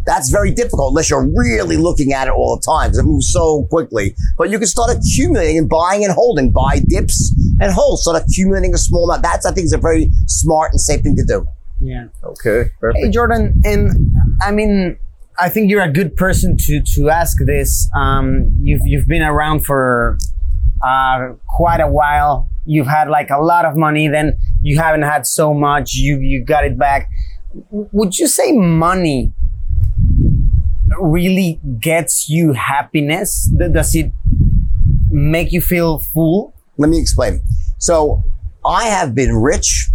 That's 0.06 0.30
very 0.30 0.52
difficult 0.52 0.90
unless 0.92 1.10
you're 1.10 1.26
really 1.26 1.76
looking 1.76 2.12
at 2.12 2.28
it 2.28 2.30
all 2.30 2.56
the 2.56 2.62
time 2.64 2.90
because 2.90 2.98
it 2.98 3.04
moves 3.04 3.28
so 3.32 3.64
quickly. 3.64 4.14
But 4.38 4.50
you 4.50 4.58
can 4.58 4.68
start 4.68 4.96
accumulating 4.96 5.58
and 5.58 5.68
buying 5.68 6.04
and 6.04 6.12
holding, 6.12 6.52
buy 6.52 6.80
dips 6.86 7.34
and 7.60 7.72
hold, 7.72 7.98
start 7.98 8.22
accumulating 8.22 8.72
a 8.72 8.78
small 8.78 9.10
amount. 9.10 9.24
That's, 9.24 9.44
I 9.44 9.52
think, 9.52 9.64
is 9.66 9.72
a 9.72 9.78
very 9.78 10.10
smart 10.26 10.70
and 10.72 10.80
safe 10.80 11.02
thing 11.02 11.16
to 11.16 11.24
do. 11.24 11.46
Yeah. 11.80 12.06
Okay. 12.24 12.70
Perfect. 12.80 13.04
Hey 13.04 13.10
Jordan, 13.10 13.60
and 13.64 14.12
I 14.40 14.52
mean, 14.52 14.96
I 15.38 15.48
think 15.48 15.70
you're 15.70 15.82
a 15.82 15.92
good 15.92 16.16
person 16.16 16.56
to 16.56 16.82
to 16.94 17.10
ask 17.10 17.38
this. 17.44 17.90
Um, 17.94 18.56
you've 18.62 18.86
you've 18.86 19.06
been 19.06 19.22
around 19.22 19.66
for 19.66 20.18
uh, 20.82 21.34
quite 21.48 21.80
a 21.80 21.88
while. 21.88 22.48
You've 22.64 22.86
had 22.86 23.08
like 23.08 23.30
a 23.30 23.38
lot 23.38 23.64
of 23.64 23.76
money. 23.76 24.08
Then 24.08 24.38
you 24.62 24.78
haven't 24.78 25.02
had 25.02 25.26
so 25.26 25.52
much. 25.52 25.94
You 25.94 26.18
you 26.20 26.44
got 26.44 26.64
it 26.64 26.78
back. 26.78 27.10
Would 27.70 28.18
you 28.18 28.28
say 28.28 28.52
money 28.52 29.32
really 31.00 31.60
gets 31.80 32.28
you 32.28 32.52
happiness? 32.52 33.50
Does 33.72 33.94
it 33.94 34.12
make 35.10 35.52
you 35.52 35.60
feel 35.60 35.98
full? 35.98 36.54
Let 36.78 36.90
me 36.90 37.00
explain. 37.00 37.42
So 37.78 38.22
I 38.64 38.84
have 38.84 39.14
been 39.14 39.34
rich. 39.36 39.88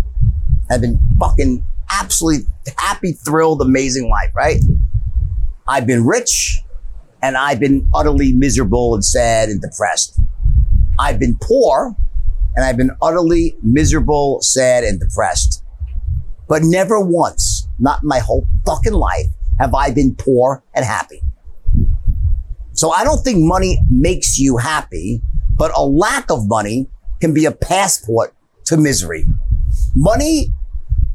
I've 0.69 0.81
been 0.81 0.99
fucking 1.19 1.63
absolutely 1.91 2.47
happy, 2.77 3.11
thrilled, 3.11 3.61
amazing 3.61 4.09
life, 4.09 4.31
right? 4.35 4.61
I've 5.67 5.85
been 5.85 6.05
rich 6.05 6.59
and 7.21 7.37
I've 7.37 7.59
been 7.59 7.89
utterly 7.93 8.33
miserable 8.33 8.95
and 8.95 9.03
sad 9.03 9.49
and 9.49 9.61
depressed. 9.61 10.19
I've 10.99 11.19
been 11.19 11.37
poor 11.41 11.95
and 12.55 12.65
I've 12.65 12.77
been 12.77 12.91
utterly 13.01 13.55
miserable, 13.63 14.41
sad, 14.41 14.83
and 14.83 14.99
depressed. 14.99 15.63
But 16.47 16.63
never 16.63 16.99
once, 16.99 17.67
not 17.79 18.03
in 18.03 18.09
my 18.09 18.19
whole 18.19 18.45
fucking 18.65 18.93
life, 18.93 19.27
have 19.61 19.75
I 19.75 19.91
been 19.91 20.15
poor 20.15 20.63
and 20.73 20.83
happy. 20.83 21.21
So 22.73 22.91
I 22.91 23.03
don't 23.03 23.23
think 23.23 23.37
money 23.39 23.77
makes 23.89 24.39
you 24.39 24.57
happy, 24.57 25.21
but 25.55 25.71
a 25.77 25.85
lack 25.85 26.31
of 26.31 26.47
money 26.47 26.87
can 27.19 27.33
be 27.33 27.45
a 27.45 27.51
passport 27.51 28.33
to 28.65 28.77
misery. 28.77 29.25
Money, 29.95 30.51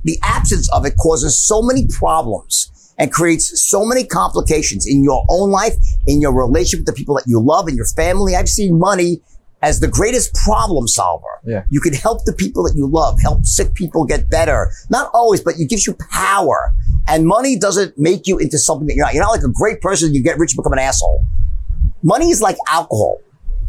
the 0.05 0.19
absence 0.23 0.73
of 0.73 0.87
it 0.87 0.97
causes 0.97 1.45
so 1.45 1.61
many 1.61 1.87
problems 1.89 2.71
and 2.99 3.13
creates 3.13 3.69
so 3.69 3.85
many 3.85 4.05
complications 4.05 4.87
in 4.87 5.03
your 5.03 5.25
own 5.29 5.51
life, 5.51 5.75
in 6.07 6.21
your 6.21 6.33
relationship 6.33 6.81
with 6.81 6.87
the 6.87 6.93
people 6.93 7.17
that 7.17 7.25
you 7.27 7.41
love, 7.41 7.69
in 7.69 7.75
your 7.75 7.87
family. 7.87 8.37
I've 8.37 8.49
seen 8.49 8.79
money 8.79 9.21
as 9.61 9.81
the 9.81 9.89
greatest 9.89 10.35
problem 10.35 10.87
solver. 10.87 11.27
Yeah. 11.45 11.65
You 11.71 11.81
can 11.81 11.95
help 11.95 12.25
the 12.25 12.33
people 12.33 12.63
that 12.65 12.75
you 12.77 12.87
love, 12.87 13.21
help 13.21 13.45
sick 13.45 13.75
people 13.75 14.05
get 14.05 14.31
better. 14.31 14.71
Not 14.89 15.11
always, 15.13 15.41
but 15.41 15.55
it 15.59 15.69
gives 15.69 15.87
you 15.87 15.95
power. 15.95 16.75
And 17.09 17.27
money 17.27 17.59
doesn't 17.59 17.97
make 17.99 18.27
you 18.27 18.39
into 18.39 18.59
something 18.59 18.87
that 18.89 18.95
you're 18.97 19.05
not. 19.05 19.15
You're 19.15 19.23
not 19.23 19.31
like 19.31 19.43
a 19.45 19.49
great 19.53 19.81
person. 19.81 20.13
You 20.15 20.23
get 20.23 20.39
rich 20.39 20.53
and 20.53 20.57
become 20.57 20.73
an 20.73 20.79
asshole. 20.81 21.25
Money 22.03 22.31
is 22.31 22.41
like 22.41 22.57
alcohol. 22.69 23.19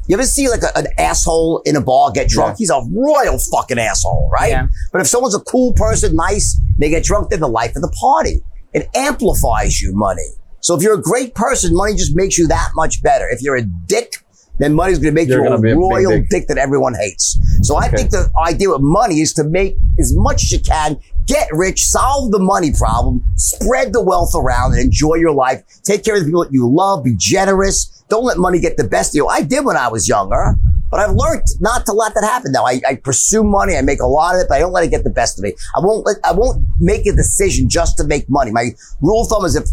You 0.07 0.15
ever 0.15 0.23
see 0.23 0.47
like 0.49 0.63
a- 0.63 0.75
an 0.77 0.87
asshole 0.97 1.61
in 1.65 1.75
a 1.75 1.81
bar 1.81 2.11
get 2.11 2.29
drunk? 2.29 2.53
Yeah. 2.53 2.57
He's 2.59 2.69
a 2.69 2.81
royal 2.91 3.37
fucking 3.37 3.77
asshole, 3.77 4.29
right? 4.33 4.49
Yeah. 4.49 4.67
But 4.91 5.01
if 5.01 5.07
someone's 5.07 5.35
a 5.35 5.39
cool 5.41 5.73
person, 5.73 6.15
nice, 6.15 6.57
they 6.79 6.89
get 6.89 7.03
drunk, 7.03 7.29
they're 7.29 7.39
the 7.39 7.47
life 7.47 7.75
of 7.75 7.81
the 7.81 7.89
party. 7.99 8.41
It 8.73 8.87
amplifies 8.95 9.81
you 9.81 9.93
money. 9.93 10.27
So 10.61 10.75
if 10.75 10.81
you're 10.81 10.93
a 10.95 11.01
great 11.01 11.35
person, 11.35 11.73
money 11.75 11.93
just 11.93 12.15
makes 12.15 12.37
you 12.37 12.47
that 12.47 12.69
much 12.75 13.01
better. 13.03 13.27
If 13.29 13.41
you're 13.41 13.57
a 13.57 13.63
dick, 13.63 14.13
then 14.59 14.73
money's 14.73 14.97
going 14.99 15.13
to 15.13 15.19
make 15.21 15.27
You're 15.27 15.39
you 15.41 15.45
a 15.45 15.49
gonna 15.49 15.61
be 15.61 15.71
a 15.71 15.75
big 15.75 15.79
royal 15.79 16.11
dick. 16.11 16.29
dick. 16.29 16.47
that 16.47 16.57
everyone 16.57 16.95
hates. 16.95 17.37
So 17.61 17.75
I 17.77 17.89
think 17.89 18.11
the 18.11 18.29
idea 18.45 18.69
with 18.69 18.81
money 18.81 19.21
is 19.21 19.33
to 19.33 19.43
make 19.43 19.75
as 19.99 20.15
much 20.15 20.43
as 20.43 20.51
you 20.51 20.59
can, 20.59 20.99
get 21.25 21.47
rich, 21.51 21.85
solve 21.85 22.31
the 22.31 22.39
money 22.39 22.71
problem, 22.71 23.23
spread 23.35 23.93
the 23.93 24.01
wealth 24.01 24.33
around 24.35 24.73
and 24.73 24.81
enjoy 24.81 25.15
your 25.15 25.33
life. 25.33 25.63
Take 25.83 26.03
care 26.03 26.15
of 26.15 26.21
the 26.21 26.25
people 26.25 26.43
that 26.43 26.53
you 26.53 26.69
love, 26.69 27.03
be 27.03 27.15
generous. 27.17 28.03
Don't 28.09 28.23
let 28.23 28.37
money 28.37 28.59
get 28.59 28.77
the 28.77 28.83
best 28.85 29.11
of 29.11 29.15
you. 29.15 29.27
I 29.27 29.41
did 29.41 29.65
when 29.65 29.75
I 29.75 29.89
was 29.89 30.07
younger, 30.07 30.55
but 30.89 31.01
I've 31.01 31.13
learned 31.15 31.43
not 31.59 31.85
to 31.87 31.91
let 31.93 32.13
that 32.15 32.23
happen 32.23 32.53
now. 32.53 32.65
I, 32.65 32.79
I 32.87 32.95
pursue 32.95 33.43
money. 33.43 33.75
I 33.75 33.81
make 33.81 33.99
a 33.99 34.07
lot 34.07 34.35
of 34.35 34.41
it, 34.41 34.47
but 34.47 34.55
I 34.55 34.59
don't 34.59 34.71
let 34.71 34.85
it 34.85 34.89
get 34.91 35.03
the 35.03 35.09
best 35.09 35.37
of 35.37 35.43
me. 35.43 35.53
I 35.75 35.81
won't 35.81 36.05
let, 36.05 36.15
I 36.23 36.31
won't 36.31 36.65
make 36.79 37.05
a 37.05 37.11
decision 37.11 37.67
just 37.69 37.97
to 37.97 38.05
make 38.05 38.29
money. 38.29 38.51
My 38.51 38.69
rule 39.01 39.23
of 39.23 39.27
thumb 39.27 39.43
is 39.43 39.55
if 39.57 39.67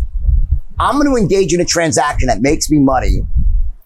I'm 0.80 0.96
going 0.96 1.08
to 1.08 1.16
engage 1.16 1.54
in 1.54 1.60
a 1.60 1.64
transaction 1.64 2.26
that 2.26 2.40
makes 2.40 2.68
me 2.68 2.80
money, 2.80 3.20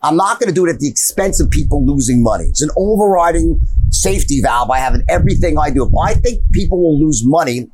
I'm 0.03 0.16
not 0.16 0.38
going 0.38 0.49
to 0.49 0.55
do 0.55 0.64
it 0.66 0.70
at 0.70 0.78
the 0.78 0.88
expense 0.88 1.40
of 1.40 1.51
people 1.51 1.84
losing 1.84 2.22
money. 2.22 2.44
It's 2.44 2.62
an 2.62 2.70
overriding 2.76 3.61
safety 3.90 4.40
valve 4.40 4.70
I 4.70 4.78
have 4.78 4.94
in 4.94 5.03
everything 5.09 5.59
I 5.59 5.70
do. 5.70 5.84
If 5.84 5.92
I 6.01 6.14
think 6.14 6.40
people 6.53 6.78
will 6.78 6.99
lose 6.99 7.22
money 7.24 7.68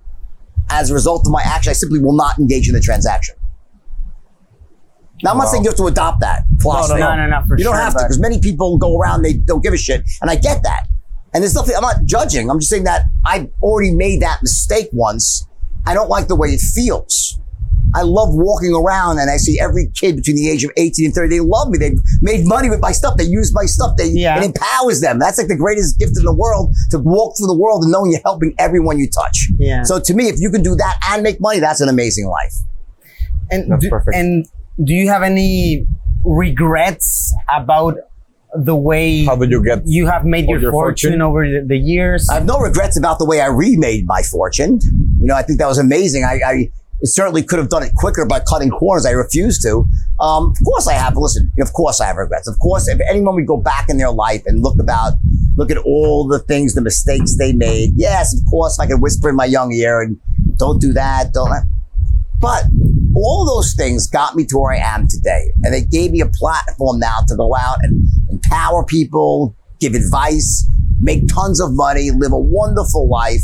as 0.71 0.91
a 0.91 0.95
result 0.95 1.27
of 1.27 1.33
my 1.33 1.43
action, 1.45 1.71
I 1.71 1.75
simply 1.75 1.99
will 1.99 2.15
not 2.17 2.39
engage 2.39 2.69
in 2.69 2.75
the 2.75 2.81
transaction. 2.81 3.35
Now, 5.23 5.33
I'm 5.33 5.39
not 5.39 5.45
Wow. 5.47 5.51
saying 5.53 5.65
you 5.65 5.71
have 5.71 5.77
to 5.77 5.87
adopt 5.87 6.21
that 6.21 6.45
philosophy. 6.61 7.01
No, 7.01 7.15
no, 7.15 7.27
no, 7.27 7.43
for 7.47 7.57
you 7.59 7.65
don't 7.65 7.75
sure, 7.75 7.81
have 7.83 7.93
to 7.95 8.05
because 8.05 8.19
many 8.19 8.41
people 8.41 8.79
go 8.79 8.99
around, 8.99 9.23
they 9.23 9.35
don't 9.35 9.63
give 9.63 9.73
a 9.73 9.77
shit. 9.77 10.03
And 10.23 10.31
I 10.31 10.37
get 10.37 10.63
that. 10.63 10.87
And 11.33 11.43
there's 11.43 11.55
nothing, 11.55 11.75
I'm 11.77 11.83
not 11.83 12.05
judging. 12.05 12.51
I'm 12.51 12.59
just 12.59 12.71
saying 12.71 12.85
that 12.85 13.05
I've 13.27 13.49
already 13.63 13.95
made 13.95 14.23
that 14.23 14.39
mistake 14.43 14.89
once. 14.93 15.47
I 15.87 15.93
don't 15.93 16.09
like 16.09 16.29
the 16.29 16.37
way 16.37 16.49
it 16.49 16.61
feels. 16.61 17.39
I 17.95 18.03
love 18.03 18.31
walking 18.33 18.75
around 18.75 19.19
and 19.19 19.31
I 19.31 19.37
see 19.37 19.59
every 19.61 19.89
kid 19.95 20.17
between 20.17 20.37
the 20.37 20.51
age 20.51 20.65
of 20.65 20.71
18 20.77 21.07
and 21.07 21.15
30. 21.15 21.29
They 21.29 21.41
love 21.41 21.69
me. 21.71 21.79
They've 21.79 21.99
made 22.21 22.47
money 22.47 22.69
with 22.69 22.81
my 22.81 22.93
stuff. 22.93 23.17
They 23.17 23.25
use 23.25 23.53
my 23.55 23.65
stuff. 23.67 23.97
They, 23.97 24.09
Yeah. 24.09 24.39
It 24.39 24.45
empowers 24.45 25.01
them. 25.01 25.19
That's 25.19 25.39
like 25.39 25.49
the 25.49 25.57
greatest 25.57 25.99
gift 25.99 26.19
in 26.19 26.25
the 26.25 26.35
world 26.35 26.75
to 26.91 26.99
walk 26.99 27.37
through 27.39 27.47
the 27.47 27.57
world 27.57 27.83
and 27.85 27.93
knowing 27.93 28.11
you're 28.13 28.21
helping 28.25 28.55
everyone 28.59 28.99
you 28.99 29.09
touch. 29.09 29.49
Yeah. 29.59 29.83
So 29.85 30.01
to 30.01 30.15
me, 30.15 30.25
if 30.29 30.41
you 30.41 30.51
can 30.51 30.63
do 30.63 30.75
that 30.77 30.99
and 31.11 31.23
make 31.23 31.41
money, 31.41 31.61
that's 31.61 31.81
an 31.81 31.89
amazing 31.89 32.27
life. 32.27 32.55
And 33.51 33.71
That's 33.71 33.83
do, 33.85 33.91
perfect. 33.91 34.17
and 34.17 34.47
do 34.83 34.93
you 34.95 35.09
have 35.09 35.23
any 35.23 35.87
regrets 36.25 37.35
about 37.55 37.97
the 38.57 38.75
way 38.77 39.25
How 39.25 39.37
did 39.37 39.51
you 39.51 39.63
get? 39.65 39.83
you 39.85 40.07
have 40.07 40.25
made 40.25 40.49
your, 40.49 40.61
your 40.61 40.71
fortune, 40.71 41.11
fortune? 41.11 41.23
over 41.23 41.49
the, 41.49 41.65
the 41.67 41.77
years? 41.77 42.29
I 42.31 42.35
have 42.35 42.47
no 42.47 42.59
regrets 42.59 42.97
about 42.99 43.19
the 43.19 43.25
way 43.25 43.41
I 43.41 43.47
remade 43.49 44.07
my 44.07 44.23
fortune. 44.23 44.79
You 45.21 45.27
know, 45.27 45.35
I 45.35 45.43
think 45.43 45.59
that 45.59 45.67
was 45.67 45.79
amazing. 45.79 46.25
I, 46.25 46.41
I 46.47 46.71
certainly 47.03 47.43
could 47.43 47.59
have 47.59 47.69
done 47.69 47.83
it 47.83 47.93
quicker 47.95 48.25
by 48.25 48.41
cutting 48.41 48.71
corners. 48.71 49.05
I 49.05 49.11
refuse 49.11 49.61
to. 49.63 49.87
Um, 50.21 50.51
of 50.51 50.65
course 50.65 50.87
I 50.87 50.95
have. 50.95 51.17
Listen, 51.17 51.53
of 51.61 51.73
course 51.73 52.01
I 52.01 52.07
have 52.07 52.17
regrets. 52.17 52.49
Of 52.49 52.59
course, 52.59 52.89
if 52.89 53.01
anyone 53.09 53.35
would 53.35 53.47
go 53.47 53.57
back 53.57 53.89
in 53.89 53.99
their 53.99 54.11
life 54.11 54.43
and 54.47 54.63
look 54.63 54.79
about, 54.79 55.15
look 55.57 55.71
at 55.71 55.79
all 55.79 56.27
the 56.27 56.39
things, 56.39 56.75
the 56.75 56.81
mistakes 56.81 57.37
they 57.37 57.53
made. 57.53 57.93
Yes, 57.97 58.39
of 58.39 58.45
course 58.49 58.79
I 58.79 58.87
could 58.87 59.03
whisper 59.03 59.29
in 59.29 59.37
my 59.37 59.45
young 59.45 59.73
ear 59.73 60.01
and 60.01 60.19
don't 60.57 60.81
do 60.81 60.93
that. 60.93 61.33
Don't. 61.33 61.51
But 62.41 62.65
all 63.17 63.47
those 63.47 63.75
things 63.75 64.07
got 64.07 64.37
me 64.37 64.45
to 64.47 64.59
where 64.59 64.73
I 64.73 64.79
am 64.79 65.09
today. 65.09 65.53
And 65.63 65.73
they 65.73 65.83
gave 65.83 66.11
me 66.11 66.21
a 66.21 66.27
platform 66.29 66.99
now 66.99 67.21
to 67.29 67.37
go 67.37 67.55
out 67.55 67.79
and 67.83 68.07
empower 68.29 68.85
people, 68.85 69.57
give 69.81 69.95
advice, 69.95 70.67
make 71.01 71.27
tons 71.29 71.61
of 71.61 71.73
money, 71.73 72.11
live 72.11 72.33
a 72.33 72.39
wonderful 72.39 73.09
life. 73.09 73.43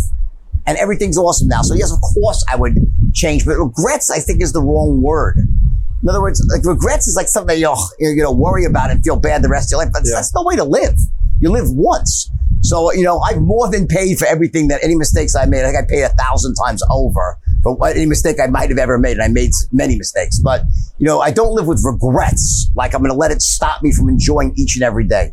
And 0.67 0.77
everything's 0.79 1.19
awesome 1.19 1.49
now. 1.49 1.63
So 1.63 1.75
yes, 1.75 1.93
of 1.93 2.01
course 2.01 2.45
I 2.53 2.57
would 2.57 2.75
change, 3.15 3.45
but 3.45 3.57
regrets 3.59 4.11
I 4.11 4.19
think 4.21 4.43
is 4.43 4.53
the 4.53 4.63
wrong 4.63 5.01
word. 5.03 5.39
In 6.03 6.09
other 6.09 6.21
words, 6.23 6.43
like 6.55 6.65
regrets 6.65 7.07
is 7.09 7.17
like 7.17 7.29
something 7.29 7.59
you'll, 7.59 7.77
you 7.99 8.23
know, 8.23 8.33
worry 8.33 8.65
about 8.65 8.91
and 8.91 9.03
feel 9.05 9.17
bad 9.17 9.43
the 9.43 9.49
rest 9.49 9.69
of 9.69 9.77
your 9.77 9.85
life. 9.85 9.93
But 9.93 10.03
Yeah. 10.05 10.15
that's 10.17 10.35
no 10.35 10.43
way 10.45 10.57
to 10.57 10.65
live. 10.65 10.99
You 11.41 11.51
live 11.51 11.71
once. 11.71 12.31
So, 12.63 12.93
you 12.93 13.03
know, 13.03 13.19
I've 13.21 13.41
more 13.41 13.71
than 13.71 13.87
paid 13.87 14.19
for 14.19 14.27
everything 14.27 14.69
that 14.69 14.81
any 14.85 14.95
mistakes 14.95 15.35
I 15.35 15.47
made. 15.47 15.65
I 15.65 15.73
think 15.73 15.79
I 15.85 15.87
paid 15.89 16.03
a 16.03 16.09
thousand 16.11 16.55
times 16.55 16.83
over 16.91 17.39
for 17.63 17.75
what, 17.75 17.97
any 17.97 18.07
mistake 18.07 18.37
I 18.43 18.47
might 18.49 18.69
have 18.69 18.79
ever 18.79 18.99
made. 18.99 19.13
And 19.13 19.23
I 19.23 19.29
made 19.29 19.51
many 19.73 19.97
mistakes, 19.97 20.39
but 20.39 20.63
you 20.99 21.07
know, 21.07 21.21
I 21.21 21.31
don't 21.31 21.55
live 21.55 21.67
with 21.67 21.83
regrets. 21.85 22.71
Like 22.75 22.95
I'm 22.95 23.01
going 23.01 23.11
to 23.13 23.17
let 23.17 23.31
it 23.31 23.41
stop 23.43 23.83
me 23.83 23.93
from 23.93 24.09
enjoying 24.11 24.53
each 24.57 24.77
and 24.77 24.83
every 24.85 25.05
day. 25.07 25.33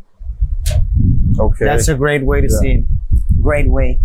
Okay. 1.40 1.66
That's 1.66 1.88
a 1.88 1.96
great 1.96 2.26
way 2.26 2.42
to 2.42 2.48
Yeah. 2.50 2.60
see 2.60 2.72
it. 2.72 2.84
Great 3.42 3.70
way. 3.70 4.00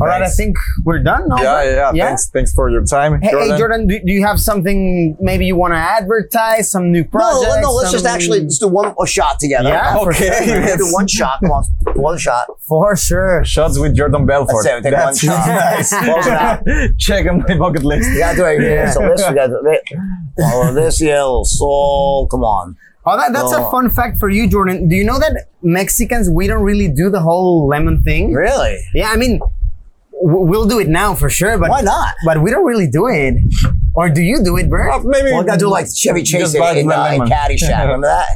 All 0.00 0.06
right, 0.06 0.22
I 0.22 0.28
think 0.28 0.56
we're 0.84 1.02
done. 1.02 1.28
No? 1.28 1.36
yeah, 1.36 1.62
yeah, 1.62 1.92
yeah. 1.94 2.06
Thanks, 2.06 2.30
thanks 2.30 2.52
for 2.52 2.70
your 2.70 2.84
time, 2.84 3.20
Hey, 3.20 3.30
Jordan. 3.30 3.50
hey, 3.50 3.58
Jordan, 3.58 3.86
do, 3.86 4.00
do 4.00 4.12
you 4.12 4.24
have 4.24 4.40
something 4.40 5.16
maybe 5.20 5.46
you 5.46 5.56
want 5.56 5.72
to 5.74 5.78
advertise? 5.78 6.70
Some 6.70 6.90
new 6.90 7.04
projects? 7.04 7.54
no, 7.54 7.60
no, 7.60 7.72
let's 7.72 7.92
just 7.92 8.06
actually 8.06 8.40
let's 8.40 8.58
do 8.58 8.68
one 8.68 8.94
a 9.00 9.06
shot 9.06 9.38
together. 9.40 9.68
Yeah, 9.68 9.94
for 9.98 10.08
Okay. 10.10 10.26
sure, 10.44 10.46
man. 10.46 10.62
Let's 10.66 10.76
do 10.88 10.92
one 10.92 11.06
shot. 11.06 11.40
Come 11.40 11.50
on, 11.52 11.64
one 11.94 12.18
shot. 12.18 12.46
For 12.60 12.96
sure. 12.96 13.44
Shots 13.44 13.78
with 13.78 13.94
Jordan 13.96 14.26
Belfort. 14.26 14.64
That's 14.64 14.78
it, 14.78 14.82
take 14.82 14.92
That's 14.92 15.22
one 15.24 15.36
shot. 15.36 15.46
nice. 15.46 16.64
Close. 16.64 16.90
Check 16.98 17.26
on 17.28 17.44
my 17.46 17.56
bucket 17.58 17.84
list. 17.84 18.08
Yeah, 18.14 18.34
gotta 18.36 18.56
do 18.58 18.62
it. 18.64 18.70
Yeah. 18.70 18.90
So 18.90 19.00
this, 19.02 19.28
we 19.28 19.34
gotta 19.34 19.48
do 19.48 19.70
it. 19.70 20.74
This, 20.74 21.00
yeah, 21.00 21.22
little 21.22 21.44
soul. 21.44 22.26
Come 22.30 22.42
on. 22.42 22.76
Oh, 23.10 23.16
that, 23.16 23.32
that's 23.32 23.52
a 23.52 23.58
Oh. 23.66 23.70
fun 23.70 23.88
fact 23.90 24.18
for 24.18 24.28
you, 24.28 24.48
Jordan. 24.48 24.88
Do 24.88 24.94
you 24.96 25.04
know 25.04 25.18
that 25.18 25.46
Mexicans, 25.62 26.28
we 26.28 26.46
don't 26.46 26.62
really 26.62 26.88
do 26.88 27.08
the 27.10 27.20
whole 27.20 27.66
lemon 27.68 28.02
thing? 28.02 28.32
Really? 28.32 28.78
Yeah, 28.94 29.08
I 29.10 29.16
mean, 29.16 29.38
w- 30.22 30.44
we'll 30.50 30.66
do 30.66 30.78
it 30.78 30.88
now 30.88 31.14
for 31.14 31.30
sure, 31.30 31.56
but 31.58 31.70
Why 31.70 31.80
not? 31.80 32.14
But 32.24 32.42
we 32.42 32.50
don't 32.50 32.64
really 32.66 32.88
do 32.90 33.06
it. 33.08 33.34
Or 33.94 34.08
do 34.10 34.20
you 34.22 34.44
do 34.44 34.56
it, 34.58 34.68
Bert? 34.68 34.88
Well, 34.90 35.02
maybe 35.04 35.30
Well, 35.32 35.40
I 35.42 35.44
gotta 35.44 35.58
do 35.58 35.68
like 35.70 35.86
Chevy 35.94 36.22
Chase 36.22 36.40
Just 36.42 36.54
in, 36.56 36.60
buy 36.60 36.72
in, 36.72 36.90
uh, 36.90 37.04
in 37.12 37.18
lemon. 37.20 37.28
Caddyshack. 37.28 37.82
Remember 37.86 38.06
that? 38.08 38.28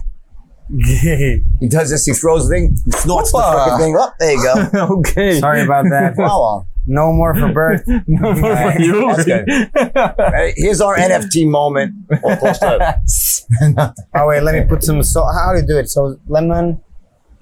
He 1.60 1.68
does 1.68 1.90
this. 1.90 2.06
He 2.06 2.12
throws 2.14 2.48
the 2.48 2.54
thing, 2.54 2.76
snorts 3.02 3.30
the 3.32 3.38
Hoppa. 3.38 3.68
fucking 3.68 3.78
thing 3.84 3.96
up. 3.98 4.14
There 4.18 4.32
you 4.32 4.42
go. 4.42 4.96
okay. 4.98 5.38
Sorry 5.38 5.62
about 5.62 5.84
that. 5.90 6.16
Follow. 6.16 6.66
No 6.86 7.12
more 7.12 7.34
for 7.34 7.52
birth. 7.52 7.84
no 8.06 8.32
more 8.34 8.56
for 8.56 8.80
you. 8.80 9.06
That's 9.14 9.24
good. 9.24 10.54
Here's 10.56 10.80
our 10.80 10.96
NFT 10.96 11.48
moment. 11.48 11.94
Or 12.22 12.38
oh 14.16 14.26
wait, 14.26 14.42
let 14.42 14.54
me 14.54 14.64
put 14.68 14.82
some 14.82 15.02
salt. 15.02 15.32
How 15.32 15.52
do 15.52 15.60
you 15.60 15.66
do 15.66 15.78
it? 15.78 15.88
So 15.88 16.18
lemon. 16.26 16.80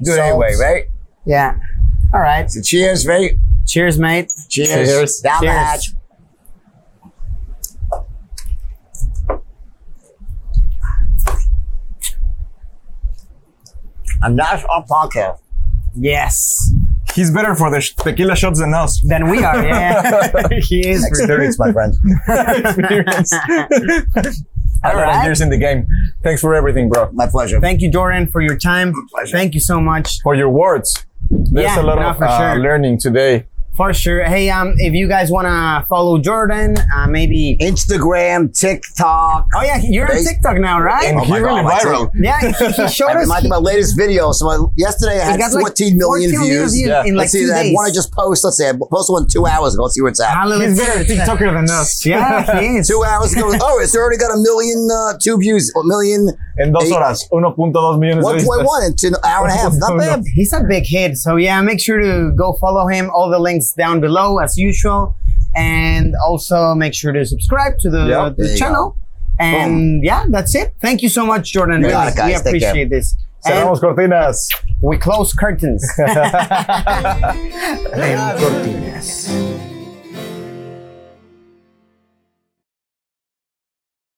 Do 0.02 0.12
it 0.12 0.18
anyway, 0.18 0.54
right? 0.58 0.84
Yeah. 1.26 1.58
All 2.12 2.20
right. 2.20 2.50
So 2.50 2.60
cheers, 2.60 3.06
mate. 3.06 3.36
Cheers, 3.66 3.98
mate. 3.98 4.32
Cheers. 4.48 4.68
cheers. 4.68 5.20
Down 5.20 5.42
cheers. 5.42 5.52
the 5.52 5.58
hatch. 5.58 5.86
And 14.22 14.38
that's 14.38 14.64
our 14.64 14.84
podcast. 14.84 15.38
Yes. 15.94 16.72
He's 17.14 17.30
better 17.32 17.54
for 17.56 17.70
the 17.70 17.80
sh- 17.80 17.94
tequila 17.94 18.36
shots 18.36 18.60
than 18.60 18.72
us. 18.72 19.00
Than 19.00 19.28
we 19.28 19.42
are. 19.42 19.64
Yeah. 19.66 20.48
he 20.62 20.86
is. 20.88 21.00
for. 21.02 21.08
Experience, 21.08 21.58
my 21.58 21.72
friend. 21.72 21.92
Experience. 22.28 23.32
A 24.82 24.94
lot 24.96 25.24
years 25.24 25.40
in 25.40 25.50
the 25.50 25.58
game. 25.58 25.86
Thanks 26.22 26.40
for 26.40 26.54
everything, 26.54 26.88
bro. 26.88 27.10
My 27.12 27.26
pleasure. 27.26 27.60
Thank 27.60 27.82
you, 27.82 27.90
Jordan, 27.90 28.28
for 28.28 28.40
your 28.40 28.56
time. 28.56 28.94
pleasure. 29.10 29.36
Thank 29.36 29.54
you 29.54 29.60
so 29.60 29.80
much. 29.80 30.20
For 30.22 30.34
your 30.34 30.48
words. 30.48 31.04
There's 31.28 31.64
Yeah, 31.66 31.82
a 31.82 31.84
lot 31.84 31.98
no, 31.98 32.08
of 32.10 32.16
for 32.16 32.24
uh, 32.24 32.52
sure. 32.54 32.62
learning 32.62 32.98
today. 32.98 33.46
For 33.76 33.94
sure. 33.94 34.24
Hey, 34.24 34.50
um, 34.50 34.74
if 34.76 34.92
you 34.94 35.08
guys 35.08 35.30
wanna 35.30 35.86
follow 35.88 36.18
Jordan, 36.18 36.76
uh, 36.94 37.06
maybe. 37.06 37.56
Instagram, 37.60 38.52
TikTok. 38.58 39.46
Oh 39.54 39.62
yeah, 39.62 39.80
you're 39.82 40.10
on 40.10 40.22
TikTok 40.22 40.58
now, 40.58 40.80
right? 40.80 41.14
Oh 41.16 41.24
he 41.24 41.30
my 41.30 41.38
really 41.38 41.62
God, 41.62 41.64
my 41.64 41.78
viral. 41.78 42.10
Yeah, 42.14 42.40
he, 42.40 42.66
he 42.72 42.88
showed 42.88 43.08
us. 43.16 43.22
reminded 43.22 43.44
he- 43.44 43.48
my 43.48 43.56
latest 43.56 43.96
video. 43.96 44.32
So 44.32 44.44
my, 44.46 44.58
yesterday 44.76 45.20
I 45.20 45.24
he 45.24 45.30
had 45.32 45.40
got 45.40 45.52
like 45.52 45.62
14 45.78 45.96
million 45.96 46.30
14 46.30 46.46
views. 46.50 46.78
Yeah. 46.80 47.04
in 47.04 47.14
like 47.14 47.24
Let's 47.24 47.32
see 47.32 47.40
two 47.42 47.46
that 47.48 47.62
days. 47.62 47.74
one 47.74 47.86
I 47.86 47.90
just 47.90 48.12
posted. 48.12 48.44
Let's 48.48 48.56
say 48.58 48.68
I 48.68 48.72
posted 48.90 49.12
one 49.14 49.26
two 49.28 49.46
hours 49.46 49.74
ago. 49.74 49.84
Let's 49.84 49.94
see 49.94 50.02
where 50.02 50.10
it's 50.10 50.20
at. 50.20 50.28
Hallelujah. 50.34 50.68
He's 50.70 50.78
better 50.78 51.04
TikToker 51.04 51.52
than 51.54 51.70
us. 51.70 52.04
Yeah, 52.10 52.60
he 52.60 52.66
is. 52.78 52.88
Two 52.88 53.02
hours 53.04 53.32
ago. 53.32 53.50
Oh, 53.62 53.80
it's 53.82 53.94
already 53.96 54.18
got 54.18 54.30
a 54.32 54.38
million, 54.38 54.88
uh, 54.92 55.14
two 55.22 55.38
views, 55.38 55.72
a 55.74 55.84
million, 55.84 56.28
En 56.58 56.72
dos 56.72 56.84
Eight- 56.84 56.92
horas, 56.92 57.24
1.2 57.32 57.98
millones 57.98 58.42
de 58.42 58.48
1.1 58.48 59.04
in 59.04 59.14
an 59.14 59.20
hour 59.24 59.46
and 59.46 59.54
a 59.54 59.56
half. 59.56 59.72
Not 59.76 59.96
bad. 59.98 60.22
He's 60.34 60.52
a 60.52 60.62
big 60.68 60.84
hit. 60.86 61.16
So 61.16 61.36
yeah, 61.36 61.60
make 61.62 61.80
sure 61.80 62.00
to 62.00 62.32
go 62.36 62.54
follow 62.60 62.86
him. 62.88 63.08
All 63.14 63.30
the 63.30 63.38
links 63.38 63.59
down 63.72 64.00
below 64.00 64.38
as 64.38 64.56
usual. 64.56 65.14
And 65.56 66.14
also 66.24 66.74
make 66.74 66.94
sure 66.94 67.12
to 67.12 67.24
subscribe 67.26 67.78
to 67.80 67.90
the, 67.90 68.06
Yeah. 68.06 68.30
the 68.36 68.56
channel. 68.56 68.96
And 69.38 70.04
yeah, 70.04 70.24
that's 70.28 70.54
it. 70.54 70.74
Thank 70.80 71.02
you 71.02 71.08
so 71.08 71.24
much, 71.26 71.52
Jordan. 71.52 71.80
You 71.80 71.88
Really, 71.88 72.12
guys. 72.14 72.26
we 72.44 72.48
appreciate 72.48 72.90
this. 72.90 73.16
Cerramos 73.44 73.80
cortinas. 73.80 74.36
we 74.82 74.96
close 74.98 75.32
curtains. 75.32 75.82
Cortinas. 78.38 79.69